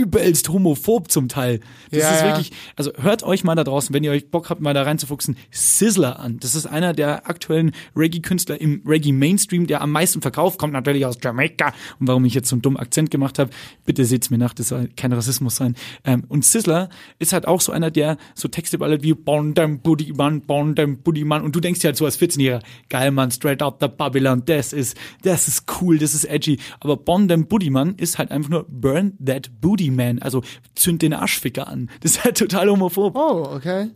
übelst 0.00 0.48
homophob 0.48 1.10
zum 1.10 1.28
Teil. 1.28 1.60
Das 1.90 2.02
Ja, 2.02 2.10
ist 2.10 2.20
ja. 2.20 2.26
wirklich, 2.28 2.52
also 2.76 2.92
hört 3.00 3.22
euch 3.22 3.44
mal 3.44 3.54
da 3.54 3.64
draußen, 3.64 3.94
wenn 3.94 4.04
ihr 4.04 4.10
euch 4.10 4.30
Bock 4.30 4.50
habt, 4.50 4.60
mal 4.60 4.74
da 4.74 4.82
reinzufuchsen, 4.82 5.36
Sizzler 5.50 6.18
an. 6.18 6.38
Das 6.40 6.54
ist 6.54 6.66
einer 6.66 6.92
der 6.92 7.28
aktuellen 7.28 7.72
Reggae-Künstler 7.96 8.60
im 8.60 8.82
Reggae-Mainstream, 8.86 9.66
der 9.66 9.80
am 9.80 9.92
meisten 9.92 10.20
verkauft, 10.20 10.58
kommt 10.58 10.72
natürlich 10.72 11.06
aus 11.06 11.16
Jamaika. 11.22 11.72
Und 11.98 12.08
warum 12.08 12.24
ich 12.24 12.34
jetzt 12.34 12.48
so 12.48 12.54
einen 12.56 12.62
dummen 12.62 12.78
Akzent 12.78 13.10
gemacht 13.10 13.38
habe, 13.38 13.50
bitte 13.84 14.04
seht's 14.04 14.30
mir 14.30 14.38
nach, 14.38 14.54
das 14.54 14.68
soll 14.68 14.88
kein 14.96 15.12
Rassismus 15.12 15.56
sein. 15.56 15.74
Ähm, 16.04 16.24
und 16.28 16.44
Sizzler 16.44 16.88
ist 17.18 17.32
halt 17.32 17.46
auch 17.46 17.60
so 17.60 17.72
einer, 17.72 17.90
der 17.90 18.16
so 18.34 18.48
Texte 18.48 18.78
ballert 18.78 19.02
wie 19.02 19.14
Born 19.14 19.54
dem 19.54 19.80
Booty 19.80 20.12
Man, 20.12 20.42
Born 20.42 20.74
dem 20.74 20.98
Booty 20.98 21.24
Man. 21.24 21.42
Und 21.42 21.54
du 21.56 21.60
denkst 21.60 21.80
dir 21.80 21.88
halt 21.88 21.96
so 21.96 22.04
als 22.04 22.18
14-Jähriger, 22.20 22.60
geil 22.88 23.10
Mann, 23.10 23.30
straight 23.30 23.62
out 23.62 23.76
the 23.80 23.88
Babylon, 23.88 24.42
das 24.46 24.72
ist, 24.72 24.96
das 25.22 25.48
ist 25.48 25.64
cool, 25.80 25.98
das 25.98 26.14
ist 26.14 26.24
edgy. 26.24 26.58
Aber 26.80 26.96
Born 26.96 27.28
dem 27.28 27.46
Booty 27.46 27.70
Man 27.70 27.94
ist 27.96 28.18
halt 28.18 28.30
einfach 28.30 28.50
nur 28.50 28.66
Burn 28.68 29.16
that 29.24 29.50
Booty 29.60 29.85
Man, 29.90 30.20
also 30.20 30.42
zünd 30.74 31.02
den 31.02 31.12
Arschficker 31.12 31.68
an. 31.68 31.90
Das 32.00 32.12
ist 32.12 32.24
halt 32.24 32.38
total 32.38 32.68
homophob. 32.70 33.14
Oh, 33.16 33.48
okay. 33.54 33.88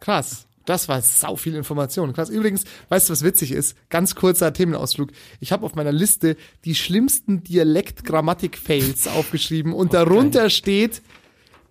Krass. 0.00 0.46
Das 0.64 0.88
war 0.88 1.00
sau 1.02 1.34
viel 1.34 1.56
Information. 1.56 2.12
Krass. 2.12 2.28
Übrigens, 2.30 2.62
weißt 2.88 3.08
du, 3.08 3.12
was 3.12 3.24
witzig 3.24 3.50
ist? 3.50 3.76
Ganz 3.90 4.14
kurzer 4.14 4.52
Themenausflug. 4.52 5.10
Ich 5.40 5.50
habe 5.50 5.66
auf 5.66 5.74
meiner 5.74 5.90
Liste 5.90 6.36
die 6.64 6.76
schlimmsten 6.76 7.42
Dialekt-Grammatik-Fails 7.42 9.08
aufgeschrieben 9.16 9.72
und 9.72 9.92
darunter 9.94 10.50
steht 10.50 11.02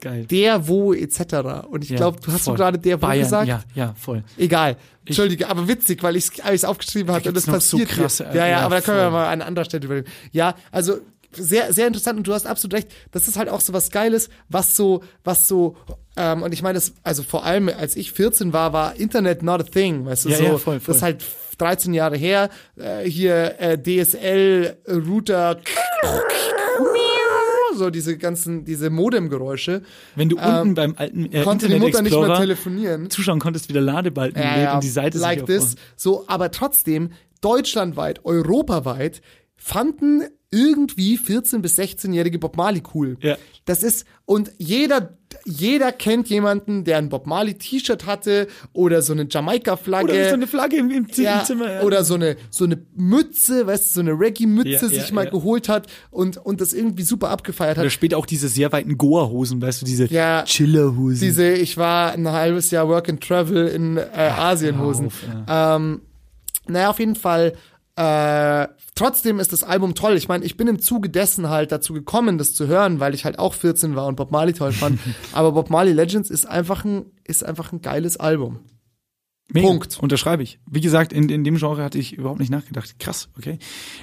Geil. 0.01 0.25
der 0.25 0.67
wo 0.67 0.93
etc. 0.93 1.65
Und 1.69 1.83
ich 1.83 1.91
Ja, 1.91 1.97
glaube, 1.97 2.19
du 2.19 2.31
hast 2.31 2.41
du 2.41 2.51
voll. 2.51 2.55
gerade 2.57 2.79
der 2.79 2.97
wo 3.01 3.05
Bayern, 3.07 3.23
gesagt. 3.23 3.47
Ja, 3.47 3.63
ja, 3.75 3.93
voll. 3.97 4.23
Egal. 4.37 4.75
Entschuldige, 5.05 5.47
aber 5.47 5.67
witzig, 5.67 6.03
weil 6.03 6.15
ich 6.15 6.29
es 6.43 6.65
aufgeschrieben 6.65 7.13
hatte 7.13 7.29
und 7.29 7.35
das 7.35 7.45
so 7.45 7.51
passiert. 7.51 7.89
hier. 7.89 7.97
krasse, 7.97 8.25
ja, 8.25 8.33
ja, 8.33 8.47
ja, 8.47 8.59
aber 8.61 8.75
da 8.75 8.81
können 8.81 8.97
wir 8.97 9.09
mal 9.11 9.27
an 9.31 9.41
anderer 9.41 9.65
Stelle 9.65 9.85
überlegen. 9.85 10.07
Ja, 10.31 10.55
also 10.71 10.99
sehr, 11.33 11.73
sehr 11.73 11.87
interessant 11.87 12.17
und 12.17 12.27
du 12.27 12.33
hast 12.33 12.45
absolut 12.47 12.75
recht. 12.75 12.89
Das 13.11 13.27
ist 13.27 13.37
halt 13.37 13.49
auch 13.49 13.61
so 13.61 13.73
was 13.73 13.91
Geiles, 13.91 14.29
was 14.49 14.75
so, 14.75 15.03
was 15.23 15.47
so, 15.47 15.75
ähm, 16.17 16.43
und 16.43 16.53
ich 16.53 16.61
meine, 16.61 16.75
das, 16.75 16.93
also 17.03 17.23
vor 17.23 17.45
allem 17.45 17.69
als 17.69 17.95
ich 17.95 18.11
14 18.11 18.53
war, 18.53 18.73
war 18.73 18.95
Internet 18.95 19.43
not 19.43 19.61
a 19.61 19.63
thing, 19.63 20.05
weißt 20.05 20.25
du, 20.25 20.29
Ja, 20.29 20.37
so, 20.37 20.43
ja, 20.43 20.49
voll, 20.57 20.79
voll. 20.79 20.81
das 20.87 20.97
ist 20.97 21.03
halt 21.03 21.23
13 21.57 21.93
Jahre 21.93 22.17
her, 22.17 22.49
äh, 22.75 23.03
hier 23.07 23.59
äh, 23.59 23.77
DSL, 23.77 24.77
Router, 24.87 25.59
so 27.75 27.89
diese 27.89 28.17
ganzen, 28.17 28.65
diese 28.65 28.89
Modemgeräusche. 28.89 29.81
Wenn 30.15 30.29
du 30.29 30.37
unten 30.37 30.75
beim 30.75 30.95
alten 30.97 31.31
äh, 31.31 31.43
Konnte 31.43 31.67
die 31.67 31.73
Internet 31.73 31.93
Mutter 31.93 32.01
nicht 32.03 32.27
mehr 32.27 32.37
telefonieren. 32.37 33.09
zuschauen 33.09 33.39
konntest, 33.39 33.69
wie 33.69 33.73
der 33.73 33.81
Ladebalken 33.81 34.41
Ja, 34.41 34.59
ja, 34.59 34.73
und 34.75 34.83
die 34.83 34.89
Seite 34.89 35.17
like 35.17 35.45
this. 35.45 35.75
So, 35.95 36.25
aber 36.27 36.51
trotzdem, 36.51 37.11
deutschlandweit, 37.41 38.25
europaweit, 38.25 39.21
fanden 39.55 40.23
irgendwie 40.53 41.17
14- 41.17 41.59
bis 41.59 41.79
16-jährige 41.79 42.37
Bob 42.37 42.57
Marley 42.57 42.83
cool. 42.93 43.17
Ja. 43.21 43.37
Das 43.63 43.83
ist, 43.83 44.05
und 44.25 44.51
jeder, 44.57 45.17
jeder 45.45 45.93
kennt 45.93 46.27
jemanden, 46.27 46.83
der 46.83 46.97
ein 46.97 47.07
Bob 47.07 47.25
Marley 47.25 47.53
T-Shirt 47.53 48.05
hatte 48.05 48.47
oder 48.73 49.01
so 49.01 49.13
eine 49.13 49.27
Jamaika-Flagge. 49.29 50.11
Oder 50.11 50.27
so 50.27 50.33
eine 50.33 50.47
Flagge 50.47 50.75
im, 50.77 50.91
im, 50.91 51.09
Zi- 51.09 51.23
ja, 51.23 51.39
im 51.39 51.45
Zimmer. 51.45 51.71
Ja. 51.71 51.81
Oder 51.83 52.03
so 52.03 52.15
eine, 52.15 52.35
so 52.49 52.65
eine 52.65 52.77
Mütze, 52.97 53.65
weißt 53.65 53.85
du, 53.85 53.89
so 53.93 53.99
eine 54.01 54.11
Reggae-Mütze 54.11 54.69
Ja, 54.69 54.79
sich 54.89 55.07
ja, 55.09 55.13
mal 55.15 55.23
ja. 55.25 55.31
geholt 55.31 55.69
hat 55.69 55.87
und, 56.09 56.35
und 56.37 56.59
das 56.59 56.73
irgendwie 56.73 57.03
super 57.03 57.29
abgefeiert 57.29 57.77
hat. 57.77 57.83
Oder 57.83 57.89
später 57.89 58.17
auch 58.17 58.25
diese 58.25 58.49
sehr 58.49 58.71
weiten 58.73 58.97
Goa-Hosen, 58.97 59.61
weißt 59.61 59.83
du, 59.83 59.85
diese 59.85 60.07
Ja, 60.07 60.43
Chiller-Hosen. 60.43 61.19
Diese, 61.21 61.49
ich 61.53 61.77
war 61.77 62.11
ein 62.11 62.27
halbes 62.27 62.71
Jahr 62.71 62.89
Work 62.89 63.07
and 63.07 63.23
Travel 63.23 63.67
in 63.67 63.95
äh, 63.95 64.01
Asienhosen. 64.15 65.07
auf, 65.07 65.23
ähm, 65.47 66.01
naja, 66.67 66.89
auf 66.89 66.99
jeden 66.99 67.15
Fall. 67.15 67.53
Äh, 68.01 68.67
trotzdem 68.95 69.39
ist 69.39 69.53
das 69.53 69.63
Album 69.63 69.93
toll. 69.93 70.15
Ich 70.15 70.27
meine, 70.27 70.43
ich 70.43 70.57
bin 70.57 70.67
im 70.67 70.79
Zuge 70.79 71.09
dessen 71.09 71.49
halt 71.49 71.71
dazu 71.71 71.93
gekommen, 71.93 72.39
das 72.39 72.55
zu 72.55 72.65
hören, 72.65 72.99
weil 72.99 73.13
ich 73.13 73.25
halt 73.25 73.37
auch 73.37 73.53
14 73.53 73.95
war 73.95 74.07
und 74.07 74.15
Bob 74.15 74.31
Marley 74.31 74.53
toll 74.53 74.71
fand. 74.71 74.99
Aber 75.33 75.51
Bob 75.51 75.69
Marley 75.69 75.93
Legends 75.93 76.31
ist 76.31 76.47
einfach 76.47 76.83
ein, 76.83 77.05
ist 77.25 77.45
einfach 77.45 77.71
ein 77.71 77.81
geiles 77.81 78.17
Album. 78.17 78.61
Mega. 79.49 79.67
Punkt. 79.67 79.99
Unterschreibe 79.99 80.41
ich. 80.41 80.59
Wie 80.67 80.81
gesagt, 80.81 81.13
in, 81.13 81.29
in 81.29 81.43
dem 81.43 81.57
Genre 81.57 81.83
hatte 81.83 81.99
ich 81.99 82.13
überhaupt 82.13 82.39
nicht 82.39 82.49
nachgedacht. 82.49 82.97
Krass, 82.97 83.29
okay. 83.37 83.59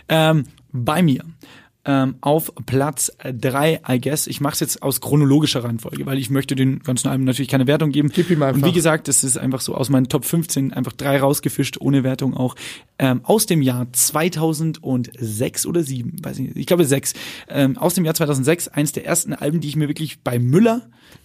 Ähm, 0.09 0.45
bei 0.71 1.03
mir 1.03 1.25
ähm, 1.89 2.17
auf 2.21 2.53
Platz 2.67 3.11
drei, 3.25 3.81
I 3.89 3.99
guess. 3.99 4.27
Ich 4.27 4.43
mache 4.43 4.53
es 4.53 4.61
jetzt 4.61 4.83
aus 4.83 5.01
chronologischer 5.01 5.65
Reihenfolge, 5.65 6.05
weil 6.05 6.19
ich 6.19 6.29
möchte 6.29 6.55
den 6.55 6.81
ganzen 6.81 7.09
Alben 7.09 7.25
natürlich 7.25 7.49
keine 7.49 7.67
Wertung 7.67 7.93
geben. 7.93 8.11
Gib 8.13 8.29
ihm 8.29 8.43
einfach. 8.43 8.61
Und 8.61 8.69
wie 8.69 8.75
gesagt, 8.75 9.09
das 9.09 9.25
ist 9.25 9.39
einfach 9.39 9.63
so 9.63 9.75
aus 9.75 9.89
meinen 9.89 10.07
Top 10.07 10.27
15 10.27 10.75
einfach 10.75 10.93
drei 10.93 11.19
rausgefischt, 11.19 11.79
ohne 11.81 12.05
Wertung 12.05 12.35
auch. 12.35 12.57
Ähm, 12.99 13.23
aus 13.25 13.47
dem 13.47 13.63
Jahr 13.63 13.91
2006 13.91 15.65
oder 15.65 15.83
7, 15.83 16.23
weiß 16.23 16.39
ich 16.39 16.49
nicht, 16.49 16.57
ich 16.59 16.67
glaube 16.67 16.85
6. 16.85 17.15
Ähm, 17.49 17.79
aus 17.79 17.95
dem 17.95 18.05
Jahr 18.05 18.15
2006, 18.15 18.69
eins 18.69 18.93
der 18.93 19.07
ersten 19.07 19.33
Alben, 19.33 19.61
die 19.61 19.69
ich 19.69 19.77
mir 19.77 19.89
wirklich 19.89 20.21
bei 20.21 20.39
Müller 20.39 20.83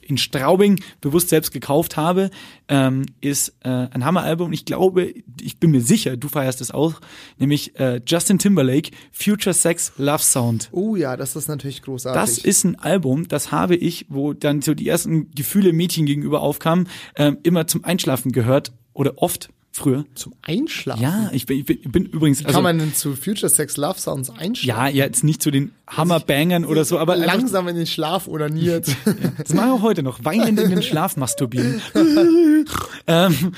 in 0.08 0.18
Straubing 0.18 0.82
bewusst 1.02 1.30
selbst 1.30 1.52
gekauft 1.52 1.98
habe, 1.98 2.30
ähm, 2.68 3.06
ist 3.22 3.56
äh, 3.64 3.70
ein 3.70 4.06
Hammeralbum. 4.06 4.54
Ich 4.54 4.66
glaube, 4.66 5.14
ich 5.42 5.60
bin 5.60 5.72
mir 5.72 5.82
sicher, 5.82 6.18
du 6.18 6.28
feierst 6.28 6.62
es 6.62 6.72
auch, 6.72 7.02
nämlich 7.38 7.80
äh, 7.80 8.02
Justin 8.06 8.40
Timberlake, 8.40 8.92
Future 9.12 9.54
Sex 9.54 9.94
Love 9.98 10.24
Sound. 10.24 10.70
Oh 10.72 10.96
ja, 10.96 11.18
das 11.18 11.36
ist 11.36 11.48
natürlich 11.48 11.82
großartig. 11.82 12.22
Das 12.22 12.38
ist 12.38 12.64
ein 12.64 12.80
Album, 12.80 13.28
das 13.28 13.52
habe 13.52 13.76
ich, 13.76 14.06
wo 14.10 14.34
dann 14.34 14.62
so 14.62 14.74
die 14.74 14.88
ersten 14.88 15.32
Gefühle 15.32 15.74
Mädchen 15.74 16.06
gegenüber 16.06 16.42
aufkamen, 16.42 16.88
ähm, 17.16 17.38
immer 17.44 17.68
zum 17.68 17.84
Einschlafen 17.84 18.32
gehört 18.32 18.74
oder 18.94 19.18
oft 19.18 19.50
früher. 19.74 20.06
zum 20.16 20.34
Einschlafen. 20.42 21.02
Ja, 21.02 21.30
ich 21.34 21.46
bin, 21.46 21.60
ich 21.60 21.66
bin, 21.66 21.80
ich 21.82 21.92
bin 21.92 22.06
übrigens, 22.06 22.46
also, 22.46 22.54
Kann 22.56 22.64
man 22.64 22.78
denn 22.78 22.94
zu 22.94 23.16
Future 23.16 23.50
Sex 23.50 23.76
Love 23.78 24.00
Sounds 24.00 24.30
einschlafen? 24.30 24.68
ja, 24.68 24.88
ja, 24.88 25.06
jetzt 25.06 25.24
nicht 25.24 25.42
zu 25.42 25.52
den 25.52 25.72
Hammerbangern 25.88 26.64
oder 26.64 26.86
so, 26.86 27.00
aber 27.00 27.16
langsam 27.16 27.68
in 27.68 27.76
den 27.76 27.88
Schlaf 27.88 28.28
onaniert. 28.28 28.88
das 29.38 29.54
mache 29.54 29.68
ich 29.68 29.72
auch 29.74 29.82
heute 29.82 30.04
noch, 30.04 30.24
weinend 30.24 30.60
in 30.60 30.70
den 30.70 30.84
Schlaf 30.84 31.18
masturbieren. 31.18 31.82
ähm, 33.08 33.54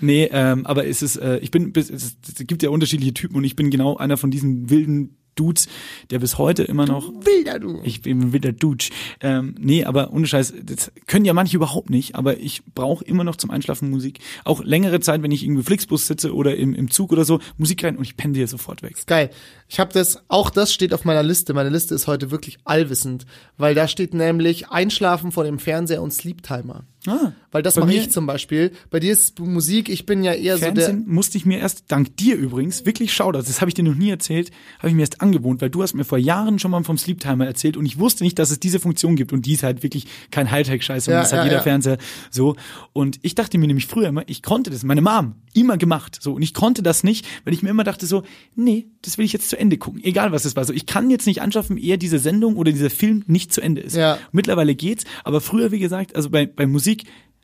nee, 0.00 0.28
ähm, 0.32 0.66
aber 0.66 0.86
es 0.86 1.00
ist, 1.02 1.16
äh, 1.16 1.38
ich 1.38 1.50
bin, 1.50 1.72
es 1.74 2.16
gibt 2.46 2.62
ja 2.62 2.70
unterschiedliche 2.70 3.14
Typen 3.14 3.36
und 3.36 3.44
ich 3.44 3.56
bin 3.56 3.70
genau 3.70 3.96
einer 3.96 4.16
von 4.16 4.30
diesen 4.30 4.68
wilden 4.68 5.16
Dudes, 5.34 5.68
der 6.10 6.18
bis 6.18 6.38
heute 6.38 6.62
immer 6.64 6.86
noch 6.86 7.08
Wilder 7.08 7.58
du. 7.58 7.80
Ich 7.82 8.02
bin 8.02 8.32
wieder 8.32 8.52
Dude. 8.52 8.86
Ähm, 9.20 9.54
nee, 9.58 9.84
aber 9.84 10.12
ohne 10.12 10.26
Scheiß, 10.26 10.54
das 10.62 10.92
können 11.06 11.24
ja 11.24 11.32
manche 11.32 11.56
überhaupt 11.56 11.90
nicht, 11.90 12.14
aber 12.14 12.38
ich 12.38 12.62
brauche 12.74 13.04
immer 13.04 13.24
noch 13.24 13.36
zum 13.36 13.50
Einschlafen 13.50 13.90
Musik. 13.90 14.20
Auch 14.44 14.62
längere 14.62 15.00
Zeit, 15.00 15.22
wenn 15.22 15.30
ich 15.30 15.44
irgendwie 15.44 15.62
Flixbus 15.62 16.06
sitze 16.06 16.34
oder 16.34 16.56
im, 16.56 16.74
im 16.74 16.90
Zug 16.90 17.12
oder 17.12 17.24
so, 17.24 17.40
Musik 17.58 17.84
rein 17.84 17.96
und 17.96 18.04
ich 18.04 18.16
penne 18.16 18.34
dir 18.34 18.46
sofort 18.46 18.82
weg. 18.82 18.94
Geil. 19.06 19.30
Ich 19.68 19.80
habe 19.80 19.92
das, 19.92 20.22
auch 20.28 20.50
das 20.50 20.72
steht 20.72 20.92
auf 20.92 21.04
meiner 21.04 21.22
Liste. 21.22 21.54
Meine 21.54 21.70
Liste 21.70 21.94
ist 21.94 22.06
heute 22.06 22.30
wirklich 22.30 22.58
allwissend, 22.64 23.26
weil 23.56 23.74
da 23.74 23.88
steht 23.88 24.14
nämlich 24.14 24.68
Einschlafen 24.68 25.32
vor 25.32 25.44
dem 25.44 25.58
Fernseher 25.58 26.02
und 26.02 26.12
Sleep 26.12 26.42
Timer. 26.42 26.84
Ah, 27.06 27.32
Weil 27.50 27.62
das 27.62 27.76
mache 27.76 27.94
ich 27.94 28.10
zum 28.10 28.26
Beispiel. 28.26 28.72
Bei 28.90 29.00
dir 29.00 29.12
ist 29.12 29.38
Musik, 29.38 29.88
ich 29.88 30.04
bin 30.04 30.22
ja 30.22 30.34
eher 30.34 30.58
Fernsehen 30.58 31.04
musste 31.06 31.38
ich 31.38 31.46
mir 31.46 31.58
erst, 31.58 31.84
dank 31.88 32.16
dir 32.16 32.36
übrigens, 32.36 32.84
wirklich 32.84 33.12
schau 33.12 33.32
das, 33.32 33.60
habe 33.60 33.70
ich 33.70 33.74
dir 33.74 33.82
noch 33.82 33.94
nie 33.94 34.10
erzählt, 34.10 34.50
habe 34.78 34.88
ich 34.88 34.94
mir 34.94 35.00
erst 35.02 35.20
angewohnt, 35.20 35.62
weil 35.62 35.70
du 35.70 35.82
hast 35.82 35.94
mir 35.94 36.04
vor 36.04 36.18
Jahren 36.18 36.58
schon 36.58 36.70
mal 36.70 36.82
vom 36.84 36.98
Sleep 36.98 37.18
Timer 37.18 37.46
erzählt 37.46 37.76
und 37.76 37.86
ich 37.86 37.98
wusste 37.98 38.24
nicht, 38.24 38.38
dass 38.38 38.50
es 38.50 38.60
diese 38.60 38.80
Funktion 38.80 39.16
gibt 39.16 39.32
und 39.32 39.46
die 39.46 39.54
ist 39.54 39.62
halt 39.62 39.82
wirklich 39.82 40.06
kein 40.30 40.50
Hightech-Scheiß, 40.50 41.06
sondern 41.06 41.20
Ja, 41.20 41.22
das 41.22 41.32
hat 41.32 41.38
ja, 41.38 41.44
jeder 41.44 41.56
ja. 41.56 41.62
Fernseher 41.62 41.98
so. 42.30 42.56
Und 42.92 43.18
ich 43.22 43.34
dachte 43.34 43.56
mir 43.56 43.66
nämlich 43.66 43.86
früher 43.86 44.08
immer, 44.08 44.24
ich 44.26 44.42
konnte 44.42 44.70
das, 44.70 44.82
meine 44.82 45.00
Mom, 45.00 45.36
immer 45.54 45.76
gemacht, 45.78 46.18
so. 46.20 46.34
Und 46.34 46.42
ich 46.42 46.54
konnte 46.54 46.82
das 46.82 47.02
nicht, 47.02 47.26
weil 47.44 47.54
ich 47.54 47.62
mir 47.62 47.70
immer 47.70 47.84
dachte 47.84 48.06
so, 48.06 48.22
nee, 48.54 48.88
das 49.02 49.18
will 49.18 49.24
ich 49.24 49.32
jetzt 49.32 49.48
zu 49.48 49.58
Ende 49.58 49.78
gucken, 49.78 50.02
egal 50.04 50.32
was 50.32 50.44
es 50.44 50.54
war. 50.54 50.64
So, 50.64 50.72
ich 50.72 50.86
kann 50.86 51.10
jetzt 51.10 51.26
nicht 51.26 51.42
anschaffen, 51.42 51.76
ehe 51.76 51.98
diese 51.98 52.18
Sendung 52.18 52.56
oder 52.56 52.72
dieser 52.72 52.90
Film 52.90 53.24
nicht 53.26 53.52
zu 53.52 53.60
Ende 53.60 53.80
ist. 53.80 53.96
Ja. 53.96 54.18
Mittlerweile 54.32 54.74
geht's, 54.74 55.04
aber 55.24 55.40
früher, 55.40 55.72
wie 55.72 55.78
gesagt, 55.78 56.14
also 56.14 56.30
bei, 56.30 56.46
bei 56.46 56.66
Musik 56.66 56.89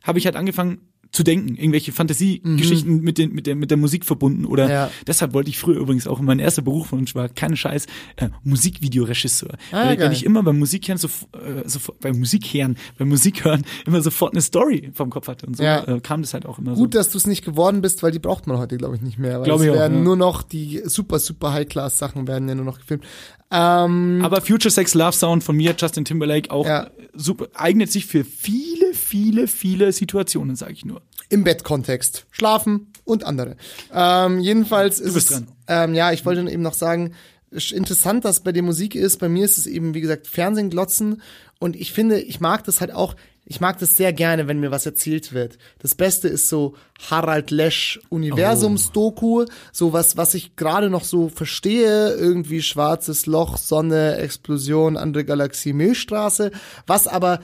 habe 0.03 0.19
ich 0.19 0.25
halt 0.25 0.35
angefangen 0.35 0.81
zu 1.17 1.23
denken, 1.23 1.55
irgendwelche 1.55 1.91
Fantasiegeschichten 1.91 3.01
mit, 3.01 3.17
den, 3.17 3.33
mit, 3.33 3.47
der, 3.47 3.55
mit 3.55 3.71
der 3.71 3.77
Musik 3.77 4.05
verbunden 4.05 4.45
oder 4.45 4.65
Mhm. 4.65 4.71
Ja. 4.71 4.91
deshalb 5.07 5.33
wollte 5.33 5.49
ich 5.49 5.57
früher 5.57 5.77
übrigens 5.77 6.05
auch, 6.07 6.19
mein 6.21 6.37
erster 6.39 6.61
Berufswunsch 6.61 7.15
war, 7.15 7.27
keine 7.29 7.57
Scheiß, 7.57 7.87
äh, 8.17 8.29
Musikvideoregisseur. 8.43 9.57
Ah, 9.71 9.87
weil, 9.87 9.97
geil. 9.97 10.11
ich 10.11 10.23
immer 10.23 10.43
beim 10.43 10.59
Musikhören, 10.59 10.97
so, 10.99 11.07
äh, 11.07 11.67
so, 11.67 11.79
beim 11.99 12.19
Musikhören, 12.19 12.77
beim 12.97 13.09
Musikhören 13.09 13.63
immer 13.85 14.01
sofort 14.01 14.33
eine 14.33 14.41
Story 14.41 14.91
vom 14.93 15.09
Kopf 15.09 15.27
hatte 15.27 15.45
und 15.47 15.57
so 15.57 15.63
Ja. 15.63 15.83
äh, 15.87 15.99
kam 16.01 16.21
das 16.21 16.33
halt 16.33 16.45
auch 16.45 16.59
immer 16.59 16.75
Gut, 16.75 16.93
so. 16.93 16.99
dass 16.99 17.09
du 17.09 17.17
es 17.17 17.25
nicht 17.25 17.43
geworden 17.43 17.81
bist, 17.81 18.03
weil 18.03 18.11
die 18.11 18.19
braucht 18.19 18.45
man 18.47 18.57
heute, 18.57 18.77
glaube 18.77 18.95
ich, 18.95 19.01
nicht 19.01 19.17
mehr. 19.17 19.39
Weil 19.39 19.45
Glaube 19.45 19.65
es 19.65 19.71
auch, 19.71 19.75
werden 19.75 19.97
ja. 19.97 20.03
nur 20.03 20.15
noch 20.17 20.43
die 20.43 20.81
super, 20.85 21.19
super 21.19 21.53
High-Class-Sachen 21.53 22.27
werden 22.27 22.47
ja 22.47 22.53
nur 22.55 22.65
noch 22.65 22.77
gefilmt. 22.79 23.03
Ähm, 23.49 24.19
Aber 24.23 24.41
Future 24.41 24.69
Sex 24.71 24.93
Love 24.93 25.13
Sound 25.13 25.43
von 25.43 25.55
mir, 25.55 25.73
Justin 25.77 26.03
Timberlake, 26.05 26.51
auch 26.51 26.65
Ja. 26.65 26.89
super, 27.13 27.47
eignet 27.53 27.91
sich 27.91 28.05
für 28.05 28.25
viele, 28.25 28.93
viele, 28.93 29.47
viele 29.47 29.91
Situationen, 29.93 30.55
sage 30.57 30.73
ich 30.73 30.83
nur. 30.85 31.01
Im 31.29 31.43
Bettkontext. 31.43 32.25
Schlafen 32.31 32.93
und 33.03 33.25
andere. 33.25 33.57
Ähm, 33.93 34.39
jedenfalls 34.39 34.99
ist 34.99 35.13
bist 35.13 35.31
es, 35.31 35.37
dran. 35.37 35.47
Ähm, 35.67 35.93
ja, 35.93 36.11
ich 36.11 36.25
wollte 36.25 36.41
eben 36.49 36.63
noch 36.63 36.73
sagen, 36.73 37.13
ist 37.51 37.71
interessant, 37.71 38.25
dass 38.25 38.41
bei 38.41 38.51
dir 38.51 38.63
Musik 38.63 38.95
ist. 38.95 39.17
Bei 39.17 39.29
mir 39.29 39.45
ist 39.45 39.57
es 39.57 39.67
eben, 39.67 39.93
wie 39.93 40.01
gesagt, 40.01 40.27
Fernsehen 40.27 40.69
glotzen. 40.69 41.21
Und 41.59 41.75
ich 41.75 41.91
finde, 41.91 42.19
ich 42.19 42.39
mag 42.39 42.63
das 42.65 42.81
halt 42.81 42.91
auch, 42.91 43.15
ich 43.49 43.61
mag 43.61 43.79
das 43.79 43.95
sehr 43.95 44.11
gerne, 44.11 44.47
wenn 44.47 44.59
mir 44.59 44.71
was 44.71 44.85
erzählt 44.85 45.31
wird. 45.31 45.57
Das 45.79 45.95
Beste 45.95 46.27
ist 46.27 46.49
so 46.49 46.75
Harald 47.09 47.49
Lesch 47.49 47.99
Universums-Doku, 48.09 49.45
so 49.71 49.93
was, 49.93 50.17
was 50.17 50.33
ich 50.33 50.57
gerade 50.57 50.89
noch 50.89 51.05
so 51.05 51.29
verstehe, 51.29 52.13
irgendwie 52.13 52.61
schwarzes 52.61 53.25
Loch, 53.25 53.57
Sonne, 53.57 54.17
Explosion, 54.17 54.97
andere 54.97 55.23
Galaxie, 55.23 55.71
Milchstraße, 55.71 56.51
was 56.85 57.07
aber 57.07 57.39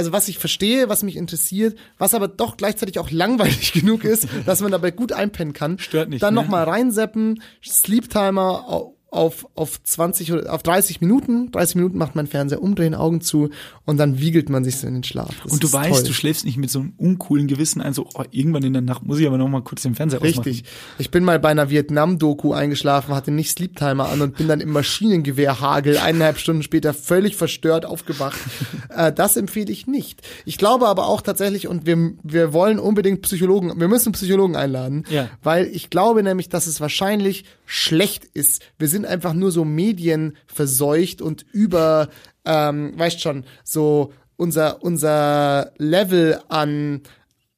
also 0.00 0.12
was 0.12 0.28
ich 0.28 0.38
verstehe, 0.38 0.88
was 0.88 1.02
mich 1.02 1.14
interessiert, 1.14 1.76
was 1.98 2.14
aber 2.14 2.26
doch 2.26 2.56
gleichzeitig 2.56 2.98
auch 2.98 3.10
langweilig 3.10 3.72
genug 3.74 4.04
ist, 4.04 4.26
dass 4.46 4.62
man 4.62 4.72
dabei 4.72 4.92
gut 4.92 5.12
einpennen 5.12 5.52
kann. 5.52 5.78
Stört 5.78 6.08
nicht, 6.08 6.22
Dann 6.22 6.32
ne? 6.32 6.40
noch 6.40 6.48
mal 6.48 6.64
reinseppen, 6.64 7.42
Sleep 7.62 8.08
Timer 8.08 8.64
auf, 9.10 9.46
auf 9.56 9.82
20 9.82 10.32
oder 10.32 10.52
auf 10.54 10.62
30 10.62 11.00
Minuten. 11.00 11.50
30 11.50 11.76
Minuten 11.76 11.98
macht 11.98 12.14
man 12.14 12.26
Fernseher 12.28 12.62
umdrehen, 12.62 12.94
Augen 12.94 13.20
zu 13.20 13.50
und 13.84 13.96
dann 13.96 14.20
wiegelt 14.20 14.48
man 14.48 14.62
sich 14.62 14.76
so 14.76 14.86
in 14.86 14.94
den 14.94 15.04
Schlaf. 15.04 15.34
Das 15.42 15.52
Und 15.52 15.62
du 15.64 15.72
weißt, 15.72 15.90
toll. 15.90 16.02
du 16.04 16.12
schläfst 16.12 16.44
nicht 16.44 16.56
mit 16.58 16.70
so 16.70 16.80
einem 16.80 16.92
uncoolen 16.96 17.48
Gewissen 17.48 17.80
ein, 17.80 17.92
so 17.92 18.06
oh, 18.14 18.22
irgendwann 18.30 18.62
in 18.62 18.72
der 18.72 18.82
Nacht 18.82 19.02
muss 19.04 19.18
ich 19.18 19.26
aber 19.26 19.36
noch 19.38 19.48
mal 19.48 19.62
kurz 19.62 19.82
den 19.82 19.96
Fernseher 19.96 20.22
Richtig. 20.22 20.62
ausmachen. 20.62 20.96
Ich 20.98 21.10
bin 21.10 21.24
mal 21.24 21.40
bei 21.40 21.48
einer 21.48 21.70
Vietnam-Doku 21.70 22.52
eingeschlafen, 22.52 23.14
hatte 23.14 23.32
nicht 23.32 23.50
Sleep 23.50 23.74
Timer 23.74 24.08
an 24.08 24.20
und 24.20 24.36
bin 24.36 24.46
dann 24.46 24.60
im 24.60 24.70
Maschinengewehrhagel 24.70 25.98
eineinhalb 25.98 26.38
Stunden 26.38 26.62
später 26.62 26.94
völlig 26.94 27.34
verstört 27.36 27.84
aufgewacht. 27.84 28.38
äh, 28.90 29.12
das 29.12 29.36
empfehle 29.36 29.72
ich 29.72 29.86
nicht. 29.86 30.22
Ich 30.44 30.56
glaube 30.56 30.86
aber 30.86 31.06
auch 31.08 31.20
tatsächlich, 31.20 31.66
und 31.66 31.84
wir, 31.86 32.12
wir 32.22 32.52
wollen 32.52 32.78
unbedingt 32.78 33.22
Psychologen, 33.22 33.78
wir 33.80 33.88
müssen 33.88 34.12
Psychologen 34.12 34.54
einladen, 34.56 35.04
Ja. 35.10 35.28
weil 35.42 35.66
ich 35.66 35.90
glaube 35.90 36.22
nämlich, 36.22 36.48
dass 36.48 36.66
es 36.66 36.80
wahrscheinlich 36.80 37.44
schlecht 37.70 38.24
ist. 38.24 38.62
Wir 38.78 38.88
sind 38.88 39.06
einfach 39.06 39.32
nur 39.32 39.52
so 39.52 39.64
medienverseucht 39.64 41.22
und 41.22 41.44
über, 41.52 42.08
ähm, 42.44 42.92
weißt 42.98 43.20
schon, 43.20 43.44
so 43.64 44.12
unser, 44.36 44.82
unser 44.82 45.72
Level 45.78 46.40
an, 46.48 47.02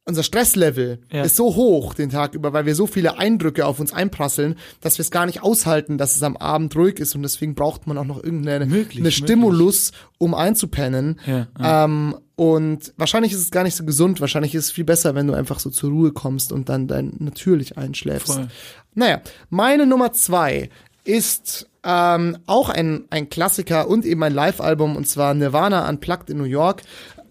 unser 0.05 0.23
Stresslevel 0.23 1.01
Ja. 1.13 1.23
ist 1.23 1.37
so 1.37 1.55
hoch 1.55 1.95
den 1.95 2.11
Tag 2.11 2.35
über, 2.35 2.53
weil 2.53 2.67
wir 2.67 2.75
so 2.75 2.87
viele 2.87 3.19
Eindrücke 3.19 3.65
auf 3.65 3.81
uns 3.81 3.93
einprasseln, 3.93 4.57
dass 4.81 4.99
wir 4.99 5.03
es 5.03 5.11
gar 5.11 5.25
nicht 5.27 5.43
aushalten, 5.43 5.97
dass 5.97 6.17
es 6.17 6.23
am 6.23 6.37
Abend 6.37 6.75
ruhig 6.77 6.99
ist 6.99 7.15
und 7.15 7.23
deswegen 7.23 7.55
braucht 7.55 7.87
man 7.87 7.97
auch 7.97 8.05
noch 8.05 8.23
irgendeine 8.23 8.67
Möglich, 8.67 8.99
eine 9.01 9.13
Stimulus, 9.13 9.93
um 10.19 10.35
einzupennen. 10.35 11.21
Ja, 11.27 11.47
Ähm, 11.85 12.17
und 12.43 12.93
wahrscheinlich 12.97 13.33
ist 13.33 13.39
es 13.39 13.53
gar 13.53 13.63
nicht 13.63 13.77
so 13.77 13.85
gesund. 13.85 14.21
Wahrscheinlich 14.21 14.53
ist 14.57 14.65
es 14.65 14.71
viel 14.73 14.83
besser, 14.83 15.15
wenn 15.15 15.29
du 15.29 15.33
einfach 15.33 15.61
so 15.61 15.71
zur 15.71 15.91
Ruhe 15.91 16.11
kommst 16.11 16.51
und 16.51 16.69
dann 16.69 16.89
dein 16.89 17.13
natürlich 17.21 17.79
einschläfst. 17.79 18.35
Voll. 18.35 18.49
Naja, 18.97 19.21
meine 19.49 19.87
Nummer 19.87 20.13
zwei 20.13 20.69
ist 21.05 21.71
ähm, 21.85 22.39
auch 22.47 22.69
ein, 22.69 23.05
ein 23.11 23.31
Klassiker 23.31 23.87
und 23.87 24.05
eben 24.05 24.25
ein 24.25 24.35
Live-Album 24.35 24.97
und 24.97 25.07
zwar 25.07 25.35
Nirvana 25.35 25.89
Unplugged 25.89 26.31
in 26.31 26.39
New 26.39 26.45
York. 26.45 26.83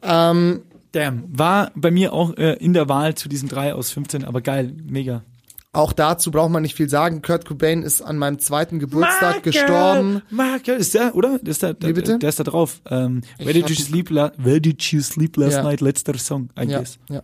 Ähm, 0.01 0.61
Damn. 0.93 1.23
War 1.27 1.71
bei 1.75 1.91
mir 1.91 2.13
auch 2.13 2.37
äh, 2.37 2.53
in 2.53 2.71
der 2.71 2.87
Wahl 2.87 3.15
zu 3.15 3.27
diesen 3.27 3.49
drei 3.49 3.73
aus 3.73 3.91
15, 3.91 4.23
aber 4.23 4.39
geil, 4.39 4.73
mega. 4.85 5.23
Auch 5.73 5.93
dazu 5.93 6.31
braucht 6.31 6.51
man 6.51 6.63
nicht 6.63 6.75
viel 6.75 6.89
sagen. 6.89 7.21
Kurt 7.21 7.45
Cobain 7.45 7.81
ist 7.83 8.01
an 8.01 8.17
meinem 8.17 8.39
zweiten 8.39 8.79
Geburtstag 8.79 9.41
gestorben. 9.43 10.21
Michael, 10.29 10.77
ist 10.79 10.93
der, 10.93 11.15
oder? 11.15 11.39
Ist 11.43 11.63
der, 11.63 11.75
Wie 11.79 11.93
bitte? 11.93 12.19
Der 12.19 12.29
ist 12.29 12.39
da 12.39 12.43
drauf. 12.43 12.81
Ähm, 12.89 13.21
where, 13.37 13.53
did 13.53 13.69
you 13.69 13.75
sleep 13.75 14.09
la 14.09 14.31
where 14.37 14.59
did 14.59 14.81
you 14.83 14.99
sleep 15.01 15.37
last 15.37 15.53
Ja. 15.57 15.63
night? 15.63 15.79
Letzter 15.81 16.17
Song, 16.17 16.49
I 16.59 16.65
Ja, 16.69 16.79
guess. 16.79 16.99
ja, 17.09 17.23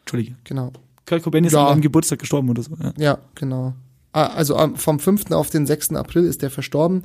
Entschuldige. 0.00 0.36
genau. 0.44 0.72
Kurt 1.06 1.22
Cobain 1.22 1.44
ist 1.44 1.52
Ja. 1.52 1.62
an 1.64 1.68
seinem 1.68 1.82
Geburtstag 1.82 2.18
gestorben 2.20 2.48
oder 2.48 2.62
so. 2.62 2.74
Ja. 2.82 2.92
Ja, 2.96 3.18
genau. 3.34 3.74
Ah, 4.12 4.28
Also 4.28 4.56
vom 4.76 4.98
5. 4.98 5.32
auf 5.32 5.50
den 5.50 5.66
6. 5.66 5.90
April 5.96 6.24
ist 6.24 6.40
der 6.40 6.50
verstorben. 6.50 7.02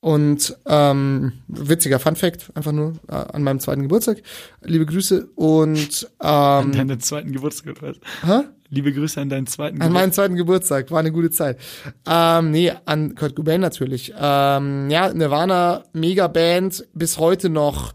Und 0.00 0.56
ähm, 0.66 1.32
witziger 1.48 1.98
Fun 1.98 2.14
Fact, 2.14 2.50
einfach 2.54 2.70
nur 2.72 2.92
äh, 3.08 3.14
an 3.14 3.42
meinem 3.42 3.58
zweiten 3.58 3.82
Geburtstag. 3.82 4.22
Liebe 4.62 4.86
Grüße 4.86 5.26
und 5.34 6.08
An 6.18 6.66
ähm, 6.66 6.72
deinen 6.72 7.00
zweiten 7.00 7.32
Geburtstag 7.32 7.76
oder 7.82 7.88
was? 7.90 7.96
hä? 8.24 8.48
Liebe 8.70 8.92
Grüße 8.92 9.20
an 9.20 9.30
deinen 9.30 9.46
zweiten 9.46 9.80
an 9.80 9.92
meinem 9.92 10.10
Geburtstag. 10.10 10.14
zweiten 10.14 10.36
Geburtstag, 10.36 10.90
war 10.90 11.00
eine 11.00 11.12
gute 11.12 11.30
Zeit. 11.30 11.58
Ähm, 12.06 12.50
nee, 12.50 12.72
an 12.84 13.14
Kurt 13.14 13.34
Cobain 13.34 13.60
natürlich. 13.60 14.12
Ähm, 14.18 14.90
ja, 14.90 15.12
Nirvana, 15.12 15.84
Megaband, 15.94 16.86
bis 16.92 17.18
heute 17.18 17.48
noch 17.48 17.94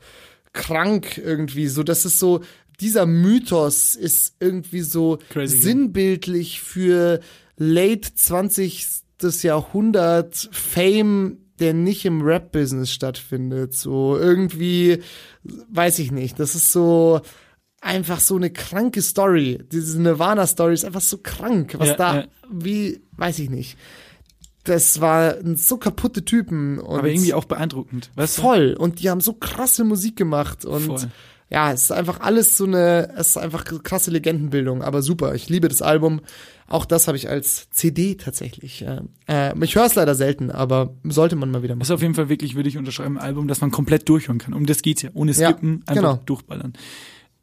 krank 0.52 1.18
irgendwie. 1.18 1.68
So, 1.68 1.84
das 1.84 2.06
ist 2.06 2.20
so, 2.20 2.42
dieser 2.80 3.06
Mythos 3.06 3.96
ist 3.96 4.36
irgendwie 4.40 4.82
so 4.82 5.20
Crazy, 5.30 5.58
sinnbildlich 5.60 6.62
für 6.62 7.20
late 7.58 8.14
20. 8.16 9.04
Jahrhundert 9.42 10.50
Fame, 10.52 11.38
der 11.60 11.74
nicht 11.74 12.04
im 12.04 12.22
Rap-Business 12.24 12.92
stattfindet. 12.92 13.74
So 13.74 14.18
irgendwie, 14.18 15.02
weiß 15.44 16.00
ich 16.00 16.12
nicht. 16.12 16.40
Das 16.40 16.56
ist 16.56 16.72
so 16.72 17.22
einfach 17.84 18.20
so 18.20 18.36
eine 18.36 18.50
kranke 18.50 19.02
Story. 19.02 19.60
Diese 19.72 20.02
Nirvana-Story 20.02 20.74
ist 20.74 20.86
einfach 20.86 21.02
so 21.02 21.18
krank. 21.18 21.76
Was 21.78 21.90
Ja, 21.90 21.96
da, 21.96 22.16
ja. 22.22 22.26
wie, 22.52 23.02
weiß 23.18 23.40
ich 23.40 23.50
nicht. 23.50 23.78
Das 24.64 25.02
waren 25.02 25.58
so 25.58 25.78
kaputte 25.78 26.24
Typen. 26.24 26.80
Und 26.80 27.00
Aber 27.00 27.10
irgendwie 27.10 27.34
auch 27.34 27.46
beeindruckend. 27.46 28.12
Weißt 28.16 28.38
du? 28.38 28.42
voll. 28.42 28.76
Und 28.80 29.02
die 29.02 29.10
haben 29.10 29.20
so 29.22 29.34
krasse 29.34 29.84
Musik 29.84 30.16
gemacht. 30.16 30.64
Und 30.64 30.86
Voll. 30.86 31.12
ja, 31.50 31.74
es 31.74 31.84
ist 31.84 31.92
einfach 31.92 32.22
alles 32.22 32.56
so 32.56 32.64
eine, 32.66 33.12
es 33.18 33.30
ist 33.30 33.38
einfach 33.38 33.66
krasse 33.84 34.10
Legendenbildung. 34.12 34.82
Aber 34.82 35.02
super. 35.02 35.36
Ich 35.36 35.50
liebe 35.50 35.68
das 35.68 35.82
Album. 35.82 36.22
Auch 36.66 36.86
das 36.86 37.08
habe 37.08 37.18
ich 37.18 37.28
als 37.30 37.70
CD 37.72 38.16
tatsächlich. 38.16 38.86
Äh, 39.28 39.54
ich 39.64 39.76
höre 39.76 39.86
es 39.86 39.96
leider 39.96 40.16
selten, 40.16 40.50
aber 40.50 40.96
sollte 41.04 41.36
man 41.36 41.52
mal 41.52 41.62
wieder 41.62 41.74
Ist 41.74 41.80
machen. 41.80 41.92
auf 41.96 42.02
jeden 42.02 42.14
Fall 42.16 42.30
wirklich, 42.30 42.56
würde 42.56 42.70
ich 42.70 42.78
unterschreiben, 42.78 43.18
ein 43.18 43.24
Album, 43.24 43.50
das 43.50 43.60
man 43.60 43.70
komplett 43.70 44.08
durchhören 44.08 44.38
kann. 44.40 44.54
Um 44.54 44.66
das 44.66 44.82
geht's 44.82 45.02
ja. 45.02 45.10
Ohne 45.14 45.34
Ja, 45.34 45.50
Skippen, 45.50 45.84
einfach 45.86 45.94
genau. 46.02 46.20
durchballern. 46.26 46.74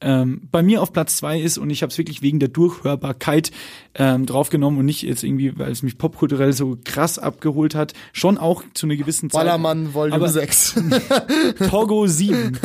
Ähm, 0.00 0.42
bei 0.50 0.62
mir 0.62 0.82
auf 0.82 0.92
Platz 0.92 1.16
zwei 1.18 1.40
ist, 1.40 1.58
und 1.58 1.70
ich 1.70 1.82
habe 1.82 1.90
es 1.90 1.98
wirklich 1.98 2.22
wegen 2.22 2.38
der 2.40 2.48
Durchhörbarkeit 2.48 3.50
ähm, 3.94 4.26
draufgenommen 4.26 4.78
und 4.80 4.86
nicht 4.86 5.02
jetzt 5.02 5.22
irgendwie, 5.22 5.58
weil 5.58 5.70
es 5.70 5.82
mich 5.82 5.98
popkulturell 5.98 6.52
so 6.52 6.78
krass 6.84 7.18
abgeholt 7.18 7.74
hat, 7.74 7.92
schon 8.12 8.38
auch 8.38 8.62
zu 8.74 8.86
einer 8.86 8.96
gewissen 8.96 9.30
Zeit. 9.30 9.40
Ballermann 9.40 9.92
Volume 9.94 10.16
Aber- 10.16 10.28
6. 10.28 10.74
Togo 11.70 12.06
7. 12.06 12.58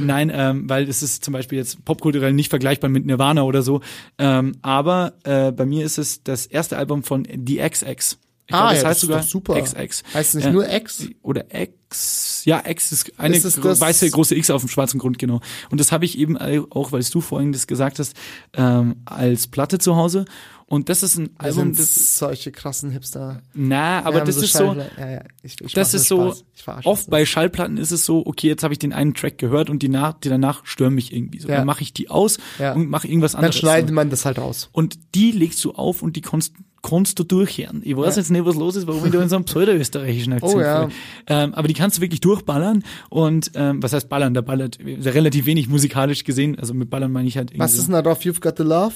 Nein, 0.00 0.30
ähm, 0.32 0.68
weil 0.68 0.88
es 0.88 1.02
ist 1.02 1.24
zum 1.24 1.32
Beispiel 1.32 1.58
jetzt 1.58 1.84
popkulturell 1.84 2.32
nicht 2.32 2.50
vergleichbar 2.50 2.90
mit 2.90 3.06
Nirvana 3.06 3.42
oder 3.42 3.62
so. 3.62 3.80
Ähm, 4.18 4.52
aber 4.62 5.14
äh, 5.24 5.50
bei 5.50 5.66
mir 5.66 5.84
ist 5.84 5.98
es 5.98 6.22
das 6.22 6.46
erste 6.46 6.76
Album 6.76 7.02
von 7.02 7.26
The 7.26 7.58
XX. 7.68 8.18
Ich 8.48 8.54
Ah, 8.54 8.58
glaub, 8.58 8.70
ja, 8.70 8.74
das 8.76 8.84
heißt 8.84 8.96
ist 9.02 9.08
sogar 9.08 9.22
super. 9.24 9.60
XX. 9.60 10.02
Heißt 10.14 10.28
es 10.30 10.34
nicht 10.34 10.44
Ja. 10.44 10.52
nur 10.52 10.72
X? 10.72 11.08
Oder 11.22 11.46
X. 11.52 12.42
Ja, 12.44 12.62
X 12.66 12.92
ist 12.92 13.18
eine 13.18 13.36
Ist 13.36 13.44
das- 13.44 13.80
weiße 13.80 14.08
große 14.10 14.34
X 14.36 14.50
auf 14.50 14.62
dem 14.62 14.68
schwarzen 14.68 14.98
Grund, 14.98 15.18
genau. 15.18 15.40
Und 15.70 15.80
das 15.80 15.90
habe 15.92 16.04
ich 16.04 16.16
eben 16.18 16.36
auch, 16.36 16.92
weil 16.92 17.02
du 17.02 17.20
vorhin 17.20 17.52
das 17.52 17.66
gesagt 17.66 17.98
hast, 17.98 18.14
ähm, 18.54 18.96
als 19.04 19.48
Platte 19.48 19.78
zu 19.78 19.96
Hause. 19.96 20.24
Und 20.68 20.88
das 20.88 21.04
ist 21.04 21.16
ein 21.16 21.26
Wir 21.38 21.40
Album, 21.46 21.74
sind 21.74 21.78
das 21.78 22.18
solche 22.18 22.50
krassen 22.50 22.90
Hipster. 22.90 23.40
na, 23.54 24.04
aber 24.04 24.20
das 24.22 24.36
ist 24.36 24.52
so, 24.52 24.74
Ja, 24.74 25.10
ja, 25.10 25.22
ich, 25.42 25.60
ich 25.60 25.72
das 25.74 25.94
ist 25.94 26.08
so, 26.08 26.32
oft 26.32 26.44
das. 26.84 27.06
bei 27.06 27.24
Schallplatten 27.24 27.76
ist 27.78 27.92
es 27.92 28.04
so, 28.04 28.26
okay, 28.26 28.48
jetzt 28.48 28.64
habe 28.64 28.74
ich 28.74 28.80
den 28.80 28.92
einen 28.92 29.14
Track 29.14 29.38
gehört 29.38 29.70
und 29.70 29.80
die, 29.82 29.88
nach, 29.88 30.14
die 30.14 30.28
danach 30.28 30.66
stören 30.66 30.94
mich 30.94 31.12
irgendwie 31.12 31.38
so. 31.38 31.48
Ja. 31.48 31.58
Dann 31.58 31.66
mache 31.66 31.82
ich 31.82 31.92
die 31.94 32.10
aus 32.10 32.38
Ja. 32.58 32.72
und 32.74 32.90
mache 32.90 33.06
irgendwas 33.06 33.32
Dann 33.32 33.38
anderes. 33.44 33.56
schneidet 33.56 33.90
so. 33.90 33.94
man 33.94 34.10
das 34.10 34.24
halt 34.24 34.38
raus. 34.38 34.68
Und 34.72 34.98
die 35.14 35.30
legst 35.30 35.64
du 35.64 35.70
auf 35.72 36.02
und 36.02 36.16
die 36.16 36.20
kannst, 36.20 36.52
kannst 36.82 37.18
du 37.18 37.24
durchhören. 37.24 37.80
Ich 37.84 37.96
weiß 37.96 38.16
Ja. 38.16 38.20
jetzt 38.22 38.30
nicht, 38.30 38.44
was 38.44 38.54
los 38.56 38.76
ist, 38.76 38.86
warum 38.86 39.04
ich 39.04 39.12
da 39.12 39.20
in 39.22 39.28
so 39.28 39.36
einem 39.36 39.44
pseudo-österreichischen 39.44 40.32
Akzent 40.34 40.54
Oh, 40.54 40.60
ja. 40.60 40.88
ähm, 41.26 41.54
Aber 41.54 41.68
die 41.68 41.74
kannst 41.74 41.98
du 41.98 42.02
wirklich 42.02 42.20
durchballern 42.20 42.84
und 43.10 43.50
ähm, 43.54 43.82
was 43.82 43.92
heißt 43.92 44.08
ballern? 44.08 44.34
Da 44.34 44.40
ballert 44.40 44.78
relativ 44.80 45.46
wenig 45.46 45.68
musikalisch 45.68 46.24
gesehen. 46.24 46.58
Also 46.58 46.74
mit 46.74 46.90
ballern 46.90 47.10
meine 47.12 47.28
ich 47.28 47.36
halt 47.36 47.50
irgendwie 47.50 47.60
Was 47.64 47.74
ist 47.74 47.86
denn 47.86 47.92
da 47.94 48.02
drauf? 48.02 48.20
You've 48.22 48.40
got 48.40 48.56
the 48.56 48.62
love? 48.64 48.94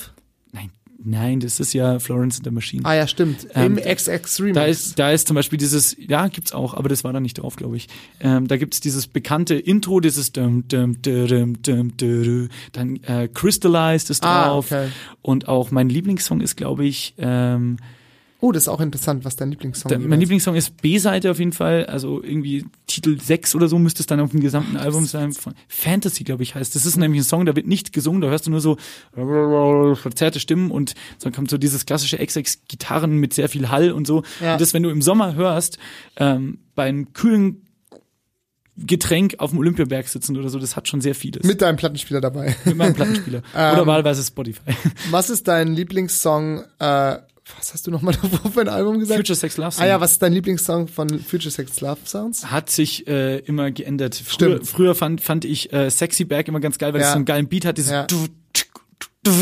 Nein, 0.53 0.71
nein, 1.05 1.41
das 1.41 1.61
ist 1.61 1.73
ja 1.73 1.99
Florence 1.99 2.37
and 2.39 2.45
the 2.45 2.51
Machine. 2.51 2.83
Ah 2.85 2.95
ja, 2.95 3.07
stimmt. 3.07 3.47
Ähm, 3.55 3.79
Im 3.79 3.97
XX 3.97 4.41
Remix. 4.41 4.55
Da 4.55 4.65
ist, 4.65 4.99
da 4.99 5.11
ist 5.13 5.27
zum 5.29 5.35
Beispiel 5.35 5.59
dieses, 5.59 5.97
ja, 5.99 6.29
gibt's 6.29 6.53
auch, 6.53 6.75
aber 6.75 6.89
das 6.89 7.05
war 7.05 7.13
da 7.13 7.21
nicht 7.21 7.35
drauf, 7.35 7.57
glaube 7.57 7.77
ich. 7.77 7.89
Ähm, 8.21 8.47
da 8.49 8.57
gibt's 8.57 8.81
dieses 8.81 9.07
bekannte 9.07 9.55
Intro, 9.55 10.01
dieses 10.01 10.33
dum, 10.33 10.67
dum, 10.69 11.01
dum, 11.03 11.27
dum, 11.27 11.63
dum, 11.63 11.97
dum, 11.97 12.49
dann 12.73 12.97
äh, 13.05 13.29
Crystallized 13.33 14.11
ist 14.11 14.25
Ah, 14.25 14.49
drauf. 14.49 14.67
okay. 14.73 14.89
Und 15.23 15.49
auch 15.49 15.71
mein 15.71 15.89
Lieblingssong 15.89 16.41
ist, 16.41 16.57
glaube 16.57 16.85
ich, 16.87 17.15
ähm, 17.19 17.77
oh, 18.41 18.53
das 18.53 18.65
ist 18.65 18.69
auch 18.69 18.81
interessant, 18.81 19.25
was 19.25 19.37
dein 19.37 19.51
Lieblingssong 19.51 19.91
jeweils- 19.91 20.09
mein 20.09 20.21
Lieblingssong 20.21 20.55
ist 20.55 20.81
B-Seite 20.81 21.31
auf 21.31 21.39
jeden 21.39 21.53
Fall, 21.53 21.87
also 21.87 22.23
irgendwie 22.23 22.65
Titel 22.87 23.21
6 23.21 23.55
oder 23.55 23.69
so 23.69 23.79
müsste 23.79 24.03
es 24.03 24.07
dann 24.07 24.21
auf 24.21 24.31
dem 24.31 24.41
gesamten 24.41 24.77
Album 24.77 25.05
sein. 25.07 25.33
Von 25.33 25.55
Fantasy, 25.69 26.25
glaube 26.25 26.43
ich, 26.43 26.55
heißt. 26.55 26.75
Das 26.75 26.87
ist 26.87 26.97
nämlich 26.97 27.21
ein 27.21 27.25
Song, 27.25 27.45
da 27.47 27.55
wird 27.55 27.67
nicht 27.67 27.93
gesungen, 27.93 28.21
da 28.21 28.29
hörst 28.29 28.47
du 28.47 28.51
nur 28.51 28.61
so 28.61 28.77
verzerrte 29.97 30.41
Stimmen 30.41 30.71
und 30.71 30.95
dann 31.23 31.33
kommt 31.33 31.51
so 31.51 31.59
dieses 31.59 31.87
klassische 31.87 32.19
XX-Gitarren 32.19 33.13
mit 33.17 33.35
sehr 33.35 33.49
viel 33.49 33.69
Hall 33.71 33.93
und 33.93 34.07
so. 34.07 34.23
Ja. 34.41 34.53
Und 34.55 34.61
das, 34.61 34.75
wenn 34.75 34.83
du 34.83 34.91
im 34.91 35.03
Sommer 35.03 35.35
hörst, 35.35 35.79
ähm, 36.17 36.59
beim 36.75 37.13
kühlen 37.13 37.67
Getränk 38.77 39.35
auf 39.39 39.51
dem 39.51 39.59
Olympiaberg 39.59 40.09
sitzen 40.09 40.39
oder 40.39 40.49
so, 40.49 40.59
das 40.59 40.75
hat 40.75 40.89
schon 40.89 41.01
sehr 41.03 41.15
vieles. 41.15 41.45
Mit 41.45 41.61
deinem 41.61 41.77
Plattenspieler 41.77 42.21
dabei. 42.21 42.57
mit 42.65 42.77
meinem 42.77 42.95
Plattenspieler. 42.95 43.43
Ähm, 43.55 43.75
oder 43.75 43.87
wahlweise 43.87 44.23
Spotify. 44.23 44.73
was 45.11 45.29
ist 45.29 45.49
dein 45.49 45.75
Lieblingssong, 45.75 46.65
äh, 46.79 47.19
was 47.59 47.73
hast 47.75 47.87
du 47.87 47.91
nochmal 47.91 48.15
davor 48.23 48.51
für 48.51 48.61
ein 48.61 48.69
Album 48.69 48.99
gesagt? 48.99 49.19
Future 49.19 49.37
Sex 49.37 49.57
Love 49.57 49.73
Song. 49.73 49.85
Ah 49.85 49.89
ja, 49.89 50.01
was 50.01 50.13
ist 50.13 50.23
dein 50.23 50.33
Lieblingssong 50.33 50.89
von 50.89 51.09
Future 51.21 51.51
Sex 51.51 51.81
Love 51.81 51.99
Sounds? 52.05 52.51
hat 52.51 52.71
sich 52.71 53.07
äh, 53.07 53.39
immer 53.41 53.71
geändert. 53.71 54.15
Früher, 54.15 54.57
Stimmt. 54.57 54.67
früher 54.69 54.95
fand, 54.95 55.21
fand 55.21 55.45
ich 55.45 55.73
äh, 55.73 55.91
Sexy 55.91 56.25
Back 56.25 56.49
immer 56.49 56.61
ganz 56.61 56.79
geil, 56.79 56.93
weil 56.93 57.01
es 57.01 57.07
Ja. 57.09 57.13
so 57.13 57.17
einen 57.17 57.25
geilen 57.25 57.49
Beat 57.49 57.65
hat. 57.65 57.79
Dieses 57.79 57.93
Ja. 57.93 58.05
du- 58.07 58.27
du- 59.23 59.33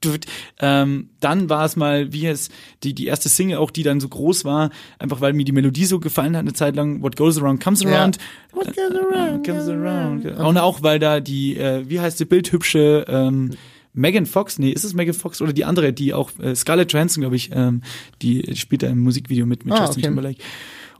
du- 0.00 0.16
ähm, 0.60 1.10
dann 1.20 1.50
war 1.50 1.64
es 1.64 1.74
mal, 1.74 2.12
wie 2.12 2.26
es 2.26 2.48
die 2.84 2.94
die 2.94 3.06
erste 3.06 3.28
Single 3.28 3.56
auch, 3.58 3.72
die 3.72 3.82
dann 3.82 3.98
so 3.98 4.08
groß 4.08 4.44
war, 4.44 4.70
einfach 5.00 5.20
weil 5.20 5.32
mir 5.32 5.44
die 5.44 5.50
Melodie 5.52 5.84
so 5.84 5.98
gefallen 5.98 6.36
hat 6.36 6.42
eine 6.42 6.52
Zeit 6.52 6.76
lang. 6.76 7.02
What 7.02 7.16
goes 7.16 7.38
around 7.38 7.60
comes 7.62 7.82
Ja. 7.82 7.90
around. 7.90 8.18
What 8.52 8.66
goes 8.76 8.92
around, 8.94 9.44
Comes 9.44 9.68
around. 9.68 10.24
Und 10.26 10.58
auch 10.58 10.82
weil 10.82 10.98
da 11.00 11.18
die, 11.18 11.56
äh, 11.56 11.88
wie 11.88 11.98
heißt 11.98 12.20
die 12.20 12.24
bildhübsche 12.24 13.04
ähm, 13.08 13.54
Megan 13.96 14.26
Fox, 14.26 14.58
nee, 14.60 14.70
ist 14.70 14.84
es 14.84 14.94
Megan 14.94 15.14
Fox 15.14 15.40
oder 15.42 15.52
die 15.52 15.64
andere, 15.64 15.92
die 15.92 16.14
auch 16.14 16.30
äh, 16.38 16.54
Scarlett 16.54 16.92
Johansson, 16.92 17.22
glaube 17.22 17.34
ich, 17.34 17.50
ähm, 17.52 17.82
die 18.22 18.54
spielt 18.54 18.82
da 18.84 18.86
im 18.88 19.00
Musikvideo 19.00 19.46
mit 19.46 19.64
mit 19.64 19.74
Ah, 19.74 19.80
Justin 19.80 20.00
okay. 20.02 20.02
Timberlake. 20.08 20.38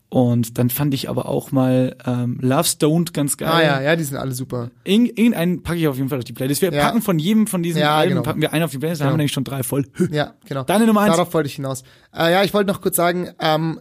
Und 0.08 0.56
dann 0.56 0.70
fand 0.70 0.94
ich 0.94 1.08
aber 1.10 1.28
auch 1.28 1.50
mal 1.50 1.96
ähm, 2.06 2.38
Love 2.40 2.64
Stoned 2.64 3.12
ganz 3.12 3.36
geil. 3.36 3.50
Ah 3.52 3.60
ja, 3.62 3.80
ja, 3.82 3.96
die 3.96 4.04
sind 4.04 4.16
alle 4.16 4.32
super. 4.32 4.70
Irgend, 4.84 5.18
irgendeinen 5.18 5.62
packe 5.64 5.80
ich 5.80 5.88
auf 5.88 5.96
jeden 5.96 6.08
Fall 6.08 6.18
auf 6.18 6.24
die 6.24 6.32
Playlist. 6.32 6.62
Wir 6.62 6.72
Ja. 6.72 6.84
packen 6.86 7.02
von 7.02 7.18
jedem 7.18 7.46
von 7.48 7.62
diesen 7.62 7.80
Ja, 7.80 7.96
Alben, 7.96 8.10
genau. 8.10 8.22
packen 8.22 8.40
wir 8.40 8.52
einen 8.52 8.62
auf 8.64 8.70
die 8.70 8.78
Playlist, 8.78 9.00
dann 9.00 9.06
Genau. 9.06 9.12
haben 9.12 9.14
wir 9.14 9.22
nämlich 9.22 9.32
schon 9.32 9.44
drei 9.44 9.62
voll. 9.64 9.84
Ja, 10.12 10.34
genau. 10.46 10.62
Deine 10.62 10.86
Nummer 10.86 11.00
eins. 11.00 11.16
Darauf 11.16 11.34
wollte 11.34 11.48
ich 11.48 11.56
hinaus. 11.56 11.82
Äh, 12.16 12.30
ja, 12.32 12.44
ich 12.44 12.54
wollte 12.54 12.72
noch 12.72 12.80
kurz 12.80 12.94
sagen, 12.96 13.30
ähm, 13.40 13.80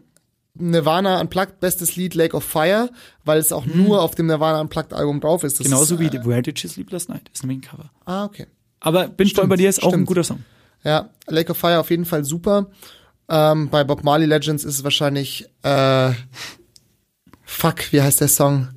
Nirvana 0.55 1.19
Unplugged, 1.21 1.59
bestes 1.59 1.95
Lied 1.95 2.15
Lake 2.15 2.35
of 2.35 2.43
Fire, 2.43 2.89
weil 3.23 3.39
es 3.39 3.51
auch 3.51 3.65
nur 3.65 4.01
auf 4.01 4.15
dem 4.15 4.25
Nirvana 4.27 4.61
Unplugged 4.61 4.93
Album 4.93 5.19
drauf 5.19 5.43
ist. 5.43 5.59
Das. 5.59 5.65
Genauso 5.65 5.95
ist, 5.95 5.99
wie 6.01 6.05
äh, 6.07 6.11
The 6.21 6.25
Where 6.27 6.41
Did 6.41 6.57
You 6.59 6.69
Sleep 6.69 6.89
Last 6.91 7.09
Night 7.09 7.29
ist 7.33 7.43
nämlich 7.43 7.59
ein 7.59 7.61
Cover. 7.69 7.91
Ah, 8.05 8.25
okay. 8.25 8.47
Aber 8.85 9.07
bin 9.07 9.27
voll 9.29 9.47
bei 9.47 9.55
dir, 9.55 9.67
ist 9.67 9.79
auch 9.81 9.87
ein 9.87 9.89
stimmt. 9.89 10.07
guter 10.07 10.23
Song. 10.23 10.43
Ja, 10.83 11.09
Lake 11.27 11.51
of 11.51 11.57
Fire 11.57 11.79
auf 11.79 11.89
jeden 11.89 12.05
Fall 12.05 12.23
super. 12.23 12.67
Ähm, 13.27 13.69
bei 13.69 13.83
Bob 13.83 14.03
Marley 14.03 14.27
Legends 14.27 14.63
ist 14.63 14.75
es 14.75 14.83
wahrscheinlich 14.83 15.47
äh, 15.63 16.11
Fuck, 17.43 17.91
wie 17.91 18.01
heißt 18.01 18.21
der 18.21 18.27
Song? 18.27 18.69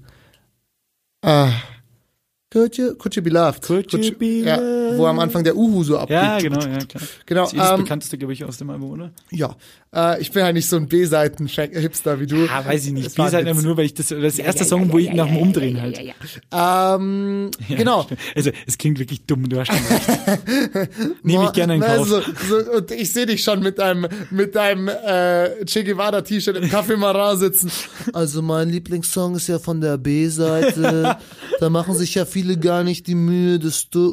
Ah. 1.22 1.50
Could 2.50 2.78
you, 2.78 2.94
could 2.94 3.14
you 3.14 3.22
be 3.22 3.28
loved? 3.28 3.62
Could 3.62 3.92
you 3.92 4.12
be 4.16 4.44
ja, 4.44 4.56
Wo 4.96 5.06
am 5.06 5.18
Anfang 5.18 5.44
der 5.44 5.56
Uhu 5.56 5.84
so 5.84 5.98
abgeht. 5.98 6.16
Ja, 6.16 6.38
genau, 6.38 6.60
ja, 6.60 6.78
klar. 6.78 7.02
Genau, 7.26 7.42
Das 7.42 7.52
ist 7.52 7.58
eh 7.58 7.60
das 7.60 7.70
ähm, 7.72 7.82
bekannteste, 7.82 8.18
glaube 8.18 8.32
ich, 8.32 8.44
aus 8.44 8.58
dem 8.58 8.70
Album, 8.70 8.90
oder? 8.90 9.10
Ja, 9.30 9.56
äh, 9.94 10.20
ich 10.20 10.30
bin 10.32 10.42
halt 10.42 10.54
nicht 10.54 10.68
so 10.68 10.76
ein 10.76 10.86
B-Seiten-Hipster 10.86 12.20
wie 12.20 12.26
du. 12.26 12.46
Ah, 12.48 12.64
weiß 12.64 12.86
ich 12.86 12.92
nicht. 12.92 13.06
Das 13.06 13.18
war 13.18 13.26
B 13.26 13.28
ist 13.28 13.34
ein 13.36 13.48
einfach 13.48 13.62
nur, 13.62 13.76
weil 13.76 13.86
ich 13.86 13.94
das, 13.94 14.08
das 14.08 14.18
ist 14.18 14.38
der 14.38 14.46
erste 14.46 14.64
Song, 14.64 14.92
wo 14.92 14.98
ich 14.98 15.12
nach 15.12 15.26
dem 15.26 15.36
Umdrehen 15.38 15.80
halt. 15.80 15.98
Ähm, 16.52 17.50
Ja, 17.68 17.76
genau. 17.76 18.02
stimmt. 18.04 18.20
Also, 18.34 18.50
es 18.66 18.78
klingt 18.78 18.98
wirklich 18.98 19.24
dumm, 19.26 19.48
du 19.48 19.58
hast 19.60 19.68
schon 19.68 19.76
recht. 19.76 20.90
Nehme 21.22 21.44
ich 21.44 21.52
gerne 21.52 21.74
in 21.76 21.80
Kauf. 21.80 22.08
So, 22.08 22.20
so, 22.20 22.72
und 22.76 22.90
ich 22.90 23.12
sehe 23.12 23.26
dich 23.26 23.42
schon 23.42 23.60
mit 23.60 23.78
deinem, 23.78 24.06
mit 24.30 24.54
deinem 24.54 24.88
äh, 24.88 25.64
Che 25.64 25.84
Guevara-T-Shirt 25.84 26.56
im 26.56 26.64
Café 26.64 26.96
Marat 26.96 27.38
sitzen. 27.38 27.70
Also 28.12 28.42
mein 28.42 28.70
Lieblingssong 28.70 29.36
ist 29.36 29.48
ja 29.48 29.58
von 29.58 29.80
der 29.80 29.96
B-Seite. 29.98 31.16
da 31.60 31.70
machen 31.70 31.94
sich 31.96 32.14
ja 32.14 32.24
viele 32.24 32.58
gar 32.58 32.84
nicht 32.84 33.06
die 33.06 33.14
Mühe, 33.14 33.58
das 33.58 33.88
so 33.92 34.08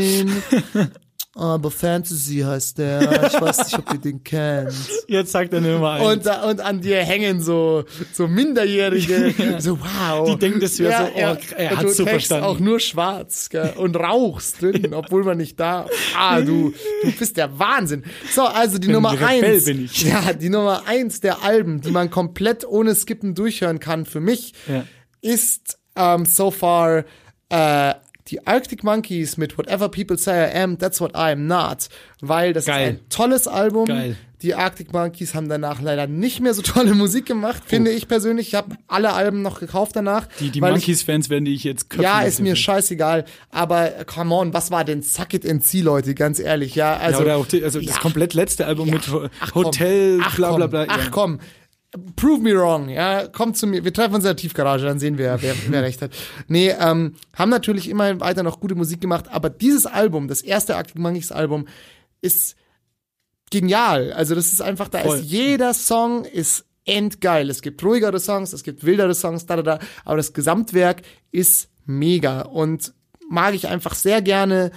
umzudrehen. 0.00 0.90
Aber 1.34 1.70
Fantasy 1.70 2.40
heißt 2.40 2.76
der. 2.76 3.28
Ich 3.32 3.40
weiß 3.40 3.56
nicht, 3.64 3.78
ob 3.78 3.90
ihr 3.94 3.98
den 4.00 4.22
kennt. 4.22 4.74
Jetzt 5.08 5.32
sagt 5.32 5.54
er 5.54 5.62
nur 5.62 5.78
mal 5.78 5.98
eins. 5.98 6.12
Und, 6.12 6.26
da- 6.26 6.42
und 6.42 6.60
an 6.60 6.82
dir 6.82 6.98
hängen 6.98 7.40
so, 7.40 7.84
so 8.12 8.28
Minderjährige. 8.28 9.32
So, 9.58 9.78
wow. 9.80 10.28
Die 10.28 10.36
denken, 10.38 10.60
das 10.60 10.78
wäre 10.78 11.06
so, 11.06 11.10
oh, 11.14 11.18
er 11.56 11.70
Und 11.70 11.78
hat's 11.78 11.82
du 11.82 11.88
so 11.88 12.04
trägst 12.04 12.10
verstanden. 12.28 12.44
auch 12.44 12.58
nur 12.58 12.80
schwarz 12.80 13.48
gell? 13.48 13.72
und 13.78 13.96
rauchst 13.96 14.60
drin, 14.60 14.92
obwohl 14.92 15.24
man 15.24 15.38
nicht 15.38 15.58
darf. 15.58 15.90
Ah, 16.14 16.42
du, 16.42 16.74
du 17.02 17.12
bist 17.12 17.38
der 17.38 17.58
Wahnsinn. 17.58 18.04
So, 18.30 18.42
also 18.42 18.76
die 18.76 18.88
Ein 18.88 18.92
Nummer 18.92 19.18
eins. 19.18 19.64
bin 19.64 19.86
ich. 19.86 20.02
Ja, 20.02 20.34
die 20.34 20.50
Nummer 20.50 20.82
eins 20.86 21.20
der 21.20 21.42
Alben, 21.42 21.80
die 21.80 21.92
man 21.92 22.10
komplett 22.10 22.66
ohne 22.68 22.94
Skippen 22.94 23.34
durchhören 23.34 23.80
kann 23.80 24.04
für 24.04 24.20
mich, 24.20 24.52
Ja. 24.68 24.84
ist 25.22 25.78
ähm, 25.96 26.26
so 26.26 26.50
far 26.50 27.04
äh, 27.48 27.94
die 28.28 28.46
Arctic 28.46 28.84
Monkeys 28.84 29.36
mit 29.36 29.58
Whatever 29.58 29.88
People 29.88 30.16
Say 30.16 30.50
I 30.50 30.62
Am, 30.62 30.78
That's 30.78 31.00
What 31.00 31.12
I 31.14 31.32
Am 31.32 31.46
Not, 31.46 31.88
weil 32.20 32.52
das 32.52 32.66
Geil. 32.66 32.94
ist 32.94 33.00
ein 33.00 33.08
tolles 33.08 33.48
Album. 33.48 33.86
Geil. 33.86 34.16
Die 34.42 34.56
Arctic 34.56 34.92
Monkeys 34.92 35.36
haben 35.36 35.48
danach 35.48 35.80
leider 35.80 36.08
nicht 36.08 36.40
mehr 36.40 36.52
so 36.52 36.62
tolle 36.62 36.94
Musik 36.94 37.26
gemacht, 37.26 37.62
finde 37.64 37.92
ich 37.92 38.08
persönlich. 38.08 38.48
Ich 38.48 38.54
habe 38.56 38.74
alle 38.88 39.12
Alben 39.12 39.40
noch 39.42 39.60
gekauft 39.60 39.94
danach. 39.94 40.26
Die, 40.40 40.50
die 40.50 40.60
Monkeys-Fans 40.60 41.30
werden 41.30 41.44
die 41.44 41.54
ich 41.54 41.62
jetzt 41.62 41.90
köpfen. 41.90 42.02
ja, 42.02 42.22
ist 42.22 42.40
mir 42.40 42.56
scheißegal. 42.56 43.24
Aber 43.50 43.96
äh, 43.96 44.04
come 44.04 44.34
on, 44.34 44.52
was 44.52 44.72
war 44.72 44.84
denn 44.84 45.02
Suck 45.02 45.32
It 45.34 45.48
and 45.48 45.64
See, 45.64 45.80
Leute? 45.80 46.16
Ganz 46.16 46.40
ehrlich, 46.40 46.74
ja. 46.74 46.96
Also, 46.96 47.20
ja, 47.20 47.24
oder 47.24 47.36
auch 47.36 47.46
die, 47.46 47.62
also 47.62 47.78
das 47.78 47.94
ja. 47.94 48.00
komplett 48.00 48.34
letzte 48.34 48.66
Album 48.66 48.90
mit 48.90 49.02
Ach, 49.38 49.52
komm. 49.52 49.64
Hotel, 49.64 50.18
Ach, 50.24 50.34
bla 50.34 50.56
bla 50.56 50.66
komm. 50.66 50.70
bla. 50.70 50.84
Ach 50.88 51.04
ja. 51.04 51.10
komm. 51.10 51.38
Prove 52.16 52.40
me 52.40 52.54
wrong, 52.54 52.88
ja, 52.88 53.28
kommt 53.28 53.58
zu 53.58 53.66
mir, 53.66 53.84
wir 53.84 53.92
treffen 53.92 54.14
uns 54.14 54.24
in 54.24 54.28
der 54.28 54.36
Tiefgarage, 54.36 54.86
dann 54.86 54.98
sehen 54.98 55.18
wir, 55.18 55.36
wer, 55.42 55.54
wer 55.68 55.82
recht 55.82 56.00
hat. 56.00 56.12
Nee, 56.48 56.70
ähm, 56.70 57.16
haben 57.34 57.50
natürlich 57.50 57.88
immer 57.88 58.18
weiter 58.20 58.42
noch 58.42 58.60
gute 58.60 58.74
Musik 58.74 59.02
gemacht, 59.02 59.26
aber 59.30 59.50
dieses 59.50 59.84
Album, 59.84 60.26
das 60.26 60.40
erste 60.40 60.76
Arctic 60.76 60.98
Monkeys 60.98 61.32
Album, 61.32 61.68
ist 62.22 62.56
genial. 63.50 64.12
Also 64.14 64.34
das 64.34 64.52
ist 64.52 64.62
einfach, 64.62 64.88
da 64.88 65.00
Voll. 65.00 65.18
ist 65.18 65.24
jeder 65.26 65.74
Song 65.74 66.24
ist 66.24 66.64
endgeil. 66.84 67.50
Es 67.50 67.62
gibt 67.62 67.84
ruhigere 67.84 68.18
Songs, 68.18 68.52
es 68.52 68.64
gibt 68.64 68.84
wildere 68.84 69.14
Songs, 69.14 69.46
da, 69.46 69.56
da, 69.56 69.62
da, 69.62 69.78
aber 70.04 70.16
das 70.16 70.32
Gesamtwerk 70.32 71.02
ist 71.30 71.68
mega 71.84 72.42
und 72.42 72.94
mag 73.28 73.54
ich 73.54 73.68
einfach 73.68 73.94
sehr 73.94 74.22
gerne. 74.22 74.70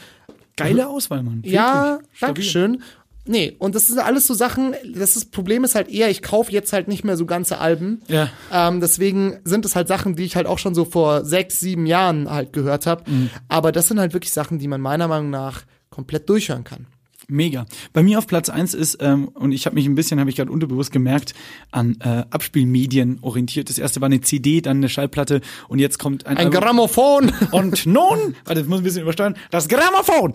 Geile 0.58 0.88
Auswahl, 0.88 1.24
Mann. 1.24 1.42
Ja, 1.46 2.00
Wirklich. 2.20 2.50
Stabil. 2.50 2.80
Nee, 3.28 3.56
und 3.58 3.76
das 3.76 3.88
sind 3.88 4.00
alles 4.00 4.28
so 4.28 4.34
Sachen, 4.34 4.76
das 4.94 5.16
ist, 5.16 5.32
Problem 5.32 5.64
ist 5.64 5.76
halt 5.76 5.90
eher, 5.90 6.10
ich 6.10 6.22
kaufe 6.22 6.52
jetzt 6.52 6.74
halt 6.74 6.88
nicht 6.88 7.04
mehr 7.04 7.18
so 7.18 7.26
ganze 7.26 7.58
Alben. 7.58 8.02
Ja. 8.08 8.30
Ähm, 8.52 8.82
deswegen 8.82 9.40
sind 9.44 9.66
es 9.66 9.76
halt 9.76 9.88
Sachen, 9.88 10.16
die 10.16 10.24
ich 10.24 10.36
halt 10.36 10.46
auch 10.46 10.60
schon 10.60 10.76
so 10.76 10.86
vor 10.86 11.26
sechs, 11.26 11.60
sieben 11.60 11.86
Jahren 11.88 12.30
halt 12.30 12.54
gehört 12.54 12.86
habe. 12.86 13.10
Mhm. 13.10 13.30
Aber 13.48 13.72
das 13.72 13.88
sind 13.88 14.00
halt 14.00 14.14
wirklich 14.14 14.32
Sachen, 14.32 14.60
die 14.60 14.68
man 14.68 14.82
meiner 14.82 15.08
Meinung 15.08 15.32
nach 15.32 15.64
komplett 15.90 16.30
durchhören 16.30 16.64
kann. 16.64 16.88
Mega. 17.28 17.66
Bei 17.94 18.04
mir 18.04 18.18
auf 18.20 18.28
Platz 18.28 18.50
eins 18.50 18.74
ist, 18.74 18.98
ähm, 19.02 19.30
und 19.30 19.52
ich 19.52 19.66
habe 19.66 19.76
mich 19.76 19.86
ein 19.86 19.96
bisschen, 19.96 20.20
habe 20.20 20.30
ich 20.30 20.36
gerade 20.36 20.52
unterbewusst 20.52 20.92
gemerkt, 20.92 21.34
an 21.72 21.98
äh, 22.02 22.24
Abspielmedien 22.30 23.20
orientiert. 23.22 23.70
Das 23.70 23.78
erste 23.78 24.02
war 24.02 24.08
eine 24.08 24.22
CD, 24.22 24.62
dann 24.62 24.78
eine 24.78 24.90
Schallplatte 24.90 25.42
und 25.68 25.80
jetzt 25.80 25.98
kommt 25.98 26.26
ein, 26.26 26.38
Ein 26.38 26.48
Album. 26.48 26.62
Grammophon! 26.62 27.32
Und 27.52 27.86
nun, 27.86 28.36
warte, 28.46 28.62
das 28.62 28.68
muss 28.68 28.80
ein 28.80 28.84
bisschen 28.84 29.04
übersteuern, 29.04 29.36
das 29.50 29.68
Grammophon. 29.68 30.34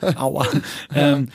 Aua. 0.16 0.46
Ähm, 0.94 1.28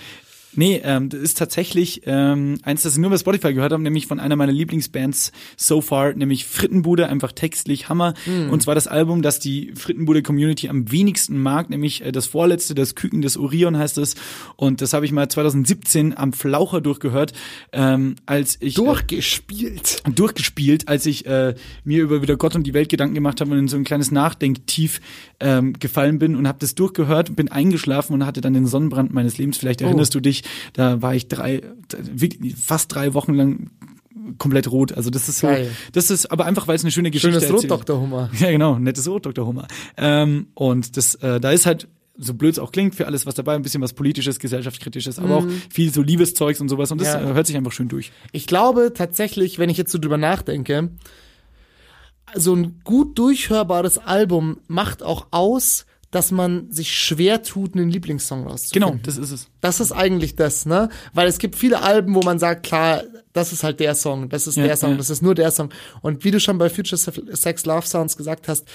nee, 0.56 0.82
ähm, 0.84 1.10
das 1.10 1.20
ist 1.22 1.38
tatsächlich 1.38 2.02
ähm, 2.06 2.60
eins, 2.64 2.84
das 2.84 2.94
ich 2.94 3.00
nur 3.00 3.10
bei 3.10 3.18
Spotify 3.18 3.54
gehört 3.54 3.72
habe, 3.74 3.84
nämlich 3.84 4.08
von 4.08 4.20
einer 4.20 4.36
meiner 4.36 4.52
Lieblingsbands 4.52 5.32
so 5.58 5.82
far, 5.82 6.14
nämlich 6.14 6.46
Frittenbude, 6.46 7.08
einfach 7.08 7.32
textlich 7.32 7.90
Hammer. 7.90 8.14
Und 8.50 8.62
zwar 8.62 8.76
das 8.76 8.88
Album, 8.88 9.22
das 9.22 9.40
die 9.40 9.74
Frittenbude-Community 9.76 10.70
am 10.70 10.92
wenigsten 10.92 11.38
mag, 11.38 11.70
nämlich 11.70 12.04
äh, 12.06 12.12
das 12.12 12.28
vorletzte, 12.28 12.76
das 12.76 12.96
Küken 12.96 13.22
des 13.22 13.38
Orion 13.38 13.78
heißt 13.78 13.98
es. 13.98 14.16
Und 14.56 14.82
das 14.82 14.94
habe 14.94 15.06
ich 15.06 15.12
mal 15.12 15.28
2017 15.30 16.18
am 16.18 16.34
Flaucher 16.34 16.82
durchgehört, 16.82 17.34
ähm, 17.72 18.16
als 18.26 18.58
ich... 18.60 18.78
äh, 18.78 18.82
Durchgespielt. 18.84 20.04
durchgespielt, 20.16 20.88
als 20.88 21.06
ich 21.06 21.26
äh, 21.26 21.56
mir 21.84 22.04
über 22.04 22.22
wieder 22.22 22.38
Gott 22.38 22.56
und 22.56 22.66
die 22.68 22.74
Welt 22.74 22.90
Gedanken 22.90 23.16
gemacht 23.16 23.42
habe 23.42 23.52
und 23.52 23.58
in 23.58 23.68
so 23.68 23.78
ein 23.78 23.84
kleines 23.84 24.12
Nachdenktief 24.12 25.02
ähm, 25.40 25.74
gefallen 25.74 26.20
bin 26.20 26.36
und 26.36 26.48
habe 26.48 26.60
das 26.60 26.76
durchgehört, 26.76 27.36
bin 27.36 27.50
eingeschlafen 27.52 28.14
und 28.14 28.26
hatte 28.26 28.42
dann 28.42 28.54
den 28.54 28.68
Sonnenbrand 28.68 29.14
meines 29.14 29.38
Lebens. 29.38 29.58
Vielleicht 29.58 29.82
Oh. 29.82 29.86
erinnerst 29.86 30.14
du 30.16 30.20
dich, 30.20 30.43
da 30.74 31.02
war 31.02 31.16
ich 31.16 31.28
drei, 31.28 31.62
fast 32.56 32.94
drei 32.94 33.14
Wochen 33.14 33.34
lang 33.34 33.70
komplett 34.38 34.72
rot. 34.72 34.94
Also 34.94 35.10
das 35.10 35.28
ist 35.30 35.40
so, 35.40 35.48
Geil. 35.48 35.70
das 35.92 36.10
ist 36.10 36.28
aber 36.32 36.46
einfach, 36.46 36.68
weil 36.68 36.76
es 36.76 36.84
eine 36.84 36.92
schöne 36.92 37.12
Geschichte 37.12 37.40
Schönes 37.42 37.64
Rot. 37.64 37.70
Dr. 37.70 38.00
Hummer. 38.00 38.30
Ja, 38.40 38.52
genau, 38.52 38.80
nettes 38.80 39.08
Rot, 39.08 39.26
Dr. 39.26 39.46
Hummer. 39.46 39.68
Ähm, 39.98 40.48
und 40.54 40.96
das, 40.98 41.16
äh, 41.16 41.40
da 41.40 41.52
ist 41.52 41.66
halt 41.66 41.88
so 42.16 42.36
blöd 42.36 42.54
es 42.54 42.60
auch 42.60 42.72
klingt, 42.72 42.94
für 42.94 43.08
alles 43.08 43.26
was 43.26 43.34
dabei, 43.34 43.56
ein 43.56 43.64
bisschen 43.64 43.82
was 43.82 43.94
politisches, 43.94 44.38
gesellschaftskritisches, 44.38 45.18
aber 45.18 45.38
auch 45.38 45.46
viel 45.72 45.92
so 45.92 46.04
Liebeszeugs 46.04 46.62
und 46.62 46.70
sowas 46.70 46.92
und 46.92 47.02
das 47.02 47.08
Mhm. 47.16 47.24
Ja. 47.24 47.32
äh, 47.32 47.34
hört 47.34 47.48
sich 47.48 47.58
einfach 47.58 47.72
schön 47.72 47.88
durch. 47.88 48.12
Ich 48.32 48.46
glaube 48.46 48.94
tatsächlich, 48.96 49.58
wenn 49.58 49.70
ich 49.72 49.78
jetzt 49.78 49.92
so 49.92 49.98
drüber 49.98 50.18
nachdenke, 50.20 50.92
so 52.36 52.56
ein 52.56 52.80
gut 52.84 53.18
durchhörbares 53.18 53.98
Album 53.98 54.58
macht 54.68 55.04
auch 55.04 55.28
aus, 55.32 55.86
dass 56.14 56.32
man 56.32 56.72
sich 56.72 56.92
schwer 56.92 57.42
tut, 57.42 57.76
einen 57.76 57.90
Lieblingssong 57.90 58.46
rauszufinden. 58.48 58.92
Genau, 58.92 59.04
das 59.04 59.18
ist 59.18 59.32
es. 59.32 59.48
Das 59.62 59.80
ist 59.80 59.92
eigentlich 59.92 60.36
das, 60.36 60.66
ne? 60.66 60.90
Weil 61.14 61.28
es 61.28 61.40
gibt 61.40 61.56
viele 61.56 61.82
Alben, 61.82 62.14
wo 62.14 62.22
man 62.22 62.38
sagt, 62.38 62.64
klar, 62.64 63.04
das 63.34 63.52
ist 63.52 63.64
halt 63.64 63.80
der 63.80 63.96
Song, 63.96 64.30
das 64.30 64.46
ist 64.46 64.58
Ja, 64.58 64.66
der 64.66 64.78
Song, 64.78 64.92
ja. 64.92 64.98
das 64.98 65.10
ist 65.10 65.24
nur 65.24 65.34
der 65.34 65.50
Song. 65.50 65.70
Und 66.02 66.24
wie 66.24 66.32
du 66.32 66.40
schon 66.40 66.58
bei 66.60 66.70
Future 66.70 66.98
Sex 66.98 67.66
Love 67.66 67.88
Sounds 67.88 68.16
gesagt 68.16 68.48
hast, 68.48 68.68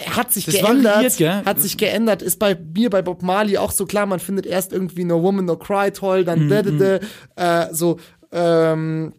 hat 0.00 0.32
sich 0.32 0.44
Das 0.44 0.54
geändert, 0.54 1.20
variiert, 1.20 1.46
hat 1.46 1.60
sich 1.60 1.76
geändert, 1.76 2.22
ist 2.22 2.38
bei 2.38 2.54
mir 2.54 2.90
bei 2.90 3.02
Bob 3.02 3.22
Marley 3.22 3.58
auch 3.58 3.70
so 3.70 3.86
klar, 3.86 4.06
man 4.06 4.20
findet 4.20 4.46
erst 4.46 4.72
irgendwie 4.72 5.04
No 5.04 5.22
Woman 5.22 5.44
No 5.44 5.56
Cry 5.56 5.90
toll, 5.92 6.24
dann 6.24 6.48
da, 6.48 6.62
da, 6.62 6.98
da, 7.36 7.68
äh, 7.68 7.74
so 7.74 7.98
ähm, 8.32 9.12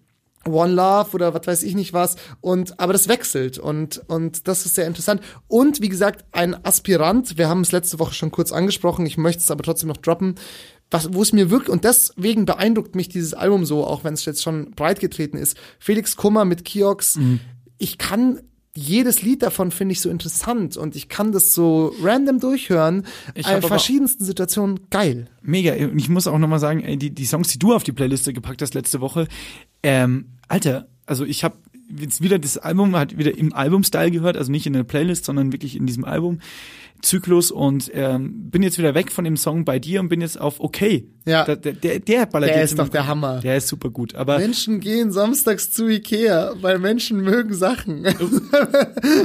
One 0.48 0.74
Love 0.74 1.12
oder 1.14 1.34
was 1.34 1.48
weiß 1.48 1.64
ich 1.64 1.76
nicht 1.76 1.94
was. 1.94 2.16
Und 2.42 2.80
aber 2.80 2.94
das 2.94 3.08
wechselt 3.08 3.58
und 3.58 4.02
und 4.08 4.48
das 4.48 4.66
ist 4.66 4.76
sehr 4.76 4.88
interessant. 4.88 5.22
Und 5.48 5.82
wie 5.82 5.90
gesagt 5.90 6.26
ein 6.32 6.66
Aspirant 6.66 7.38
wir 7.38 7.50
haben 7.50 7.62
es 7.62 7.72
letzte 7.72 8.00
Woche 8.00 8.14
schon 8.14 8.32
kurz 8.32 8.52
angesprochen 8.52 9.06
ich 9.06 9.18
möchte 9.18 9.42
es 9.42 9.52
aber 9.52 9.64
trotzdem 9.64 9.90
noch 9.90 9.98
droppen. 9.98 10.36
Was 10.92 11.14
wo 11.14 11.22
es 11.22 11.34
mir 11.34 11.50
wirklich 11.50 11.70
und 11.70 11.84
deswegen 11.84 12.46
beeindruckt 12.46 12.96
mich 12.96 13.10
dieses 13.10 13.34
Album 13.34 13.66
so 13.66 13.86
auch 13.86 14.04
wenn 14.04 14.14
es 14.14 14.26
jetzt 14.26 14.44
schon 14.44 14.72
breit 14.72 15.00
getreten 15.00 15.38
ist 15.38 15.58
Felix 15.80 16.16
Kummer 16.16 16.46
mit 16.46 16.64
Kiox. 16.66 17.18
Ich 17.78 17.98
kann 17.98 18.42
jedes 18.76 19.22
Lied 19.22 19.42
davon 19.42 19.72
finde 19.72 19.94
ich 19.94 20.02
so 20.02 20.10
interessant 20.10 20.76
und 20.76 20.96
ich 20.96 21.08
kann 21.08 21.32
das 21.32 21.54
so 21.54 21.94
random 22.02 22.40
durchhören 22.40 23.06
Ich 23.34 23.48
in 23.48 23.62
verschiedensten 23.62 24.26
Situationen 24.26 24.82
geil 24.90 25.28
Mega. 25.42 25.74
Und 25.74 25.98
ich 25.98 26.10
muss 26.10 26.28
auch 26.28 26.38
nochmal 26.38 26.60
sagen, 26.60 26.84
ey, 26.84 26.98
die, 26.98 27.12
die 27.12 27.26
Songs, 27.26 27.48
die 27.50 27.60
du 27.60 27.74
auf 27.74 27.84
die 27.84 27.92
Playliste 27.92 28.34
gepackt 28.34 28.62
hast 28.62 28.74
letzte 28.74 29.00
Woche, 29.00 29.28
ähm, 29.84 30.26
Alter, 30.48 30.88
also 31.06 31.24
ich 31.24 31.44
habe 31.44 31.56
jetzt 32.00 32.22
wieder 32.22 32.40
das 32.40 32.58
Album, 32.58 32.96
hat 32.96 33.18
wieder 33.18 33.38
im 33.38 33.54
Album-Style 33.54 34.12
gehört, 34.12 34.38
also 34.38 34.52
nicht 34.52 34.66
in 34.66 34.74
der 34.74 34.84
Playlist, 34.84 35.26
sondern 35.26 35.52
wirklich 35.52 35.76
in 35.76 35.86
diesem 35.86 36.04
Album. 36.04 36.40
Zyklus 37.02 37.52
und 37.52 37.92
ähm, 37.94 38.50
bin 38.50 38.64
jetzt 38.64 38.78
wieder 38.78 38.96
weg 38.96 39.12
von 39.12 39.24
dem 39.26 39.38
Song 39.38 39.66
bei 39.66 39.80
dir 39.80 40.00
und 40.00 40.10
bin 40.10 40.22
jetzt 40.22 40.40
auf 40.40 40.60
okay. 40.60 41.08
Ja. 41.26 41.46
Da, 41.46 41.56
der, 41.56 41.74
der, 41.74 42.00
der 42.00 42.26
ballert 42.26 42.50
Der 42.50 42.64
ist 42.64 42.78
doch 42.78 42.90
der 42.90 43.08
Hammer. 43.08 43.40
Der 43.40 43.58
ist 43.58 43.68
super 43.68 43.90
gut. 43.90 44.16
Aber 44.16 44.38
Menschen 44.38 44.80
gehen 44.80 45.12
samstags 45.12 45.72
zu 45.72 45.88
Ikea, 45.88 46.54
weil 46.62 46.80
Menschen 46.80 47.22
mögen 47.22 47.54
Sachen. 47.54 48.06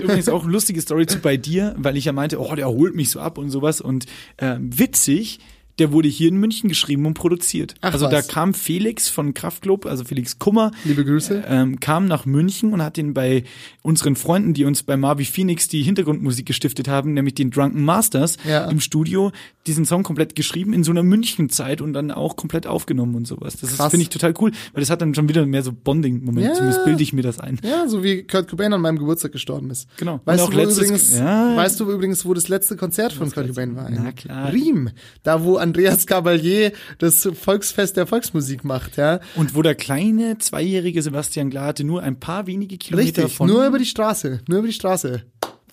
Übrigens 0.02 0.28
auch 0.28 0.44
eine 0.44 0.52
lustige 0.52 0.80
Story 0.80 1.06
zu 1.06 1.18
bei 1.18 1.36
dir, 1.36 1.74
weil 1.78 1.96
ich 1.96 2.06
ja 2.06 2.12
meinte, 2.12 2.40
oh, 2.40 2.54
der 2.54 2.68
holt 2.68 2.94
mich 2.94 3.10
so 3.10 3.20
ab 3.20 3.38
und 3.38 3.50
sowas. 3.50 3.80
Und 3.80 4.06
ähm, 4.38 4.70
witzig, 4.78 5.40
der 5.80 5.90
wurde 5.92 6.08
hier 6.08 6.28
in 6.28 6.36
München 6.36 6.68
geschrieben 6.68 7.06
und 7.06 7.14
produziert. 7.14 7.74
Ach, 7.80 7.92
also 7.92 8.06
was. 8.06 8.12
da 8.12 8.22
kam 8.22 8.54
Felix 8.54 9.08
von 9.08 9.34
Kraftklub, 9.34 9.86
also 9.86 10.04
Felix 10.04 10.38
Kummer, 10.38 10.70
Liebe 10.84 11.04
Grüße. 11.04 11.42
ähm, 11.48 11.80
kam 11.80 12.06
nach 12.06 12.26
München 12.26 12.72
und 12.72 12.82
hat 12.82 12.96
den 12.96 13.14
bei 13.14 13.42
unseren 13.82 14.14
Freunden, 14.14 14.54
die 14.54 14.64
uns 14.64 14.82
bei 14.84 14.96
Marvi 14.96 15.24
Phoenix 15.24 15.66
die 15.68 15.82
Hintergrundmusik 15.82 16.46
gestiftet 16.46 16.86
haben, 16.86 17.14
nämlich 17.14 17.34
den 17.34 17.50
Drunken 17.50 17.82
Masters 17.84 18.36
Ja. 18.46 18.66
im 18.70 18.78
Studio, 18.80 19.32
diesen 19.66 19.84
Song 19.84 20.02
komplett 20.02 20.36
geschrieben 20.36 20.72
in 20.72 20.84
so 20.84 20.90
einer 20.90 21.02
München-Zeit 21.02 21.80
und 21.80 21.92
dann 21.92 22.10
auch 22.10 22.36
komplett 22.36 22.66
aufgenommen 22.66 23.14
und 23.14 23.26
sowas. 23.26 23.56
Das 23.60 23.70
finde 23.90 24.02
ich 24.02 24.10
total 24.10 24.34
cool, 24.40 24.52
weil 24.72 24.80
das 24.80 24.90
hat 24.90 25.00
dann 25.02 25.14
schon 25.14 25.28
wieder 25.28 25.44
mehr 25.46 25.62
so 25.62 25.72
Bonding-Moment. 25.72 26.46
Ja. 26.46 26.54
Zumindest 26.54 26.84
bilde 26.84 27.02
ich 27.02 27.12
mir 27.12 27.22
das 27.22 27.40
ein. 27.40 27.58
Ja, 27.64 27.88
so 27.88 28.02
wie 28.04 28.22
Kurt 28.24 28.48
Cobain 28.48 28.72
an 28.72 28.80
meinem 28.80 28.98
Geburtstag 28.98 29.32
gestorben 29.32 29.70
ist. 29.70 29.88
Genau. 29.96 30.20
Weißt, 30.24 30.46
du, 30.46 30.52
letztes- 30.52 30.76
übrigens, 30.78 31.18
Ja. 31.18 31.56
weißt 31.56 31.80
du 31.80 31.90
übrigens, 31.90 32.24
wo 32.24 32.34
das 32.34 32.48
letzte 32.48 32.76
Konzert 32.76 33.12
von 33.12 33.30
Kurt 33.30 33.48
Cobain 33.48 33.76
war? 33.76 33.88
Na 33.90 34.12
klar. 34.12 34.52
Riem. 34.52 34.90
Da, 35.22 35.42
wo 35.44 35.56
Andreas 35.70 36.04
Cavalier 36.04 36.72
das 36.98 37.28
Volksfest 37.32 37.96
der 37.96 38.08
Volksmusik 38.08 38.64
macht, 38.64 38.96
ja. 38.96 39.20
Und 39.36 39.54
wo 39.54 39.62
der 39.62 39.76
kleine 39.76 40.36
zweijährige 40.38 41.00
Sebastian 41.00 41.48
Glate 41.48 41.84
nur 41.84 42.02
ein 42.02 42.18
paar 42.18 42.48
wenige 42.48 42.76
Kilometer 42.76 43.22
Richtig. 43.22 43.36
von 43.36 43.48
Nur 43.48 43.64
über 43.64 43.78
die 43.78 43.86
Straße. 43.86 44.40
Nur 44.48 44.58
über 44.58 44.66
die 44.66 44.74
Straße. 44.74 45.22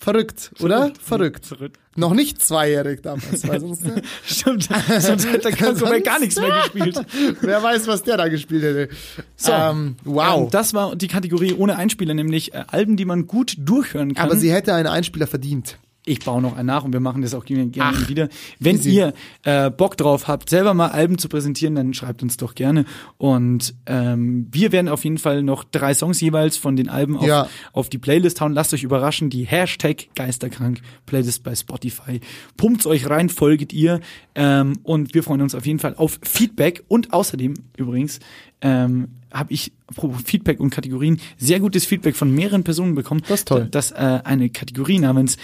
Verrückt, 0.00 0.52
oder? 0.60 0.92
Verrückt. 1.02 1.46
Verrückt. 1.46 1.80
Noch 1.96 2.14
nicht 2.14 2.40
zweijährig 2.40 3.02
damals, 3.02 3.48
weil 3.48 3.58
sonst, 3.58 3.84
ne? 3.84 4.02
Stimmt, 4.24 4.68
sonst 5.00 5.26
hätte 5.26 5.50
Cobain 5.50 6.04
gar 6.04 6.20
nichts 6.20 6.38
mehr 6.38 6.62
gespielt. 6.62 7.04
wer 7.40 7.60
weiß, 7.60 7.88
was 7.88 8.04
der 8.04 8.16
da 8.16 8.28
gespielt 8.28 8.62
hätte. 8.62 8.88
So, 9.34 9.50
ähm, 9.50 9.96
wow. 10.04 10.44
Ähm, 10.44 10.50
das 10.52 10.74
war 10.74 10.94
die 10.94 11.08
Kategorie 11.08 11.54
ohne 11.54 11.76
Einspieler, 11.76 12.14
nämlich 12.14 12.54
äh, 12.54 12.62
Alben, 12.68 12.96
die 12.96 13.04
man 13.04 13.26
gut 13.26 13.56
durchhören 13.58 14.14
kann. 14.14 14.24
Aber 14.24 14.36
sie 14.36 14.52
hätte 14.52 14.72
einen 14.72 14.86
Einspieler 14.86 15.26
verdient. 15.26 15.76
Ich 16.08 16.20
baue 16.20 16.42
noch 16.42 16.56
einen 16.56 16.66
nach 16.66 16.84
und 16.84 16.92
wir 16.92 17.00
machen 17.00 17.22
das 17.22 17.34
auch 17.34 17.44
gerne, 17.44 17.70
Ach, 17.78 18.08
wieder. 18.08 18.28
Wenn 18.58 18.76
easy. 18.76 18.90
ihr 18.90 19.14
äh, 19.44 19.70
Bock 19.70 19.96
drauf 19.96 20.26
habt, 20.28 20.50
selber 20.50 20.74
mal 20.74 20.88
Alben 20.88 21.18
zu 21.18 21.28
präsentieren, 21.28 21.74
dann 21.74 21.94
schreibt 21.94 22.22
uns 22.22 22.36
doch 22.36 22.54
gerne. 22.54 22.84
Und 23.16 23.74
ähm, 23.86 24.48
wir 24.50 24.72
werden 24.72 24.88
auf 24.88 25.04
jeden 25.04 25.18
Fall 25.18 25.42
noch 25.42 25.64
drei 25.64 25.94
Songs 25.94 26.20
jeweils 26.20 26.56
von 26.56 26.76
den 26.76 26.88
Alben 26.88 27.16
auf, 27.16 27.26
Ja. 27.26 27.48
auf 27.72 27.88
die 27.88 27.98
Playlist 27.98 28.40
hauen. 28.40 28.52
Lasst 28.52 28.72
euch 28.74 28.82
überraschen. 28.82 29.30
Die 29.30 29.44
Hashtag 29.46 30.08
Geisterkrank 30.14 30.80
Playlist 31.06 31.42
bei 31.42 31.54
Spotify. 31.54 32.20
Pumpt's 32.56 32.86
euch 32.86 33.08
rein, 33.08 33.28
folget 33.28 33.72
ihr. 33.72 34.00
Ähm, 34.34 34.74
und 34.82 35.14
wir 35.14 35.22
freuen 35.22 35.42
uns 35.42 35.54
auf 35.54 35.66
jeden 35.66 35.78
Fall 35.78 35.94
auf 35.96 36.18
Feedback. 36.22 36.84
Und 36.88 37.12
außerdem 37.12 37.54
übrigens 37.76 38.20
ähm, 38.60 39.08
habe 39.32 39.52
ich 39.52 39.72
apropos 39.86 40.22
Feedback 40.24 40.58
und 40.60 40.70
Kategorien 40.70 41.20
sehr 41.36 41.60
gutes 41.60 41.84
Feedback 41.84 42.16
von 42.16 42.34
mehreren 42.34 42.64
Personen 42.64 42.94
bekommen. 42.94 43.22
Das 43.28 43.40
ist 43.40 43.48
toll. 43.48 43.68
Dass 43.70 43.90
äh, 43.92 44.20
eine 44.24 44.48
Kategorie 44.50 44.98
namens 44.98 45.36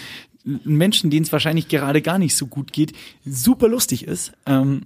Menschen, 0.45 1.09
denen 1.09 1.25
es 1.25 1.31
wahrscheinlich 1.31 1.67
gerade 1.67 2.01
gar 2.01 2.19
nicht 2.19 2.35
so 2.35 2.47
gut 2.47 2.71
geht, 2.71 2.93
super 3.25 3.67
lustig 3.67 4.07
ist. 4.07 4.31
Ähm, 4.45 4.83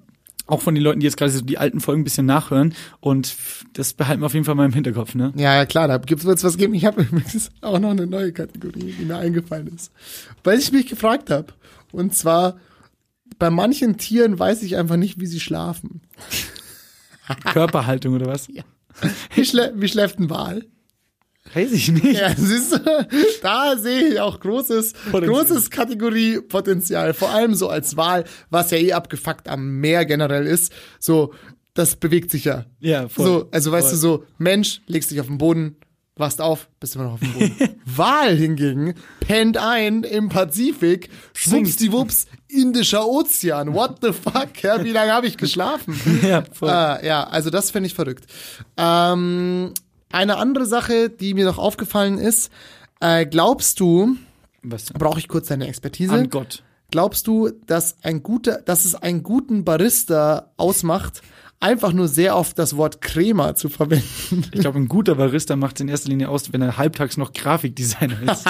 auch 0.49 0.61
von 0.61 0.73
den 0.73 0.83
Leuten, 0.83 0.99
die 0.99 1.05
jetzt 1.05 1.17
gerade 1.17 1.31
so 1.31 1.41
die 1.41 1.57
alten 1.57 1.79
Folgen 1.79 2.01
ein 2.01 2.03
bisschen 2.03 2.25
nachhören. 2.25 2.73
Und 2.99 3.35
das 3.73 3.93
behalten 3.93 4.21
wir 4.21 4.25
auf 4.25 4.33
jeden 4.33 4.45
Fall 4.45 4.55
mal 4.55 4.65
im 4.65 4.73
Hinterkopf, 4.73 5.13
ne? 5.13 5.31
Ja, 5.35 5.55
ja, 5.55 5.65
klar, 5.65 5.87
da 5.87 5.97
gibt's 5.97 6.25
wird's 6.25 6.43
was 6.43 6.57
geben. 6.57 6.73
Ich 6.73 6.85
habe 6.85 7.01
übrigens 7.11 7.51
auch 7.61 7.79
noch 7.79 7.91
eine 7.91 8.07
neue 8.07 8.33
Kategorie, 8.33 8.95
die 8.99 9.05
mir 9.05 9.17
eingefallen 9.17 9.67
ist. 9.67 9.91
Weil 10.43 10.57
ich 10.57 10.71
mich 10.71 10.87
gefragt 10.87 11.29
habe. 11.29 11.53
Und 11.91 12.15
zwar, 12.15 12.57
bei 13.37 13.49
manchen 13.49 13.97
Tieren 13.97 14.39
weiß 14.39 14.63
ich 14.63 14.75
einfach 14.75 14.97
nicht, 14.97 15.19
wie 15.19 15.27
sie 15.27 15.39
schlafen. 15.39 16.01
Körperhaltung 17.43 18.15
oder 18.15 18.25
was? 18.25 18.47
Wie, 19.35 19.45
schlä 19.45 19.71
wie 19.75 19.87
schläft 19.87 20.19
ein 20.19 20.29
Wal? 20.29 20.65
Weiß 21.53 21.71
ich 21.71 21.91
nicht. 21.91 22.19
Ja, 22.19 22.33
siehst 22.35 22.73
du, 22.73 23.07
da 23.41 23.77
sehe 23.77 24.09
ich 24.09 24.19
auch 24.19 24.39
großes, 24.39 24.93
Potenzial. 25.11 25.45
großes 25.45 25.69
Kategoriepotenzial. 25.69 27.13
Vor 27.13 27.29
allem 27.29 27.55
so 27.55 27.69
als 27.69 27.97
Wal, 27.97 28.25
was 28.49 28.71
ja 28.71 28.77
eh 28.77 28.93
abgefuckt 28.93 29.47
am 29.47 29.79
Meer 29.79 30.05
generell 30.05 30.45
ist. 30.45 30.71
So, 30.99 31.33
das 31.73 31.95
bewegt 31.95 32.31
sich 32.31 32.45
ja. 32.45 32.65
Ja, 32.79 33.07
voll. 33.07 33.25
So, 33.25 33.47
also 33.51 33.71
weißt 33.71 33.87
Voll. 33.87 33.95
du 33.95 33.97
so, 33.97 34.25
Mensch, 34.37 34.81
legst 34.87 35.11
dich 35.11 35.19
auf 35.21 35.27
den 35.27 35.37
Boden, 35.37 35.77
wachst 36.15 36.41
auf, 36.41 36.67
bist 36.79 36.95
immer 36.95 37.05
noch 37.05 37.13
auf 37.13 37.19
dem 37.21 37.33
Boden. 37.33 37.55
Wal 37.85 38.35
hingegen 38.35 38.95
pennt 39.21 39.57
ein 39.57 40.03
im 40.03 40.29
Pazifik, 40.29 41.09
schwuppsdiwupps, 41.33 42.27
Indischer 42.47 43.07
Ozean. 43.07 43.73
What 43.73 43.97
the 44.01 44.11
fuck? 44.11 44.61
Ja, 44.61 44.83
wie 44.83 44.91
lange 44.91 45.13
habe 45.13 45.27
ich 45.27 45.37
geschlafen? 45.37 45.99
Ja, 46.27 46.43
voll. 46.51 46.69
Äh, 46.69 47.05
ja, 47.07 47.23
also 47.25 47.49
das 47.49 47.71
finde 47.71 47.87
ich 47.87 47.93
verrückt. 47.93 48.25
Ähm, 48.75 49.71
eine 50.11 50.37
andere 50.37 50.65
Sache, 50.65 51.09
die 51.09 51.33
mir 51.33 51.45
noch 51.45 51.57
aufgefallen 51.57 52.17
ist, 52.17 52.51
äh, 52.99 53.25
glaubst 53.25 53.79
du, 53.79 54.17
Was? 54.63 54.91
brauche 54.93 55.19
ich 55.19 55.27
kurz 55.27 55.47
deine 55.47 55.67
Expertise? 55.67 56.13
An 56.13 56.29
Gott. 56.29 56.63
Glaubst 56.91 57.27
du, 57.27 57.49
dass 57.67 57.97
ein 58.01 58.23
guter, 58.23 58.61
dass 58.61 58.83
es 58.83 58.95
einen 58.95 59.21
guten 59.21 59.63
Barista 59.63 60.51
ausmacht, 60.57 61.21
einfach 61.59 61.93
nur 61.93 62.07
sehr 62.07 62.35
oft 62.35 62.57
das 62.57 62.75
Wort 62.77 63.01
Crema 63.01 63.53
zu 63.53 63.69
verwenden? 63.69 64.43
Ich 64.51 64.61
glaube, 64.61 64.79
ein 64.79 64.87
guter 64.87 65.15
Barista 65.15 65.55
macht 65.55 65.75
es 65.75 65.81
in 65.81 65.87
erster 65.87 66.09
Linie 66.09 66.29
aus, 66.29 66.51
wenn 66.51 66.63
er 66.63 66.77
halbtags 66.77 67.17
noch 67.17 67.33
Grafikdesigner 67.33 68.31
ist. 68.31 68.45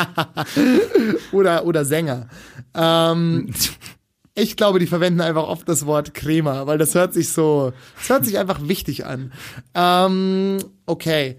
oder, 1.33 1.65
oder 1.65 1.83
Sänger. 1.83 2.29
Ähm, 2.73 3.53
ich 4.35 4.55
glaube, 4.55 4.79
die 4.79 4.87
verwenden 4.87 5.19
einfach 5.19 5.43
oft 5.43 5.67
das 5.67 5.85
Wort 5.85 6.13
Crema, 6.13 6.65
weil 6.65 6.77
das 6.77 6.95
hört 6.95 7.13
sich 7.13 7.29
so, 7.29 7.73
das 7.97 8.09
hört 8.09 8.25
sich 8.25 8.37
einfach 8.37 8.69
wichtig 8.69 9.05
an. 9.05 9.33
Ähm, 9.75 10.59
okay. 10.85 11.37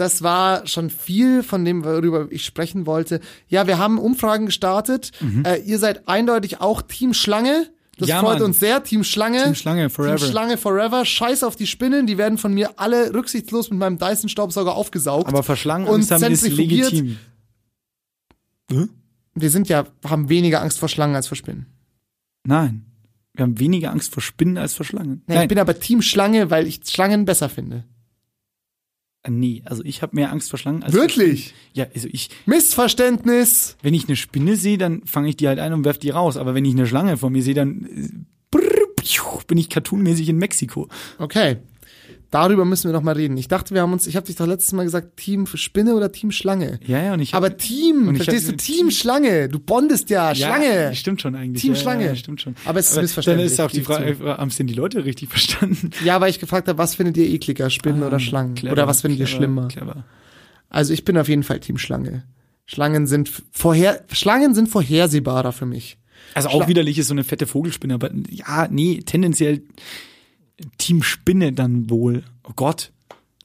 Das 0.00 0.22
war 0.22 0.66
schon 0.66 0.88
viel 0.88 1.42
von 1.42 1.62
dem, 1.66 1.84
worüber 1.84 2.28
ich 2.30 2.46
sprechen 2.46 2.86
wollte. 2.86 3.20
Ja, 3.48 3.66
wir 3.66 3.76
haben 3.76 3.98
Umfragen 3.98 4.46
gestartet. 4.46 5.10
Äh, 5.44 5.60
ihr 5.60 5.78
seid 5.78 6.08
eindeutig 6.08 6.62
auch 6.62 6.80
Team 6.80 7.12
Schlange. 7.12 7.68
Das 7.98 8.08
Ja, 8.08 8.20
freut 8.20 8.38
Mann. 8.38 8.46
uns 8.48 8.60
sehr. 8.60 8.82
Team 8.82 9.04
Schlange. 9.04 9.44
Team 9.44 9.54
Schlange, 9.54 9.90
forever. 9.90 10.16
Team 10.16 10.26
Schlange 10.30 10.56
forever. 10.56 11.04
Scheiß 11.04 11.42
auf 11.42 11.54
die 11.54 11.66
Spinnen. 11.66 12.06
Die 12.06 12.16
werden 12.16 12.38
von 12.38 12.54
mir 12.54 12.80
alle 12.80 13.12
rücksichtslos 13.12 13.68
mit 13.68 13.78
meinem 13.78 13.98
Dyson-Staubsauger 13.98 14.74
aufgesaugt. 14.74 15.28
Aber 15.28 15.42
verschlangen 15.42 15.86
und 15.86 16.10
ist 16.10 16.48
legitim. 16.48 17.18
Wir 19.34 19.50
sind 19.50 19.68
ja, 19.68 19.84
haben 20.08 20.30
weniger 20.30 20.62
Angst 20.62 20.78
vor 20.78 20.88
Schlangen 20.88 21.14
als 21.14 21.26
vor 21.26 21.36
Spinnen. 21.36 21.66
Nein. 22.44 22.86
Wir 23.34 23.42
haben 23.42 23.58
weniger 23.58 23.90
Angst 23.90 24.14
vor 24.14 24.22
Spinnen 24.22 24.56
als 24.56 24.72
vor 24.72 24.86
Schlangen. 24.86 25.24
Ja, 25.28 25.42
ich 25.42 25.48
bin 25.48 25.58
aber 25.58 25.78
Team 25.78 26.00
Schlange, 26.00 26.50
weil 26.50 26.66
ich 26.66 26.80
Schlangen 26.86 27.26
besser 27.26 27.50
finde. 27.50 27.84
Äh, 29.22 29.30
Nee, 29.30 29.62
also 29.64 29.84
ich 29.84 30.02
habe 30.02 30.16
mehr 30.16 30.30
Angst 30.32 30.50
vor 30.50 30.58
Schlangen 30.58 30.82
als 30.82 30.92
Wirklich? 30.94 31.54
Ja, 31.72 31.86
also 31.94 32.08
ich, 32.10 32.30
Missverständnis. 32.46 33.76
wenn 33.82 33.94
ich 33.94 34.06
eine 34.08 34.16
Spinne 34.16 34.56
sehe, 34.56 34.78
dann 34.78 35.02
fange 35.06 35.28
ich 35.28 35.36
die 35.36 35.48
halt 35.48 35.58
ein 35.58 35.72
und 35.72 35.84
werf 35.84 35.98
die 35.98 36.10
raus. 36.10 36.36
Aber 36.36 36.54
wenn 36.54 36.64
ich 36.64 36.74
eine 36.74 36.86
Schlange 36.86 37.16
vor 37.16 37.30
mir 37.30 37.42
sehe, 37.42 37.54
dann 37.54 37.84
äh, 37.84 38.56
bin 39.46 39.58
ich 39.58 39.68
cartoonmäßig 39.68 40.28
in 40.28 40.36
Mexiko. 40.36 40.88
Okay. 41.18 41.56
Darüber 42.30 42.64
müssen 42.64 42.88
wir 42.88 42.92
noch 42.92 43.02
mal 43.02 43.16
reden. 43.16 43.36
Ich 43.36 43.48
dachte, 43.48 43.74
wir 43.74 43.82
haben 43.82 43.92
uns, 43.92 44.06
ich 44.06 44.14
habe 44.14 44.24
dich 44.26 44.36
doch 44.36 44.46
letztes 44.46 44.72
Mal 44.72 44.84
gesagt, 44.84 45.16
Team 45.16 45.46
Spinne 45.46 45.94
oder 45.96 46.12
Team 46.12 46.30
Schlange. 46.30 46.78
Ja, 46.86 47.02
ja, 47.02 47.14
und 47.14 47.20
ich 47.20 47.32
hab- 47.34 47.38
Aber 47.38 47.56
Team, 47.56 48.06
und 48.06 48.14
ich 48.14 48.22
verstehst 48.22 48.46
du? 48.46 48.52
hab- 48.52 48.58
Team 48.58 48.90
Schlange. 48.92 49.48
Du 49.48 49.58
bondest 49.58 50.10
ja, 50.10 50.32
Schlange. 50.34 50.72
Ja, 50.84 50.94
stimmt 50.94 51.20
schon 51.20 51.34
eigentlich. 51.34 51.60
Team 51.60 51.74
ja, 51.74 51.80
Schlange. 51.80 52.06
Ja, 52.06 52.14
stimmt 52.14 52.40
schon. 52.40 52.54
Aber 52.64 52.78
es 52.78 52.86
ist 52.88 52.96
Dann 52.96 53.02
missverständlich, 53.04 53.46
ist 53.50 53.60
auch 53.60 53.70
die 53.70 53.80
Frage, 53.82 54.16
haben 54.20 54.48
es 54.48 54.56
denn 54.56 54.68
die 54.68 54.74
Leute 54.74 55.04
richtig 55.04 55.28
verstanden? 55.30 55.90
Ja, 56.04 56.20
weil 56.20 56.30
ich 56.30 56.38
gefragt 56.38 56.68
habe, 56.68 56.78
was 56.78 56.94
findet 56.94 57.16
ihr 57.16 57.28
ekliger, 57.28 57.68
Spinnen 57.68 58.04
oder 58.04 58.20
Schlangen? 58.20 58.54
Clever, 58.54 58.72
oder 58.74 58.86
was 58.86 59.00
findet 59.00 59.18
ihr 59.18 59.26
clever, 59.26 59.36
schlimmer? 59.38 59.68
Clever. 59.68 60.04
Also 60.68 60.92
ich 60.92 61.04
bin 61.04 61.18
auf 61.18 61.28
jeden 61.28 61.42
Fall 61.42 61.58
Team 61.58 61.78
Schlange. 61.78 62.22
Schlangen 62.66 63.08
sind 63.08 63.28
vorher, 63.50 64.04
Schlangen 64.12 64.54
sind 64.54 64.68
vorhersehbarer 64.68 65.50
für 65.50 65.66
mich. 65.66 65.98
Also 66.34 66.50
auch 66.50 66.68
widerlich 66.68 66.96
ist 66.96 67.08
so 67.08 67.14
eine 67.14 67.24
fette 67.24 67.48
Vogelspinne, 67.48 67.94
aber 67.94 68.10
ja, 68.30 68.68
nee, 68.70 69.00
tendenziell 69.04 69.62
Team 70.78 71.02
Spinne 71.02 71.52
dann 71.52 71.90
wohl. 71.90 72.24
Oh 72.48 72.52
Gott. 72.54 72.92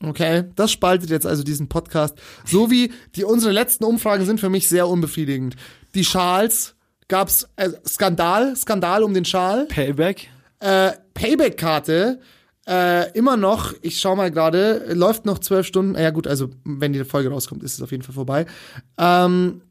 Okay, 0.03 0.43
das 0.55 0.71
spaltet 0.71 1.09
jetzt 1.09 1.25
also 1.25 1.43
diesen 1.43 1.69
Podcast. 1.69 2.17
So 2.45 2.69
wie 2.69 2.91
die 3.15 3.23
unsere 3.23 3.53
letzten 3.53 3.85
Umfragen 3.85 4.25
sind 4.25 4.39
für 4.39 4.49
mich 4.49 4.67
sehr 4.67 4.87
unbefriedigend. 4.87 5.55
Die 5.95 6.03
Schals 6.03 6.75
gab's 7.07 7.47
äh, 7.55 7.69
Skandal, 7.87 8.55
Skandal 8.55 9.03
um 9.03 9.13
den 9.13 9.25
Schal. 9.25 9.65
Payback. 9.65 10.29
Äh, 10.59 10.91
Payback-Karte 11.13 12.19
äh, 12.67 13.11
immer 13.11 13.37
noch. 13.37 13.73
Ich 13.81 13.99
schau 13.99 14.15
mal 14.15 14.31
gerade, 14.31 14.93
läuft 14.93 15.25
noch 15.25 15.39
zwölf 15.39 15.67
Stunden. 15.67 15.95
Ja 15.95 16.09
gut, 16.09 16.27
also 16.27 16.49
wenn 16.63 16.93
die 16.93 17.03
Folge 17.03 17.29
rauskommt, 17.29 17.63
ist 17.63 17.75
es 17.75 17.81
auf 17.81 17.91
jeden 17.91 18.03
Fall 18.03 18.15
vorbei. 18.15 18.45
Ähm, 18.97 19.61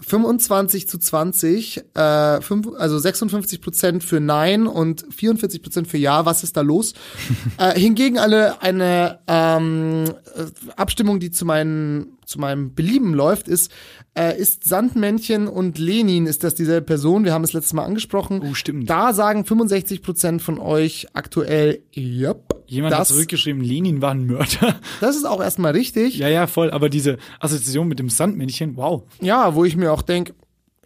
25 0.00 0.88
zu 0.88 0.98
20, 0.98 1.84
äh, 1.94 2.40
fünf, 2.40 2.68
also 2.76 2.98
56 2.98 3.60
Prozent 3.60 4.04
für 4.04 4.20
Nein 4.20 4.66
und 4.66 5.06
44 5.14 5.62
Prozent 5.62 5.88
für 5.88 5.98
Ja. 5.98 6.26
Was 6.26 6.42
ist 6.42 6.56
da 6.56 6.60
los? 6.60 6.94
äh, 7.58 7.78
hingegen 7.78 8.18
alle 8.18 8.60
eine 8.62 9.20
ähm, 9.26 10.04
äh, 10.06 10.72
Abstimmung, 10.76 11.20
die 11.20 11.30
zu, 11.30 11.44
meinen, 11.44 12.17
zu 12.28 12.38
meinem 12.38 12.74
Belieben 12.74 13.14
läuft, 13.14 13.48
ist, 13.48 13.72
äh, 14.14 14.38
ist 14.38 14.64
Sandmännchen 14.64 15.48
und 15.48 15.78
Lenin, 15.78 16.26
ist 16.26 16.44
das 16.44 16.54
dieselbe 16.54 16.84
Person? 16.84 17.24
Wir 17.24 17.32
haben 17.32 17.44
es 17.44 17.54
letztes 17.54 17.72
Mal 17.72 17.84
angesprochen. 17.84 18.42
Oh, 18.48 18.54
stimmt. 18.54 18.88
Da 18.88 19.14
sagen 19.14 19.46
65 19.46 20.02
Prozent 20.02 20.42
von 20.42 20.58
euch 20.58 21.06
aktuell, 21.14 21.82
yep, 21.96 22.54
Jemand 22.66 22.94
hat 22.94 23.00
das, 23.00 23.08
zurückgeschrieben, 23.08 23.62
Lenin 23.62 24.02
war 24.02 24.10
ein 24.10 24.26
Mörder. 24.26 24.78
das 25.00 25.16
ist 25.16 25.26
auch 25.26 25.40
erstmal 25.40 25.72
richtig. 25.72 26.18
ja, 26.18 26.28
ja, 26.28 26.46
voll. 26.46 26.70
Aber 26.70 26.90
diese 26.90 27.16
Assoziation 27.40 27.88
mit 27.88 27.98
dem 27.98 28.10
Sandmännchen, 28.10 28.76
wow. 28.76 29.04
Ja, 29.20 29.54
wo 29.54 29.64
ich 29.64 29.74
mir 29.74 29.90
auch 29.90 30.02
denk, 30.02 30.34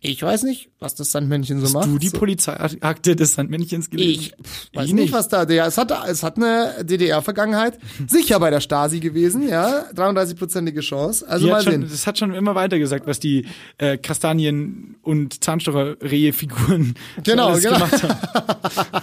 Ich 0.04 0.20
weiß 0.20 0.42
nicht, 0.42 0.68
was 0.80 0.96
das 0.96 1.12
Sandmännchen 1.12 1.60
so 1.60 1.66
Hast 1.66 1.74
macht. 1.74 1.86
du 1.86 1.96
die 1.98 2.08
so. 2.08 2.18
Polizeiakte 2.18 3.14
des 3.14 3.34
Sandmännchens 3.34 3.88
gelesen? 3.88 4.10
Ich 4.10 4.32
pff, 4.32 4.66
weiß 4.74 4.92
nicht, 4.94 5.12
was 5.12 5.28
da. 5.28 5.44
Ja, 5.48 5.64
es 5.68 5.78
hat, 5.78 5.92
es 6.08 6.24
hat 6.24 6.36
eine 6.38 6.84
DDR-Vergangenheit. 6.84 7.78
Sicher 8.08 8.40
bei 8.40 8.50
der 8.50 8.60
Stasi 8.60 8.98
gewesen, 8.98 9.48
ja. 9.48 9.84
33-prozentige 9.94 10.80
Chance. 10.80 11.28
Also 11.28 11.46
Die 11.46 11.52
mal 11.52 11.62
schon, 11.62 11.72
sehen. 11.74 11.82
das 11.88 12.04
hat 12.08 12.18
schon 12.18 12.34
immer 12.34 12.56
weiter 12.56 12.80
gesagt, 12.80 13.06
was 13.06 13.20
die 13.20 13.46
äh, 13.78 13.96
Kastanien- 13.96 14.96
und 15.02 15.44
Zahnstocher-Rehe-Figuren 15.44 16.94
Genau, 17.22 17.54
genau. 17.56 17.74
gemacht 17.74 18.02
haben. 18.02 19.02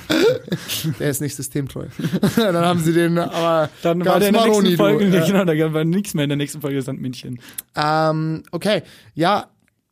Der 1.00 1.10
ist 1.10 1.22
nicht 1.22 1.36
systemtreu. 1.36 1.86
Dann 2.36 2.56
haben 2.58 2.82
sie 2.82 2.92
den, 2.94 3.18
aber 3.18 3.70
Dann 3.84 4.06
war 4.06 4.20
der 4.20 4.28
in 4.30 4.34
der 4.34 4.42
Maroni, 4.44 4.62
nächsten 4.70 4.78
Folge, 4.78 5.10
du. 5.10 5.18
Ja. 5.18 5.26
genau, 5.26 5.46
da 5.46 5.74
war 5.74 5.84
nichts 5.86 6.14
mehr 6.14 6.24
in 6.26 6.30
der 6.30 6.38
nächsten 6.38 6.60
Folge 6.62 6.82
Sandmännchen. 6.82 7.40
Ähm, 7.76 8.44
okay, 8.52 8.84
ja, 9.16 9.48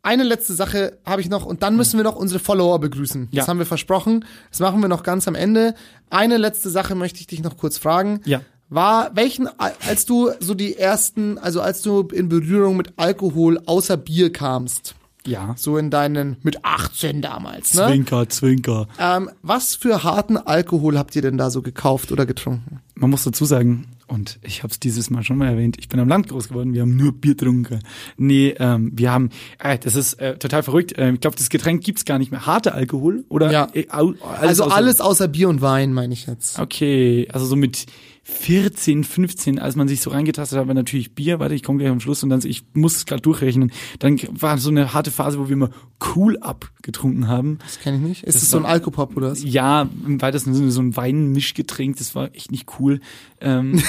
eine 0.08 0.24
letzte 0.24 0.54
Sache 0.54 0.98
habe 1.06 1.20
ich 1.22 1.30
noch 1.30 1.46
und 1.46 1.64
dann 1.64 1.76
müssen 1.76 1.98
wir 1.98 2.04
noch 2.06 2.16
unsere 2.16 2.40
Follower 2.40 2.80
begrüßen. 2.80 3.28
Das 3.32 3.46
Ja. 3.46 3.48
haben 3.48 3.60
wir 3.60 3.66
versprochen. 3.66 4.24
Das 4.50 4.62
machen 4.62 4.82
wir 4.82 4.88
noch 4.88 5.04
ganz 5.04 5.28
am 5.28 5.36
Ende. 5.36 5.76
Eine 6.10 6.38
letzte 6.38 6.70
Sache 6.70 6.96
möchte 6.96 7.20
ich 7.20 7.28
dich 7.28 7.44
noch 7.44 7.58
kurz 7.58 7.78
fragen. 7.78 8.22
Ja. 8.26 8.40
War 8.70 9.12
welchen, 9.16 9.50
als 9.60 10.06
du 10.06 10.32
so 10.40 10.54
die 10.54 10.78
ersten, 10.78 11.38
also 11.38 11.62
als 11.62 11.82
du 11.82 12.02
in 12.14 12.30
Berührung 12.30 12.78
mit 12.78 12.94
Alkohol 12.98 13.60
außer 13.66 13.98
Bier 13.98 14.32
kamst, 14.32 14.96
Ja. 15.26 15.56
so 15.58 15.78
in 15.78 15.90
deinen, 15.90 16.38
mit 16.42 16.64
18 16.64 17.22
damals, 17.22 17.74
ne? 17.74 17.88
Zwinker, 17.88 18.30
Zwinker. 18.30 18.88
Ähm, 19.00 19.30
was 19.42 19.76
für 19.76 20.04
harten 20.06 20.38
Alkohol 20.38 20.98
habt 20.98 21.16
ihr 21.18 21.22
denn 21.22 21.38
da 21.38 21.50
so 21.50 21.62
gekauft 21.62 22.12
oder 22.14 22.26
getrunken? 22.26 22.80
Man 22.96 23.10
muss 23.10 23.24
dazu 23.26 23.44
sagen, 23.46 23.88
und 24.08 24.40
ich 24.42 24.64
habe 24.64 24.72
es 24.72 24.80
dieses 24.80 25.10
Mal 25.10 25.24
schon 25.24 25.38
mal 25.38 25.48
erwähnt, 25.48 25.78
ich 25.80 25.90
bin 25.90 26.00
am 26.00 26.08
Land 26.08 26.30
groß 26.30 26.50
geworden, 26.50 26.74
wir 26.74 26.82
haben 26.82 26.96
nur 26.96 27.12
Bier 27.14 27.36
getrunken. 27.36 27.80
Nee, 28.18 28.56
ähm, 28.60 28.92
wir 28.96 29.12
haben, 29.12 29.30
äh, 29.60 29.78
das 29.78 29.96
ist 29.96 30.14
äh, 30.16 30.38
total 30.38 30.64
verrückt, 30.64 30.94
ähm, 30.98 31.16
ich 31.16 31.22
glaube, 31.22 31.36
das 31.36 31.50
Getränk 31.50 31.84
gibt's 31.84 32.06
gar 32.06 32.18
nicht 32.20 32.32
mehr. 32.32 32.46
Harter 32.46 32.74
Alkohol 32.74 33.26
oder? 33.30 33.52
Ja. 33.52 33.68
Äh, 33.74 33.88
au- 33.92 34.14
also 34.40 34.66
außer- 34.66 34.72
alles 34.72 35.02
außer 35.02 35.28
Bier 35.28 35.50
und 35.50 35.62
Wein, 35.62 35.94
meine 35.94 36.14
ich 36.14 36.26
jetzt. 36.28 36.58
Okay, 36.60 37.28
also 37.32 37.46
so 37.46 37.56
mit 37.56 37.86
14, 38.30 39.06
15, 39.06 39.58
als 39.58 39.78
man 39.78 39.88
sich 39.88 40.02
so 40.02 40.10
reingetastet 40.10 40.60
hat, 40.60 40.68
war 40.68 40.74
natürlich 40.74 41.16
Bier, 41.16 41.40
warte, 41.40 41.56
ich 41.56 41.64
komme 41.64 41.80
gleich 41.80 41.90
am 41.90 42.02
Schluss 42.02 42.24
und 42.24 42.30
dann, 42.30 42.42
ich 42.44 42.64
muss 42.74 42.98
es 42.98 43.06
gerade 43.06 43.22
durchrechnen, 43.22 43.72
dann 44.00 44.20
war 44.32 44.58
so 44.58 44.70
eine 44.70 44.94
harte 44.94 45.12
Phase, 45.12 45.40
wo 45.40 45.48
wir 45.48 45.54
immer 45.54 45.70
Cool 46.14 46.38
Up 46.40 46.70
getrunken 46.82 47.30
haben. 47.30 47.58
Das 47.64 47.80
kenne 47.80 47.98
ich 47.98 48.04
nicht. 48.04 48.24
Ist 48.24 48.36
Das 48.36 48.42
das, 48.42 48.50
so 48.50 48.58
ein 48.58 48.66
Alkopop 48.66 49.16
oder 49.16 49.32
was? 49.32 49.42
Ja, 49.44 49.90
im 50.06 50.22
weitesten 50.22 50.54
Sinne 50.54 50.72
so 50.72 50.82
ein 50.82 50.98
Weinmischgetränk, 50.98 51.96
das 51.98 52.16
war 52.16 52.36
echt 52.36 52.52
nicht 52.52 52.68
cool. 52.80 53.00
Ähm, 53.40 53.82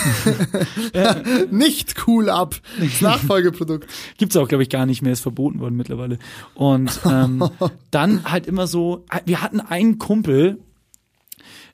Nicht 1.50 2.06
cool 2.06 2.30
ab. 2.30 2.54
Das 2.78 3.00
Nachfolgeprodukt. 3.00 3.88
Gibt's 4.18 4.36
auch, 4.36 4.46
glaube 4.46 4.62
ich, 4.62 4.70
gar 4.70 4.86
nicht 4.86 5.02
mehr, 5.02 5.12
ist 5.12 5.20
verboten 5.20 5.58
worden 5.58 5.76
mittlerweile. 5.76 6.18
Und 6.54 7.00
ähm, 7.04 7.42
dann 7.90 8.24
halt 8.24 8.46
immer 8.46 8.68
so, 8.68 9.04
wir 9.24 9.42
hatten 9.42 9.60
einen 9.60 9.98
Kumpel, 9.98 10.58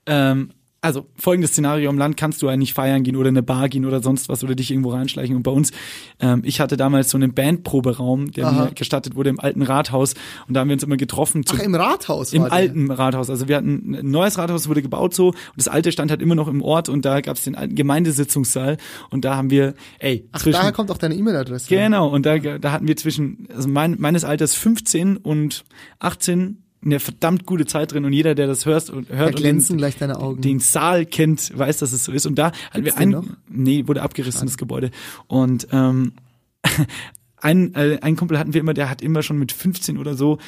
ähm, 0.07 0.51
also 0.85 1.07
folgendes 1.17 1.53
Szenario, 1.53 1.91
im 1.91 1.99
Land 1.99 2.17
kannst 2.17 2.43
du 2.43 2.49
eigentlich 2.49 2.75
feiern 2.75 3.03
gehen 3.03 3.17
oder 3.17 3.31
in 3.31 3.37
eine 3.37 3.43
Bar 3.43 3.69
gehen 3.69 3.87
oder 3.87 4.03
sonst 4.03 4.29
was 4.29 4.45
oder 4.45 4.55
dich 4.55 4.71
irgendwo 4.71 4.91
reinschleichen. 4.91 5.35
Und 5.35 5.43
bei 5.43 5.51
uns, 5.51 5.73
ähm, 6.21 6.43
ich 6.45 6.61
hatte 6.61 6.77
damals 6.77 7.11
so 7.11 7.17
einen 7.17 7.33
Bandproberaum, 7.33 8.31
der 8.33 8.47
Aha. 8.47 8.65
mir 8.67 8.71
gestattet 8.73 9.17
wurde 9.17 9.31
im 9.31 9.41
alten 9.41 9.63
Rathaus 9.63 10.15
und 10.47 10.55
da 10.55 10.61
haben 10.61 10.69
wir 10.69 10.75
uns 10.75 10.83
immer 10.83 10.97
getroffen. 10.97 11.47
Zum, 11.47 11.59
Ach, 11.59 11.65
im 11.65 11.75
Rathaus 11.75 12.33
im 12.33 12.43
der. 12.43 12.53
alten 12.53 12.91
Rathaus. 12.91 13.31
Also 13.31 13.49
wir 13.49 13.57
hatten 13.57 13.95
ein 13.95 14.11
neues 14.11 14.37
Rathaus, 14.37 14.69
wurde 14.69 14.83
gebaut 14.83 15.15
so 15.15 15.29
und 15.29 15.37
das 15.57 15.69
alte 15.69 15.91
stand 15.91 16.11
halt 16.11 16.21
immer 16.21 16.35
noch 16.35 16.49
im 16.49 16.61
Ort 16.61 16.89
und 16.89 17.05
da 17.05 17.21
gab's 17.23 17.45
den 17.45 17.55
alten 17.55 17.75
Gemeindesitzungssaal 17.75 18.77
und 19.11 19.25
da 19.25 19.37
haben 19.37 19.51
wir, 19.51 19.75
ey, 20.01 20.29
Ach, 20.33 20.41
zwischen 20.41 20.59
daher 20.59 20.73
kommt 20.73 20.91
auch 20.91 20.99
deine 20.99 21.15
E-Mail-Adresse. 21.15 21.69
Genau, 21.69 22.09
und 22.09 22.27
da, 22.27 22.39
da 22.39 22.73
hatten 22.73 22.87
wir 22.87 22.97
zwischen, 22.97 23.49
also 23.55 23.69
mein, 23.69 23.97
meines 23.99 24.25
Alters 24.25 24.55
15 24.55 25.17
und 25.17 25.65
18 25.99 26.64
eine 26.85 27.01
verdammt 27.01 27.47
gute 27.47 27.67
Zeit 27.67 27.93
drin 27.93 28.05
und 28.05 28.13
jeder, 28.13 28.35
der 28.35 28.47
das 28.47 28.67
hört 28.67 28.91
und 28.91 29.11
Da 29.11 29.15
hört 29.17 29.29
und 29.35 29.37
glänzen 29.37 29.75
den, 29.75 29.79
gleich 29.79 29.97
deine 29.97 30.19
Augen. 30.19 30.41
den 30.41 30.59
Saal 30.61 31.07
kennt, 31.07 31.57
weiß, 31.57 31.79
dass 31.79 31.93
es 31.93 32.05
so 32.05 32.13
ist. 32.13 32.27
Und 32.27 32.37
da 32.37 32.53
hatten 32.71 32.85
wir 32.85 32.93
noch? 32.93 32.99
einen, 33.01 33.37
nee, 33.49 33.87
wurde 33.87 34.03
abgerissen, 34.03 34.47
das 34.47 34.57
Gebäude. 34.59 34.91
Und 35.27 35.69
ähm, 35.73 36.13
ein, 37.37 37.75
äh, 37.75 37.99
ein 38.03 38.17
Kumpel 38.17 38.39
hatten 38.39 38.55
wir 38.55 38.61
immer, 38.61 38.75
der 38.75 38.89
hat 38.91 39.03
immer 39.03 39.23
schon 39.23 39.39
mit 39.39 39.53
15 39.53 39.99
oder 39.99 40.15
so, 40.15 40.39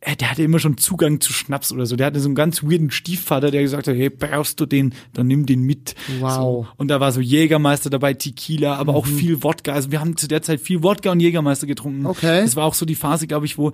äh, 0.00 0.16
der 0.16 0.30
hatte 0.30 0.42
immer 0.42 0.58
schon 0.58 0.76
Zugang 0.78 1.20
zu 1.20 1.32
Schnaps 1.32 1.72
oder 1.72 1.86
so. 1.86 1.96
Der 1.96 2.06
hatte 2.08 2.20
so 2.20 2.28
einen 2.28 2.34
ganz 2.34 2.62
weirden 2.62 2.90
Stiefvater, 2.90 3.50
der 3.50 3.62
gesagt 3.62 3.86
hat, 3.86 3.94
hey, 3.94 4.10
brauchst 4.10 4.58
du 4.60 4.66
den, 4.66 4.94
dann 5.12 5.26
nimm 5.28 5.46
den 5.46 5.62
mit. 5.62 5.94
Wow. 6.20 6.34
So. 6.34 6.66
Und 6.76 6.88
da 6.88 7.00
war 7.00 7.12
so 7.12 7.20
Jägermeister 7.20 7.88
dabei, 7.88 8.12
Tequila, 8.14 8.74
aber 8.76 8.92
Mhm. 8.92 8.98
auch 8.98 9.06
viel 9.06 9.42
Wodka. 9.42 9.72
Also 9.72 9.90
wir 9.92 10.00
haben 10.00 10.16
zu 10.16 10.26
der 10.28 10.42
Zeit 10.42 10.60
viel 10.60 10.82
Wodka 10.82 11.12
und 11.12 11.20
Jägermeister 11.20 11.66
getrunken. 11.66 12.04
Okay. 12.06 12.42
Das 12.42 12.56
war 12.56 12.64
auch 12.64 12.74
so 12.74 12.84
die 12.84 12.96
Phase, 12.96 13.26
glaube 13.26 13.46
ich, 13.46 13.58
wo 13.58 13.72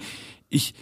ich 0.51 0.74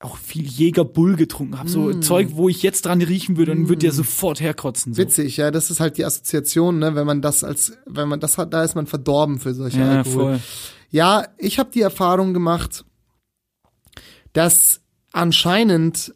auch 0.00 0.16
viel 0.18 0.44
Jägerbull 0.46 1.16
getrunken 1.16 1.58
habe. 1.58 1.68
Mm. 1.68 1.72
So 1.72 1.94
Zeug, 2.00 2.28
wo 2.32 2.48
ich 2.50 2.62
jetzt 2.62 2.84
dran 2.84 3.00
riechen 3.00 3.36
würde 3.38 3.52
und 3.52 3.68
würde 3.68 3.80
der 3.80 3.92
sofort 3.92 4.40
herkotzen. 4.40 4.92
So. 4.94 5.02
Witzig, 5.02 5.38
ja, 5.38 5.50
das 5.50 5.70
ist 5.70 5.80
halt 5.80 5.96
die 5.96 6.04
Assoziation, 6.04 6.78
ne, 6.78 6.94
wenn 6.94 7.06
man 7.06 7.22
das 7.22 7.42
als, 7.44 7.78
wenn 7.86 8.08
man 8.08 8.20
das 8.20 8.36
hat, 8.36 8.52
da 8.52 8.62
ist 8.62 8.74
man 8.74 8.86
verdorben 8.86 9.38
für 9.38 9.54
solche 9.54 9.80
Ja, 9.80 9.98
Alkohol. 9.98 10.14
voll. 10.34 10.40
Ja, 10.90 11.26
ich 11.38 11.58
habe 11.58 11.70
die 11.72 11.80
Erfahrung 11.80 12.34
gemacht, 12.34 12.84
dass 14.34 14.80
anscheinend 15.12 16.14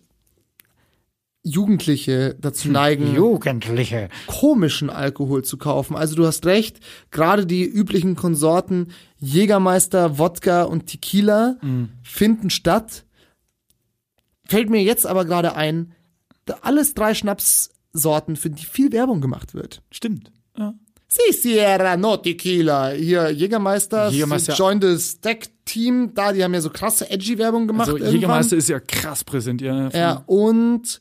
Jugendliche 1.43 2.37
dazu 2.39 2.67
Hm. 2.67 2.73
neigen, 2.73 3.15
Jugendliche. 3.15 4.11
komischen 4.27 4.91
Alkohol 4.91 5.43
zu 5.43 5.57
kaufen. 5.57 5.97
Also 5.97 6.15
du 6.15 6.27
hast 6.27 6.45
recht, 6.45 6.81
gerade 7.11 7.47
die 7.47 7.65
üblichen 7.65 8.15
Konsorten 8.15 8.93
Jägermeister, 9.19 10.19
Wodka 10.19 10.65
und 10.65 10.87
Tequila 10.87 11.57
finden 12.03 12.51
statt. 12.51 13.05
Fällt 14.51 14.69
mir 14.69 14.83
jetzt 14.83 15.07
aber 15.07 15.25
gerade 15.25 15.55
ein, 15.55 15.93
da 16.45 16.57
alles 16.63 16.95
drei 16.95 17.15
Schnapssorten, 17.15 18.37
für 18.37 18.51
die 18.51 18.65
viel 18.65 18.93
Werbung 18.93 19.21
gemacht 19.21 19.55
wird. 19.55 19.83
Stimmt. 19.93 20.33
Ja. 20.59 20.75
Si 21.07 21.33
Sierra, 21.33 21.97
no 21.97 22.17
Tequila. 22.17 22.91
Hier 22.91 23.31
Jägermeister, 23.31 24.11
Jägermeister- 24.11 24.55
Join 24.55 24.81
the 24.81 24.97
Stack 24.99 25.49
Team, 25.65 26.13
da, 26.15 26.33
die 26.33 26.43
haben 26.45 26.55
ja 26.55 26.61
so 26.61 26.71
krasse 26.71 27.11
edgy 27.11 27.37
Werbung 27.39 27.67
gemacht. 27.67 27.89
Also 27.89 27.97
irgendwann. 27.99 28.15
Jägermeister 28.15 28.57
ist 28.57 28.69
ja 28.69 28.81
krass 28.81 29.25
präsent, 29.25 29.61
ja. 29.61 29.89
Ja, 29.91 30.23
und 30.27 31.01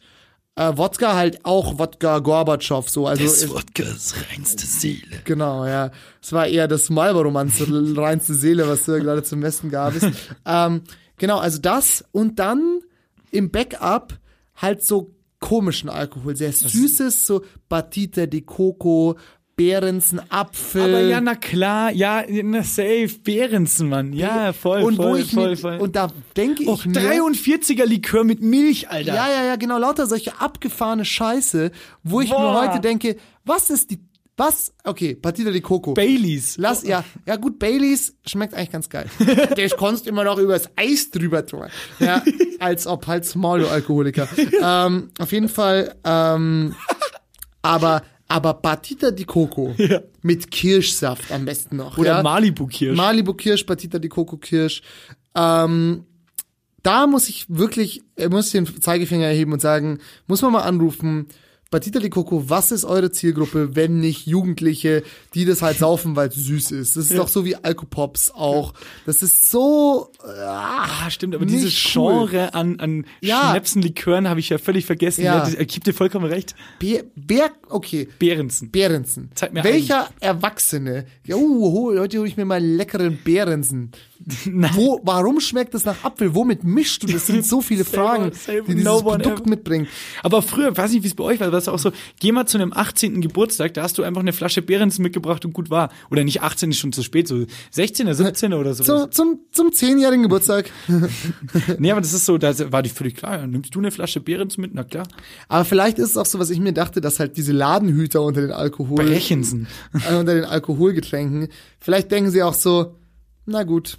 äh, 0.56 0.72
Wodka 0.76 1.16
halt 1.16 1.46
auch 1.46 1.78
Wodka 1.80 2.20
Gorbatschow, 2.20 2.88
so. 2.90 3.06
Also 3.08 3.24
Das 3.24 3.44
ist- 3.44 3.50
Wodkas 3.54 4.16
reinste 4.32 4.66
Seele. 4.66 5.22
Genau, 5.26 5.66
ja. 5.66 5.92
Es 6.22 6.34
war 6.34 6.48
eher 6.48 6.68
das 6.68 6.90
Marlboro-Romanze, 6.90 7.68
reinste 7.98 8.34
Seele, 8.34 8.68
was 8.68 8.86
du 8.86 8.94
ja 8.94 9.00
gerade 9.00 9.24
zum 9.24 9.42
Besten 9.42 9.70
gabest. 9.70 10.08
ähm, 10.46 10.82
genau, 11.18 11.38
also 11.38 11.60
das 11.60 12.04
und 12.12 12.40
dann 12.40 12.80
im 13.32 13.52
Backup 13.52 14.18
halt 14.56 14.84
so 14.84 15.14
komischen 15.40 15.90
Alkohol, 15.90 16.36
sehr 16.36 16.52
süßes, 16.52 17.26
so 17.26 17.44
Batita 17.70 18.26
de 18.26 18.42
Coco, 18.42 19.18
Behrensen, 19.56 20.22
Apfel. 20.30 20.82
Aber 20.84 21.02
ja, 21.02 21.20
na 21.20 21.36
klar, 21.36 21.92
ja, 21.92 22.24
na 22.44 22.64
safe, 22.64 23.10
Behrensen, 23.24 23.90
Mann. 23.90 24.14
Ja, 24.14 24.54
voll, 24.54 24.84
und 24.84 24.96
voll, 24.96 25.12
wo 25.12 25.16
ich 25.18 25.32
voll, 25.34 25.50
mir, 25.50 25.58
voll. 25.58 25.78
und 25.80 25.96
da 25.98 26.08
denke 26.38 26.66
Och, 26.66 26.80
ich 26.80 26.86
mir, 26.86 27.02
43er 27.02 27.86
Likör 27.86 28.24
mit 28.24 28.42
Milch, 28.42 28.90
Alter. 28.90 29.14
ja, 29.14 29.30
ja, 29.30 29.44
ja, 29.44 29.56
genau, 29.58 29.78
lauter 29.78 30.08
solche 30.08 30.40
abgefahrene 30.40 31.04
Scheiße, 31.04 31.72
wo 32.04 32.22
ich 32.22 32.30
Boah. 32.30 32.54
mir 32.54 32.70
heute 32.70 32.80
denke, 32.80 33.18
was 33.44 33.70
ist 33.70 33.92
die, 33.92 34.00
was, 34.40 34.74
okay, 34.86 35.16
Batita 35.16 35.52
de 35.52 35.60
Coco. 35.60 35.94
Baileys. 35.94 36.58
Lass, 36.58 36.84
ja, 36.84 37.04
ja 37.26 37.36
gut, 37.36 37.60
Baileys 37.60 38.16
schmeckt 38.26 38.54
eigentlich 38.54 38.72
ganz 38.72 38.90
geil. 38.90 39.08
Das 39.56 39.76
kannst 39.76 40.08
immer 40.08 40.24
noch 40.24 40.38
übers 40.38 40.70
Eis 40.76 41.12
drüber 41.12 41.46
tun. 41.46 41.68
Ja, 42.00 42.24
als 42.60 42.88
ob 42.88 43.06
halt 43.08 43.26
Small, 43.26 43.60
du 43.60 43.68
Alkoholiker. 43.68 44.28
ähm, 44.64 45.10
auf 45.20 45.32
jeden 45.32 45.50
Fall, 45.50 45.96
ähm, 46.06 46.74
aber, 47.62 48.02
aber 48.28 48.54
Batita 48.54 49.12
di 49.12 49.26
Coco 49.26 49.76
mit 50.22 50.50
Kirschsaft 50.50 51.32
am 51.32 51.46
besten 51.46 51.76
noch. 51.76 51.98
Oder 51.98 52.18
ja? 52.18 52.24
Malibu-Kirsch. 52.24 52.96
Malibu 52.96 53.34
Kirsch, 53.34 53.66
Batita 53.66 54.00
di 54.00 54.08
Coco 54.08 54.38
Kirsch. 54.38 54.82
Ähm, 55.36 56.06
da 56.82 57.08
muss 57.08 57.28
ich 57.28 57.46
wirklich, 57.50 58.04
äh, 58.16 58.30
muss 58.30 58.48
ich 58.48 58.52
den 58.54 58.82
Zeigefinger 58.82 59.28
erheben 59.28 59.52
und 59.52 59.60
sagen, 59.60 60.00
muss 60.28 60.42
man 60.42 60.54
mal 60.54 60.62
anrufen, 60.62 61.28
Batita 61.72 62.00
di 62.00 62.10
Coco, 62.10 62.50
was 62.50 62.72
ist 62.72 62.84
eure 62.84 63.12
Zielgruppe, 63.12 63.76
wenn 63.76 64.00
nicht 64.00 64.26
Jugendliche, 64.26 65.04
die 65.36 65.46
das 65.46 65.62
halt 65.62 65.78
saufen, 65.78 66.16
weil 66.16 66.30
es 66.30 66.36
süß 66.36 66.72
ist? 66.72 66.96
Das 66.98 67.12
ist 67.12 67.18
doch 67.18 67.28
so 67.28 67.46
wie 67.46 67.56
Alkopops 67.56 68.32
auch. 68.32 68.74
Das 69.06 69.22
ist 69.22 69.52
so, 69.52 70.10
äh, 70.26 70.30
Ah, 70.42 71.10
stimmt, 71.12 71.36
aber 71.36 71.46
dieses 71.46 71.74
cool. 71.96 72.28
Genre 72.28 72.54
an, 72.56 72.80
an 72.80 73.06
Ja. 73.22 73.52
Schnäpsen, 73.52 73.84
Likören 73.84 74.28
habe 74.28 74.40
ich 74.40 74.50
ja 74.50 74.58
völlig 74.58 74.88
vergessen. 74.88 75.24
Ja. 75.24 75.36
Ja. 75.36 75.40
das, 75.42 75.54
ich 75.54 75.68
gebe 75.68 75.84
dir 75.84 75.94
vollkommen 75.94 76.26
recht. 76.26 76.56
Bär, 76.80 77.04
Bär, 77.16 77.52
okay. 77.70 78.08
Behrensen. 78.18 78.72
Behrensen. 78.72 79.30
Zeig 79.36 79.54
mir 79.54 79.64
Welcher 79.64 80.10
Erwachsene, 80.20 81.06
ja, 81.24 81.36
uh, 81.36 81.72
hol, 81.72 82.00
heute 82.00 82.18
hole 82.18 82.28
ich 82.28 82.36
mir 82.38 82.46
mal 82.46 82.56
einen 82.56 82.78
leckeren 82.78 83.20
Behrensen. 83.24 83.92
Wo, 84.74 85.00
warum 85.04 85.40
schmeckt 85.40 85.74
das 85.74 85.86
nach 85.86 86.04
Apfel? 86.04 86.36
Womit 86.36 86.64
mischst 86.64 87.04
du? 87.04 87.08
Das 87.08 87.28
sind 87.28 87.46
so 87.46 87.62
viele 87.62 87.86
Fragen, 87.86 88.32
die 88.68 88.74
dieses 88.74 88.84
no 88.84 89.02
Produkt 89.02 89.42
ever. 89.42 89.50
mitbringt. 89.50 89.88
Aber 90.24 90.42
früher, 90.42 90.76
weiß 90.76 90.92
nicht, 90.92 91.04
wie 91.04 91.08
es 91.08 91.16
bei 91.16 91.24
euch 91.24 91.40
war, 91.40 91.52
war 91.52 91.58
es 91.58 91.68
auch 91.70 91.80
so, 91.80 91.92
geh 92.20 92.32
mal 92.34 92.46
zu 92.46 92.58
einem 92.58 92.74
18. 92.74 93.22
Geburtstag, 93.22 93.74
da 93.76 93.84
hast 93.84 93.98
du 93.98 94.04
einfach 94.04 94.22
eine 94.22 94.34
Flasche 94.34 94.62
Behrens 94.62 95.00
mitgebracht 95.00 95.46
und 95.46 95.54
gut 95.54 95.70
war. 95.70 95.90
Oder 96.12 96.24
nicht 96.26 96.42
18 96.42 96.72
ist 96.72 96.78
schon 96.80 96.92
zu 96.92 97.02
spät, 97.02 97.28
so 97.30 97.46
16er, 97.74 98.12
17er 98.12 98.56
oder 98.56 98.74
so. 98.74 98.84
So, 98.84 99.06
zum, 99.08 99.40
zum 99.52 99.72
zehnjährigen 99.72 100.24
Geburtstag. 100.24 100.70
Nee, 101.78 101.92
aber 101.92 102.02
das 102.02 102.14
ist 102.14 102.26
so, 102.26 102.38
da 102.38 102.54
war 102.72 102.82
die 102.84 102.90
völlig 102.90 103.16
klar. 103.16 103.46
Nimmst 103.48 103.74
du 103.74 103.80
eine 103.80 103.92
Flasche 103.92 104.20
Behrens 104.20 104.58
mit? 104.58 104.74
Na 104.74 104.84
klar. 104.84 105.08
Aber 105.48 105.66
vielleicht 105.66 105.98
ist 106.00 106.12
es 106.12 106.18
auch 106.18 106.26
so, 106.26 106.40
was 106.40 106.50
ich 106.50 106.60
mir 106.60 106.74
dachte, 106.74 107.00
dass 107.02 107.20
halt 107.20 107.38
diese 107.38 107.52
Ladenhüter 107.52 108.22
unter 108.22 108.42
den 108.42 108.52
Alkohol, 108.52 109.06
Brechensen. 109.06 109.68
äh, 110.10 110.16
unter 110.20 110.34
den 110.36 110.46
Alkoholgetränken, 110.46 111.48
vielleicht 111.80 112.12
denken 112.12 112.32
sie 112.32 112.44
auch 112.44 112.54
so, 112.54 112.96
na 113.46 113.64
gut, 113.64 113.98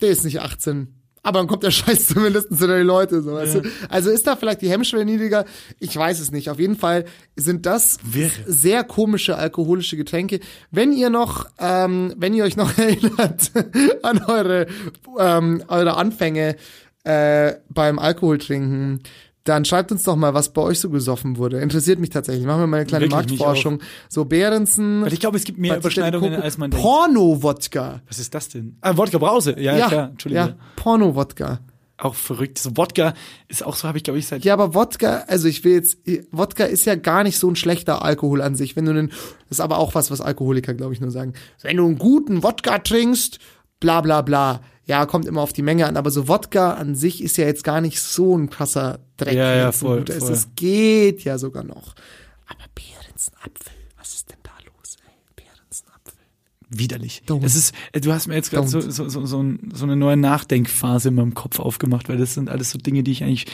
der 0.00 0.10
ist 0.10 0.24
nicht 0.24 0.40
18. 0.40 1.00
Aber 1.22 1.38
dann 1.38 1.48
kommt 1.48 1.62
der 1.62 1.70
Scheiß 1.70 2.08
zumindest 2.08 2.56
zu 2.56 2.66
den 2.66 2.86
Leute. 2.86 3.22
So, 3.22 3.34
weißt 3.34 3.56
du? 3.56 3.62
Also 3.88 4.10
ist 4.10 4.26
da 4.26 4.36
vielleicht 4.36 4.62
die 4.62 4.70
Hemmschwelle 4.70 5.04
niedriger? 5.04 5.44
Ich 5.78 5.94
weiß 5.96 6.20
es 6.20 6.30
nicht. 6.30 6.48
Auf 6.48 6.58
jeden 6.58 6.76
Fall 6.76 7.04
sind 7.36 7.66
das 7.66 7.98
Wirre. 8.02 8.30
sehr 8.46 8.84
komische 8.84 9.36
alkoholische 9.36 9.96
Getränke. 9.96 10.40
Wenn 10.70 10.92
ihr 10.92 11.10
noch, 11.10 11.46
ähm, 11.58 12.14
wenn 12.16 12.34
ihr 12.34 12.44
euch 12.44 12.56
noch 12.56 12.76
erinnert 12.78 13.52
an 14.02 14.24
eure, 14.24 14.66
ähm, 15.18 15.62
eure 15.68 15.96
Anfänge 15.96 16.56
äh, 17.04 17.54
beim 17.68 17.98
Alkoholtrinken, 17.98 19.02
dann 19.44 19.64
schreibt 19.64 19.90
uns 19.90 20.02
doch 20.02 20.16
mal, 20.16 20.34
was 20.34 20.52
bei 20.52 20.60
euch 20.62 20.80
so 20.80 20.90
gesoffen 20.90 21.36
wurde. 21.38 21.60
Interessiert 21.60 21.98
mich 21.98 22.10
tatsächlich. 22.10 22.44
Machen 22.46 22.60
wir 22.60 22.66
mal 22.66 22.76
eine 22.78 22.86
kleine 22.86 23.10
Wirklich, 23.10 23.38
Marktforschung. 23.40 23.80
So 24.08 24.24
Behrensen. 24.26 25.02
Weil 25.02 25.12
ich 25.12 25.20
glaube, 25.20 25.36
es 25.38 25.44
gibt 25.44 25.58
mehr 25.58 25.76
Überschneidungen, 25.78 26.34
als 26.34 26.58
man 26.58 26.70
denkt. 26.70 26.84
Porno-Wodka. 26.84 28.02
Was 28.06 28.18
ist 28.18 28.34
das 28.34 28.48
denn? 28.48 28.76
Ah, 28.80 28.96
Wodka 28.96 29.18
Brause. 29.18 29.58
Ja, 29.58 29.76
Ja, 29.76 29.88
klar, 29.88 30.08
Entschuldigung. 30.10 30.48
ja, 30.48 30.54
Porno-Wodka. 30.76 31.60
Auch 31.96 32.14
verrückt. 32.14 32.58
So 32.58 32.76
Wodka 32.76 33.12
ist 33.48 33.64
auch 33.64 33.76
so, 33.76 33.86
habe 33.86 33.98
ich, 33.98 34.04
glaube 34.04 34.18
ich, 34.18 34.26
seit 34.26 34.42
Ja, 34.44 34.54
aber 34.54 34.74
Wodka, 34.74 35.24
also 35.26 35.48
ich 35.48 35.64
will 35.64 35.72
jetzt, 35.74 35.98
Wodka 36.30 36.64
ist 36.64 36.86
ja 36.86 36.94
gar 36.94 37.24
nicht 37.24 37.38
so 37.38 37.48
ein 37.48 37.56
schlechter 37.56 38.02
Alkohol 38.02 38.40
an 38.40 38.54
sich. 38.56 38.74
Wenn 38.74 38.86
du 38.86 38.90
einen, 38.92 39.08
das 39.08 39.58
ist 39.58 39.60
aber 39.60 39.76
auch 39.78 39.94
was, 39.94 40.10
was 40.10 40.20
Alkoholiker, 40.22 40.72
glaube 40.74 40.94
ich, 40.94 41.00
nur 41.00 41.10
sagen. 41.10 41.34
Wenn 41.62 41.76
du 41.76 41.84
einen 41.84 41.98
guten 41.98 42.42
Wodka 42.42 42.78
trinkst, 42.78 43.38
bla 43.80 44.00
bla 44.00 44.22
bla. 44.22 44.60
Ja, 44.86 45.06
kommt 45.06 45.26
immer 45.26 45.40
auf 45.40 45.52
die 45.52 45.62
Menge 45.62 45.86
an, 45.86 45.96
aber 45.96 46.10
so 46.10 46.26
Wodka 46.28 46.74
an 46.74 46.94
sich 46.94 47.22
ist 47.22 47.36
ja 47.36 47.46
jetzt 47.46 47.64
gar 47.64 47.80
nicht 47.80 48.00
so 48.00 48.36
ein 48.36 48.50
krasser 48.50 49.00
Dreck. 49.16 49.34
Ja, 49.34 49.54
ja, 49.54 49.72
voll, 49.72 49.98
guter 49.98 50.14
ist. 50.14 50.24
voll. 50.24 50.32
Es 50.32 50.48
geht 50.56 51.22
ja 51.22 51.38
sogar 51.38 51.62
noch. 51.62 51.94
Aber 52.46 52.64
Behrensen-Apfel, 52.74 53.72
was 53.96 54.14
ist 54.14 54.30
denn 54.30 54.38
da 54.42 54.50
los, 54.64 54.96
ey? 55.06 55.12
Behrensen-Apfel. 55.36 56.18
widerlich. 56.70 57.22
Dumm. 57.24 57.44
Es 57.44 57.54
ist, 57.54 57.72
äh, 57.92 58.00
du 58.00 58.12
hast 58.12 58.26
mir 58.26 58.34
jetzt 58.34 58.50
gerade 58.50 58.66
so, 58.66 58.78
Don't. 58.78 58.90
so, 58.90 59.08
so, 59.08 59.26
so, 59.26 59.40
ein, 59.40 59.70
so 59.72 59.84
eine 59.84 59.94
neue 59.94 60.16
Nachdenkphase 60.16 61.10
in 61.10 61.14
meinem 61.14 61.34
Kopf 61.34 61.60
aufgemacht, 61.60 62.08
weil 62.08 62.18
das 62.18 62.34
sind 62.34 62.50
alles 62.50 62.72
so 62.72 62.78
Dinge, 62.78 63.04
die 63.04 63.12
ich 63.12 63.22
eigentlich 63.22 63.46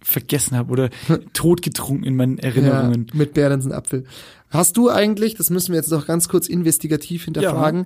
vergessen 0.00 0.56
habe 0.56 0.72
oder 0.72 0.88
totgetrunken 1.34 2.04
in 2.06 2.16
meinen 2.16 2.38
Erinnerungen. 2.38 3.08
Ja, 3.10 3.18
mit 3.18 3.34
Behrensen-Apfel. 3.34 4.04
Hast 4.48 4.78
du 4.78 4.88
eigentlich, 4.88 5.34
das 5.34 5.50
müssen 5.50 5.72
wir 5.72 5.76
jetzt 5.76 5.90
noch 5.90 6.06
ganz 6.06 6.28
kurz 6.28 6.48
investigativ 6.48 7.26
hinterfragen. 7.26 7.84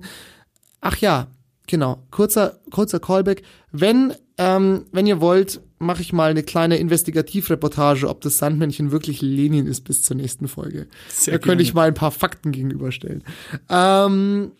Ach 0.79 0.95
ja, 0.97 1.27
genau. 1.67 2.03
Kurzer, 2.11 2.59
kurzer 2.71 2.99
Callback. 2.99 3.43
Wenn, 3.71 4.13
ähm, 4.37 4.85
wenn 4.91 5.05
ihr 5.07 5.21
wollt, 5.21 5.61
mache 5.79 6.01
ich 6.01 6.13
mal 6.13 6.29
eine 6.31 6.43
kleine 6.43 6.77
Investigativreportage, 6.77 8.07
ob 8.07 8.21
das 8.21 8.37
Sandmännchen 8.37 8.91
wirklich 8.91 9.21
Lenin 9.21 9.67
ist 9.67 9.81
bis 9.81 10.01
zur 10.03 10.15
nächsten 10.15 10.47
Folge. 10.47 10.87
Sehr 11.09 11.33
da 11.33 11.37
könnte 11.39 11.63
ich 11.63 11.73
mal 11.73 11.87
ein 11.87 11.93
paar 11.93 12.11
Fakten 12.11 12.51
gegenüberstellen. 12.51 13.23
Ähm, 13.69 14.51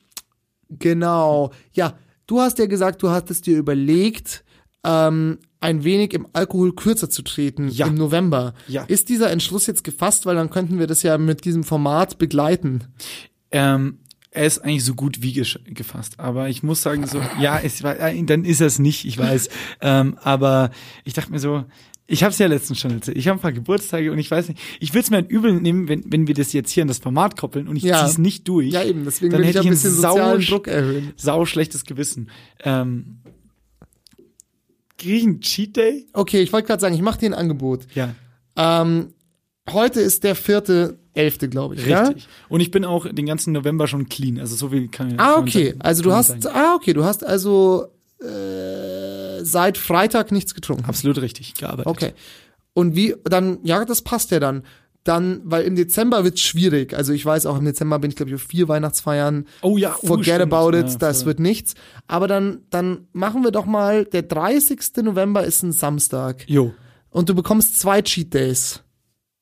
genau. 0.70 1.52
Ja, 1.74 1.98
du 2.28 2.42
hast 2.42 2.60
ja 2.60 2.66
gesagt, 2.66 3.02
du 3.04 3.10
hattest 3.10 3.46
dir 3.48 3.58
überlegt, 3.58 4.44
ähm, 4.84 5.40
ein 5.62 5.84
wenig 5.84 6.14
im 6.14 6.28
Alkohol 6.34 6.74
kürzer 6.76 7.10
zu 7.10 7.24
treten 7.24 7.70
Ja. 7.70 7.88
im 7.88 7.96
November. 7.96 8.54
Ja. 8.68 8.84
Ist 8.84 9.10
dieser 9.10 9.32
Entschluss 9.32 9.66
jetzt 9.66 9.84
gefasst, 9.84 10.26
weil 10.26 10.36
dann 10.36 10.50
könnten 10.52 10.78
wir 10.80 10.86
das 10.88 11.02
ja 11.02 11.18
mit 11.18 11.44
diesem 11.46 11.64
Format 11.64 12.18
begleiten. 12.20 12.84
Ähm, 13.52 14.00
er 14.36 14.46
ist 14.46 14.60
eigentlich 14.60 14.84
so 14.84 14.94
gut 14.96 15.22
wie 15.22 15.34
gefasst, 15.34 16.20
aber 16.20 16.50
ich 16.50 16.62
muss 16.64 16.82
sagen 16.82 17.08
so, 17.08 17.22
ja, 17.40 17.60
es 17.60 17.82
war, 17.84 18.00
äh, 18.00 18.22
dann 18.24 18.44
ist 18.46 18.62
er 18.62 18.68
es 18.68 18.80
nicht, 18.80 19.06
ich 19.06 19.18
weiß. 19.18 19.50
ähm, 19.82 20.18
aber 20.22 20.72
ich 21.04 21.14
dachte 21.14 21.32
mir 21.32 21.40
so, 21.40 21.64
ich 22.08 22.22
habe 22.24 22.32
es 22.32 22.38
ja 22.38 22.46
letztens 22.48 22.80
schon 22.80 22.92
erzählt. 22.92 23.18
Ich 23.18 23.28
habe 23.28 23.40
ein 23.40 23.42
paar 23.42 23.52
Geburtstage 23.52 24.12
und 24.12 24.20
ich 24.20 24.30
weiß 24.30 24.50
nicht, 24.50 24.60
ich 24.80 24.92
würde 24.94 25.00
es 25.06 25.10
mir 25.10 25.18
ein 25.18 25.26
Übel 25.26 25.54
nehmen, 25.54 25.88
wenn, 25.88 26.04
wenn 26.12 26.28
wir 26.28 26.36
das 26.36 26.54
jetzt 26.54 26.70
hier 26.72 26.84
an 26.84 26.88
das 26.88 27.00
Format 27.00 27.36
koppeln 27.36 27.68
und 27.68 27.78
ich 27.78 27.84
Ja. 27.84 27.98
ziehe 28.00 28.10
es 28.10 28.18
nicht 28.20 28.48
durch. 28.48 28.72
Ja, 28.74 28.84
eben, 28.84 29.06
deswegen 29.06 29.32
dann 29.32 29.42
hätte 29.42 29.60
ich 29.60 29.66
ein 29.66 29.72
bisschen 29.72 29.90
sau, 29.92 30.12
sozialen 30.12 30.42
Druck 30.42 30.68
erhöhen. 30.68 31.14
sau 31.16 31.46
schlechtes 31.46 31.84
Gewissen. 31.86 32.30
Ähm, 32.64 33.22
krieg 34.98 35.16
ich 35.16 35.24
einen 35.24 35.42
Cheat 35.42 35.76
Day? 35.78 36.06
Okay, 36.14 36.42
ich 36.42 36.54
wollte 36.54 36.68
gerade 36.68 36.82
sagen, 36.82 36.94
ich 36.96 37.02
mache 37.02 37.20
dir 37.20 37.30
ein 37.30 37.34
Angebot. 37.34 37.88
Ja, 37.96 38.14
Ähm, 38.58 39.14
heute 39.70 40.00
ist 40.00 40.24
der 40.24 40.36
vierte, 40.36 41.00
elfte, 41.16 41.50
glaube 41.50 41.76
ich. 41.76 41.86
Ja? 41.86 42.04
richtig. 42.08 42.28
Und 42.50 42.60
ich 42.62 42.72
bin 42.72 42.86
auch 42.86 43.08
den 43.12 43.26
ganzen 43.26 43.54
November 43.54 43.88
schon 43.88 44.08
clean, 44.10 44.40
also 44.40 44.56
so 44.56 44.70
viel 44.70 44.88
kann 44.90 45.12
ich 45.12 45.20
Ah, 45.20 45.38
okay. 45.38 45.72
man- 45.74 45.82
Also 45.82 46.04
du 46.04 46.12
hast, 46.14 46.42
sagen. 46.42 46.56
ah, 46.56 46.76
okay, 46.76 46.94
du 46.94 47.04
hast 47.04 47.26
also 47.26 47.88
äh, 48.22 49.44
seit 49.44 49.78
Freitag 49.78 50.32
nichts 50.32 50.54
getrunken. 50.54 50.86
absolut 50.86 51.22
richtig 51.22 51.54
gearbeitet. 51.56 51.88
Okay. 51.88 52.14
Und 52.74 52.96
wie, 52.96 53.16
dann, 53.24 53.60
ja, 53.64 53.86
das 53.86 54.02
passt 54.02 54.32
ja 54.32 54.40
dann. 54.40 54.64
Dann, 55.06 55.42
weil 55.44 55.64
im 55.66 55.76
Dezember 55.76 56.24
wird's 56.24 56.42
schwierig. 56.42 56.96
Also 56.96 57.14
ich 57.14 57.24
weiß 57.24 57.46
auch, 57.46 57.58
im 57.60 57.66
Dezember 57.66 58.00
bin 58.00 58.10
ich, 58.10 58.16
glaube 58.16 58.30
ich, 58.32 58.36
auf 58.36 58.42
vier 58.42 58.68
Weihnachtsfeiern. 58.68 59.46
Oh 59.62 59.78
ja, 59.78 59.96
oh, 60.02 60.08
Forget 60.08 60.26
stimmt. 60.36 60.52
about 60.54 60.76
it, 60.76 60.90
Ja, 60.90 60.98
das 60.98 61.20
voll. 61.20 61.28
wird 61.28 61.40
nichts. 61.40 61.76
Aber 62.08 62.28
dann, 62.28 62.62
dann 62.72 63.08
machen 63.14 63.44
wir 63.44 63.52
doch 63.52 63.66
mal, 63.68 64.06
der 64.06 64.24
30. 64.24 64.80
November 65.04 65.44
ist 65.46 65.62
ein 65.62 65.74
Samstag. 65.74 66.44
Jo, 66.50 66.74
Und 67.12 67.30
du 67.30 67.36
bekommst 67.36 67.80
zwei 67.80 68.02
Cheat 68.02 68.34
Days. 68.34 68.82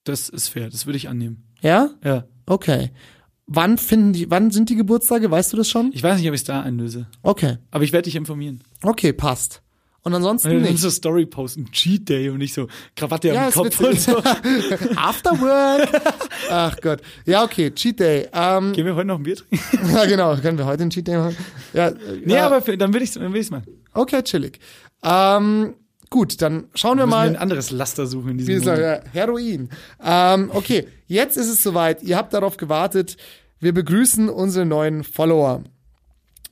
das 0.03 0.27
ist 0.27 0.49
fair, 0.49 0.69
das 0.69 0.85
würde 0.85 0.97
ich 0.97 1.07
annehmen. 1.07 1.45
Ja? 1.63 1.89
Ja. 2.03 2.25
Okay. 2.45 2.91
Wann 3.47 3.77
finden 3.77 4.13
die, 4.13 4.29
wann 4.29 4.51
sind 4.51 4.69
die 4.69 4.75
Geburtstage? 4.75 5.29
Weißt 5.31 5.51
du 5.53 5.57
das 5.57 5.69
schon? 5.69 5.91
Ich 5.93 6.03
weiß 6.03 6.19
nicht, 6.19 6.27
ob 6.27 6.33
ich 6.35 6.41
es 6.41 6.45
da 6.45 6.61
einlöse. 6.61 7.07
Okay. 7.23 7.57
Aber 7.71 7.83
ich 7.83 7.91
werde 7.91 8.03
dich 8.05 8.15
informieren. 8.15 8.63
Okay, 8.83 9.11
passt. 9.13 9.61
Und 10.05 10.13
ansonsten 10.13 10.49
Und 10.49 10.55
dann 10.55 10.63
nicht. 10.63 10.81
so 10.81 10.89
Story 10.89 11.25
posten, 11.25 11.71
Cheat 11.71 12.09
Day 12.09 12.27
und 12.29 12.39
nicht 12.39 12.53
so 12.53 12.67
Krawatte 12.93 13.29
Ja, 13.29 13.45
am 13.47 13.51
Kopf 13.53 13.79
und 13.79 13.97
so. 13.99 14.17
After 14.97 15.31
work. 15.39 15.89
Ach 16.49 16.75
Gott. 16.81 17.01
Ja, 17.25 17.43
okay, 17.43 17.71
Cheat 17.71 18.01
Day. 18.01 18.27
Ähm, 18.33 18.73
Gehen 18.73 18.85
wir 18.85 18.95
heute 18.95 19.07
noch 19.07 19.17
ein 19.17 19.23
Bier 19.23 19.37
trinken? 19.37 19.59
ja, 19.93 20.05
genau. 20.05 20.35
Können 20.35 20.57
wir 20.57 20.65
heute 20.65 20.81
einen 20.81 20.89
Cheat 20.91 21.07
Day 21.07 21.15
machen? 21.15 21.37
Ja, 21.73 21.87
äh, 21.87 21.95
Nee, 22.25 22.33
ja, 22.33 22.45
aber 22.47 22.61
für, 22.61 22.77
dann 22.77 22.93
will 22.93 23.01
ich's, 23.01 23.13
dann 23.13 23.31
will 23.31 23.39
ich's 23.39 23.49
mal. 23.51 23.63
Okay, 23.93 24.21
chillig. 24.23 24.59
Ähm, 25.03 25.73
gut, 26.13 26.43
dann 26.43 26.65
schauen 26.75 26.99
wir 26.99 27.07
Müssen 27.07 27.17
wir 27.17 27.21
ein 27.23 27.33
mal. 27.33 27.39
anderes 27.39 27.71
Laster 27.71 28.05
suchen 28.05 28.29
in 28.29 28.37
diesem 28.37 28.53
gesagt, 28.53 28.79
ja, 28.79 29.01
Heroin. 29.11 29.69
Ähm, 30.01 30.51
okay, 30.53 30.87
jetzt 31.07 31.37
ist 31.37 31.49
es 31.49 31.63
soweit. 31.63 32.03
Ihr 32.03 32.15
habt 32.17 32.33
darauf 32.35 32.55
gewartet. 32.57 33.17
Wir 33.59 33.73
begrüßen 33.73 34.29
unsere 34.29 34.63
neuen 34.65 35.03
Follower. 35.03 35.63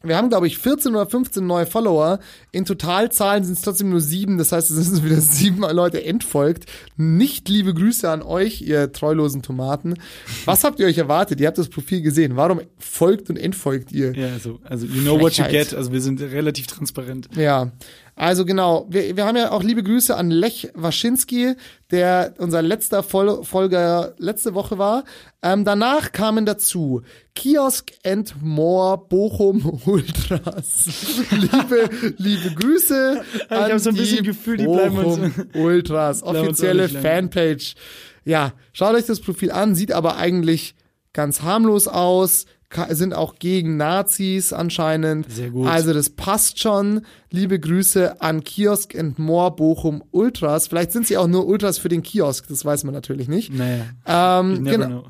Wir 0.03 0.17
haben, 0.17 0.29
glaube 0.29 0.47
ich, 0.47 0.57
14 0.57 0.95
oder 0.95 1.05
15 1.07 1.45
neue 1.45 1.67
Follower. 1.67 2.17
In 2.51 2.65
Totalzahlen 2.65 3.43
sind 3.43 3.53
es 3.53 3.61
trotzdem 3.61 3.91
nur 3.91 4.01
sieben. 4.01 4.39
Das 4.39 4.51
heißt, 4.51 4.71
es 4.71 4.87
sind 4.87 5.03
wieder 5.05 5.21
sieben 5.21 5.61
Leute 5.61 6.03
entfolgt. 6.03 6.65
Nicht 6.97 7.47
liebe 7.49 7.71
Grüße 7.75 8.09
an 8.09 8.23
euch, 8.23 8.63
ihr 8.63 8.91
treulosen 8.91 9.43
Tomaten. 9.43 9.93
Was 10.45 10.63
habt 10.63 10.79
ihr 10.79 10.87
euch 10.87 10.97
erwartet? 10.97 11.39
Ihr 11.39 11.45
habt 11.45 11.59
das 11.59 11.69
Profil 11.69 12.01
gesehen. 12.01 12.35
Warum 12.35 12.61
folgt 12.79 13.29
und 13.29 13.37
entfolgt 13.37 13.91
ihr? 13.91 14.15
Ja, 14.15 14.33
also, 14.33 14.59
also 14.63 14.87
you 14.87 15.03
know 15.03 15.19
what 15.19 15.33
you 15.37 15.43
Frechheit. 15.43 15.69
get. 15.69 15.77
Also 15.77 15.91
wir 15.91 16.01
sind 16.01 16.19
relativ 16.19 16.65
transparent. 16.65 17.29
Ja, 17.35 17.71
also 18.15 18.45
genau. 18.45 18.85
Wir, 18.89 19.15
wir 19.17 19.25
haben 19.25 19.37
ja 19.37 19.51
auch 19.51 19.63
liebe 19.63 19.83
Grüße 19.83 20.15
an 20.15 20.29
Lech 20.31 20.69
Waschinski, 20.75 21.55
der 21.89 22.33
unser 22.37 22.61
letzter 22.61 23.03
Fol 23.03 23.43
Folger 23.43 24.13
letzte 24.17 24.53
Woche 24.53 24.77
war. 24.77 25.03
Ähm, 25.41 25.65
danach 25.65 26.11
kamen 26.11 26.45
dazu 26.45 27.01
Kiosk 27.35 27.91
and 28.05 28.35
More 28.41 28.97
Bochum 29.09 29.81
Ultras. 29.85 30.85
liebe, 31.31 31.89
liebe 32.17 32.51
Grüße 32.55 33.21
an 33.49 33.71
hab 33.71 33.79
so 33.79 33.89
ein 33.89 33.95
bisschen 33.95 34.23
Gefühl, 34.23 34.57
die 34.57 34.65
bleiben 34.65 34.97
uns- 34.97 35.17
Bochum 35.17 35.47
Ultras. 35.61 36.23
Offizielle. 36.23 36.89
Fanpage. 36.89 37.75
Ja, 38.23 38.53
schaut 38.73 38.95
euch 38.95 39.05
das 39.05 39.19
Profil 39.19 39.51
an, 39.51 39.73
sieht 39.73 39.91
aber 39.91 40.17
eigentlich 40.17 40.75
ganz 41.13 41.41
harmlos 41.41 41.87
aus, 41.87 42.45
sind 42.89 43.13
auch 43.13 43.35
gegen 43.35 43.77
Nazis 43.77 44.53
anscheinend. 44.53 45.31
Sehr 45.31 45.49
gut. 45.49 45.67
Also 45.67 45.93
das 45.93 46.09
passt 46.09 46.59
schon. 46.59 47.01
Liebe 47.29 47.59
Grüße 47.59 48.21
an 48.21 48.43
Kiosk 48.43 48.95
and 48.97 49.19
More 49.19 49.51
Bochum 49.55 50.03
Ultras. 50.11 50.67
Vielleicht 50.67 50.91
sind 50.91 51.07
sie 51.07 51.17
auch 51.17 51.27
nur 51.27 51.45
Ultras 51.47 51.77
für 51.77 51.89
den 51.89 52.01
Kiosk, 52.03 52.47
das 52.47 52.63
weiß 52.65 52.83
man 52.83 52.93
natürlich 52.93 53.27
nicht. 53.27 53.51
Naja, 53.53 53.85
Ähm, 54.05 54.63
never 54.63 54.77
genau. 54.77 54.87
know. 55.01 55.03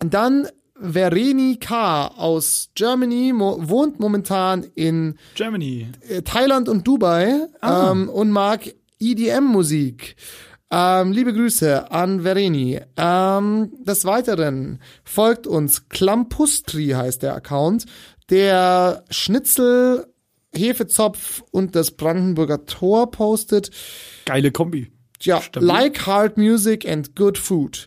Dann 0.00 0.48
Vereni 0.84 1.58
K. 1.60 2.08
aus 2.08 2.70
Germany 2.74 3.32
mo 3.32 3.56
wohnt 3.60 4.00
momentan 4.00 4.64
in 4.74 5.16
Germany. 5.36 5.86
äh, 6.08 6.22
Thailand 6.22 6.68
und 6.68 6.86
Dubai 6.88 7.46
ähm, 7.62 8.08
und 8.08 8.30
mag 8.32 8.72
EDM-Musik. 8.98 10.16
Ähm, 10.74 11.12
liebe 11.12 11.34
Grüße 11.34 11.90
an 11.90 12.22
Vereni. 12.22 12.80
Ähm, 12.96 13.72
des 13.84 14.06
Weiteren 14.06 14.80
folgt 15.04 15.46
uns 15.46 15.90
Klampustri 15.90 16.88
heißt 16.88 17.22
der 17.22 17.34
Account, 17.34 17.84
der 18.30 19.04
Schnitzel 19.10 20.06
Hefezopf 20.54 21.42
und 21.50 21.76
das 21.76 21.90
Brandenburger 21.90 22.64
Tor 22.64 23.10
postet. 23.10 23.70
Geile 24.24 24.50
Kombi. 24.50 24.90
Ja, 25.20 25.42
Stabil. 25.42 25.68
like 25.68 26.06
hard 26.06 26.38
music 26.38 26.88
and 26.88 27.14
good 27.16 27.36
food. 27.36 27.86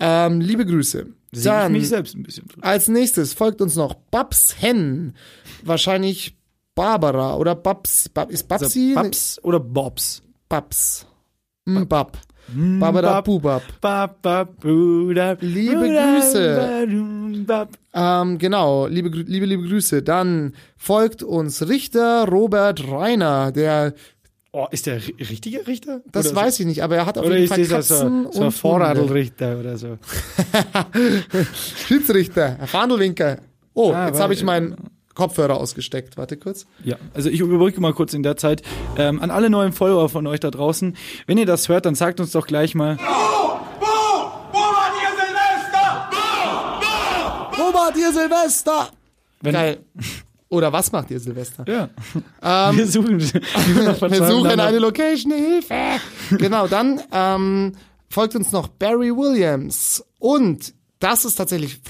Ähm, 0.00 0.40
liebe 0.40 0.66
Grüße. 0.66 1.06
Sehe 1.32 1.40
ich 1.40 1.44
Dann 1.44 1.72
mich 1.72 1.88
selbst 1.88 2.14
ein 2.16 2.22
bisschen. 2.24 2.46
als 2.60 2.88
nächstes 2.88 3.32
folgt 3.32 3.60
uns 3.60 3.76
noch 3.76 3.94
Babs 3.94 4.56
Hen. 4.60 5.14
Wahrscheinlich 5.62 6.36
Barbara 6.74 7.36
oder 7.36 7.54
Babs. 7.54 8.08
Bab, 8.08 8.30
ist 8.30 8.48
Babsi? 8.48 8.92
Babs 8.94 9.38
oder 9.42 9.60
Bobs? 9.60 10.22
Babs. 10.48 11.06
Mbab. 11.66 12.18
Barbara 12.78 13.12
Bab. 13.14 13.24
Bubab. 13.24 13.62
Bab, 13.80 14.20
bab, 14.20 14.60
budab, 14.60 15.38
Liebe 15.40 15.88
Grüße. 15.88 16.86
Ähm, 17.94 18.36
genau, 18.38 18.86
liebe, 18.86 19.08
liebe, 19.08 19.46
liebe 19.46 19.66
Grüße. 19.66 20.02
Dann 20.02 20.52
folgt 20.76 21.22
uns 21.22 21.66
Richter 21.66 22.26
Robert 22.28 22.86
Reiner, 22.90 23.50
der, 23.50 23.94
Oh, 24.52 24.66
ist 24.70 24.86
der 24.86 25.00
ri- 25.00 25.18
richtige 25.30 25.66
Richter? 25.66 26.02
das 26.12 26.26
Oder 26.32 26.36
weiß 26.42 26.60
ich 26.60 26.66
nicht, 26.66 26.82
aber 26.82 26.96
er 26.96 27.06
hat 27.06 27.16
auf 27.18 27.24
Oder 27.26 27.38
jeden 27.38 27.48
Fall 27.48 27.64
so, 27.64 27.74
Katzen 27.76 27.96
so 27.98 28.04
ein 28.06 28.26
und 28.26 28.34
Hunde. 28.34 28.50
Vorradelrichter 28.52 29.58
oder 29.58 29.76
so? 29.78 29.98
Schiedsrichter, 31.86 32.56
Herr 32.58 32.66
Fandelwinker. 32.66 33.38
Oh, 33.72 33.92
Ah, 33.92 34.08
jetzt 34.08 34.20
habe 34.20 34.34
ich 34.34 34.44
meinen 34.44 34.76
Kopfhörer 35.14 35.56
ausgesteckt. 35.56 36.16
Warte 36.16 36.36
kurz. 36.36 36.66
Ja, 36.82 36.96
also 37.14 37.28
ich 37.30 37.40
überbrücke 37.40 37.80
mal 37.80 37.92
kurz 37.94 38.14
in 38.14 38.22
der 38.22 38.36
Zeit. 38.36 38.62
Ähm, 38.96 39.20
an 39.20 39.30
alle 39.30 39.48
neuen 39.50 39.72
Follower 39.72 40.08
von 40.08 40.26
euch 40.26 40.40
da 40.40 40.50
draußen, 40.50 40.96
wenn 41.26 41.38
ihr 41.38 41.46
das 41.46 41.68
hört, 41.68 41.86
dann 41.86 41.94
sagt 41.94 42.20
uns 42.20 42.32
doch 42.32 42.46
gleich 42.46 42.74
mal, 42.74 42.98
Wo? 42.98 43.02
Wo? 43.80 43.86
Wo 44.52 44.58
war 44.58 44.90
ihr 45.00 45.10
Silvester? 45.16 46.08
Wo? 46.10 47.58
Wo? 47.58 47.62
Robert, 47.62 47.96
ihr 47.96 48.12
Silvester! 48.12 48.88
wenn, 49.40 49.52
Geil. 49.52 49.78
Oder 50.48 50.72
was 50.72 50.92
macht 50.92 51.10
ihr 51.10 51.18
Silvester? 51.20 51.64
ja, 51.66 51.88
wir 52.76 52.86
suchen, 52.86 53.20
wir 53.20 53.34
Ähm, 54.02 54.10
Wir 54.10 54.26
suchen 54.26 54.60
eine 54.60 54.78
Location, 54.78 55.32
Hilfe! 55.32 55.74
genau, 56.38 56.66
dann 56.68 57.00
ähm, 57.12 57.72
folgt 58.08 58.36
uns 58.36 58.52
noch 58.52 58.68
Barry 58.68 59.10
Williams. 59.10 60.04
Und 60.18 60.74
das 61.00 61.24
ist 61.24 61.34
tatsächlich 61.36 61.80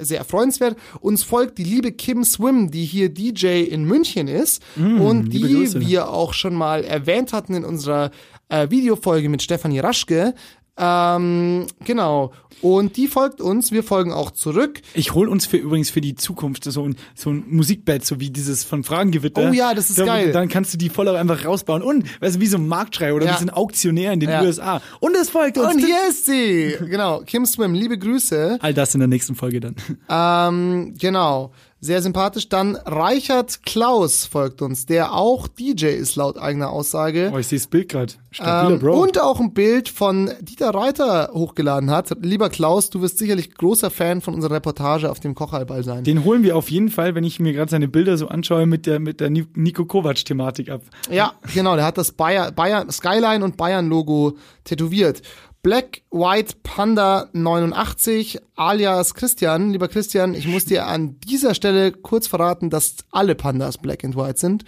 sehr 0.00 0.18
erfreuenswert. 0.18 0.76
Uns 1.00 1.22
folgt 1.22 1.58
die 1.58 1.64
liebe 1.64 1.92
Kim 1.92 2.24
Swim, 2.24 2.70
die 2.70 2.84
hier 2.84 3.08
DJ 3.08 3.62
in 3.62 3.84
München 3.84 4.28
ist 4.28 4.62
und 4.76 5.28
Mm, 5.28 5.30
liebe 5.30 5.80
die 5.80 5.88
wir 5.88 6.10
auch 6.10 6.32
schon 6.32 6.54
mal 6.54 6.84
erwähnt 6.84 7.32
hatten 7.32 7.54
in 7.54 7.64
unserer 7.64 8.10
äh, 8.48 8.70
Videofolge 8.70 9.28
mit 9.28 9.42
Stefanie 9.42 9.80
Raschke. 9.80 10.34
Ähm, 10.78 11.66
genau. 11.84 12.32
Und 12.60 12.96
die 12.96 13.06
folgt 13.06 13.40
uns, 13.40 13.70
wir 13.70 13.84
folgen 13.84 14.12
auch 14.12 14.32
zurück. 14.32 14.80
Ich 14.94 15.14
hol 15.14 15.28
uns 15.28 15.46
für 15.46 15.58
übrigens 15.58 15.90
für 15.90 16.00
die 16.00 16.16
Zukunft 16.16 16.64
so 16.64 16.88
ein, 16.88 16.96
so 17.14 17.30
ein 17.30 17.44
Musikbett, 17.48 18.04
so 18.04 18.18
wie 18.18 18.30
dieses 18.30 18.64
von 18.64 18.82
Fragengewitter. 18.82 19.50
Oh 19.50 19.52
ja, 19.52 19.74
das 19.74 19.90
ist 19.90 19.98
da, 20.00 20.04
geil. 20.06 20.32
Dann 20.32 20.48
kannst 20.48 20.74
du 20.74 20.78
die 20.78 20.88
Follower 20.88 21.16
einfach 21.18 21.44
rausbauen. 21.44 21.82
Und, 21.82 22.04
weißt 22.20 22.36
du, 22.36 22.40
wie 22.40 22.46
so 22.46 22.58
ein 22.58 22.66
Marktschrei 22.66 23.14
oder 23.14 23.26
Ja. 23.26 23.34
wie 23.34 23.38
so 23.38 23.44
ein 23.44 23.50
Auktionär 23.50 24.12
in 24.12 24.18
den 24.20 24.30
Ja. 24.30 24.42
USA. 24.42 24.82
Und 24.98 25.14
es 25.16 25.30
folgt 25.30 25.56
uns. 25.56 25.74
Und 25.74 25.84
hier 25.84 26.08
ist 26.08 26.26
sie! 26.26 26.74
Genau, 26.88 27.20
Kim 27.20 27.46
Swim, 27.46 27.74
liebe 27.74 27.96
Grüße. 27.96 28.58
All 28.60 28.74
das 28.74 28.92
in 28.94 29.00
der 29.00 29.08
nächsten 29.08 29.36
Folge 29.36 29.60
dann. 29.60 29.76
Ähm, 30.08 30.94
genau. 30.98 31.52
Sehr 31.80 32.02
sympathisch. 32.02 32.48
Dann 32.48 32.74
Reichert 32.74 33.62
Klaus 33.64 34.26
folgt 34.26 34.62
uns, 34.62 34.84
der 34.86 35.14
auch 35.14 35.46
DJ 35.46 35.86
ist 35.86 36.16
laut 36.16 36.36
eigener 36.36 36.70
Aussage. 36.70 37.30
Oh, 37.32 37.38
ich 37.38 37.46
sehe 37.46 37.58
das 37.58 37.68
Bild 37.68 37.88
gerade. 37.88 38.14
Ähm, 38.40 38.78
Bro. 38.80 39.00
und 39.00 39.20
auch 39.20 39.38
ein 39.40 39.54
Bild 39.54 39.88
von 39.88 40.30
Dieter 40.40 40.70
Reiter 40.74 41.30
hochgeladen 41.32 41.90
hat. 41.90 42.10
Lieber 42.20 42.50
Klaus, 42.50 42.90
du 42.90 43.00
wirst 43.00 43.18
sicherlich 43.18 43.54
großer 43.54 43.90
Fan 43.90 44.20
von 44.20 44.34
unserer 44.34 44.54
Reportage 44.56 45.08
auf 45.10 45.20
dem 45.20 45.34
Kochhalball 45.36 45.84
sein. 45.84 46.02
Den 46.04 46.24
holen 46.24 46.42
wir 46.42 46.56
auf 46.56 46.68
jeden 46.70 46.88
Fall, 46.88 47.14
wenn 47.14 47.24
ich 47.24 47.38
mir 47.38 47.52
gerade 47.52 47.70
seine 47.70 47.86
Bilder 47.88 48.18
so 48.18 48.26
anschaue, 48.28 48.66
mit 48.66 48.84
der, 48.86 48.98
mit 48.98 49.20
der 49.20 49.30
Ni- 49.30 49.46
Nico 49.54 49.84
Kovac-Thematik 49.84 50.70
ab. 50.70 50.82
Ja, 51.10 51.34
genau, 51.54 51.76
der 51.76 51.84
hat 51.86 51.96
das 51.96 52.10
Bayer, 52.12 52.50
Bayern, 52.50 52.90
Skyline 52.90 53.44
und 53.44 53.56
Bayern-Logo 53.56 54.36
tätowiert. 54.64 55.22
Black 55.62 56.02
White 56.10 56.56
Panda 56.62 57.28
89 57.32 58.38
alias 58.56 59.14
Christian. 59.14 59.72
Lieber 59.72 59.88
Christian, 59.88 60.34
ich 60.34 60.46
muss 60.46 60.64
dir 60.64 60.86
an 60.86 61.18
dieser 61.20 61.54
Stelle 61.54 61.92
kurz 61.92 62.26
verraten, 62.26 62.70
dass 62.70 62.96
alle 63.10 63.34
Pandas 63.34 63.78
Black 63.78 64.04
and 64.04 64.16
White 64.16 64.38
sind. 64.38 64.64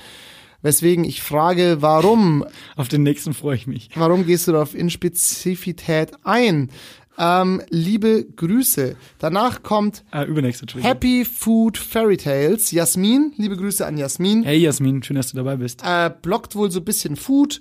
Weswegen 0.62 1.04
ich 1.04 1.22
frage, 1.22 1.78
warum? 1.80 2.44
Auf 2.76 2.88
den 2.88 3.02
nächsten 3.02 3.32
freue 3.32 3.56
ich 3.56 3.66
mich. 3.66 3.88
Warum 3.94 4.26
gehst 4.26 4.46
du 4.46 4.52
darauf 4.52 4.74
in 4.74 4.90
Spezifität 4.90 6.12
ein? 6.24 6.70
Ähm, 7.18 7.62
liebe 7.70 8.24
Grüße. 8.36 8.96
Danach 9.18 9.62
kommt 9.62 10.04
Ah, 10.10 10.24
übernächste. 10.24 10.66
Happy 10.82 11.24
Food 11.24 11.78
Fairy 11.78 12.16
Tales. 12.16 12.72
Jasmin, 12.72 13.32
liebe 13.36 13.56
Grüße 13.56 13.86
an 13.86 13.96
Jasmin. 13.96 14.42
Hey 14.42 14.58
Jasmin, 14.58 15.02
schön, 15.02 15.16
dass 15.16 15.30
du 15.30 15.36
dabei 15.36 15.56
bist. 15.56 15.82
äh, 15.84 16.10
blockt 16.20 16.54
wohl 16.56 16.70
so 16.70 16.80
ein 16.80 16.84
bisschen 16.84 17.16
Food. 17.16 17.60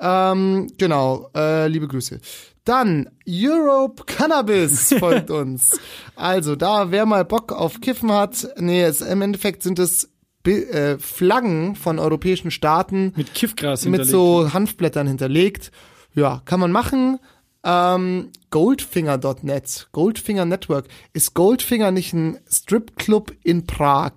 Ähm, 0.00 0.68
genau, 0.78 1.28
äh, 1.34 1.66
liebe 1.68 1.88
Grüße. 1.88 2.20
Dann 2.68 3.08
Europe 3.26 4.04
Cannabis 4.04 4.92
folgt 4.98 5.30
uns. 5.30 5.80
Also 6.16 6.54
da, 6.54 6.90
wer 6.90 7.06
mal 7.06 7.24
Bock 7.24 7.50
auf 7.50 7.80
Kiffen 7.80 8.12
hat, 8.12 8.46
nee, 8.58 8.82
es, 8.82 9.00
im 9.00 9.22
Endeffekt 9.22 9.62
sind 9.62 9.78
es 9.78 10.10
äh, 10.44 10.98
Flaggen 10.98 11.76
von 11.76 11.98
europäischen 11.98 12.50
Staaten 12.50 13.14
Mit 13.16 13.32
Kiffgras 13.32 13.86
mit 13.86 14.02
hinterlegt. 14.02 14.10
so 14.10 14.52
Hanfblättern 14.52 15.06
hinterlegt. 15.06 15.72
Ja, 16.14 16.42
kann 16.44 16.60
man 16.60 16.70
machen. 16.70 17.18
Ähm, 17.64 18.32
Goldfinger.net, 18.50 19.88
Goldfinger 19.92 20.44
Network. 20.44 20.88
Ist 21.14 21.32
Goldfinger 21.32 21.90
nicht 21.90 22.12
ein 22.12 22.38
Stripclub 22.50 23.32
in 23.44 23.66
Prag? 23.66 24.12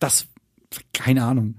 Das, 0.00 0.26
keine 0.92 1.22
Ahnung. 1.22 1.54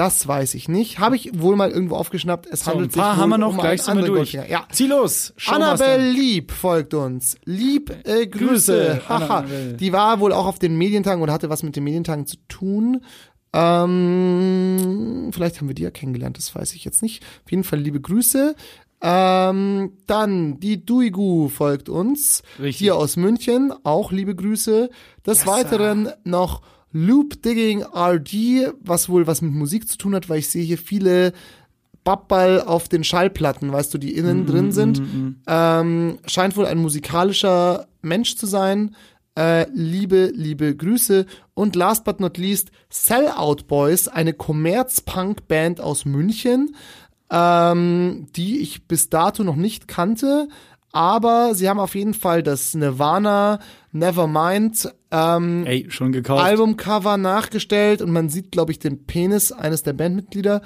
Das 0.00 0.26
weiß 0.26 0.54
ich 0.54 0.66
nicht. 0.66 0.98
Habe 0.98 1.14
ich 1.14 1.30
wohl 1.42 1.56
mal 1.56 1.70
irgendwo 1.70 1.96
aufgeschnappt. 1.96 2.46
Es 2.46 2.60
So, 2.60 2.70
ein 2.70 2.74
handelt 2.76 2.94
paar 2.94 3.12
sich 3.12 3.22
haben 3.22 3.28
wir 3.28 3.36
noch, 3.36 3.50
um 3.50 3.58
gleich 3.58 3.82
sind 3.82 3.98
wir 3.98 4.06
durch. 4.06 4.32
Goldfinger. 4.32 4.48
Ja. 4.48 4.66
Zieh 4.72 4.86
los. 4.86 5.34
Annabelle 5.46 6.10
Lieb 6.10 6.52
folgt 6.52 6.94
uns. 6.94 7.36
Lieb, 7.44 7.90
äh, 8.04 8.26
Grüße. 8.26 8.92
Grüße, 8.94 9.08
Haha. 9.10 9.44
Die 9.78 9.92
war 9.92 10.20
wohl 10.20 10.32
auch 10.32 10.46
auf 10.46 10.58
den 10.58 10.78
Medientagen 10.78 11.22
oder 11.22 11.34
hatte 11.34 11.50
was 11.50 11.62
mit 11.62 11.76
den 11.76 11.84
Medientagen 11.84 12.24
zu 12.24 12.38
tun. 12.48 13.04
Ähm, 13.52 15.28
vielleicht 15.34 15.60
haben 15.60 15.68
wir 15.68 15.74
die 15.74 15.82
ja 15.82 15.90
kennengelernt, 15.90 16.38
das 16.38 16.54
weiß 16.54 16.72
ich 16.72 16.86
jetzt 16.86 17.02
nicht. 17.02 17.22
Auf 17.44 17.50
jeden 17.50 17.64
Fall 17.64 17.80
liebe 17.80 18.00
Grüße. 18.00 18.54
Ähm, 19.02 19.98
dann 20.06 20.60
die 20.60 20.82
Duigu 20.82 21.50
folgt 21.50 21.90
uns. 21.90 22.42
Richtig. 22.58 22.78
Hier 22.78 22.96
aus 22.96 23.16
München. 23.16 23.70
Auch 23.82 24.12
liebe 24.12 24.34
Grüße. 24.34 24.88
Des 25.26 25.46
Weiteren 25.46 26.08
noch 26.24 26.62
Loop 26.92 27.42
Digging 27.42 27.82
RD, 27.82 28.74
was 28.80 29.08
wohl 29.08 29.26
was 29.26 29.42
mit 29.42 29.52
Musik 29.52 29.88
zu 29.88 29.96
tun 29.96 30.14
hat, 30.14 30.28
weil 30.28 30.38
ich 30.40 30.48
sehe 30.48 30.64
hier 30.64 30.78
viele 30.78 31.32
Babball 32.04 32.60
auf 32.62 32.88
den 32.88 33.04
Schallplatten, 33.04 33.72
weißt 33.72 33.92
du, 33.92 33.98
die 33.98 34.16
innen 34.16 34.46
drin 34.46 34.72
sind. 34.72 34.98
Ähm, 35.46 36.18
scheint 36.26 36.56
wohl 36.56 36.66
ein 36.66 36.78
musikalischer 36.78 37.86
Mensch 38.02 38.36
zu 38.36 38.46
sein. 38.46 38.96
Äh, 39.38 39.66
liebe, 39.72 40.32
liebe 40.34 40.74
Grüße. 40.74 41.26
Und 41.54 41.76
last 41.76 42.04
but 42.04 42.20
not 42.20 42.36
least, 42.38 42.70
Sellout 42.88 43.64
Boys, 43.68 44.08
eine 44.08 44.32
Commerz-Punk-Band 44.32 45.80
aus 45.80 46.04
München, 46.04 46.74
ähm, 47.30 48.26
die 48.34 48.58
ich 48.58 48.88
bis 48.88 49.08
dato 49.08 49.44
noch 49.44 49.56
nicht 49.56 49.86
kannte. 49.86 50.48
Aber 50.92 51.54
sie 51.54 51.68
haben 51.68 51.78
auf 51.78 51.94
jeden 51.94 52.14
Fall 52.14 52.42
das 52.42 52.74
Nirvana 52.74 53.60
Nevermind 53.92 54.92
ähm, 55.10 55.64
Ey, 55.66 55.86
schon 55.88 56.12
gekauft. 56.12 56.42
Albumcover 56.42 57.16
nachgestellt 57.16 58.02
und 58.02 58.10
man 58.10 58.28
sieht, 58.28 58.52
glaube 58.52 58.72
ich, 58.72 58.78
den 58.78 59.06
Penis 59.06 59.52
eines 59.52 59.82
der 59.82 59.92
Bandmitglieder. 59.92 60.62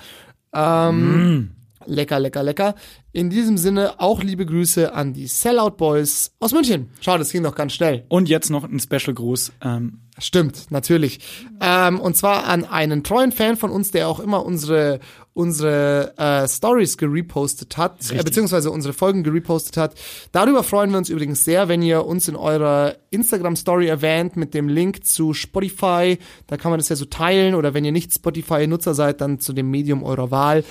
Ähm, 0.54 1.50
Lecker, 1.86 2.18
lecker, 2.18 2.42
lecker. 2.42 2.74
In 3.12 3.30
diesem 3.30 3.58
Sinne 3.58 4.00
auch 4.00 4.22
liebe 4.22 4.46
Grüße 4.46 4.92
an 4.94 5.12
die 5.12 5.26
Sellout 5.26 5.76
Boys 5.76 6.32
aus 6.40 6.52
München. 6.52 6.88
Schau, 7.00 7.18
das 7.18 7.30
ging 7.30 7.42
doch 7.42 7.54
ganz 7.54 7.74
schnell. 7.74 8.04
Und 8.08 8.28
jetzt 8.28 8.50
noch 8.50 8.64
ein 8.64 8.80
Special 8.80 9.14
Gruß. 9.14 9.52
Ähm, 9.62 10.00
Stimmt, 10.18 10.70
natürlich. 10.70 11.20
Ähm, 11.60 12.00
und 12.00 12.16
zwar 12.16 12.46
an 12.46 12.64
einen 12.64 13.04
treuen 13.04 13.32
Fan 13.32 13.56
von 13.56 13.70
uns, 13.70 13.90
der 13.90 14.08
auch 14.08 14.20
immer 14.20 14.44
unsere 14.44 15.00
unsere 15.34 16.16
äh, 16.16 16.48
Stories 16.48 16.96
gerepostet 16.96 17.76
hat, 17.76 18.10
äh, 18.12 18.22
beziehungsweise 18.22 18.70
unsere 18.70 18.94
Folgen 18.94 19.24
gerepostet 19.24 19.76
hat. 19.76 19.94
Darüber 20.30 20.62
freuen 20.62 20.90
wir 20.92 20.98
uns 20.98 21.08
übrigens 21.08 21.44
sehr, 21.44 21.68
wenn 21.68 21.82
ihr 21.82 22.06
uns 22.06 22.28
in 22.28 22.36
eurer 22.36 22.94
Instagram-Story 23.10 23.88
erwähnt 23.88 24.36
mit 24.36 24.54
dem 24.54 24.68
Link 24.68 25.04
zu 25.04 25.34
Spotify. 25.34 26.18
Da 26.46 26.56
kann 26.56 26.70
man 26.70 26.78
das 26.78 26.88
ja 26.88 26.96
so 26.96 27.04
teilen 27.04 27.56
oder 27.56 27.74
wenn 27.74 27.84
ihr 27.84 27.90
nicht 27.90 28.14
Spotify-Nutzer 28.14 28.94
seid, 28.94 29.20
dann 29.20 29.40
zu 29.40 29.52
dem 29.52 29.70
Medium 29.70 30.04
eurer 30.04 30.30
Wahl. 30.30 30.64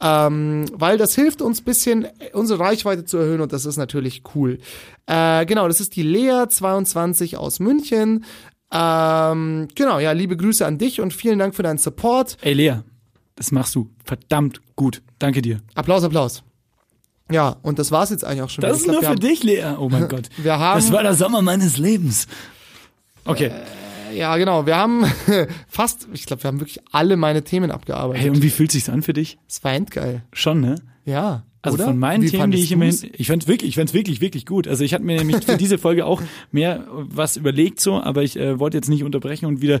Ähm, 0.00 0.66
weil 0.72 0.98
das 0.98 1.14
hilft 1.14 1.40
uns 1.40 1.60
bisschen, 1.60 2.08
unsere 2.32 2.58
Reichweite 2.58 3.04
zu 3.04 3.18
erhöhen 3.18 3.40
und 3.40 3.52
das 3.52 3.66
ist 3.66 3.76
natürlich 3.76 4.22
cool. 4.34 4.58
Äh, 5.06 5.46
genau, 5.46 5.68
das 5.68 5.80
ist 5.80 5.94
die 5.94 6.04
Lea22 6.04 7.36
aus 7.36 7.60
München. 7.60 8.24
Ähm, 8.72 9.68
genau, 9.74 9.98
ja, 10.00 10.12
liebe 10.12 10.36
Grüße 10.36 10.66
an 10.66 10.76
dich 10.76 11.00
und 11.00 11.14
vielen 11.14 11.38
Dank 11.38 11.54
für 11.54 11.62
deinen 11.62 11.78
Support. 11.78 12.36
ey, 12.42 12.52
Lea, 12.52 12.80
das 13.38 13.52
machst 13.52 13.74
du 13.76 13.88
verdammt 14.04 14.60
gut. 14.76 15.00
Danke 15.18 15.40
dir. 15.42 15.60
Applaus, 15.74 16.02
Applaus. 16.04 16.42
Ja, 17.30 17.56
und 17.62 17.78
das 17.78 17.92
war's 17.92 18.10
jetzt 18.10 18.24
eigentlich 18.24 18.42
auch 18.42 18.50
schon. 18.50 18.62
Das 18.62 18.78
ist 18.78 18.84
glaub, 18.84 18.94
nur 18.94 19.02
für 19.02 19.08
haben- 19.10 19.20
dich, 19.20 19.42
Lea. 19.44 19.74
Oh 19.78 19.88
mein 19.88 20.08
Gott. 20.08 20.28
Wir 20.38 20.58
haben- 20.58 20.80
das 20.80 20.90
war 20.92 21.02
der 21.02 21.14
Sommer 21.14 21.40
meines 21.42 21.78
Lebens. 21.78 22.26
Okay. 23.24 23.50
Ja, 24.14 24.36
genau. 24.38 24.64
Wir 24.66 24.76
haben 24.76 25.04
fast, 25.68 26.08
ich 26.14 26.24
glaube, 26.26 26.42
wir 26.42 26.48
haben 26.48 26.60
wirklich 26.60 26.78
alle 26.92 27.16
meine 27.16 27.44
Themen 27.44 27.70
abgearbeitet. 27.70 28.22
Hey, 28.22 28.30
und 28.30 28.42
wie 28.42 28.50
fühlt 28.50 28.72
sich's 28.72 28.88
an 28.88 29.02
für 29.02 29.12
dich? 29.12 29.38
das 29.46 29.62
war 29.62 29.72
endgeil. 29.72 30.22
Schon, 30.32 30.60
ne? 30.60 30.76
Ja. 31.04 31.44
Also 31.60 31.74
oder? 31.76 31.86
von 31.86 31.98
meinen 31.98 32.22
Wie 32.22 32.30
Themen, 32.30 32.52
die 32.52 32.58
ich 32.62 32.70
immer, 32.70 32.84
du's? 32.86 33.02
ich 33.02 33.26
fand's 33.26 33.48
wirklich, 33.48 33.70
ich 33.70 33.74
fand's 33.74 33.92
wirklich, 33.92 34.20
wirklich 34.20 34.46
gut. 34.46 34.68
Also 34.68 34.84
ich 34.84 34.94
hatte 34.94 35.02
mir 35.04 35.16
nämlich 35.18 35.44
für 35.44 35.56
diese 35.56 35.76
Folge 35.76 36.06
auch 36.06 36.22
mehr 36.52 36.86
was 36.88 37.36
überlegt 37.36 37.80
so, 37.80 38.00
aber 38.00 38.22
ich 38.22 38.36
äh, 38.38 38.60
wollte 38.60 38.76
jetzt 38.76 38.88
nicht 38.88 39.02
unterbrechen 39.02 39.46
und 39.46 39.60
wieder, 39.60 39.80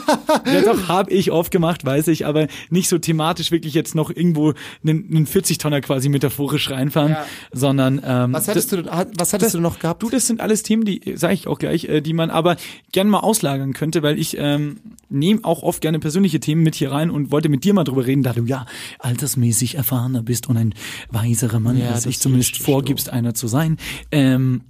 ja 0.46 0.62
doch, 0.62 0.88
habe 0.88 1.10
ich 1.12 1.30
oft 1.30 1.50
gemacht, 1.50 1.84
weiß 1.84 2.08
ich, 2.08 2.24
aber 2.24 2.46
nicht 2.70 2.88
so 2.88 2.98
thematisch 2.98 3.50
wirklich 3.50 3.74
jetzt 3.74 3.94
noch 3.94 4.08
irgendwo 4.10 4.54
einen, 4.82 5.06
einen 5.14 5.26
40-Tonner 5.26 5.82
quasi 5.82 6.08
metaphorisch 6.08 6.70
reinfahren, 6.70 7.12
Ja. 7.12 7.26
sondern 7.52 8.00
ähm, 8.04 8.32
Was 8.32 8.48
hättest 8.48 8.72
du, 8.72 8.76
denn- 8.82 8.90
hat- 8.90 9.10
was 9.18 9.32
hättest 9.34 9.54
du 9.54 9.60
noch 9.60 9.78
gehabt? 9.80 10.02
Du, 10.02 10.08
das 10.10 10.26
sind 10.26 10.40
alles 10.40 10.62
Themen, 10.62 10.84
die 10.86 11.12
sage 11.16 11.34
ich 11.34 11.46
auch 11.46 11.58
gleich, 11.58 11.84
äh, 11.84 12.00
die 12.00 12.14
man 12.14 12.30
aber 12.30 12.56
gerne 12.92 13.10
mal 13.10 13.20
auslagern 13.20 13.74
könnte, 13.74 14.02
weil 14.02 14.18
ich 14.18 14.36
ähm, 14.38 14.78
nehme 15.10 15.40
auch 15.42 15.62
oft 15.62 15.82
gerne 15.82 15.98
persönliche 15.98 16.40
Themen 16.40 16.62
mit 16.62 16.74
hier 16.74 16.90
rein 16.90 17.10
und 17.10 17.30
wollte 17.30 17.48
mit 17.50 17.64
dir 17.64 17.74
mal 17.74 17.84
drüber 17.84 18.06
reden, 18.06 18.22
da 18.22 18.32
du 18.32 18.44
ja 18.44 18.64
altersmäßig 18.98 19.74
erfahrener 19.74 20.22
bist 20.22 20.48
und 20.48 20.56
ein 20.56 20.74
weiserer 21.22 21.60
Mann, 21.60 21.78
Ja, 21.78 21.90
als 21.90 22.06
ich 22.06 22.18
zumindest 22.18 22.56
vorgibst, 22.58 23.10
einer 23.10 23.34
zu 23.34 23.48
sein. 23.48 23.76
Ähm, 24.10 24.62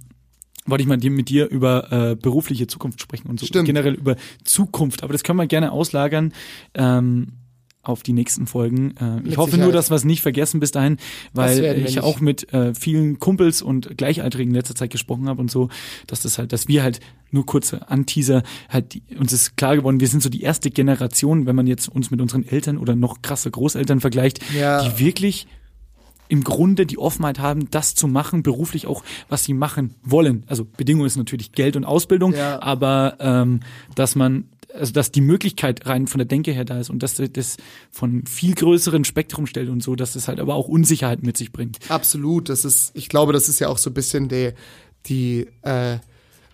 wollte 0.65 0.83
ich 0.83 0.87
mal 0.87 0.97
mit 0.97 1.29
dir 1.29 1.47
über 1.49 1.91
äh, 1.91 2.15
berufliche 2.15 2.67
Zukunft 2.67 3.01
sprechen 3.01 3.27
und 3.29 3.39
so 3.39 3.45
Stimmt. 3.45 3.65
generell 3.65 3.95
über 3.95 4.15
Zukunft. 4.43 5.03
Aber 5.03 5.13
das 5.13 5.23
können 5.23 5.37
wir 5.39 5.47
gerne 5.47 5.71
auslagern. 5.71 6.33
Ähm, 6.73 7.33
auf 7.81 8.03
die 8.03 8.11
nächsten 8.13 8.45
Folgen. 8.45 8.93
Äh, 8.97 9.19
ich 9.19 9.23
Mit 9.23 9.37
hoffe 9.37 9.51
nur, 9.51 9.67
Sicherheit. 9.67 9.73
dass 9.75 9.89
wir 9.89 9.95
es 9.95 10.03
nicht 10.03 10.21
vergessen 10.21 10.59
bis 10.59 10.71
dahin, 10.71 10.97
weil 11.33 11.63
ich 11.87 12.01
auch 12.01 12.19
mit 12.19 12.51
äh, 12.53 12.75
vielen 12.75 13.19
Kumpels 13.19 13.61
und 13.61 13.97
Gleichaltrigen 13.97 14.51
in 14.51 14.55
letzter 14.55 14.75
Zeit 14.75 14.91
gesprochen 14.91 15.27
habe 15.29 15.39
und 15.41 15.49
so, 15.49 15.69
dass 16.05 16.21
das 16.21 16.37
halt, 16.37 16.51
dass 16.51 16.67
wir 16.67 16.83
halt 16.83 16.99
nur 17.31 17.45
kurze 17.45 17.89
Anteaser 17.89 18.43
halt 18.67 18.93
die, 18.93 19.01
uns 19.17 19.31
ist 19.31 19.55
klar 19.55 19.77
geworden, 19.77 20.01
wir 20.01 20.07
sind 20.09 20.21
so 20.21 20.29
die 20.29 20.41
erste 20.41 20.69
Generation, 20.69 21.45
wenn 21.45 21.55
man 21.55 21.67
jetzt 21.67 21.87
uns 21.87 22.11
mit 22.11 22.19
unseren 22.21 22.45
Eltern 22.45 22.77
oder 22.77 22.95
noch 22.95 23.21
krasse 23.21 23.49
Großeltern 23.49 24.01
vergleicht, 24.01 24.39
Ja. 24.53 24.83
die 24.83 24.99
wirklich 25.03 25.47
im 26.29 26.43
Grunde 26.43 26.85
die 26.85 26.97
Offenheit 26.97 27.39
haben, 27.39 27.69
das 27.71 27.95
zu 27.95 28.07
machen, 28.07 28.43
beruflich 28.43 28.87
auch, 28.87 29.03
was 29.27 29.43
sie 29.43 29.53
machen 29.53 29.95
wollen. 30.03 30.43
Also 30.47 30.63
Bedingung 30.63 31.05
ist 31.05 31.17
natürlich 31.17 31.51
Geld 31.51 31.75
und 31.75 31.83
Ausbildung, 31.83 32.33
Ja. 32.33 32.61
aber 32.61 33.17
ähm, 33.19 33.59
dass 33.95 34.15
man, 34.15 34.47
also 34.73 34.93
dass 34.93 35.11
die 35.11 35.21
Möglichkeit 35.21 35.87
rein 35.87 36.05
von 36.05 36.19
der 36.19 36.27
Denke 36.27 36.51
her 36.51 36.63
da 36.65 36.79
ist 36.79 36.91
und 36.91 37.01
dass 37.01 37.15
das 37.33 37.57
von 37.91 38.25
viel 38.27 38.53
größeren 38.53 39.03
Spektrum 39.03 39.47
stellt 39.47 39.69
und 39.69 39.81
so, 39.81 39.95
dass 39.95 40.13
das 40.13 40.27
halt 40.27 40.39
aber 40.39 40.53
auch 40.53 40.67
Unsicherheit 40.67 41.23
mit 41.23 41.35
sich 41.35 41.51
bringt. 41.51 41.79
Absolut. 41.89 42.47
Das 42.49 42.63
ist, 42.63 42.91
ich 42.93 43.09
glaube, 43.09 43.33
das 43.33 43.49
ist 43.49 43.59
ja 43.59 43.67
auch 43.67 43.79
so 43.79 43.89
ein 43.89 43.95
bisschen 43.95 44.29
die, 44.29 44.51
die 45.07 45.47
äh, 45.63 45.97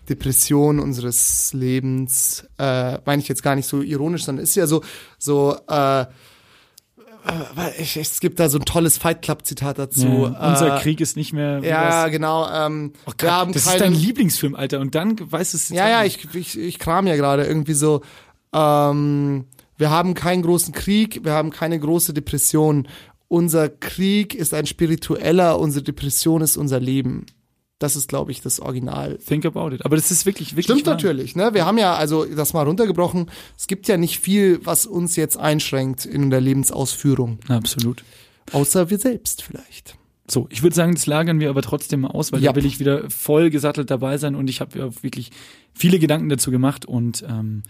Depression 0.08 0.78
unseres 0.80 1.52
Lebens. 1.52 2.46
Äh, 2.58 2.98
meine 3.04 3.20
ich 3.20 3.28
jetzt 3.28 3.42
gar 3.42 3.54
nicht 3.56 3.66
so 3.66 3.82
ironisch, 3.82 4.24
sondern 4.24 4.42
ist 4.44 4.54
ja 4.54 4.66
so, 4.66 4.82
so, 5.18 5.56
äh, 5.68 6.06
es 7.78 8.20
gibt 8.20 8.40
da 8.40 8.48
so 8.48 8.58
ein 8.58 8.64
tolles 8.64 8.98
Fight 8.98 9.22
Club 9.22 9.44
Zitat 9.44 9.78
dazu. 9.78 10.06
Ja, 10.32 10.50
unser 10.50 10.76
äh, 10.76 10.80
Krieg 10.80 11.00
ist 11.00 11.16
nicht 11.16 11.32
mehr. 11.32 11.60
Ja, 11.62 11.82
war's? 12.04 12.10
genau. 12.10 12.48
Ähm, 12.50 12.92
Oh 13.04 13.08
wir 13.08 13.14
Gott, 13.18 13.30
haben 13.30 13.52
das 13.52 13.66
ist 13.66 13.80
dein 13.80 13.94
Lieblingsfilm, 13.94 14.54
Alter. 14.54 14.80
Und 14.80 14.94
dann 14.94 15.16
weißt 15.18 15.54
du 15.54 15.56
es. 15.56 15.68
Ja, 15.70 15.88
ja, 15.88 16.04
ich, 16.04 16.26
ich, 16.34 16.58
ich 16.58 16.78
kram 16.78 17.06
ja 17.06 17.16
gerade 17.16 17.44
irgendwie 17.44 17.74
so. 17.74 18.02
Ähm, 18.52 19.44
wir 19.76 19.90
haben 19.90 20.14
keinen 20.14 20.42
großen 20.42 20.72
Krieg, 20.72 21.24
wir 21.24 21.32
haben 21.32 21.50
keine 21.50 21.78
große 21.78 22.14
Depression. 22.14 22.88
Unser 23.28 23.68
Krieg 23.68 24.34
ist 24.34 24.54
ein 24.54 24.66
spiritueller, 24.66 25.58
unsere 25.58 25.82
Depression 25.82 26.40
ist 26.42 26.56
unser 26.56 26.80
Leben. 26.80 27.26
Das 27.78 27.94
ist, 27.94 28.08
glaube 28.08 28.30
ich, 28.32 28.40
das 28.40 28.58
Original. 28.60 29.18
Think 29.18 29.44
about 29.44 29.74
it. 29.74 29.84
Aber 29.84 29.96
das 29.96 30.10
ist 30.10 30.24
wirklich, 30.24 30.52
wirklich. 30.52 30.64
Stimmt 30.64 30.86
wahr. 30.86 30.94
natürlich, 30.94 31.36
ne? 31.36 31.52
Wir 31.52 31.66
haben 31.66 31.76
ja, 31.76 31.94
also 31.94 32.24
das 32.24 32.54
mal 32.54 32.62
runtergebrochen, 32.66 33.30
es 33.58 33.66
gibt 33.66 33.86
ja 33.86 33.98
nicht 33.98 34.18
viel, 34.18 34.60
was 34.64 34.86
uns 34.86 35.14
jetzt 35.16 35.36
einschränkt 35.36 36.06
in 36.06 36.30
der 36.30 36.40
Lebensausführung. 36.40 37.38
Absolut. 37.48 38.02
Außer 38.52 38.88
wir 38.88 38.98
selbst 38.98 39.42
vielleicht. 39.42 39.96
So, 40.28 40.46
ich 40.50 40.62
würde 40.62 40.74
sagen, 40.74 40.94
das 40.94 41.06
lagern 41.06 41.38
wir 41.38 41.50
aber 41.50 41.62
trotzdem 41.62 42.00
mal 42.00 42.08
aus, 42.12 42.32
weil 42.32 42.42
Ja. 42.42 42.52
da 42.52 42.56
will 42.56 42.64
ich 42.66 42.80
wieder 42.80 43.08
voll 43.10 43.50
gesattelt 43.50 43.90
dabei 43.90 44.16
sein 44.18 44.34
und 44.34 44.48
ich 44.48 44.60
habe 44.60 44.78
ja 44.78 45.02
wirklich 45.02 45.30
viele 45.74 45.98
Gedanken 45.98 46.28
dazu 46.30 46.50
gemacht 46.50 46.84
und 46.86 47.24
ähm, 47.28 47.62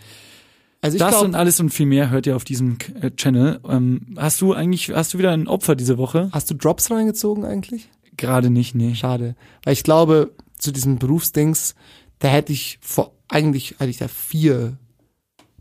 Also 0.83 0.97
ich 0.97 1.01
das 1.01 1.17
und 1.17 1.21
glaube, 1.31 1.39
alles 1.39 1.59
und 1.61 1.71
viel 1.71 1.87
mehr 1.87 2.11
hört 2.11 2.27
ihr 2.27 2.37
auf 2.37 2.45
diesem 2.45 2.79
äh, 3.01 3.11
Channel. 3.11 3.61
Ähm, 3.69 4.15
hast 4.17 4.41
du 4.41 4.53
eigentlich, 4.55 4.91
hast 4.91 5.13
du 5.15 5.19
wieder 5.19 5.33
ein 5.33 5.49
Opfer 5.49 5.75
diese 5.75 5.99
Woche? 5.99 6.31
hast 6.33 6.49
du 6.51 6.55
Drops 6.55 6.91
reingezogen 6.91 7.45
eigentlich? 7.45 7.89
Gerade 8.17 8.51
nicht, 8.51 8.75
nee. 8.75 8.95
Schade. 8.95 9.37
Weil 9.65 9.73
ich 9.73 9.85
glaube, 9.85 10.33
zu 10.59 10.73
diesem 10.73 10.99
Berufsdings, 10.99 11.75
da 12.19 12.29
hätte 12.29 12.53
ich 12.53 12.79
vor, 12.81 13.13
eigentlich 13.29 13.77
hätte 13.79 13.91
ich 13.91 13.99
da 13.99 14.09
vier, 14.09 14.79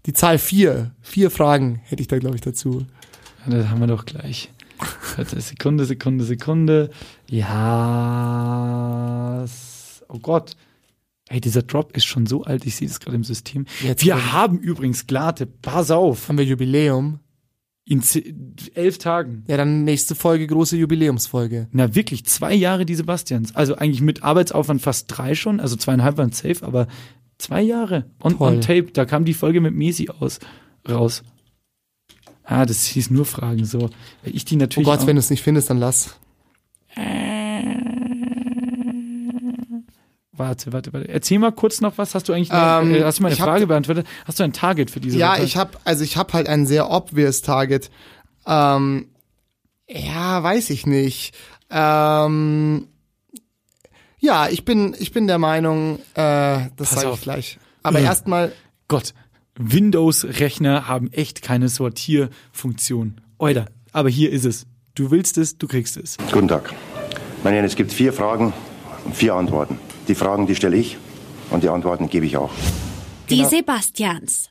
die 0.06 0.14
Zahl 0.14 0.38
vier, 0.38 0.92
vier 1.02 1.32
Fragen 1.32 1.82
hätte 1.84 2.02
ich 2.02 2.08
da, 2.08 2.18
glaube 2.20 2.36
ich, 2.36 2.42
dazu. 2.42 2.86
Das 3.46 3.68
haben 3.70 3.80
wir 3.80 3.88
doch 3.88 4.06
gleich. 4.06 4.52
Sekunde, 5.38 5.86
Sekunde, 5.86 6.26
Sekunde. 6.26 6.90
Ja. 7.30 7.76
Oh 10.10 10.20
Gott. 10.20 10.56
Hey, 11.28 11.42
dieser 11.42 11.64
Drop 11.64 11.98
ist 11.98 12.06
schon 12.06 12.28
so 12.28 12.44
alt, 12.44 12.68
ich 12.68 12.76
sehe 12.76 12.88
das 12.88 13.00
gerade 13.00 13.16
im 13.16 13.24
System. 13.24 13.66
Jetzt 13.82 14.06
wir 14.06 14.32
haben 14.32 14.60
übrigens 14.60 15.08
Glate, 15.08 15.48
pass 15.48 15.90
auf, 15.90 16.30
Haben 16.30 16.38
wir 16.38 16.46
Jubiläum? 16.46 17.20
In 17.88 18.02
elf 18.74 18.98
Tagen. 18.98 19.44
Ja, 19.48 19.58
dann 19.58 19.84
nächste 19.84 20.16
Folge, 20.16 20.48
große 20.48 20.76
Jubiläumsfolge. 20.76 21.68
Na 21.72 21.94
wirklich, 21.94 22.26
zwei 22.26 22.54
Jahre 22.54 22.86
die 22.86 22.96
Sebastians. 22.96 23.56
Also 23.56 23.76
eigentlich 23.76 24.02
mit 24.02 24.24
Arbeitsaufwand 24.24 24.82
fast 24.82 25.06
drei 25.16 25.36
schon, 25.36 25.60
also 25.60 25.76
zweieinhalb 25.76 26.18
waren 26.18 26.32
safe, 26.32 26.66
aber 26.66 26.88
zwei 27.38 27.62
Jahre 27.62 28.06
on, 28.22 28.38
Toll. 28.38 28.54
on 28.56 28.62
tape. 28.62 28.92
Da 28.92 29.06
kam 29.06 29.24
die 29.24 29.36
Folge 29.36 29.62
mit 29.62 29.76
Mesi 29.76 30.10
aus, 30.10 30.40
raus. 30.90 31.24
Ah, 32.44 32.66
das 32.66 32.86
hieß 32.86 33.10
nur 33.12 33.26
Fragen 33.26 33.66
so. 33.66 33.90
Ich 34.24 34.46
die 34.46 34.56
Oh 34.56 34.60
natürlich. 34.60 34.86
Gott, 34.86 35.00
auch, 35.02 35.08
wenn 35.08 35.16
du 35.16 35.20
es 35.20 35.30
nicht 35.30 35.44
findest, 35.44 35.70
dann 35.70 35.80
lass. 35.80 36.16
Warte, 40.38 40.74
warte, 40.74 40.94
warte. 40.94 41.08
Erzähl 41.10 41.40
mal 41.40 41.52
kurz 41.52 41.82
noch 41.82 41.98
was. 41.98 42.16
Hast 42.16 42.28
du 42.30 42.34
eigentlich 42.34 42.50
Ähm, 42.52 42.94
äh, 42.96 43.04
hast 43.04 43.20
du 43.20 43.24
meine 43.24 43.34
ich 43.36 43.42
hab- 43.42 43.48
Frage 43.48 43.68
beantwortet? 43.68 44.06
Hast 44.26 44.40
du 44.40 44.44
ein 44.44 44.54
Target 44.54 44.92
für 44.92 45.00
diese 45.00 45.18
Ja, 45.18 45.34
Woche? 45.34 45.44
ich 45.44 45.58
habe, 45.58 45.78
also 45.84 46.04
ich 46.04 46.18
habe 46.18 46.34
halt 46.34 46.48
ein 46.50 46.66
sehr 46.66 46.90
obvious 46.92 47.42
Target. 47.42 47.90
Ähm, 48.48 49.08
ja, 49.88 50.42
weiß 50.44 50.70
ich 50.72 50.86
nicht. 50.86 51.36
Ähm, 51.70 52.88
ja, 54.20 54.48
ich 54.50 54.66
bin, 54.66 54.96
ich 55.00 55.12
bin 55.12 55.28
der 55.28 55.38
Meinung, 55.40 56.00
äh, 56.14 56.16
das 56.16 56.70
Pass 56.78 56.90
sage 56.92 57.10
auf. 57.10 57.16
ich 57.18 57.22
gleich. 57.24 57.60
Aber 57.84 58.00
Ja. 58.00 58.06
erstmal, 58.06 58.52
Gott, 58.88 59.14
Windows-Rechner 59.58 60.88
haben 60.88 61.12
echt 61.12 61.42
keine 61.42 61.70
Sortierfunktion. 61.70 63.22
Oida, 63.38 63.66
aber 63.92 64.10
hier 64.10 64.32
ist 64.32 64.46
es. 64.46 64.66
Du 64.96 65.12
willst 65.12 65.38
es, 65.38 65.58
du 65.58 65.68
kriegst 65.68 65.98
es. 65.98 66.18
Guten 66.32 66.48
Tag. 66.48 66.74
Meine 67.44 67.58
Herren, 67.58 67.66
es 67.66 67.76
gibt 67.76 67.92
vier 67.94 68.12
Fragen 68.14 68.54
und 69.06 69.16
vier 69.16 69.36
Antworten. 69.36 69.78
Die 70.08 70.16
Fragen, 70.16 70.48
die 70.48 70.56
stelle 70.56 70.78
ich 70.78 70.98
und 71.50 71.64
die 71.64 71.70
Antworten 71.70 72.10
gebe 72.10 72.26
ich 72.26 72.38
auch. 72.38 72.52
Die 73.30 73.38
Genau. 73.38 73.50
Sebastians. 73.50 74.50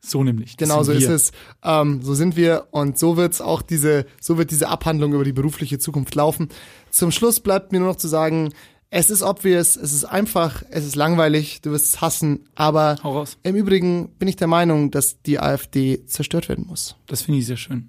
So 0.00 0.22
nämlich. 0.22 0.56
Das 0.56 0.68
Genau 0.68 0.82
so 0.82 0.92
ist 0.92 1.08
es. 1.08 1.32
Ähm, 1.62 2.00
so 2.02 2.14
sind 2.14 2.36
wir 2.36 2.66
und 2.70 2.98
so 2.98 3.16
wird's 3.16 3.40
auch 3.40 3.62
diese, 3.62 4.06
so 4.20 4.36
wird 4.38 4.50
diese 4.50 4.68
Abhandlung 4.68 5.14
über 5.14 5.24
die 5.24 5.32
berufliche 5.32 5.78
Zukunft 5.78 6.14
laufen. 6.14 6.48
Zum 6.90 7.10
Schluss 7.10 7.40
bleibt 7.40 7.72
mir 7.72 7.80
nur 7.80 7.88
noch 7.88 7.96
zu 7.96 8.08
sagen, 8.08 8.52
es 8.90 9.10
ist 9.10 9.22
obvious, 9.22 9.76
es 9.76 9.92
ist 9.92 10.04
einfach, 10.04 10.62
es 10.70 10.84
ist 10.84 10.94
langweilig, 10.94 11.62
du 11.62 11.70
wirst 11.72 11.86
es 11.94 12.00
hassen, 12.00 12.46
aber 12.54 12.96
im 13.42 13.56
Übrigen 13.56 14.10
bin 14.18 14.28
ich 14.28 14.36
der 14.36 14.46
Meinung, 14.46 14.90
dass 14.90 15.20
die 15.22 15.40
AfD 15.40 16.04
zerstört 16.06 16.48
werden 16.48 16.66
muss. 16.68 16.94
Das 17.06 17.22
finde 17.22 17.40
ich 17.40 17.46
sehr 17.46 17.56
schön. 17.56 17.88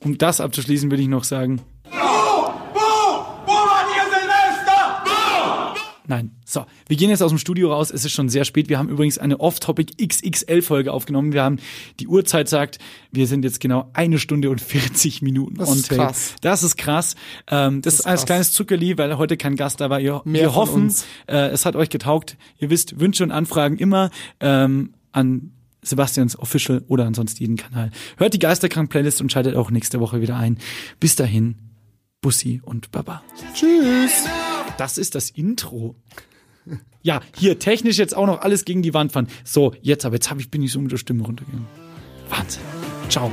Um 0.00 0.18
das 0.18 0.40
abzuschließen, 0.40 0.90
würde 0.90 1.02
ich 1.02 1.08
noch 1.08 1.22
sagen, 1.24 1.60
Wo? 1.84 1.90
Wo? 1.92 3.24
Wo 3.46 3.52
war 3.52 3.84
ihr 3.94 4.02
Silvester? 4.10 5.02
Wo? 5.04 5.78
Nein. 6.08 6.32
So, 6.52 6.66
wir 6.86 6.98
gehen 6.98 7.08
jetzt 7.08 7.22
aus 7.22 7.30
dem 7.30 7.38
Studio 7.38 7.72
raus. 7.72 7.90
Es 7.90 8.04
ist 8.04 8.12
schon 8.12 8.28
sehr 8.28 8.44
spät. 8.44 8.68
Wir 8.68 8.76
haben 8.78 8.90
übrigens 8.90 9.16
eine 9.16 9.40
Off-Topic 9.40 9.94
XXL-Folge 10.06 10.92
aufgenommen. 10.92 11.32
Wir 11.32 11.42
haben, 11.42 11.58
die 11.98 12.06
Uhrzeit 12.06 12.46
sagt, 12.46 12.78
wir 13.10 13.26
sind 13.26 13.42
jetzt 13.42 13.58
genau 13.58 13.88
eine 13.94 14.18
Stunde 14.18 14.50
und 14.50 14.60
40 14.60 15.22
Minuten 15.22 15.54
Das 15.54 15.70
on 15.70 15.76
ist 15.78 15.88
tape. 15.88 15.96
krass. 16.02 16.34
Das 16.42 16.62
ist 16.62 16.76
krass. 16.76 17.14
Ähm, 17.50 17.80
das, 17.80 17.94
ist 17.94 18.00
ist 18.00 18.06
als 18.06 18.20
krass. 18.20 18.26
kleines 18.26 18.52
Zuckerli, 18.52 18.98
weil 18.98 19.16
heute 19.16 19.38
kein 19.38 19.56
Gast 19.56 19.80
da 19.80 19.88
war. 19.88 19.98
Ihr, 19.98 20.20
Mehr 20.26 20.42
wir 20.42 20.54
hoffen, 20.54 20.94
äh, 21.26 21.48
es 21.48 21.64
hat 21.64 21.74
euch 21.74 21.88
getaugt. 21.88 22.36
Ihr 22.58 22.68
wisst, 22.68 23.00
Wünsche 23.00 23.24
und 23.24 23.30
Anfragen 23.30 23.78
immer 23.78 24.10
ähm, 24.40 24.92
an 25.10 25.52
Sebastians 25.80 26.38
Official 26.38 26.84
oder 26.86 27.06
ansonsten 27.06 27.42
jeden 27.42 27.56
Kanal. 27.56 27.90
Hört 28.18 28.34
die 28.34 28.38
Geisterkrank-Playlist 28.38 29.22
und 29.22 29.32
schaltet 29.32 29.56
auch 29.56 29.70
nächste 29.70 30.00
Woche 30.00 30.20
wieder 30.20 30.36
ein. 30.36 30.58
Bis 31.00 31.16
dahin, 31.16 31.54
Bussi 32.20 32.60
und 32.62 32.90
Baba. 32.90 33.22
Tschüss! 33.54 34.26
Das 34.76 34.98
ist 34.98 35.14
das 35.14 35.30
Intro. 35.30 35.96
Ja, 37.02 37.20
hier 37.36 37.58
technisch 37.58 37.98
jetzt 37.98 38.16
auch 38.16 38.26
noch 38.26 38.40
alles 38.40 38.64
gegen 38.64 38.82
die 38.82 38.94
Wand 38.94 39.12
fahren. 39.12 39.28
So, 39.44 39.74
jetzt 39.82 40.04
aber, 40.04 40.16
jetzt 40.16 40.30
hab 40.30 40.38
ich, 40.38 40.50
bin 40.50 40.62
ich 40.62 40.72
so 40.72 40.80
mit 40.80 40.92
der 40.92 40.98
Stimme 40.98 41.24
runtergegangen. 41.24 41.66
Wahnsinn. 42.28 42.62
Ciao. 43.08 43.30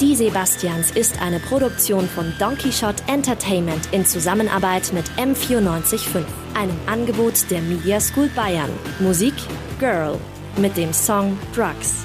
Die 0.00 0.14
Sebastians 0.14 0.90
ist 0.90 1.22
eine 1.22 1.40
Produktion 1.40 2.06
von 2.06 2.30
Donkey 2.38 2.70
Shot 2.70 2.96
Entertainment 3.06 3.88
in 3.92 4.04
Zusammenarbeit 4.04 4.92
mit 4.92 5.06
M945, 5.16 6.22
einem 6.52 6.76
Angebot 6.86 7.50
der 7.50 7.62
Media 7.62 7.98
School 7.98 8.28
Bayern. 8.36 8.70
Musik 9.00 9.32
Girl. 9.78 10.18
mit 10.58 10.76
dem 10.76 10.92
Song 10.92 11.38
Drugs. 11.54 12.04